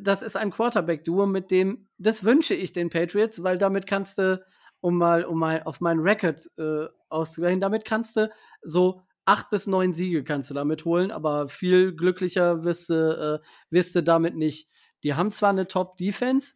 das 0.00 0.22
ist 0.22 0.36
ein 0.36 0.50
Quarterback-Duo, 0.50 1.26
mit 1.26 1.50
dem, 1.50 1.88
das 1.98 2.24
wünsche 2.24 2.54
ich 2.54 2.72
den 2.72 2.90
Patriots, 2.90 3.42
weil 3.42 3.58
damit 3.58 3.86
kannst 3.86 4.18
du, 4.18 4.44
um 4.80 4.98
mal, 4.98 5.24
um 5.24 5.38
mal 5.38 5.62
auf 5.64 5.80
meinen 5.80 6.00
Record 6.00 6.50
äh, 6.58 6.86
auszugleichen, 7.08 7.60
damit 7.60 7.84
kannst 7.84 8.16
du 8.16 8.30
so 8.62 9.02
acht 9.24 9.50
bis 9.50 9.66
neun 9.66 9.92
Siege 9.92 10.24
kannst 10.24 10.50
du 10.50 10.54
damit 10.54 10.84
holen, 10.84 11.10
aber 11.10 11.48
viel 11.48 11.94
glücklicher 11.94 12.64
wirst 12.64 12.90
du, 12.90 13.40
äh, 13.42 13.46
wirst 13.70 13.94
du 13.96 14.02
damit 14.02 14.36
nicht. 14.36 14.70
Die 15.02 15.14
haben 15.14 15.30
zwar 15.30 15.50
eine 15.50 15.66
Top-Defense, 15.66 16.54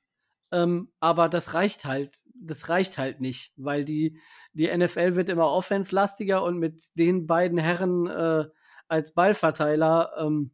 ähm, 0.52 0.92
aber 1.00 1.28
das 1.28 1.52
reicht 1.54 1.84
halt, 1.84 2.16
das 2.34 2.68
reicht 2.68 2.96
halt 2.96 3.20
nicht, 3.20 3.52
weil 3.56 3.84
die, 3.84 4.18
die 4.52 4.74
NFL 4.74 5.16
wird 5.16 5.28
immer 5.28 5.50
offense-lastiger 5.50 6.42
und 6.42 6.58
mit 6.58 6.82
den 6.94 7.26
beiden 7.26 7.58
Herren 7.58 8.06
äh, 8.06 8.46
als 8.88 9.14
Ballverteiler 9.14 10.12
ähm, 10.18 10.52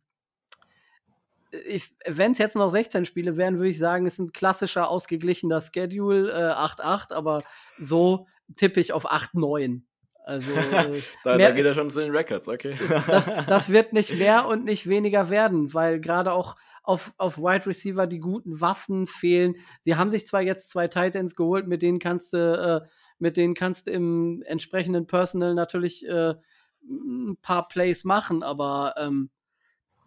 wenn 2.06 2.32
es 2.32 2.38
jetzt 2.38 2.56
noch 2.56 2.70
16 2.70 3.04
Spiele 3.04 3.36
wären, 3.36 3.56
würde 3.56 3.68
ich 3.68 3.78
sagen, 3.78 4.06
es 4.06 4.14
ist 4.14 4.18
ein 4.18 4.32
klassischer, 4.32 4.88
ausgeglichener 4.88 5.60
Schedule, 5.60 6.30
äh, 6.30 6.52
8-8, 6.54 7.12
aber 7.12 7.42
so 7.78 8.26
tippe 8.56 8.80
ich 8.80 8.92
auf 8.92 9.10
8-9. 9.10 9.82
Also, 10.26 10.52
äh, 10.54 11.02
da, 11.22 11.36
mehr, 11.36 11.50
da, 11.50 11.54
geht 11.54 11.64
er 11.64 11.74
schon 11.74 11.88
zu 11.88 12.00
den 12.00 12.10
Records, 12.10 12.48
okay. 12.48 12.76
das, 13.06 13.30
das 13.46 13.68
wird 13.72 13.92
nicht 13.92 14.18
mehr 14.18 14.46
und 14.46 14.64
nicht 14.64 14.88
weniger 14.88 15.30
werden, 15.30 15.72
weil 15.72 16.00
gerade 16.00 16.32
auch 16.32 16.56
auf, 16.82 17.12
auf 17.16 17.38
Wide 17.38 17.66
Receiver 17.66 18.06
die 18.08 18.18
guten 18.18 18.60
Waffen 18.60 19.06
fehlen. 19.06 19.54
Sie 19.82 19.94
haben 19.94 20.10
sich 20.10 20.26
zwar 20.26 20.42
jetzt 20.42 20.70
zwei 20.70 20.88
Titans 20.88 21.36
geholt, 21.36 21.68
mit 21.68 21.80
denen 21.80 22.00
kannst 22.00 22.32
du, 22.32 22.82
äh, 22.84 22.88
mit 23.18 23.36
denen 23.36 23.54
kannst 23.54 23.86
du 23.86 23.92
im 23.92 24.42
entsprechenden 24.46 25.06
Personal 25.06 25.54
natürlich 25.54 26.06
äh, 26.08 26.34
ein 26.88 27.36
paar 27.40 27.68
Plays 27.68 28.04
machen, 28.04 28.42
aber 28.42 28.94
ähm, 28.98 29.30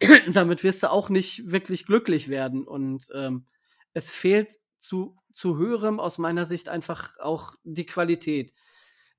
damit 0.32 0.64
wirst 0.64 0.82
du 0.82 0.90
auch 0.90 1.08
nicht 1.10 1.50
wirklich 1.50 1.86
glücklich 1.86 2.28
werden. 2.28 2.66
Und 2.66 3.06
ähm, 3.14 3.46
es 3.92 4.10
fehlt 4.10 4.58
zu, 4.78 5.16
zu 5.32 5.58
höherem 5.58 6.00
aus 6.00 6.18
meiner 6.18 6.46
Sicht 6.46 6.68
einfach 6.68 7.18
auch 7.18 7.54
die 7.64 7.86
Qualität. 7.86 8.52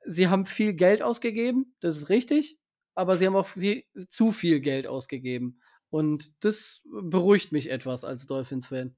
Sie 0.06 0.28
haben 0.28 0.46
viel 0.46 0.74
Geld 0.74 1.02
ausgegeben, 1.02 1.76
das 1.80 1.98
ist 1.98 2.10
richtig, 2.10 2.58
aber 2.96 3.18
sie 3.18 3.28
haben 3.28 3.36
auch 3.36 3.48
viel, 3.48 3.84
zu 4.10 4.32
viel 4.32 4.60
Geld 4.60 4.88
ausgegeben. 4.88 5.60
Und 5.92 6.32
das 6.44 6.82
beruhigt 6.86 7.52
mich 7.52 7.70
etwas 7.70 8.04
als 8.04 8.26
Dolphins-Fan. 8.26 8.96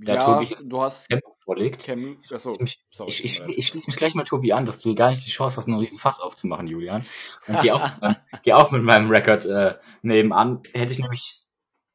Da 0.00 0.14
ja, 0.14 0.20
Tobi 0.20 0.54
du 0.64 0.82
hast 0.82 1.08
Tempo 1.08 1.32
vorlegt. 1.44 1.84
Cam 1.84 2.18
Achso, 2.32 2.56
ich, 2.60 2.80
ich, 3.06 3.24
ich, 3.24 3.42
ich, 3.48 3.66
schließe 3.66 3.88
mich 3.88 3.96
gleich 3.96 4.14
mal 4.14 4.24
Tobi 4.24 4.52
an, 4.52 4.66
dass 4.66 4.80
du 4.80 4.94
gar 4.94 5.10
nicht 5.10 5.24
die 5.24 5.30
Chance 5.30 5.58
hast, 5.58 5.68
einen 5.68 5.78
riesen 5.78 5.98
Fass 5.98 6.20
aufzumachen, 6.20 6.66
Julian. 6.66 7.04
Und 7.46 7.60
geh 7.60 7.70
auch, 7.70 7.90
geh 8.42 8.52
auch 8.52 8.70
mit 8.70 8.82
meinem 8.82 9.10
Rekord 9.10 9.44
äh, 9.46 9.74
nebenan. 10.02 10.62
Hätte 10.72 10.92
ich 10.92 10.98
nämlich 10.98 11.42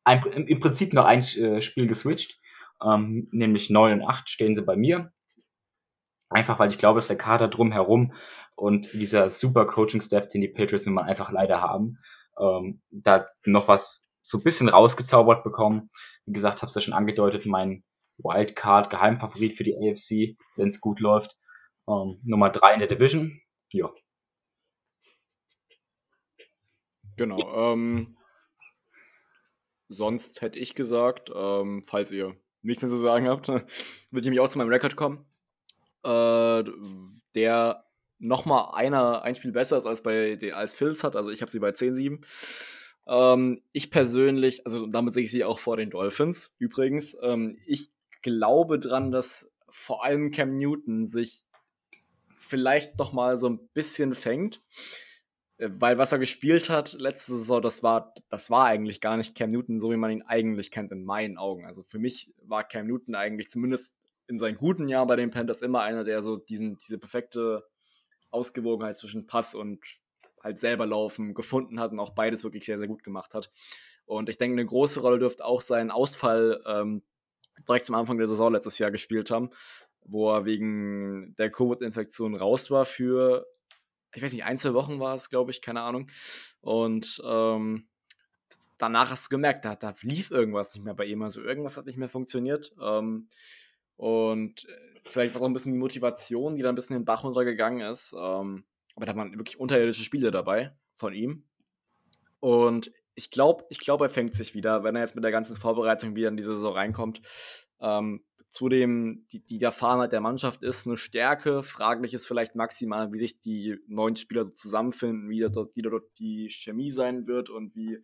ein, 0.03 0.23
im 0.23 0.59
Prinzip 0.59 0.93
noch 0.93 1.05
ein 1.05 1.19
äh, 1.19 1.61
Spiel 1.61 1.88
geswitcht. 1.88 2.39
Ähm, 2.81 3.27
nämlich 3.31 3.69
9 3.69 3.93
und 3.93 4.07
8 4.07 4.30
stehen 4.30 4.55
sie 4.55 4.61
bei 4.61 4.76
mir. 4.76 5.11
Einfach 6.30 6.59
weil 6.59 6.69
ich 6.69 6.77
glaube, 6.77 6.99
dass 6.99 7.07
der 7.07 7.17
Kader 7.17 7.47
drumherum 7.47 8.13
und 8.55 8.93
dieser 8.93 9.31
super 9.31 9.65
Coaching-Staff, 9.65 10.27
den 10.27 10.41
die 10.41 10.47
Patriots 10.47 10.85
immer 10.85 11.03
einfach 11.03 11.31
leider 11.31 11.61
haben, 11.61 11.97
ähm, 12.39 12.81
da 12.91 13.27
noch 13.45 13.67
was 13.67 14.09
so 14.21 14.38
ein 14.38 14.43
bisschen 14.43 14.69
rausgezaubert 14.69 15.43
bekommen. 15.43 15.89
Wie 16.26 16.34
gesagt, 16.34 16.61
habe 16.61 16.67
es 16.67 16.76
ja 16.76 16.81
schon 16.81 16.93
angedeutet, 16.93 17.45
mein 17.45 17.84
Wildcard, 18.19 18.89
Geheimfavorit 18.89 19.55
für 19.55 19.63
die 19.63 19.75
AFC, 19.75 20.37
wenn 20.55 20.67
es 20.67 20.81
gut 20.81 20.99
läuft. 20.99 21.37
Ähm, 21.87 22.19
Nummer 22.23 22.49
3 22.49 22.73
in 22.73 22.79
der 22.79 22.87
Division. 22.87 23.41
Ja. 23.71 23.91
Genau. 27.17 27.73
Ähm, 27.73 28.17
sonst 29.89 30.41
hätte 30.41 30.59
ich 30.59 30.75
gesagt, 30.75 31.31
ähm, 31.35 31.83
falls 31.85 32.11
ihr 32.11 32.35
nichts 32.61 32.81
mehr 32.81 32.91
zu 32.91 32.97
sagen 32.97 33.27
habt, 33.27 33.47
würde 33.47 33.65
ich 34.13 34.23
nämlich 34.23 34.39
auch 34.39 34.49
zu 34.49 34.57
meinem 34.57 34.69
Rekord 34.69 34.95
kommen. 34.95 35.25
Äh, 36.03 36.63
der 37.35 37.85
nochmal 38.19 38.73
einer 38.73 39.21
ein 39.23 39.35
Spiel 39.35 39.51
besser 39.51 39.77
ist 39.77 39.85
als 39.85 40.03
bei 40.03 40.37
als 40.53 40.75
Phils 40.75 41.03
hat. 41.03 41.15
Also 41.15 41.31
ich 41.31 41.41
habe 41.41 41.51
sie 41.51 41.59
bei 41.59 41.69
10-7. 41.69 42.21
Ähm, 43.07 43.61
ich 43.71 43.91
persönlich, 43.91 44.65
also 44.65 44.85
damit 44.87 45.13
sehe 45.13 45.23
ich 45.23 45.31
sie 45.31 45.43
auch 45.43 45.59
vor 45.59 45.77
den 45.77 45.89
Dolphins 45.89 46.55
übrigens. 46.59 47.17
Ähm, 47.21 47.57
ich 47.65 47.89
glaube 48.21 48.79
dran, 48.79 49.11
dass 49.11 49.55
vor 49.69 50.03
allem 50.03 50.31
Cam 50.31 50.57
Newton 50.57 51.05
sich 51.05 51.45
vielleicht 52.37 52.97
noch 52.97 53.13
mal 53.13 53.37
so 53.37 53.47
ein 53.47 53.69
bisschen 53.73 54.15
fängt. 54.15 54.61
Äh, 55.57 55.69
weil 55.73 55.97
was 55.97 56.11
er 56.11 56.19
gespielt 56.19 56.69
hat 56.69 56.93
letzte 56.93 57.33
Saison, 57.33 57.61
das 57.61 57.83
war, 57.83 58.13
das 58.29 58.49
war 58.49 58.65
eigentlich 58.65 59.01
gar 59.01 59.17
nicht 59.17 59.35
Cam 59.35 59.51
Newton, 59.51 59.79
so 59.79 59.91
wie 59.91 59.97
man 59.97 60.11
ihn 60.11 60.23
eigentlich 60.23 60.71
kennt, 60.71 60.91
in 60.91 61.03
meinen 61.03 61.37
Augen. 61.37 61.65
Also 61.65 61.83
für 61.83 61.99
mich 61.99 62.33
war 62.41 62.67
Cam 62.67 62.87
Newton 62.87 63.15
eigentlich 63.15 63.49
zumindest 63.49 63.97
in 64.27 64.39
seinen 64.39 64.57
guten 64.57 64.87
Jahren 64.87 65.07
bei 65.07 65.15
den 65.15 65.31
Panthers 65.31 65.61
immer 65.61 65.81
einer, 65.81 66.03
der 66.03 66.23
so 66.23 66.37
diesen, 66.37 66.77
diese 66.77 66.97
perfekte 66.97 67.63
Ausgewogenheit 68.31 68.97
zwischen 68.97 69.25
Pass 69.25 69.55
und 69.55 69.79
halt 70.41 70.59
selber 70.59 70.85
laufen 70.85 71.33
gefunden 71.33 71.79
hat 71.79 71.91
und 71.91 71.99
auch 71.99 72.11
beides 72.11 72.43
wirklich 72.43 72.65
sehr, 72.65 72.77
sehr 72.77 72.87
gut 72.87 73.03
gemacht 73.03 73.33
hat. 73.33 73.51
Und 74.05 74.29
ich 74.29 74.37
denke, 74.37 74.53
eine 74.53 74.65
große 74.65 75.01
Rolle 75.01 75.19
dürfte 75.19 75.45
auch 75.45 75.61
sein 75.61 75.91
Ausfall 75.91 76.63
ähm, 76.65 77.03
direkt 77.68 77.86
zum 77.86 77.95
Anfang 77.95 78.18
der 78.18 78.27
Saison 78.27 78.53
letztes 78.53 78.77
Jahr 78.77 78.91
gespielt 78.91 79.31
haben, 79.31 79.49
wo 80.06 80.31
er 80.31 80.45
wegen 80.45 81.36
der 81.38 81.52
Covid-Infektion 81.52 82.36
raus 82.36 82.72
war 82.72 82.86
für 82.86 83.45
ich 84.14 84.23
weiß 84.23 84.34
nicht, 84.34 84.44
ein, 84.44 84.57
zwei 84.57 84.73
Wochen 84.73 84.99
war 84.99 85.15
es, 85.15 85.30
glaube 85.30 85.52
ich, 85.52 85.61
keine 85.61 85.81
Ahnung. 85.81 86.10
Und 86.61 87.22
ähm, 87.26 87.88
danach 88.77 89.11
hast 89.11 89.27
du 89.27 89.30
gemerkt, 89.30 89.65
da, 89.65 89.76
da 89.76 89.94
lief 90.02 90.31
irgendwas 90.31 90.73
nicht 90.73 90.84
mehr 90.84 90.94
bei 90.94 91.06
ihm. 91.06 91.22
Also 91.22 91.41
irgendwas 91.41 91.77
hat 91.77 91.86
nicht 91.86 91.98
mehr 91.98 92.10
funktioniert. 92.10 92.73
Ähm, 92.81 93.27
und 93.98 94.68
äh, 94.68 94.99
vielleicht 95.06 95.34
war 95.34 95.38
es 95.38 95.44
auch 95.44 95.49
ein 95.49 95.53
bisschen 95.53 95.73
die 95.73 95.80
Motivation, 95.80 96.56
die 96.56 96.64
da 96.64 96.69
ein 96.69 96.76
bisschen 96.76 96.95
in 96.95 97.02
den 97.02 97.06
Bach 97.06 97.23
runtergegangen 97.23 97.81
ist. 97.81 98.14
Ähm, 98.14 98.65
aber 98.95 99.06
da 99.06 99.15
waren 99.15 99.38
wirklich 99.38 99.60
unterirdische 99.60 100.03
Spiele 100.03 100.31
dabei 100.31 100.76
von 100.95 101.14
ihm. 101.14 101.44
Und 102.40 102.91
ich 103.19 103.31
glaube, 103.31 103.65
ich 103.69 103.79
glaube, 103.79 104.05
er 104.05 104.09
fängt 104.09 104.35
sich 104.35 104.55
wieder, 104.55 104.83
wenn 104.83 104.95
er 104.95 105.01
jetzt 105.01 105.15
mit 105.15 105.25
der 105.25 105.31
ganzen 105.31 105.55
Vorbereitung 105.57 106.15
wieder 106.15 106.29
in 106.29 106.37
diese 106.37 106.55
Saison 106.55 106.73
reinkommt. 106.73 107.21
Ähm, 107.81 108.23
Zudem, 108.49 109.27
die, 109.31 109.45
die 109.45 109.61
Erfahrenheit 109.61 110.11
der 110.11 110.21
Mannschaft 110.21 110.63
ist 110.63 110.87
eine 110.87 110.97
Stärke. 110.97 111.61
Fraglich 111.61 112.15
ist 112.15 112.25
vielleicht 112.25 112.55
maximal, 112.55 113.13
wie 113.13 113.19
sich 113.19 113.39
die 113.39 113.77
neuen 113.87 114.15
Spieler 114.15 114.43
so 114.43 114.51
zusammenfinden, 114.51 115.29
wie 115.29 115.47
dort, 115.51 115.75
wie 115.75 115.83
dort 115.83 116.17
die 116.17 116.49
Chemie 116.49 116.89
sein 116.89 117.27
wird 117.27 117.51
und 117.51 117.75
wie 117.75 118.03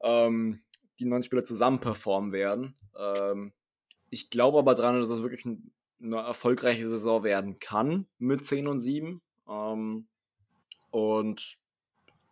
ähm, 0.00 0.62
die 0.98 1.04
neuen 1.04 1.22
Spieler 1.22 1.44
zusammen 1.44 1.80
performen 1.80 2.32
werden. 2.32 2.76
Ähm, 2.98 3.52
ich 4.08 4.30
glaube 4.30 4.58
aber 4.58 4.74
daran, 4.74 4.98
dass 4.98 5.10
es 5.10 5.20
wirklich 5.20 5.44
ein, 5.44 5.74
eine 6.02 6.20
erfolgreiche 6.20 6.88
Saison 6.88 7.22
werden 7.22 7.58
kann 7.58 8.06
mit 8.16 8.46
10 8.46 8.66
und 8.66 8.80
7. 8.80 9.20
Ähm, 9.50 10.08
und 10.90 11.58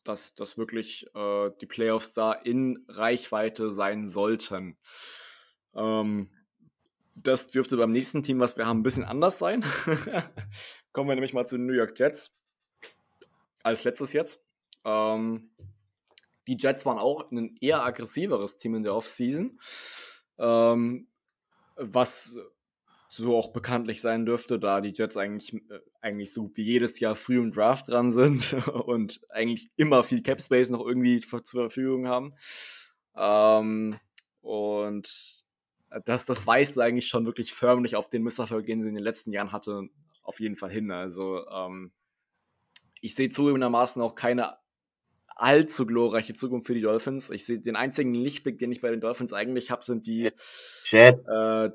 dass, 0.04 0.34
dass 0.34 0.58
wirklich 0.58 1.06
äh, 1.14 1.50
die 1.60 1.66
Playoffs 1.66 2.12
da 2.12 2.32
in 2.32 2.84
Reichweite 2.88 3.70
sein 3.70 4.08
sollten. 4.08 4.76
Ähm, 5.74 6.30
das 7.14 7.48
dürfte 7.48 7.76
beim 7.76 7.92
nächsten 7.92 8.22
Team, 8.22 8.40
was 8.40 8.56
wir 8.56 8.66
haben, 8.66 8.80
ein 8.80 8.82
bisschen 8.82 9.04
anders 9.04 9.38
sein. 9.38 9.64
Kommen 10.92 11.08
wir 11.08 11.14
nämlich 11.14 11.34
mal 11.34 11.46
zu 11.46 11.56
den 11.56 11.66
New 11.66 11.74
York 11.74 11.98
Jets. 11.98 12.36
Als 13.62 13.84
letztes 13.84 14.12
jetzt. 14.12 14.42
Ähm, 14.84 15.50
die 16.46 16.56
Jets 16.58 16.86
waren 16.86 16.98
auch 16.98 17.30
ein 17.30 17.56
eher 17.60 17.84
aggressiveres 17.84 18.56
Team 18.56 18.74
in 18.74 18.82
der 18.82 18.94
Offseason. 18.94 19.60
Ähm, 20.38 21.08
was 21.76 22.38
so 23.10 23.36
auch 23.36 23.52
bekanntlich 23.52 24.00
sein 24.00 24.24
dürfte, 24.24 24.58
da 24.58 24.80
die 24.80 24.92
Jets 24.92 25.16
eigentlich, 25.16 25.54
äh, 25.54 25.80
eigentlich 26.00 26.32
so 26.32 26.50
wie 26.54 26.62
jedes 26.62 27.00
Jahr 27.00 27.14
früh 27.14 27.38
im 27.38 27.52
Draft 27.52 27.88
dran 27.88 28.12
sind 28.12 28.52
und 28.86 29.20
eigentlich 29.28 29.70
immer 29.76 30.04
viel 30.04 30.22
Cap 30.22 30.40
Space 30.40 30.70
noch 30.70 30.86
irgendwie 30.86 31.20
zur 31.20 31.42
Verfügung 31.42 32.06
haben. 32.06 32.34
Ähm, 33.16 33.96
und 34.40 35.44
das, 36.04 36.26
das 36.26 36.46
weist 36.46 36.78
eigentlich 36.78 37.08
schon 37.08 37.26
wirklich 37.26 37.52
förmlich 37.52 37.96
auf 37.96 38.08
den 38.08 38.22
Misserfolg, 38.22 38.66
den 38.66 38.80
sie 38.80 38.88
in 38.88 38.94
den 38.94 39.04
letzten 39.04 39.32
Jahren 39.32 39.52
hatte, 39.52 39.88
auf 40.22 40.40
jeden 40.40 40.56
Fall 40.56 40.70
hin. 40.70 40.90
Also 40.92 41.46
ähm, 41.48 41.90
ich 43.00 43.14
sehe 43.14 43.30
zugegebenermaßen 43.30 44.00
auch 44.00 44.14
keine 44.14 44.58
allzu 45.26 45.86
glorreiche 45.86 46.34
Zukunft 46.34 46.66
für 46.66 46.74
die 46.74 46.82
Dolphins. 46.82 47.30
Ich 47.30 47.46
sehe 47.46 47.60
den 47.60 47.74
einzigen 47.74 48.14
Lichtblick, 48.14 48.58
den 48.58 48.70
ich 48.70 48.80
bei 48.80 48.90
den 48.90 49.00
Dolphins 49.00 49.32
eigentlich 49.32 49.70
habe, 49.70 49.84
sind 49.84 50.06
die 50.06 50.30
Jets. 50.84 51.28
Äh, 51.32 51.70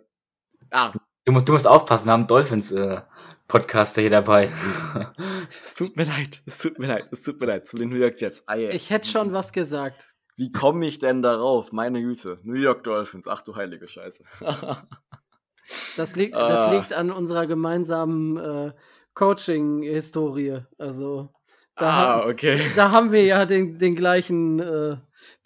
ah. 0.72 0.94
Du 1.26 1.32
musst, 1.32 1.48
du 1.48 1.54
musst 1.54 1.68
aufpassen, 1.68 2.06
wir 2.06 2.14
haben 2.14 2.28
Dolphins 2.28 2.72
äh, 2.72 3.02
Podcaster 3.48 4.02
hier 4.02 4.12
dabei. 4.12 4.52
es 5.66 5.74
tut 5.74 5.98
mir 5.98 6.06
leid, 6.06 6.44
es 6.46 6.60
tut 6.60 6.78
mir 6.78 6.86
leid, 6.86 7.08
es 7.12 7.24
tut 7.24 7.40
mir 7.40 7.48
leid, 7.48 7.68
zu 7.68 7.78
den 7.78 7.90
New 7.90 7.96
York 7.96 8.22
Jets. 8.22 8.44
Ah, 8.46 8.56
yeah. 8.56 8.72
Ich 8.72 8.92
hätte 8.92 9.10
schon 9.10 9.34
was 9.34 9.52
gesagt. 9.52 10.14
Wie 10.38 10.52
komme 10.52 10.86
ich 10.86 11.00
denn 11.00 11.24
darauf? 11.24 11.72
Meine 11.72 12.00
Güte. 12.02 12.40
New 12.44 12.60
York 12.60 12.84
Dolphins. 12.84 13.28
Ach 13.28 13.42
du 13.42 13.56
heilige 13.56 13.88
Scheiße. 13.88 14.24
das, 15.98 16.16
liegt, 16.16 16.36
das 16.36 16.60
ah. 16.60 16.72
liegt 16.72 16.94
an 16.94 17.10
unserer 17.10 17.48
gemeinsamen 17.48 18.38
äh, 18.38 18.74
Coaching-Historie. 19.16 20.60
Also 20.78 21.34
da, 21.76 21.90
ah, 21.90 21.94
haben, 21.94 22.30
okay. 22.30 22.72
da 22.76 22.92
haben 22.92 23.12
wir 23.12 23.24
ja 23.24 23.46
den, 23.46 23.80
den 23.80 23.96
gleichen, 23.96 24.60
äh, 24.60 24.98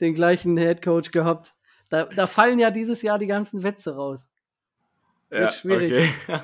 den 0.02 0.14
gleichen 0.14 0.58
Head 0.58 0.82
Coach 0.82 1.12
gehabt. 1.12 1.54
Da, 1.88 2.04
da 2.04 2.28
fallen 2.28 2.60
ja 2.60 2.70
dieses 2.70 3.02
Jahr 3.02 3.18
die 3.18 3.28
ganzen 3.28 3.64
Wetze 3.64 3.96
raus. 3.96 4.29
Ja, 5.32 5.40
Wird 5.42 5.54
schwierig. 5.54 6.14
Okay. 6.28 6.42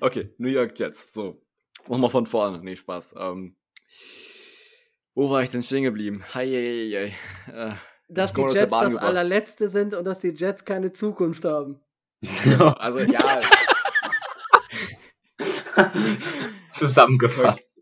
okay, 0.00 0.34
New 0.38 0.48
York 0.48 0.78
Jets. 0.78 1.12
So, 1.12 1.42
machen 1.88 2.02
wir 2.02 2.10
von 2.10 2.26
vorne. 2.26 2.60
Nee, 2.62 2.76
Spaß. 2.76 3.14
Ähm, 3.18 3.56
wo 5.14 5.30
war 5.30 5.42
ich 5.42 5.50
denn 5.50 5.62
stehen 5.62 5.84
geblieben? 5.84 6.24
Hei, 6.34 6.46
hei, 6.46 7.14
hei. 7.46 7.52
Äh, 7.52 7.74
dass 8.08 8.32
die 8.32 8.40
Jets 8.42 8.70
das 8.70 8.88
gebracht. 8.88 9.04
allerletzte 9.04 9.68
sind 9.68 9.94
und 9.94 10.04
dass 10.04 10.20
die 10.20 10.30
Jets 10.30 10.64
keine 10.64 10.92
Zukunft 10.92 11.44
haben. 11.44 11.80
also 12.78 13.00
ja. 13.00 13.40
Zusammengefasst. 16.68 17.73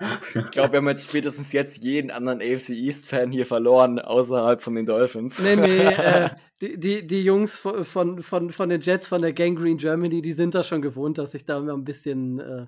Ich 0.00 0.50
glaube, 0.50 0.72
wir 0.72 0.78
haben 0.78 0.88
jetzt 0.88 1.08
spätestens 1.08 1.52
jetzt 1.52 1.82
jeden 1.82 2.10
anderen 2.10 2.40
AFC 2.40 2.70
East-Fan 2.70 3.30
hier 3.30 3.46
verloren, 3.46 3.98
außerhalb 3.98 4.60
von 4.60 4.74
den 4.74 4.86
Dolphins. 4.86 5.38
Nee, 5.38 5.56
nee, 5.56 5.78
äh, 5.86 6.30
die, 6.60 6.78
die, 6.78 7.06
die 7.06 7.22
Jungs 7.22 7.56
von, 7.56 8.22
von, 8.22 8.50
von 8.50 8.68
den 8.68 8.80
Jets 8.80 9.06
von 9.06 9.22
der 9.22 9.32
Gangrene 9.32 9.76
Germany, 9.76 10.22
die 10.22 10.32
sind 10.32 10.54
da 10.54 10.62
schon 10.62 10.82
gewohnt, 10.82 11.18
dass 11.18 11.34
ich 11.34 11.44
da 11.44 11.58
immer 11.58 11.74
ein 11.74 11.84
bisschen, 11.84 12.40
äh, 12.40 12.66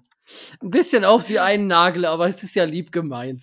ein 0.62 0.70
bisschen 0.70 1.04
auf 1.04 1.22
sie 1.22 1.38
einnagle, 1.38 2.08
aber 2.08 2.28
es 2.28 2.42
ist 2.42 2.54
ja 2.54 2.64
lieb 2.64 2.92
gemeint. 2.92 3.42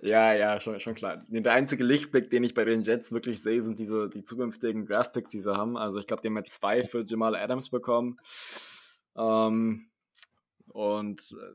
Ja, 0.00 0.34
ja, 0.34 0.60
schon, 0.60 0.78
schon 0.80 0.94
klar. 0.94 1.24
Der 1.28 1.52
einzige 1.52 1.82
Lichtblick, 1.82 2.28
den 2.28 2.44
ich 2.44 2.52
bei 2.52 2.64
den 2.64 2.82
Jets 2.82 3.10
wirklich 3.10 3.40
sehe, 3.40 3.62
sind 3.62 3.78
diese 3.78 4.10
die 4.10 4.22
zukünftigen 4.22 4.84
Draftpicks, 4.84 5.30
die 5.30 5.38
sie 5.38 5.56
haben. 5.56 5.78
Also 5.78 5.98
ich 5.98 6.06
glaube, 6.06 6.20
die 6.20 6.28
haben 6.28 6.36
jetzt 6.36 6.56
zwei 6.56 6.82
für 6.82 7.04
Jamal 7.06 7.34
Adams 7.34 7.70
bekommen. 7.70 8.18
Ähm, 9.16 9.86
und 10.68 11.20
äh, 11.32 11.54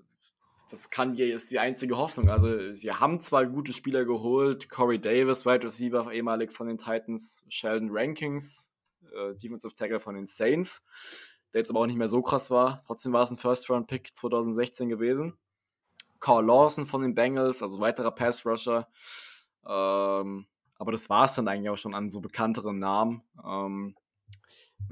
das 0.69 0.89
kann 0.89 1.13
hier 1.13 1.33
ist 1.33 1.51
die 1.51 1.59
einzige 1.59 1.97
Hoffnung. 1.97 2.29
Also 2.29 2.73
sie 2.73 2.91
haben 2.91 3.19
zwar 3.19 3.45
gute 3.45 3.73
Spieler 3.73 4.05
geholt, 4.05 4.69
Corey 4.69 4.99
Davis, 4.99 5.45
Wide 5.45 5.63
Receiver, 5.63 6.11
ehemalig 6.11 6.51
von 6.51 6.67
den 6.67 6.77
Titans, 6.77 7.45
Sheldon 7.49 7.89
Rankings, 7.91 8.73
äh, 9.13 9.35
Defensive 9.35 9.73
Tackle 9.73 9.99
von 9.99 10.15
den 10.15 10.27
Saints, 10.27 10.83
der 11.53 11.61
jetzt 11.61 11.69
aber 11.69 11.81
auch 11.81 11.85
nicht 11.85 11.97
mehr 11.97 12.09
so 12.09 12.21
krass 12.21 12.51
war. 12.51 12.83
Trotzdem 12.87 13.13
war 13.13 13.23
es 13.23 13.31
ein 13.31 13.37
First-Round-Pick 13.37 14.15
2016 14.15 14.89
gewesen. 14.89 15.37
Carl 16.19 16.45
Lawson 16.45 16.85
von 16.85 17.01
den 17.01 17.15
Bengals, 17.15 17.63
also 17.63 17.79
weiterer 17.79 18.11
Pass-Rusher. 18.11 18.87
Ähm, 19.65 20.45
aber 20.77 20.91
das 20.91 21.09
war 21.09 21.25
es 21.25 21.33
dann 21.33 21.47
eigentlich 21.47 21.69
auch 21.69 21.77
schon 21.77 21.95
an 21.95 22.09
so 22.09 22.21
bekannteren 22.21 22.79
Namen. 22.79 23.21
Ähm, 23.45 23.95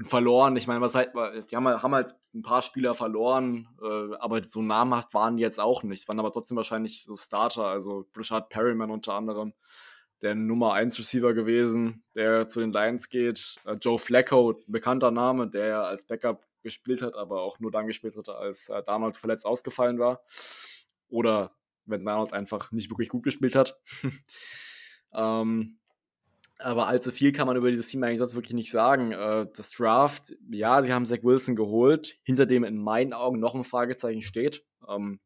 verloren, 0.04 0.56
ich 0.56 0.66
meine, 0.66 0.80
was 0.80 0.94
halt, 0.94 1.12
die 1.50 1.56
haben, 1.56 1.66
haben 1.66 1.94
halt 1.94 2.14
ein 2.34 2.42
paar 2.42 2.62
Spieler 2.62 2.94
verloren, 2.94 3.68
äh, 3.82 4.14
aber 4.16 4.44
so 4.44 4.62
namhaft 4.62 5.14
waren 5.14 5.36
die 5.36 5.42
jetzt 5.42 5.58
auch 5.58 5.82
nicht. 5.82 6.02
Es 6.02 6.08
waren 6.08 6.20
aber 6.20 6.32
trotzdem 6.32 6.56
wahrscheinlich 6.56 7.04
so 7.04 7.16
Starter, 7.16 7.64
also 7.64 8.06
Richard 8.16 8.48
Perryman 8.48 8.90
unter 8.90 9.14
anderem, 9.14 9.54
der 10.22 10.34
Nummer 10.34 10.74
1 10.74 10.98
Receiver 10.98 11.32
gewesen, 11.32 12.04
der 12.14 12.48
zu 12.48 12.60
den 12.60 12.72
Lions 12.72 13.08
geht. 13.08 13.56
Äh, 13.64 13.76
Joe 13.80 13.98
Flacco, 13.98 14.62
bekannter 14.66 15.10
Name, 15.10 15.48
der 15.48 15.82
als 15.82 16.06
Backup 16.06 16.46
gespielt 16.62 17.02
hat, 17.02 17.14
aber 17.14 17.42
auch 17.42 17.58
nur 17.60 17.70
dann 17.70 17.86
gespielt 17.86 18.16
hatte, 18.16 18.34
als 18.36 18.68
äh, 18.68 18.82
Darnold 18.82 19.16
verletzt 19.16 19.46
ausgefallen 19.46 19.98
war. 19.98 20.22
Oder 21.08 21.56
wenn 21.86 22.06
Arnold 22.06 22.32
einfach 22.32 22.72
nicht 22.72 22.90
wirklich 22.90 23.08
gut 23.08 23.24
gespielt 23.24 23.56
hat. 23.56 23.80
ähm, 25.14 25.77
aber 26.58 26.88
allzu 26.88 27.12
viel 27.12 27.32
kann 27.32 27.46
man 27.46 27.56
über 27.56 27.70
dieses 27.70 27.86
Team 27.86 28.02
eigentlich 28.02 28.18
sonst 28.18 28.34
wirklich 28.34 28.54
nicht 28.54 28.70
sagen. 28.70 29.12
Äh, 29.12 29.46
das 29.56 29.70
Draft, 29.70 30.34
ja, 30.50 30.82
sie 30.82 30.92
haben 30.92 31.06
Zach 31.06 31.22
Wilson 31.22 31.56
geholt, 31.56 32.18
hinter 32.24 32.46
dem 32.46 32.64
in 32.64 32.76
meinen 32.76 33.12
Augen 33.12 33.38
noch 33.38 33.54
ein 33.54 33.64
Fragezeichen 33.64 34.22
steht. 34.22 34.64
Ähm, 34.88 35.20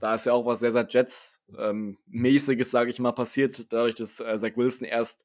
da 0.00 0.14
ist 0.14 0.26
ja 0.26 0.32
auch 0.32 0.46
was 0.46 0.60
sehr, 0.60 0.72
sehr 0.72 0.86
Jets-mäßiges, 0.88 2.68
ähm, 2.68 2.70
sage 2.70 2.90
ich 2.90 2.98
mal, 3.00 3.12
passiert, 3.12 3.72
dadurch, 3.72 3.96
dass 3.96 4.20
äh, 4.20 4.38
Zach 4.38 4.56
Wilson 4.56 4.86
erst, 4.86 5.24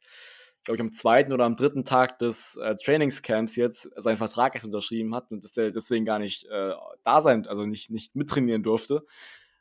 glaube 0.63 0.77
ich, 0.77 0.81
am 0.81 0.93
zweiten 0.93 1.31
oder 1.31 1.45
am 1.45 1.57
dritten 1.57 1.83
Tag 1.83 2.17
des 2.17 2.55
äh, 2.57 2.75
Trainingscamps 2.75 3.55
jetzt 3.55 3.91
seinen 3.95 4.17
Vertrag 4.17 4.55
erst 4.55 4.65
unterschrieben 4.65 5.13
hat 5.13 5.29
und 5.31 5.43
dass 5.43 5.51
der 5.51 5.71
deswegen 5.71 6.05
gar 6.05 6.19
nicht 6.19 6.47
da 6.47 7.21
sein, 7.21 7.45
also 7.47 7.65
nicht, 7.65 7.91
nicht 7.91 8.15
mittrainieren 8.15 8.63
durfte 8.63 9.05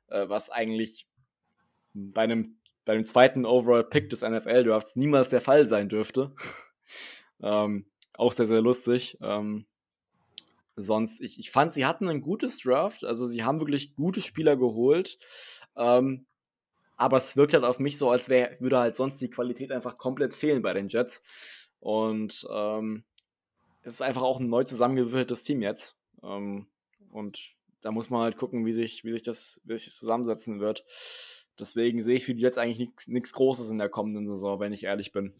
was 0.08 0.50
eigentlich 0.50 1.06
bei 1.94 2.22
einem, 2.22 2.58
bei 2.84 2.94
dem 2.94 3.04
zweiten 3.04 3.46
Overall-Pick 3.46 4.10
des 4.10 4.22
NFL-Drafts 4.22 4.96
niemals 4.96 5.28
der 5.28 5.40
Fall 5.40 5.68
sein 5.68 5.88
dürfte. 5.88 6.34
ähm, 7.42 7.86
auch 8.14 8.32
sehr, 8.32 8.46
sehr 8.46 8.62
lustig. 8.62 9.18
Ähm, 9.20 9.66
sonst, 10.76 11.20
ich, 11.20 11.38
ich 11.38 11.50
fand, 11.50 11.72
sie 11.72 11.86
hatten 11.86 12.08
ein 12.08 12.22
gutes 12.22 12.58
Draft, 12.58 13.04
also 13.04 13.26
sie 13.26 13.44
haben 13.44 13.60
wirklich 13.60 13.94
gute 13.94 14.22
Spieler 14.22 14.56
geholt. 14.56 15.18
Ähm, 15.76 16.26
aber 16.96 17.16
es 17.16 17.36
wirkt 17.36 17.54
halt 17.54 17.64
auf 17.64 17.78
mich 17.78 17.98
so, 17.98 18.10
als 18.10 18.28
wär, 18.28 18.56
würde 18.60 18.78
halt 18.78 18.96
sonst 18.96 19.20
die 19.20 19.30
Qualität 19.30 19.72
einfach 19.72 19.98
komplett 19.98 20.34
fehlen 20.34 20.62
bei 20.62 20.72
den 20.72 20.88
Jets. 20.88 21.22
Und 21.80 22.46
ähm, 22.52 23.04
es 23.82 23.94
ist 23.94 24.02
einfach 24.02 24.22
auch 24.22 24.38
ein 24.38 24.48
neu 24.48 24.64
zusammengewürfeltes 24.64 25.42
Team 25.42 25.62
jetzt. 25.62 25.98
Ähm, 26.22 26.68
und 27.10 27.54
da 27.80 27.90
muss 27.90 28.10
man 28.10 28.22
halt 28.22 28.36
gucken, 28.36 28.64
wie 28.64 28.72
sich, 28.72 29.04
wie 29.04 29.10
sich, 29.10 29.22
das, 29.22 29.60
wie 29.64 29.76
sich 29.76 29.86
das 29.86 29.96
zusammensetzen 29.96 30.60
wird. 30.60 30.84
Deswegen 31.58 32.02
sehe 32.02 32.16
ich 32.16 32.24
für 32.24 32.34
die 32.34 32.42
Jets 32.42 32.58
eigentlich 32.58 32.90
nichts 33.06 33.32
Großes 33.32 33.70
in 33.70 33.78
der 33.78 33.88
kommenden 33.88 34.26
Saison, 34.26 34.60
wenn 34.60 34.72
ich 34.72 34.84
ehrlich 34.84 35.12
bin. 35.12 35.32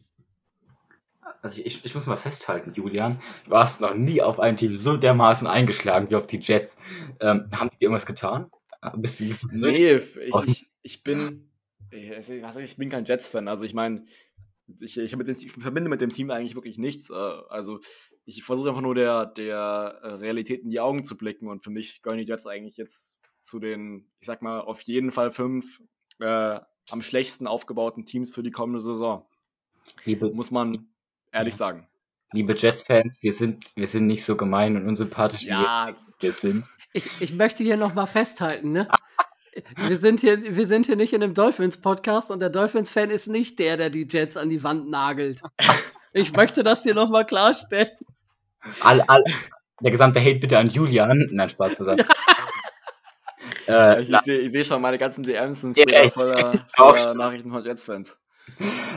Also 1.40 1.60
ich, 1.64 1.84
ich 1.84 1.94
muss 1.94 2.06
mal 2.06 2.16
festhalten, 2.16 2.72
Julian, 2.74 3.20
du 3.46 3.56
hast 3.56 3.80
noch 3.80 3.94
nie 3.94 4.22
auf 4.22 4.38
ein 4.38 4.56
Team 4.56 4.78
so 4.78 4.96
dermaßen 4.96 5.46
eingeschlagen 5.46 6.10
wie 6.10 6.14
auf 6.14 6.26
die 6.26 6.38
Jets. 6.38 6.76
Ähm, 7.20 7.48
haben 7.52 7.70
die 7.70 7.78
dir 7.78 7.86
irgendwas 7.86 8.06
getan? 8.06 8.50
Bist 8.96 9.20
du, 9.20 9.26
bist 9.26 9.44
du 9.52 9.66
nee, 9.66 9.96
ich, 9.96 10.34
ich, 10.46 10.70
ich 10.82 11.02
bin 11.02 11.48
ich 11.92 12.76
bin 12.76 12.90
kein 12.90 13.04
Jets-Fan. 13.04 13.48
Also 13.48 13.64
ich 13.64 13.74
meine, 13.74 14.04
ich, 14.80 14.96
ich, 14.96 15.12
ich, 15.12 15.52
verbinde 15.52 15.90
mit 15.90 16.00
dem 16.00 16.12
Team 16.12 16.30
eigentlich 16.30 16.54
wirklich 16.54 16.78
nichts. 16.78 17.10
Äh, 17.10 17.14
also 17.14 17.80
ich 18.24 18.42
versuche 18.42 18.70
einfach 18.70 18.82
nur 18.82 18.94
der, 18.94 19.26
der 19.26 20.00
äh, 20.02 20.08
Realität 20.14 20.62
in 20.62 20.70
die 20.70 20.80
Augen 20.80 21.04
zu 21.04 21.16
blicken 21.16 21.48
und 21.48 21.62
für 21.62 21.70
mich 21.70 22.02
gehören 22.02 22.18
die 22.18 22.26
Jets 22.26 22.46
eigentlich 22.46 22.76
jetzt 22.76 23.16
zu 23.40 23.58
den, 23.58 24.08
ich 24.20 24.26
sag 24.26 24.42
mal, 24.42 24.60
auf 24.60 24.80
jeden 24.82 25.10
Fall 25.10 25.30
fünf 25.30 25.82
äh, 26.22 26.60
am 26.90 27.02
schlechtesten 27.02 27.46
aufgebauten 27.46 28.04
Teams 28.06 28.30
für 28.30 28.42
die 28.42 28.50
kommende 28.50 28.80
Saison. 28.80 29.26
Liebe, 30.04 30.30
Muss 30.30 30.50
man 30.50 30.88
ehrlich 31.32 31.54
ja. 31.54 31.58
sagen. 31.58 31.88
Liebe 32.32 32.54
Jets-Fans, 32.54 33.22
wir 33.22 33.32
sind, 33.32 33.76
wir 33.76 33.86
sind 33.86 34.06
nicht 34.06 34.24
so 34.24 34.36
gemein 34.36 34.76
und 34.76 34.86
unsympathisch, 34.86 35.42
ja. 35.42 35.94
wie 36.18 36.24
wir 36.24 36.32
sind. 36.32 36.66
Ich, 36.94 37.08
ich 37.20 37.34
möchte 37.34 37.62
hier 37.62 37.76
nochmal 37.76 38.06
festhalten, 38.06 38.72
ne? 38.72 38.88
Wir 39.86 39.98
sind 39.98 40.20
hier, 40.20 40.56
wir 40.56 40.66
sind 40.66 40.86
hier 40.86 40.96
nicht 40.96 41.12
in 41.12 41.22
einem 41.22 41.34
Dolphins-Podcast 41.34 42.30
und 42.30 42.40
der 42.40 42.48
Dolphins-Fan 42.48 43.10
ist 43.10 43.26
nicht 43.26 43.58
der, 43.58 43.76
der 43.76 43.90
die 43.90 44.08
Jets 44.08 44.38
an 44.38 44.48
die 44.48 44.62
Wand 44.62 44.88
nagelt. 44.88 45.42
Ich 46.14 46.32
möchte 46.34 46.62
das 46.62 46.82
hier 46.82 46.94
nochmal 46.94 47.26
klarstellen. 47.26 47.88
All, 48.80 49.00
all, 49.00 49.24
der 49.80 49.90
gesamte 49.90 50.20
Hate 50.20 50.40
bitte 50.40 50.58
an 50.58 50.68
Julian. 50.68 51.28
Nein, 51.32 51.48
Spaß 51.48 51.76
gesagt. 51.76 52.00
Ja. 52.00 52.06
Äh, 53.72 54.02
ich, 54.02 54.16
sehe 54.20 54.48
seh 54.48 54.64
schon, 54.64 54.82
meine 54.82 54.98
ganzen 54.98 55.24
DMs 55.24 55.60
sind 55.60 55.76
yeah, 55.76 56.08
voller, 56.08 56.58
voller 56.74 57.14
Nachrichten 57.14 57.50
von 57.50 57.64
Jets-Fans. 57.64 58.16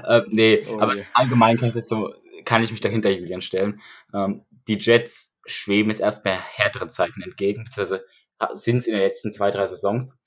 Äh, 0.08 0.24
nee, 0.28 0.66
oh, 0.68 0.80
aber 0.80 0.96
allgemein 1.14 1.58
kann 1.58 1.70
ich, 1.70 1.86
so, 1.86 2.14
kann 2.46 2.64
ich 2.64 2.72
mich 2.72 2.82
dahinter 2.82 3.12
Julian 3.12 3.42
stellen. 3.42 3.80
Ähm, 4.14 4.44
die 4.68 4.78
Jets 4.78 5.40
schweben 5.46 5.92
jetzt 5.92 6.02
erst 6.02 6.24
bei 6.24 6.36
härteren 6.36 6.90
Zeiten 6.90 7.22
entgegen, 7.22 7.64
beziehungsweise 7.64 8.06
sind 8.54 8.78
es 8.78 8.88
in 8.88 8.94
den 8.94 9.04
letzten 9.04 9.32
zwei, 9.32 9.52
drei 9.52 9.68
Saisons. 9.68 10.20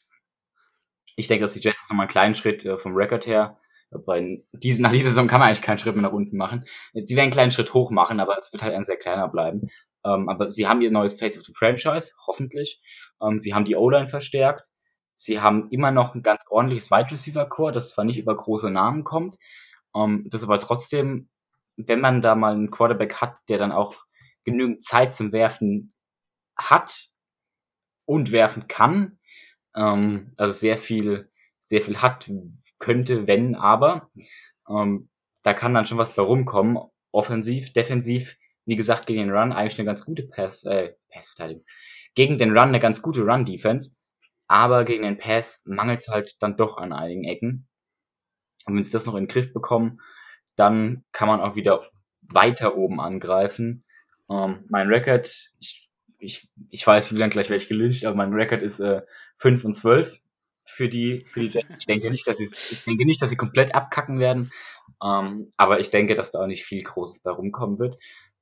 Ich 1.16 1.26
denke, 1.26 1.42
dass 1.42 1.52
die 1.52 1.60
Jets 1.60 1.80
jetzt 1.80 1.90
nochmal 1.90 2.04
einen 2.04 2.12
kleinen 2.12 2.34
Schritt 2.36 2.64
äh, 2.64 2.76
vom 2.76 2.94
Rekord 2.94 3.26
her, 3.26 3.58
bei 3.90 4.42
diesen, 4.52 4.82
nach 4.82 4.92
dieser 4.92 5.08
Saison 5.08 5.28
kann 5.28 5.40
man 5.40 5.48
eigentlich 5.48 5.62
keinen 5.62 5.78
Schritt 5.78 5.94
mehr 5.94 6.02
nach 6.02 6.12
unten 6.12 6.36
machen. 6.36 6.64
Sie 6.92 7.16
werden 7.16 7.24
einen 7.24 7.32
kleinen 7.32 7.50
Schritt 7.50 7.72
hoch 7.72 7.90
machen, 7.90 8.20
aber 8.20 8.36
es 8.38 8.52
wird 8.52 8.62
halt 8.62 8.74
ein 8.74 8.84
sehr 8.84 8.98
kleiner 8.98 9.28
bleiben. 9.28 9.68
Ähm, 10.08 10.28
aber 10.28 10.50
sie 10.50 10.66
haben 10.66 10.80
ihr 10.80 10.90
neues 10.90 11.14
Face 11.14 11.36
of 11.36 11.44
the 11.44 11.52
Franchise, 11.54 12.12
hoffentlich. 12.26 12.80
Ähm, 13.20 13.38
sie 13.38 13.54
haben 13.54 13.64
die 13.64 13.76
O-Line 13.76 14.08
verstärkt. 14.08 14.70
Sie 15.14 15.40
haben 15.40 15.68
immer 15.70 15.90
noch 15.90 16.14
ein 16.14 16.22
ganz 16.22 16.44
ordentliches 16.48 16.90
Wide 16.90 17.10
Receiver 17.10 17.44
Core, 17.46 17.72
das 17.72 17.90
zwar 17.90 18.04
nicht 18.04 18.18
über 18.18 18.36
große 18.36 18.70
Namen 18.70 19.02
kommt, 19.04 19.36
ähm, 19.94 20.26
das 20.30 20.44
aber 20.44 20.60
trotzdem, 20.60 21.28
wenn 21.76 22.00
man 22.00 22.22
da 22.22 22.34
mal 22.34 22.52
einen 22.54 22.70
Quarterback 22.70 23.16
hat, 23.16 23.38
der 23.48 23.58
dann 23.58 23.72
auch 23.72 23.96
genügend 24.44 24.82
Zeit 24.82 25.12
zum 25.12 25.32
Werfen 25.32 25.92
hat 26.56 27.08
und 28.04 28.32
werfen 28.32 28.68
kann, 28.68 29.18
ähm, 29.74 30.32
also 30.36 30.52
sehr 30.52 30.76
viel, 30.76 31.30
sehr 31.58 31.82
viel 31.82 32.00
hat, 32.00 32.30
könnte, 32.78 33.26
wenn, 33.26 33.54
aber. 33.56 34.10
Ähm, 34.68 35.08
da 35.42 35.54
kann 35.54 35.74
dann 35.74 35.86
schon 35.86 35.98
was 35.98 36.14
bei 36.14 36.22
rumkommen. 36.22 36.78
Offensiv, 37.10 37.72
defensiv, 37.72 38.36
wie 38.68 38.76
gesagt, 38.76 39.06
gegen 39.06 39.20
den 39.20 39.30
Run 39.30 39.52
eigentlich 39.52 39.78
eine 39.78 39.86
ganz 39.86 40.04
gute 40.04 40.24
Pass, 40.24 40.64
äh, 40.64 40.92
Passverteidigung. 41.10 41.64
Gegen 42.14 42.36
den 42.36 42.50
Run 42.50 42.68
eine 42.68 42.80
ganz 42.80 43.00
gute 43.00 43.22
Run-Defense, 43.22 43.96
aber 44.46 44.84
gegen 44.84 45.04
den 45.04 45.16
Pass 45.16 45.62
mangelt 45.64 46.00
es 46.00 46.08
halt 46.08 46.36
dann 46.40 46.58
doch 46.58 46.76
an 46.76 46.92
einigen 46.92 47.24
Ecken. 47.24 47.66
Und 48.66 48.76
wenn 48.76 48.84
sie 48.84 48.92
das 48.92 49.06
noch 49.06 49.14
in 49.14 49.24
den 49.24 49.28
Griff 49.28 49.54
bekommen, 49.54 50.02
dann 50.54 51.02
kann 51.12 51.28
man 51.28 51.40
auch 51.40 51.56
wieder 51.56 51.82
weiter 52.20 52.76
oben 52.76 53.00
angreifen. 53.00 53.84
Ähm, 54.28 54.66
mein 54.68 54.88
Record, 54.88 55.28
ich, 55.60 55.88
ich, 56.18 56.50
ich 56.68 56.86
weiß, 56.86 57.14
wie 57.14 57.18
lange 57.18 57.30
gleich 57.30 57.48
werde 57.48 57.62
ich 57.62 57.70
gelünscht, 57.70 58.04
aber 58.04 58.16
mein 58.16 58.34
Record 58.34 58.60
ist 58.60 58.80
äh, 58.80 59.00
5 59.38 59.64
und 59.64 59.74
12 59.74 60.20
für 60.66 60.90
die, 60.90 61.24
für 61.26 61.40
die 61.40 61.48
Jets. 61.48 61.76
Ich 61.78 61.86
denke 61.86 62.10
nicht, 62.10 62.26
dass 62.26 62.36
sie, 62.36 62.44
ich 62.44 62.84
denke 62.84 63.06
nicht, 63.06 63.22
dass 63.22 63.30
sie 63.30 63.36
komplett 63.36 63.74
abkacken 63.74 64.18
werden. 64.18 64.52
Ähm, 65.02 65.50
aber 65.56 65.80
ich 65.80 65.90
denke, 65.90 66.14
dass 66.14 66.32
da 66.32 66.40
auch 66.40 66.46
nicht 66.46 66.64
viel 66.64 66.82
Großes 66.82 67.22
bei 67.22 67.30
rumkommen 67.30 67.78
wird. 67.78 67.96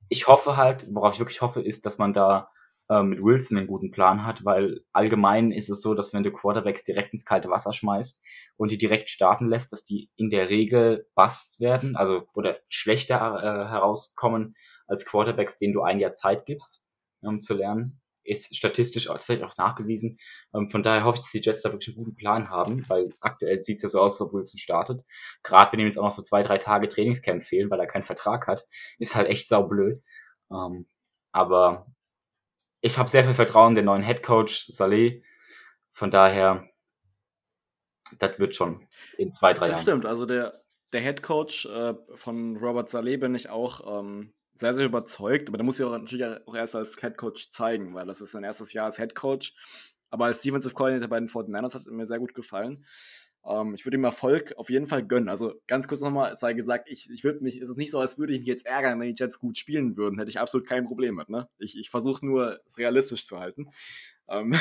Ich 0.09 0.27
hoffe 0.27 0.57
halt, 0.57 0.87
worauf 0.93 1.13
ich 1.13 1.19
wirklich 1.19 1.41
hoffe, 1.41 1.61
ist, 1.61 1.85
dass 1.85 1.97
man 1.97 2.13
da 2.13 2.49
äh, 2.89 3.03
mit 3.03 3.21
Wilson 3.21 3.57
einen 3.57 3.67
guten 3.67 3.91
Plan 3.91 4.25
hat, 4.25 4.45
weil 4.45 4.81
allgemein 4.93 5.51
ist 5.51 5.69
es 5.69 5.81
so, 5.81 5.93
dass 5.93 6.13
wenn 6.13 6.23
du 6.23 6.31
Quarterbacks 6.31 6.83
direkt 6.83 7.13
ins 7.13 7.25
kalte 7.25 7.49
Wasser 7.49 7.73
schmeißt 7.73 8.23
und 8.57 8.71
die 8.71 8.77
direkt 8.77 9.09
starten 9.09 9.47
lässt, 9.47 9.73
dass 9.73 9.83
die 9.83 10.09
in 10.15 10.29
der 10.29 10.49
Regel 10.49 11.07
Busts 11.15 11.59
werden, 11.59 11.95
also 11.95 12.23
oder 12.33 12.57
schlechter 12.69 13.17
äh, 13.17 13.69
herauskommen 13.69 14.55
als 14.87 15.05
Quarterbacks, 15.05 15.57
denen 15.57 15.73
du 15.73 15.81
ein 15.81 15.99
Jahr 15.99 16.13
Zeit 16.13 16.45
gibst, 16.45 16.83
um 17.21 17.41
zu 17.41 17.53
lernen 17.53 17.99
ist 18.27 18.55
statistisch 18.55 19.09
auch, 19.09 19.13
tatsächlich 19.13 19.45
auch 19.45 19.57
nachgewiesen. 19.57 20.19
Ähm, 20.53 20.69
von 20.69 20.83
daher 20.83 21.03
hoffe 21.03 21.17
ich, 21.17 21.21
dass 21.21 21.31
die 21.31 21.41
Jets 21.41 21.61
da 21.61 21.71
wirklich 21.71 21.95
einen 21.95 22.03
guten 22.03 22.15
Plan 22.15 22.49
haben, 22.49 22.87
weil 22.89 23.13
aktuell 23.21 23.59
sieht 23.59 23.77
es 23.77 23.83
ja 23.83 23.89
so 23.89 24.01
aus, 24.01 24.21
obwohl 24.21 24.41
es 24.41 24.59
startet. 24.59 25.03
Gerade 25.43 25.71
wenn 25.71 25.79
ihm 25.79 25.85
jetzt 25.85 25.97
auch 25.97 26.03
noch 26.03 26.11
so 26.11 26.21
zwei, 26.21 26.43
drei 26.43 26.57
Tage 26.57 26.89
Trainingscamp 26.89 27.41
fehlen, 27.41 27.69
weil 27.69 27.79
er 27.79 27.87
keinen 27.87 28.03
Vertrag 28.03 28.47
hat, 28.47 28.67
ist 28.99 29.15
halt 29.15 29.27
echt 29.27 29.47
saublöd. 29.47 30.01
Ähm, 30.51 30.87
aber 31.31 31.87
ich 32.81 32.97
habe 32.97 33.09
sehr 33.09 33.23
viel 33.23 33.33
Vertrauen 33.33 33.69
in 33.69 33.75
den 33.75 33.85
neuen 33.85 34.03
Head 34.03 34.23
Coach 34.23 34.67
Saleh. 34.67 35.23
Von 35.89 36.11
daher, 36.11 36.67
das 38.19 38.39
wird 38.39 38.55
schon 38.55 38.87
in 39.17 39.31
zwei, 39.31 39.53
drei 39.53 39.69
Jahren. 39.69 39.81
Stimmt, 39.81 40.05
also 40.05 40.25
der, 40.25 40.61
der 40.91 41.01
Head 41.01 41.23
Coach 41.23 41.65
äh, 41.65 41.95
von 42.15 42.57
Robert 42.57 42.89
Saleh 42.89 43.17
bin 43.17 43.35
ich 43.35 43.49
auch 43.49 43.99
ähm, 43.99 44.33
sehr, 44.59 44.73
sehr 44.73 44.85
überzeugt, 44.85 45.49
aber 45.49 45.57
da 45.57 45.63
muss 45.63 45.79
ich 45.79 45.85
auch 45.85 45.91
natürlich 45.91 46.25
auch 46.45 46.55
erst 46.55 46.75
als 46.75 46.97
Head 46.99 47.17
Coach 47.17 47.51
zeigen, 47.51 47.93
weil 47.93 48.05
das 48.05 48.21
ist 48.21 48.31
sein 48.31 48.43
erstes 48.43 48.73
Jahr 48.73 48.85
als 48.85 48.97
Head 48.97 49.15
Coach. 49.15 49.55
Aber 50.09 50.25
als 50.25 50.41
Defensive 50.41 50.73
Coordinator 50.73 51.09
bei 51.09 51.19
den 51.19 51.27
49ers 51.27 51.75
hat 51.75 51.85
mir 51.87 52.05
sehr 52.05 52.19
gut 52.19 52.33
gefallen. 52.33 52.85
Ähm, 53.45 53.73
ich 53.75 53.85
würde 53.85 53.97
ihm 53.97 54.03
Erfolg 54.03 54.53
auf 54.57 54.69
jeden 54.69 54.87
Fall 54.87 55.05
gönnen. 55.05 55.29
Also 55.29 55.53
ganz 55.67 55.87
kurz 55.87 56.01
nochmal, 56.01 56.31
es 56.31 56.39
sei 56.39 56.53
gesagt, 56.53 56.89
ich, 56.89 57.09
ich 57.09 57.23
würde 57.23 57.43
mich, 57.43 57.57
es 57.61 57.69
ist 57.69 57.77
nicht 57.77 57.91
so, 57.91 57.99
als 57.99 58.17
würde 58.17 58.33
ich 58.33 58.39
mich 58.39 58.47
jetzt 58.47 58.65
ärgern, 58.65 58.99
wenn 58.99 59.13
die 59.13 59.21
Jets 59.21 59.39
gut 59.39 59.57
spielen 59.57 59.97
würden. 59.97 60.17
Hätte 60.17 60.29
ich 60.29 60.39
absolut 60.39 60.67
kein 60.67 60.85
Problem 60.85 61.15
mit. 61.15 61.29
Ne? 61.29 61.47
Ich, 61.57 61.77
ich 61.77 61.89
versuche 61.89 62.25
nur, 62.25 62.59
es 62.65 62.77
realistisch 62.77 63.25
zu 63.25 63.39
halten. 63.39 63.69
Ähm, 64.27 64.55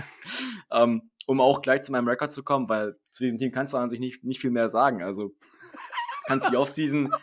ähm, 0.70 1.10
um 1.26 1.40
auch 1.40 1.62
gleich 1.62 1.82
zu 1.82 1.92
meinem 1.92 2.08
Rekord 2.08 2.32
zu 2.32 2.42
kommen, 2.42 2.68
weil 2.68 2.96
zu 3.10 3.22
diesem 3.22 3.38
Team 3.38 3.52
kannst 3.52 3.72
du 3.72 3.78
an 3.78 3.88
sich 3.88 4.00
nicht, 4.00 4.24
nicht 4.24 4.40
viel 4.40 4.50
mehr 4.50 4.68
sagen. 4.68 5.02
Also 5.02 5.34
kannst 6.26 6.50
die 6.50 6.56
Offseason 6.58 7.14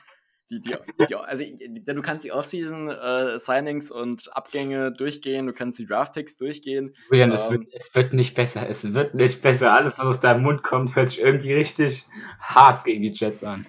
die, 0.50 0.62
die, 0.62 0.76
die, 1.08 1.16
also 1.16 1.44
du 1.44 2.02
kannst 2.02 2.26
die 2.26 2.32
Offseason-Signings 2.32 3.92
äh, 3.92 3.94
und 3.94 4.36
Abgänge 4.36 4.92
durchgehen, 4.92 5.46
du 5.46 5.54
kannst 5.54 5.78
die 5.80 5.86
Draftpicks 5.86 6.38
durchgehen. 6.38 6.96
Julian, 7.12 7.30
ähm, 7.30 7.36
es, 7.36 7.50
wird, 7.50 7.68
es 7.72 7.96
wird 7.96 8.14
nicht 8.14 8.36
besser, 8.36 8.68
es 8.68 8.94
wird 8.94 9.14
nicht 9.14 9.42
besser. 9.42 9.74
Alles, 9.74 10.00
was 10.00 10.06
aus 10.06 10.20
deinem 10.20 10.44
Mund 10.44 10.64
kommt, 10.64 10.96
hört 10.96 11.10
sich 11.10 11.20
irgendwie 11.20 11.54
richtig 11.54 12.06
hart 12.40 12.84
gegen 12.84 13.02
die 13.02 13.12
Jets 13.12 13.44
an. 13.44 13.66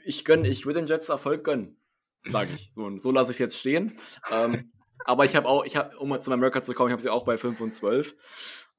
ich 0.05 0.25
gönn, 0.25 0.43
ich 0.43 0.65
würde 0.65 0.81
den 0.81 0.87
Jets 0.87 1.09
Erfolg 1.09 1.43
gönnen, 1.43 1.77
sage 2.25 2.49
ich. 2.53 2.71
So, 2.73 2.97
so 2.97 3.11
lasse 3.11 3.31
ich 3.31 3.35
es 3.35 3.39
jetzt 3.39 3.57
stehen. 3.57 3.97
Ähm, 4.31 4.67
aber 5.05 5.23
ich 5.23 5.35
habe 5.35 5.47
auch, 5.47 5.63
ich 5.63 5.77
habe, 5.77 5.97
um 5.97 6.09
mal 6.09 6.21
zu 6.21 6.31
meinem 6.31 6.43
Record 6.43 6.65
zu 6.65 6.73
kommen, 6.73 6.89
ich 6.89 6.93
habe 6.93 7.01
sie 7.01 7.09
auch 7.09 7.25
bei 7.25 7.37
5 7.37 7.61
und 7.61 7.73
12. 7.73 8.15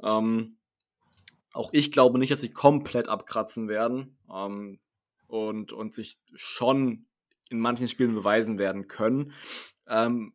Ähm, 0.03 0.59
auch 1.53 1.71
ich 1.73 1.91
glaube 1.91 2.19
nicht, 2.19 2.31
dass 2.31 2.43
sie 2.43 2.51
komplett 2.51 3.09
abkratzen 3.09 3.69
werden. 3.69 4.19
Ähm, 4.31 4.79
und, 5.29 5.73
und 5.73 5.95
sich 5.95 6.19
schon 6.35 7.07
in 7.49 7.61
manchen 7.61 7.89
Spielen 7.89 8.15
beweisen 8.15 8.59
werden 8.59 8.89
können. 8.89 9.33
Ähm, 9.87 10.35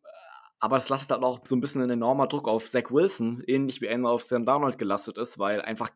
aber 0.58 0.76
es 0.76 0.88
lastet 0.88 1.10
halt 1.10 1.24
auch 1.24 1.40
so 1.44 1.56
ein 1.56 1.60
bisschen 1.60 1.82
ein 1.82 1.90
enormer 1.90 2.28
Druck 2.28 2.46
auf 2.48 2.66
Zach 2.66 2.90
Wilson, 2.90 3.42
ähnlich 3.46 3.80
wie 3.80 3.86
er 3.86 4.04
auf 4.04 4.22
Sam 4.22 4.44
Darnold 4.44 4.78
gelastet 4.78 5.18
ist, 5.18 5.38
weil 5.38 5.60
einfach 5.60 5.90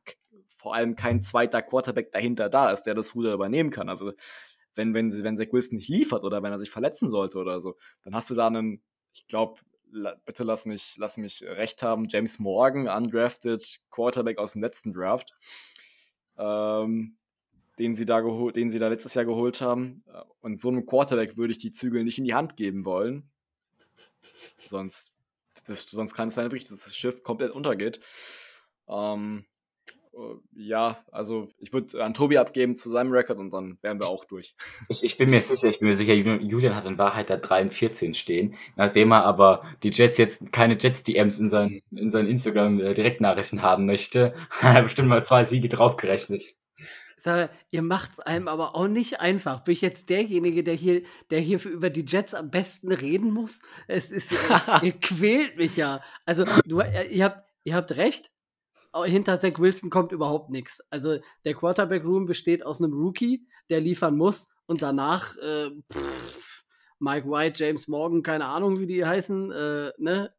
vor 0.56 0.74
allem 0.74 0.97
kein 0.97 1.23
zweiter 1.23 1.62
Quarterback 1.62 2.10
dahinter 2.10 2.48
da 2.48 2.70
ist, 2.70 2.82
der 2.82 2.94
das 2.94 3.14
Ruder 3.14 3.32
übernehmen 3.32 3.70
kann. 3.70 3.89
Also 3.89 4.12
wenn, 4.74 4.93
wenn, 4.93 5.12
wenn 5.23 5.36
Zach 5.36 5.52
Wilson 5.52 5.77
nicht 5.77 5.89
liefert 5.89 6.24
oder 6.24 6.43
wenn 6.43 6.52
er 6.52 6.59
sich 6.59 6.70
verletzen 6.70 7.09
sollte 7.09 7.39
oder 7.39 7.60
so, 7.60 7.77
dann 8.02 8.14
hast 8.14 8.31
du 8.31 8.35
da 8.35 8.48
einen, 8.48 8.82
ich 9.12 9.27
glaube, 9.28 9.60
bitte 10.24 10.44
lass 10.44 10.66
mich, 10.66 10.97
lass 10.98 11.16
mich 11.16 11.43
recht 11.43 11.82
haben, 11.82 12.09
James 12.09 12.39
Morgan, 12.39 12.89
undrafted 12.89 13.81
Quarterback 13.90 14.39
aus 14.39 14.55
dem 14.55 14.62
letzten 14.62 14.93
Draft. 14.93 15.32
Ähm, 16.36 17.16
den 17.78 17.94
sie 17.94 18.07
da 18.07 18.20
geholt, 18.20 18.57
den 18.57 18.70
sie 18.70 18.78
da 18.78 18.89
letztes 18.89 19.15
Jahr 19.15 19.24
geholt 19.24 19.61
haben. 19.61 20.05
Und 20.40 20.61
so 20.61 20.69
einem 20.69 20.86
Quarterback 20.86 21.36
würde 21.36 21.53
ich 21.53 21.59
die 21.59 21.73
Zügel 21.73 22.05
nicht 22.05 22.19
in 22.19 22.24
die 22.24 22.35
Hand 22.35 22.57
geben 22.57 22.85
wollen. 22.85 23.31
Sonst, 24.66 25.12
das, 25.66 25.86
sonst 25.86 26.15
kann 26.15 26.28
es 26.28 26.35
sein, 26.35 26.48
dass 26.48 26.65
das 26.65 26.97
Schiff 26.97 27.23
komplett 27.23 27.53
untergeht. 27.53 28.01
Ähm, 28.89 29.44
äh, 30.16 30.36
ja, 30.55 31.05
also 31.12 31.48
ich 31.59 31.73
würde 31.73 32.03
an 32.03 32.15
Tobi 32.15 32.39
abgeben 32.39 32.77
zu 32.77 32.90
seinem 32.90 33.12
Rekord 33.12 33.39
und 33.39 33.51
dann 33.51 33.78
wären 33.82 34.01
wir 34.01 34.09
auch 34.09 34.24
durch. 34.24 34.55
Ich, 34.89 35.05
ich 35.05 35.19
bin 35.19 35.31
mir 35.31 35.40
sicher, 35.43 35.69
ich 35.69 35.81
bin 35.81 35.89
mir 35.89 35.97
sicher, 35.97 36.15
Julian 36.15 36.74
hat 36.74 36.86
in 36.86 36.98
Wahrheit 36.98 37.31
da 37.31 37.36
3 37.36 37.62
und 37.62 37.74
14 37.74 38.15
stehen, 38.15 38.55
nachdem 38.77 39.12
er 39.12 39.24
aber 39.24 39.65
die 39.82 39.90
Jets 39.90 40.16
jetzt 40.19 40.53
keine 40.53 40.78
Jets-DMs 40.78 41.39
in 41.39 41.48
seinen, 41.48 41.82
in 41.90 42.11
seinen 42.11 42.28
Instagram-Direktnachrichten 42.28 43.62
haben 43.62 43.86
möchte, 43.86 44.35
hat 44.51 44.77
er 44.77 44.82
bestimmt 44.82 45.09
mal 45.09 45.24
zwei 45.24 45.44
Siege 45.44 45.69
draufgerechnet. 45.69 46.57
Sag, 47.18 47.51
ihr 47.70 47.82
macht's 47.82 48.20
einem 48.20 48.47
aber 48.47 48.76
auch 48.76 48.88
nicht 48.88 49.20
einfach. 49.20 49.64
Bin 49.64 49.72
ich 49.72 49.80
jetzt 49.80 50.10
derjenige, 50.10 50.62
der 50.62 50.74
hier, 50.74 51.02
der 51.30 51.40
hier 51.40 51.59
für, 51.59 51.70
über 51.70 51.90
die 51.90 52.05
Jets 52.06 52.34
am 52.34 52.51
besten 52.51 52.93
reden 52.93 53.32
muss? 53.32 53.60
Es 53.88 54.10
ist, 54.10 54.32
ihr 54.82 54.93
quält 54.93 55.56
mich 55.56 55.76
ja. 55.76 56.02
Also, 56.26 56.44
du, 56.66 56.80
äh, 56.80 57.06
ihr 57.09 57.24
habt, 57.24 57.48
ihr 57.64 57.74
habt 57.74 57.97
recht 57.97 58.30
hinter 59.05 59.38
Zach 59.40 59.59
Wilson 59.59 59.90
kommt 59.90 60.12
überhaupt 60.12 60.51
nichts. 60.51 60.80
Also 60.90 61.18
der 61.44 61.55
Quarterback-Room 61.55 62.26
besteht 62.26 62.64
aus 62.64 62.80
einem 62.80 62.93
Rookie, 62.94 63.47
der 63.68 63.80
liefern 63.80 64.16
muss 64.16 64.48
und 64.66 64.82
danach 64.82 65.36
äh, 65.36 65.70
pff, 65.93 66.64
Mike 66.98 67.28
White, 67.28 67.62
James 67.62 67.88
Morgan, 67.88 68.22
keine 68.22 68.47
Ahnung, 68.47 68.78
wie 68.78 68.86
die 68.86 69.05
heißen. 69.05 69.52
Äh, 69.52 69.93
ne? 69.98 70.34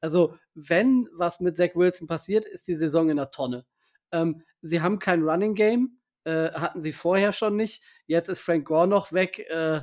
Also 0.00 0.36
wenn 0.54 1.08
was 1.12 1.40
mit 1.40 1.56
Zach 1.56 1.74
Wilson 1.74 2.06
passiert, 2.06 2.44
ist 2.44 2.68
die 2.68 2.74
Saison 2.74 3.08
in 3.08 3.16
der 3.16 3.30
Tonne. 3.30 3.66
Ähm, 4.12 4.42
sie 4.62 4.80
haben 4.80 4.98
kein 4.98 5.22
Running 5.22 5.54
Game, 5.54 5.98
äh, 6.26 6.52
hatten 6.52 6.80
sie 6.80 6.92
vorher 6.92 7.32
schon 7.32 7.56
nicht. 7.56 7.82
Jetzt 8.06 8.28
ist 8.28 8.40
Frank 8.40 8.66
Gore 8.66 8.88
noch 8.88 9.12
weg, 9.12 9.38
äh, 9.48 9.82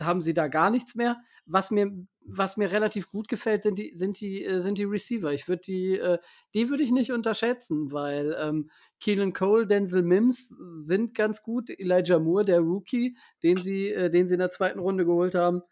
haben 0.00 0.20
sie 0.20 0.34
da 0.34 0.48
gar 0.48 0.70
nichts 0.70 0.94
mehr. 0.94 1.18
Was 1.46 1.70
mir 1.70 1.90
was 2.30 2.56
mir 2.56 2.70
relativ 2.70 3.10
gut 3.10 3.28
gefällt, 3.28 3.62
sind 3.62 3.78
die, 3.78 3.94
sind 3.94 4.20
die, 4.20 4.44
äh, 4.44 4.60
sind 4.60 4.78
die 4.78 4.84
Receiver. 4.84 5.32
Ich 5.32 5.48
würde 5.48 5.62
die, 5.62 5.98
äh, 5.98 6.18
die 6.54 6.68
würde 6.68 6.82
ich 6.82 6.90
nicht 6.90 7.12
unterschätzen, 7.12 7.92
weil 7.92 8.36
ähm, 8.38 8.70
Keelan 9.00 9.32
Cole, 9.32 9.66
Denzel 9.66 10.02
Mims 10.02 10.48
sind 10.48 11.14
ganz 11.14 11.42
gut. 11.42 11.70
Elijah 11.70 12.18
Moore, 12.18 12.44
der 12.44 12.60
Rookie, 12.60 13.16
den 13.42 13.56
sie, 13.56 13.88
äh, 13.88 14.10
den 14.10 14.28
sie 14.28 14.34
in 14.34 14.40
der 14.40 14.50
zweiten 14.50 14.78
Runde 14.78 15.04
geholt 15.04 15.34
haben, 15.34 15.62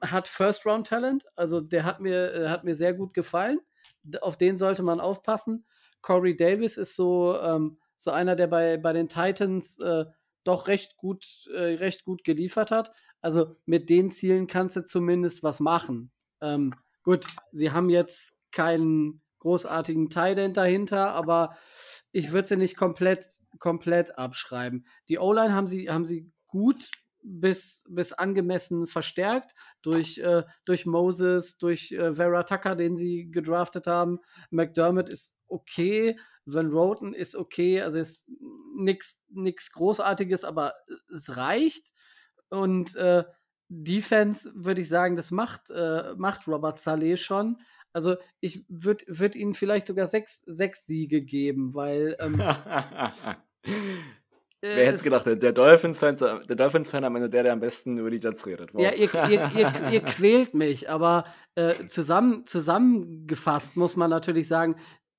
hat 0.00 0.28
First 0.28 0.66
Round 0.66 0.86
Talent. 0.86 1.24
Also 1.36 1.60
der 1.60 1.84
hat 1.84 2.00
mir, 2.00 2.50
hat 2.50 2.64
mir 2.64 2.74
sehr 2.74 2.94
gut 2.94 3.14
gefallen. 3.14 3.60
Auf 4.20 4.36
den 4.36 4.56
sollte 4.56 4.82
man 4.82 5.00
aufpassen. 5.00 5.64
Corey 6.02 6.36
Davis 6.36 6.76
ist 6.76 6.94
so, 6.94 7.36
ähm, 7.40 7.78
so 7.98 8.10
einer, 8.10 8.36
der 8.36 8.46
bei, 8.46 8.78
bei 8.78 8.94
den 8.94 9.08
Titans 9.08 9.78
äh, 9.80 10.06
doch 10.44 10.68
recht 10.68 10.96
gut, 10.96 11.26
äh, 11.52 11.74
recht 11.74 12.04
gut 12.04 12.24
geliefert 12.24 12.70
hat. 12.70 12.92
Also 13.20 13.56
mit 13.66 13.90
den 13.90 14.10
Zielen 14.10 14.46
kannst 14.46 14.76
du 14.76 14.84
zumindest 14.84 15.42
was 15.42 15.60
machen. 15.60 16.10
Ähm, 16.40 16.72
gut, 17.02 17.26
sie 17.52 17.70
haben 17.70 17.90
jetzt 17.90 18.34
keinen 18.52 19.20
großartigen 19.40 20.08
Tight 20.08 20.56
dahinter, 20.56 21.12
aber 21.12 21.56
ich 22.12 22.32
würde 22.32 22.48
sie 22.48 22.56
nicht 22.56 22.76
komplett, 22.76 23.26
komplett 23.58 24.16
abschreiben. 24.16 24.86
Die 25.08 25.18
O-Line 25.18 25.54
haben 25.54 25.68
sie, 25.68 25.90
haben 25.90 26.06
sie 26.06 26.32
gut 26.46 26.90
bis, 27.22 27.84
bis 27.88 28.12
angemessen 28.12 28.86
verstärkt 28.86 29.54
durch, 29.82 30.18
äh, 30.18 30.44
durch 30.64 30.86
Moses, 30.86 31.58
durch 31.58 31.92
äh, 31.92 32.14
Vera 32.14 32.44
Tucker, 32.44 32.76
den 32.76 32.96
sie 32.96 33.30
gedraftet 33.30 33.86
haben. 33.86 34.20
McDermott 34.50 35.08
ist 35.10 35.36
okay, 35.48 36.18
Van 36.52 36.70
Roten 36.70 37.12
ist 37.12 37.36
okay, 37.36 37.82
also 37.82 37.98
ist 37.98 38.26
nichts 38.74 39.72
Großartiges, 39.72 40.44
aber 40.44 40.74
es 41.12 41.36
reicht. 41.36 41.92
Und 42.48 42.96
äh, 42.96 43.24
Defense 43.68 44.50
würde 44.54 44.80
ich 44.80 44.88
sagen, 44.88 45.16
das 45.16 45.30
macht, 45.30 45.70
äh, 45.70 46.14
macht 46.16 46.48
Robert 46.48 46.78
Saleh 46.78 47.16
schon. 47.16 47.58
Also 47.92 48.16
ich 48.40 48.64
würde 48.68 49.04
würd 49.08 49.34
ihnen 49.34 49.54
vielleicht 49.54 49.86
sogar 49.86 50.06
sechs, 50.06 50.42
sechs 50.46 50.86
Siege 50.86 51.22
geben, 51.22 51.74
weil. 51.74 52.16
Ähm, 52.20 52.38
Wer 54.60 54.86
hätte 54.86 55.04
gedacht, 55.04 55.24
der, 55.24 55.36
der 55.36 55.52
Dolphins-Fan 55.52 56.16
der 56.48 56.56
Dolphins 56.56 56.92
am 56.92 57.14
Ende 57.14 57.30
der, 57.30 57.44
der 57.44 57.52
am 57.52 57.60
besten 57.60 57.96
über 57.96 58.10
die 58.10 58.16
Jets 58.16 58.44
redet. 58.44 58.74
Wow. 58.74 58.82
Ja, 58.82 58.92
ihr, 58.92 59.08
ihr, 59.30 59.50
ihr, 59.54 59.72
ihr, 59.92 60.00
quält 60.04 60.52
mich, 60.52 60.90
aber 60.90 61.22
äh, 61.54 61.86
zusammen, 61.86 62.44
zusammengefasst 62.44 63.76
muss 63.76 63.94
man 63.94 64.10
natürlich 64.10 64.48
sagen, 64.48 64.74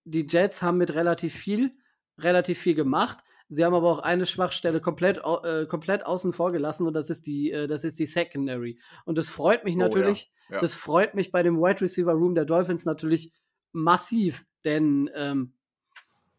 die 0.10 0.26
Jets 0.28 0.62
haben 0.62 0.78
mit 0.78 0.94
relativ 0.94 1.34
viel, 1.34 1.72
relativ 2.18 2.60
viel 2.60 2.76
gemacht. 2.76 3.20
Sie 3.48 3.66
haben 3.66 3.74
aber 3.74 3.90
auch 3.90 4.00
eine 4.00 4.26
Schwachstelle 4.26 4.80
komplett, 4.80 5.22
äh, 5.44 5.66
komplett 5.66 6.06
außen 6.06 6.34
vor 6.34 6.52
gelassen 6.52 6.86
und 6.86 6.94
das 6.94 7.10
ist 7.10 7.26
die, 7.26 7.52
äh, 7.52 7.68
das 7.68 7.84
ist 7.84 8.00
die 8.00 8.06
Secondary. 8.06 8.80
Und 9.06 9.18
das 9.18 9.30
freut 9.30 9.64
mich 9.64 9.76
natürlich. 9.76 10.30
Oh, 10.30 10.34
ja. 10.34 10.40
Ja. 10.56 10.62
Das 10.62 10.76
freut 10.76 11.16
mich 11.16 11.32
bei 11.32 11.44
dem 11.44 11.58
Wide 11.60 11.82
Receiver 11.82 12.14
Room 12.14 12.36
der 12.36 12.46
Dolphins 12.46 12.86
natürlich 12.86 13.34
massiv, 13.72 14.46
denn 14.64 15.10
ähm, 15.16 15.54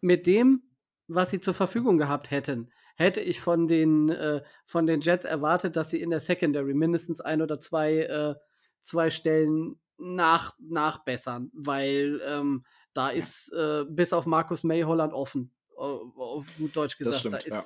mit 0.01 0.27
dem, 0.27 0.63
was 1.07 1.31
sie 1.31 1.41
zur 1.41 1.55
Verfügung 1.55 1.99
gehabt 1.99 2.31
hätten, 2.31 2.71
hätte 2.97 3.21
ich 3.21 3.41
von 3.41 3.67
den, 3.67 4.11
äh, 4.11 4.43
von 4.65 4.87
den 4.87 5.01
Jets 5.01 5.25
erwartet, 5.25 5.77
dass 5.77 5.91
sie 5.91 6.01
in 6.01 6.11
der 6.11 6.21
Secondary 6.21 6.75
mindestens 6.75 7.21
ein 7.21 7.41
oder 7.41 7.59
zwei, 7.59 7.99
äh, 7.99 8.35
zwei 8.83 9.11
Stellen 9.11 9.81
nach, 9.97 10.55
nachbessern, 10.59 11.51
weil 11.55 12.21
ähm, 12.27 12.65
da 12.95 13.11
ist 13.11 13.53
äh, 13.53 13.85
bis 13.89 14.13
auf 14.13 14.27
Markus 14.27 14.65
May 14.65 14.83
Holland 14.83 15.13
offen 15.13 15.53
auf 15.81 16.47
gut 16.59 16.77
Deutsch 16.77 16.99
gesagt. 16.99 17.19
Stimmt, 17.19 17.37
da 17.37 17.39
ist, 17.39 17.49
ja. 17.49 17.63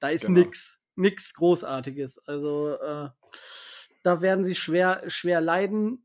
da 0.00 0.08
ist 0.08 0.26
genau. 0.26 0.40
nix, 0.40 0.80
nix 0.96 1.34
Großartiges. 1.34 2.18
Also 2.26 2.70
äh, 2.74 3.08
da 4.02 4.22
werden 4.22 4.44
sie 4.44 4.54
schwer, 4.54 5.02
schwer 5.08 5.40
leiden 5.40 6.04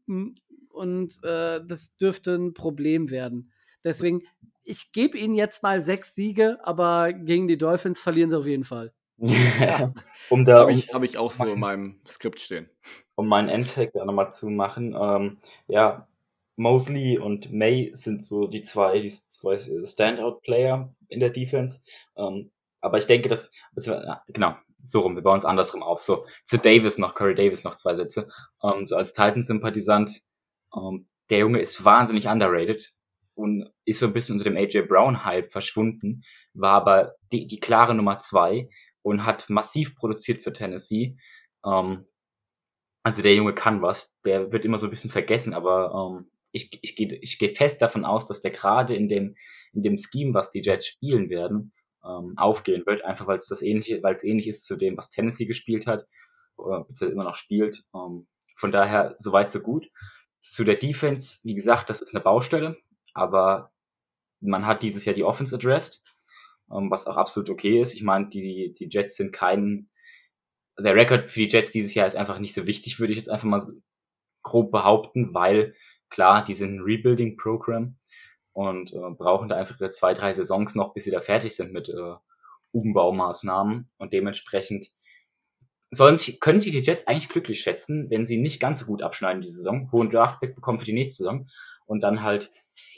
und 0.69 1.23
äh, 1.23 1.61
das 1.65 1.95
dürfte 1.97 2.35
ein 2.35 2.53
Problem 2.53 3.09
werden. 3.09 3.51
Deswegen, 3.83 4.23
ich 4.63 4.91
gebe 4.91 5.17
ihnen 5.17 5.35
jetzt 5.35 5.63
mal 5.63 5.83
sechs 5.83 6.15
Siege, 6.15 6.59
aber 6.63 7.13
gegen 7.13 7.47
die 7.47 7.57
Dolphins 7.57 7.99
verlieren 7.99 8.29
sie 8.29 8.37
auf 8.37 8.47
jeden 8.47 8.63
Fall. 8.63 8.93
Ja. 9.17 9.93
um 10.29 10.43
da 10.43 10.59
habe 10.59 10.73
ich, 10.73 10.93
hab 10.93 11.03
ich 11.03 11.17
auch 11.17 11.31
so 11.31 11.45
in 11.45 11.59
meinem 11.59 12.01
Skript 12.07 12.39
stehen. 12.39 12.69
Um 13.13 13.27
meinen 13.27 13.47
Endtag 13.47 13.93
da 13.93 14.03
nochmal 14.03 14.29
zu 14.31 14.49
machen. 14.49 14.93
Ähm, 14.99 15.37
ja, 15.67 16.07
Mosley 16.56 17.18
und 17.18 17.52
May 17.52 17.91
sind 17.94 18.23
so 18.23 18.48
die 18.48 18.61
zwei, 18.61 18.99
die 18.99 19.10
zwei 19.10 19.57
Standout-Player 19.57 20.94
in 21.10 21.19
der 21.19 21.30
Defense. 21.30 21.82
Ähm, 22.18 22.52
aber 22.82 22.98
ich 22.98 23.07
denke, 23.07 23.30
dass, 23.30 23.52
genau, 24.27 24.56
so 24.84 24.99
rum, 24.99 25.15
wir 25.15 25.23
bauen 25.23 25.38
es 25.38 25.45
andersrum 25.45 25.84
auf. 25.84 26.02
So, 26.02 26.26
zu 26.45 26.57
Davis 26.57 26.98
noch, 26.98 27.15
Corey 27.15 27.36
Davis 27.36 27.64
noch 27.64 27.76
zwei 27.76 27.95
Sätze. 27.95 28.30
Ähm, 28.64 28.86
so 28.86 28.95
als 28.95 29.14
Titans-Sympathisant, 29.14 30.22
ähm, 30.76 31.07
der 31.30 31.40
Junge 31.40 31.60
ist 31.60 31.84
wahnsinnig 31.84 32.27
underrated 32.27 32.94
und 33.34 33.72
ist 33.84 33.99
so 33.99 34.06
ein 34.06 34.14
bisschen 34.14 34.34
unter 34.34 34.49
dem 34.49 34.57
AJ 34.57 34.84
Brown-Hype 34.84 35.52
verschwunden, 35.52 36.23
war 36.53 36.73
aber 36.73 37.15
die, 37.32 37.48
die 37.48 37.60
klare 37.60 37.95
Nummer 37.95 38.19
zwei 38.19 38.69
und 39.02 39.26
hat 39.26 39.49
massiv 39.49 39.95
produziert 39.95 40.41
für 40.41 40.53
Tennessee. 40.53 41.18
Ähm, 41.65 42.06
also 43.03 43.22
der 43.22 43.36
Junge 43.36 43.53
kann 43.53 43.82
was, 43.82 44.15
der 44.23 44.52
wird 44.52 44.65
immer 44.65 44.77
so 44.77 44.88
ein 44.88 44.90
bisschen 44.90 45.11
vergessen, 45.11 45.53
aber 45.53 46.18
ähm, 46.18 46.32
ich, 46.56 46.80
ich 46.82 46.95
gehe 46.95 47.14
ich 47.22 47.38
geh 47.38 47.53
fest 47.53 47.82
davon 47.82 48.06
aus, 48.06 48.27
dass 48.27 48.40
der 48.40 48.52
gerade 48.52 48.95
in 48.95 49.10
dem, 49.10 49.36
in 49.73 49.84
dem 49.84 49.98
Scheme, 49.98 50.34
was 50.34 50.52
die 50.52 50.61
Jets 50.61 50.88
spielen 50.88 51.30
werden, 51.30 51.73
ähm, 52.03 52.34
aufgehen 52.38 52.86
wird, 52.86 53.03
einfach 53.03 53.27
weil 53.27 53.38
es 53.38 53.48
das 53.48 53.61
ähnliche, 53.61 54.02
weil 54.02 54.15
es 54.15 54.23
ähnlich 54.23 54.48
ist 54.48 54.65
zu 54.65 54.77
dem, 54.77 54.98
was 54.98 55.10
Tennessee 55.10 55.45
gespielt 55.45 55.86
hat, 55.86 56.07
oder 56.56 56.86
beziehungsweise 56.86 57.14
immer 57.14 57.23
noch 57.26 57.36
spielt. 57.36 57.84
Ähm, 57.94 58.27
von 58.56 58.72
daher, 58.72 59.15
soweit 59.18 59.52
so 59.52 59.60
gut. 59.60 59.90
Zu 60.41 60.64
der 60.64 60.76
Defense, 60.76 61.40
wie 61.44 61.56
gesagt, 61.56 61.90
das 61.90 62.02
ist 62.02 62.15
eine 62.15 62.23
Baustelle, 62.23 62.77
aber 63.14 63.72
man 64.40 64.65
hat 64.65 64.84
dieses 64.84 65.03
Jahr 65.03 65.15
die 65.15 65.23
Offense 65.23 65.56
addressed, 65.56 66.03
ähm, 66.72 66.90
was 66.90 67.07
auch 67.07 67.18
absolut 67.18 67.49
okay 67.49 67.82
ist. 67.82 67.94
Ich 67.95 68.03
meine, 68.03 68.30
die, 68.30 68.73
die 68.77 68.88
Jets 68.90 69.18
sind 69.18 69.34
kein, 69.34 69.90
der 70.80 70.95
Rekord 70.95 71.32
für 71.32 71.41
die 71.41 71.49
Jets 71.49 71.72
dieses 71.72 71.94
Jahr 71.95 72.07
ist 72.07 72.15
einfach 72.15 72.40
nicht 72.40 72.53
so 72.53 72.65
wichtig, 72.65 72.99
würde 72.99 73.11
ich 73.11 73.19
jetzt 73.19 73.30
einfach 73.30 73.48
mal 73.48 73.61
grob 74.44 74.72
behaupten, 74.72 75.34
weil 75.34 75.76
Klar, 76.10 76.44
die 76.44 76.53
sind 76.53 76.76
ein 76.76 76.82
Rebuilding-Programm 76.82 77.98
und 78.53 78.94
äh, 78.94 79.10
brauchen 79.18 79.49
da 79.49 79.56
einfach 79.57 79.77
zwei, 79.91 80.14
drei 80.14 80.34
Saisons 80.34 80.76
noch, 80.76 80.94
bis 80.94 81.03
sie 81.03 81.11
da 81.11 81.19
fertig 81.19 81.56
sind 81.56 81.73
mit 81.73 81.90
äh, 81.90 82.15
Umbaumaßnahmen 82.72 83.90
und 83.98 84.14
dementsprechend 84.14 84.91
sollen 85.91 86.18
sich, 86.18 86.40
können 86.40 86.61
sich 86.61 86.72
die 86.72 86.82
Jets 86.82 87.07
eigentlich 87.07 87.30
glücklich 87.30 87.61
schätzen, 87.61 88.10
wenn 88.10 88.26
sie 88.26 88.38
nicht 88.38 88.60
ganz 88.60 88.80
so 88.80 88.86
gut 88.86 89.02
abschneiden 89.02 89.41
die 89.41 89.49
Saison, 89.49 89.91
hohen 89.91 90.10
Draftpick 90.10 90.56
bekommen 90.56 90.80
für 90.80 90.86
die 90.86 90.94
nächste 90.94 91.23
Saison 91.23 91.48
und 91.86 92.02
dann 92.02 92.22
halt 92.22 92.52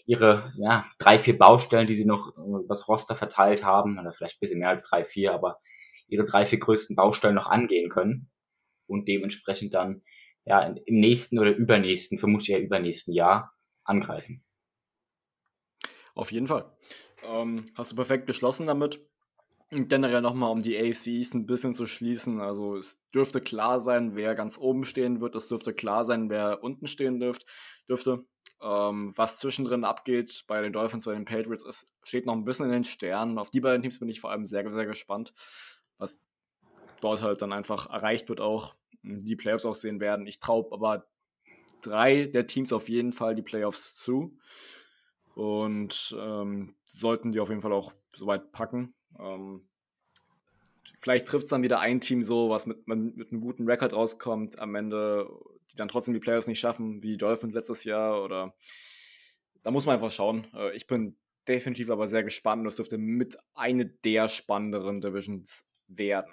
ihre 0.05 0.51
ja, 0.57 0.85
drei, 0.97 1.19
vier 1.19 1.37
Baustellen, 1.37 1.87
die 1.87 1.93
sie 1.93 2.05
noch 2.05 2.35
äh, 2.37 2.65
das 2.67 2.87
Roster 2.87 3.15
verteilt 3.15 3.63
haben, 3.63 3.99
oder 3.99 4.13
vielleicht 4.13 4.37
ein 4.37 4.41
bisschen 4.41 4.59
mehr 4.59 4.69
als 4.69 4.87
drei, 4.89 5.03
vier, 5.03 5.33
aber 5.33 5.59
ihre 6.07 6.23
drei, 6.23 6.45
vier 6.45 6.59
größten 6.59 6.95
Baustellen 6.95 7.35
noch 7.35 7.47
angehen 7.47 7.89
können 7.89 8.29
und 8.87 9.07
dementsprechend 9.07 9.73
dann 9.73 10.01
ja, 10.47 10.61
im 10.61 10.99
nächsten 10.99 11.39
oder 11.39 11.53
übernächsten, 11.53 12.17
vermutlich 12.17 12.51
eher 12.51 12.63
übernächsten 12.63 13.13
Jahr 13.13 13.53
angreifen. 13.83 14.45
Auf 16.15 16.31
jeden 16.31 16.47
Fall. 16.47 16.71
Ähm, 17.23 17.65
hast 17.75 17.91
du 17.91 17.95
perfekt 17.97 18.27
geschlossen 18.27 18.65
damit. 18.65 19.05
generell 19.69 20.21
nochmal, 20.21 20.51
um 20.51 20.61
die 20.61 20.77
AFC 20.77 21.07
East 21.07 21.33
ein 21.33 21.45
bisschen 21.45 21.73
zu 21.73 21.85
schließen. 21.85 22.39
Also 22.39 22.77
es 22.77 23.03
dürfte 23.13 23.41
klar 23.41 23.81
sein, 23.81 24.15
wer 24.15 24.35
ganz 24.35 24.57
oben 24.57 24.85
stehen 24.85 25.19
wird. 25.19 25.35
Es 25.35 25.49
dürfte 25.49 25.73
klar 25.73 26.05
sein, 26.05 26.29
wer 26.29 26.63
unten 26.63 26.87
stehen 26.87 27.19
dürft, 27.19 27.45
dürfte. 27.89 28.25
Ähm, 28.61 29.11
was 29.17 29.37
zwischendrin 29.37 29.83
abgeht 29.83 30.45
bei 30.47 30.61
den 30.61 30.71
Dolphins, 30.71 31.05
bei 31.05 31.13
den 31.13 31.25
Patriots, 31.25 31.65
es 31.65 31.93
steht 32.03 32.25
noch 32.25 32.33
ein 32.33 32.45
bisschen 32.45 32.67
in 32.67 32.71
den 32.71 32.83
Sternen. 32.85 33.37
Auf 33.37 33.51
die 33.51 33.59
beiden 33.59 33.81
Teams 33.81 33.99
bin 33.99 34.07
ich 34.07 34.21
vor 34.21 34.31
allem 34.31 34.45
sehr, 34.45 34.71
sehr 34.73 34.85
gespannt, 34.85 35.33
was 35.97 36.23
dort 37.01 37.21
halt 37.21 37.41
dann 37.41 37.51
einfach 37.53 37.89
erreicht 37.89 38.29
wird 38.29 38.39
auch, 38.39 38.75
die 39.03 39.35
Playoffs 39.35 39.65
aussehen 39.65 39.99
werden. 39.99 40.27
Ich 40.27 40.39
traue 40.39 40.67
aber 40.71 41.07
drei 41.81 42.25
der 42.25 42.47
Teams 42.47 42.73
auf 42.73 42.89
jeden 42.89 43.13
Fall 43.13 43.35
die 43.35 43.41
Playoffs 43.41 43.95
zu 43.95 44.37
und 45.35 46.15
ähm, 46.19 46.75
sollten 46.85 47.31
die 47.31 47.39
auf 47.39 47.49
jeden 47.49 47.61
Fall 47.61 47.73
auch 47.73 47.93
soweit 48.13 48.51
packen. 48.51 48.93
Ähm, 49.19 49.67
vielleicht 50.99 51.27
trifft 51.27 51.45
es 51.45 51.49
dann 51.49 51.63
wieder 51.63 51.79
ein 51.79 52.01
Team 52.01 52.23
so, 52.23 52.49
was 52.49 52.65
mit, 52.65 52.87
mit 52.87 53.31
einem 53.31 53.41
guten 53.41 53.69
Rekord 53.69 53.93
rauskommt 53.93 54.59
am 54.59 54.75
Ende, 54.75 55.29
die 55.71 55.77
dann 55.77 55.87
trotzdem 55.87 56.13
die 56.13 56.19
Playoffs 56.19 56.47
nicht 56.47 56.59
schaffen, 56.59 57.03
wie 57.03 57.11
die 57.11 57.17
Dolphins 57.17 57.53
letztes 57.53 57.83
Jahr 57.83 58.23
oder 58.23 58.55
da 59.63 59.71
muss 59.71 59.85
man 59.85 59.93
einfach 59.93 60.11
schauen. 60.11 60.47
Äh, 60.53 60.75
ich 60.75 60.87
bin 60.87 61.17
definitiv 61.47 61.89
aber 61.89 62.07
sehr 62.07 62.23
gespannt 62.23 62.61
und 62.61 62.65
das 62.65 62.77
dürfte 62.77 62.97
mit 62.97 63.37
eine 63.53 63.85
der 63.85 64.27
spannenderen 64.27 65.01
Divisions 65.01 65.69
werden. 65.87 66.31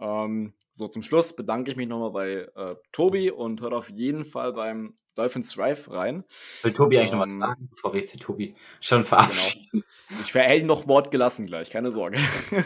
Ähm, 0.00 0.54
so, 0.76 0.88
zum 0.88 1.02
Schluss 1.02 1.34
bedanke 1.34 1.70
ich 1.70 1.76
mich 1.76 1.88
nochmal 1.88 2.10
bei 2.10 2.30
äh, 2.54 2.76
Tobi 2.92 3.30
und 3.30 3.62
hört 3.62 3.72
auf 3.72 3.88
jeden 3.90 4.26
Fall 4.26 4.52
beim 4.52 4.98
Dolphins 5.14 5.54
Drive 5.54 5.90
rein. 5.90 6.24
Will 6.62 6.74
Tobi 6.74 6.98
eigentlich 6.98 7.12
ähm, 7.12 7.18
noch 7.18 7.24
was 7.24 7.32
ähm, 7.32 7.40
sagen, 7.40 7.68
bevor 7.70 7.94
wir 7.94 8.00
jetzt 8.00 8.12
die 8.12 8.18
Tobi 8.18 8.54
schon 8.80 9.04
verabschieden? 9.04 9.66
Genau. 9.72 10.20
Ich 10.22 10.34
werde 10.34 10.66
noch 10.66 10.86
Wort 10.86 11.10
gelassen 11.10 11.46
gleich, 11.46 11.70
keine 11.70 11.90
Sorge. 11.90 12.18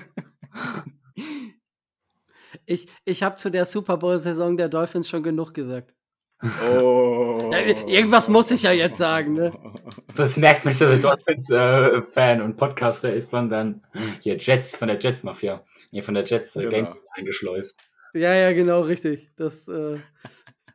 ich 2.67 2.89
ich 3.05 3.23
habe 3.23 3.37
zu 3.37 3.51
der 3.51 3.65
Super 3.65 3.97
Bowl-Saison 3.97 4.57
der 4.57 4.69
Dolphins 4.69 5.09
schon 5.09 5.23
genug 5.23 5.55
gesagt. 5.55 5.95
Oh. 6.43 7.53
Irgendwas 7.87 8.29
muss 8.29 8.51
ich 8.51 8.63
ja 8.63 8.73
jetzt 8.73 8.99
sagen, 8.99 9.35
ne? 9.35 9.53
Das 10.17 10.37
merkt 10.37 10.65
man 10.65 10.73
nicht, 10.73 10.81
dass 10.81 10.91
er 10.91 10.99
Dolphins-Fan 10.99 12.41
äh, 12.41 12.43
und 12.43 12.57
Podcaster 12.57 13.15
ist, 13.15 13.31
sondern 13.31 13.85
hier 14.21 14.37
Jets 14.39 14.75
von 14.75 14.89
der 14.89 14.99
Jets-Mafia. 14.99 15.65
Hier 15.93 16.03
von 16.03 16.15
der 16.15 16.25
Jets 16.25 16.57
äh, 16.57 16.63
genau. 16.63 16.71
Game 16.71 16.97
eingeschleust. 17.13 17.81
Ja, 18.15 18.35
ja, 18.35 18.53
genau, 18.53 18.83
richtig. 18.83 19.29
Das, 19.37 19.69
äh, 19.69 19.99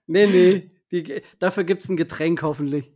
nee, 0.08 0.28
nee. 0.28 0.72
Die, 0.92 1.22
dafür 1.40 1.64
gibt 1.64 1.82
es 1.82 1.90
ein 1.90 1.98
Getränk 1.98 2.42
hoffentlich. 2.42 2.94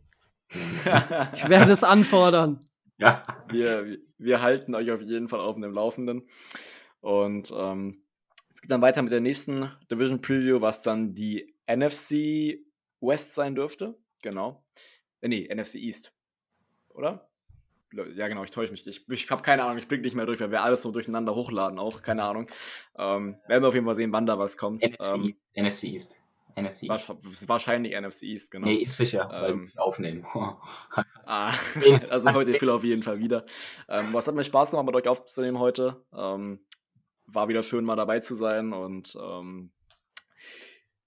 ich 0.48 1.48
werde 1.48 1.72
es 1.72 1.84
anfordern. 1.84 2.60
Ja. 2.98 3.22
Wir, 3.48 3.98
wir 4.18 4.42
halten 4.42 4.74
euch 4.74 4.90
auf 4.90 5.02
jeden 5.02 5.28
Fall 5.28 5.40
auf 5.40 5.56
dem 5.56 5.72
Laufenden. 5.72 6.28
Und 7.00 7.52
ähm, 7.56 8.04
es 8.54 8.60
geht 8.60 8.70
dann 8.70 8.82
weiter 8.82 9.02
mit 9.02 9.12
der 9.12 9.20
nächsten 9.20 9.70
Division 9.90 10.20
Preview, 10.20 10.60
was 10.60 10.82
dann 10.82 11.14
die 11.14 11.54
NFC 11.66 12.60
West 13.00 13.34
sein 13.34 13.54
dürfte. 13.54 13.98
Genau. 14.22 14.64
Äh, 15.20 15.28
nee, 15.28 15.48
NFC 15.54 15.76
East. 15.76 16.12
Oder? 16.88 17.29
Ja, 17.92 18.28
genau, 18.28 18.44
ich 18.44 18.50
täusche 18.50 18.70
mich. 18.70 18.86
Ich, 18.86 19.08
ich 19.08 19.30
habe 19.30 19.42
keine 19.42 19.64
Ahnung, 19.64 19.78
ich 19.78 19.88
blicke 19.88 20.04
nicht 20.04 20.14
mehr 20.14 20.26
durch, 20.26 20.40
weil 20.40 20.50
wir 20.50 20.62
alles 20.62 20.82
so 20.82 20.92
durcheinander 20.92 21.34
hochladen 21.34 21.78
auch. 21.78 22.02
Keine 22.02 22.24
Ahnung. 22.24 22.46
Ähm, 22.96 23.36
werden 23.48 23.62
wir 23.62 23.68
auf 23.68 23.74
jeden 23.74 23.86
Fall 23.86 23.96
sehen, 23.96 24.12
wann 24.12 24.26
da 24.26 24.38
was 24.38 24.56
kommt. 24.56 24.84
NFC, 24.84 25.14
ähm, 25.14 25.24
East. 25.24 25.44
NFC 25.56 25.84
East. 25.84 26.22
NFC 26.56 26.82
East. 26.84 27.48
Wahrscheinlich 27.48 28.00
NFC 28.00 28.24
East, 28.24 28.50
genau. 28.50 28.66
Nee, 28.66 28.76
ist 28.76 28.96
sicher, 28.96 29.28
weil 29.30 29.50
ähm, 29.52 29.70
wir 29.72 29.82
aufnehmen. 29.82 30.24
ah, 31.26 31.52
also 32.10 32.32
heute 32.32 32.54
Phil 32.54 32.70
auf 32.70 32.84
jeden 32.84 33.02
Fall 33.02 33.18
wieder. 33.18 33.44
Ähm, 33.88 34.08
was 34.12 34.26
hat 34.26 34.34
mir 34.34 34.44
Spaß 34.44 34.70
gemacht, 34.70 34.86
mit 34.86 34.94
euch 34.94 35.08
aufzunehmen 35.08 35.58
heute. 35.58 36.04
Ähm, 36.16 36.60
war 37.26 37.48
wieder 37.48 37.62
schön, 37.62 37.84
mal 37.84 37.96
dabei 37.96 38.20
zu 38.20 38.34
sein 38.34 38.72
und 38.72 39.16
ähm, 39.20 39.70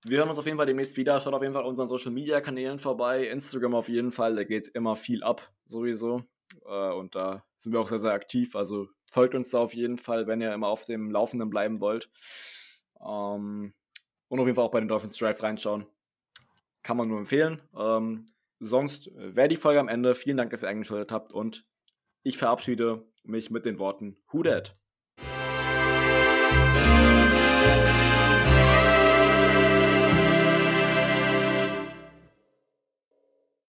wir 0.06 0.18
hören 0.18 0.30
uns 0.30 0.38
auf 0.38 0.46
jeden 0.46 0.58
Fall 0.58 0.66
demnächst 0.66 0.98
wieder. 0.98 1.20
Schaut 1.22 1.34
auf 1.34 1.42
jeden 1.42 1.54
Fall 1.54 1.64
unseren 1.64 1.88
Social 1.88 2.12
Media 2.12 2.42
Kanälen 2.42 2.80
vorbei. 2.80 3.28
Instagram 3.28 3.74
auf 3.74 3.88
jeden 3.88 4.12
Fall, 4.12 4.36
da 4.36 4.44
geht 4.44 4.68
immer 4.70 4.96
viel 4.96 5.24
ab, 5.24 5.50
sowieso. 5.66 6.24
Äh, 6.66 6.92
und 6.94 7.16
da 7.16 7.46
sind 7.58 7.74
wir 7.74 7.80
auch 7.80 7.88
sehr, 7.88 8.00
sehr 8.00 8.12
aktiv. 8.14 8.56
Also 8.56 8.88
folgt 9.06 9.36
uns 9.36 9.50
da 9.50 9.60
auf 9.60 9.74
jeden 9.74 9.98
Fall, 9.98 10.28
wenn 10.28 10.42
ihr 10.42 10.54
immer 10.54 10.68
auf 10.68 10.86
dem 10.86 11.12
Laufenden 11.12 11.50
bleiben 11.50 11.80
wollt. 11.80 12.10
Ähm, 13.00 13.74
und 14.28 14.40
auf 14.40 14.46
jeden 14.46 14.56
Fall 14.56 14.66
auch 14.66 14.72
bei 14.72 14.80
den 14.80 14.90
Dolphins 14.90 15.18
Drive 15.18 15.42
reinschauen. 15.44 15.86
Kann 16.82 16.98
man 16.98 17.08
nur 17.08 17.20
empfehlen. 17.20 17.62
Ähm, 17.78 18.26
sonst 18.60 19.10
wäre 19.16 19.48
die 19.48 19.58
Folge 19.58 19.80
am 19.80 19.88
Ende. 19.88 20.16
Vielen 20.16 20.38
Dank, 20.38 20.52
dass 20.52 20.64
ihr 20.64 20.70
eingeschaltet 20.70 21.12
habt 21.12 21.32
und 21.32 21.66
ich 22.24 22.38
verabschiede 22.38 23.06
mich 23.24 23.52
mit 23.52 23.66
den 23.66 23.80
Worten 23.80 24.18
Who 24.32 24.44
Dat? 24.44 24.78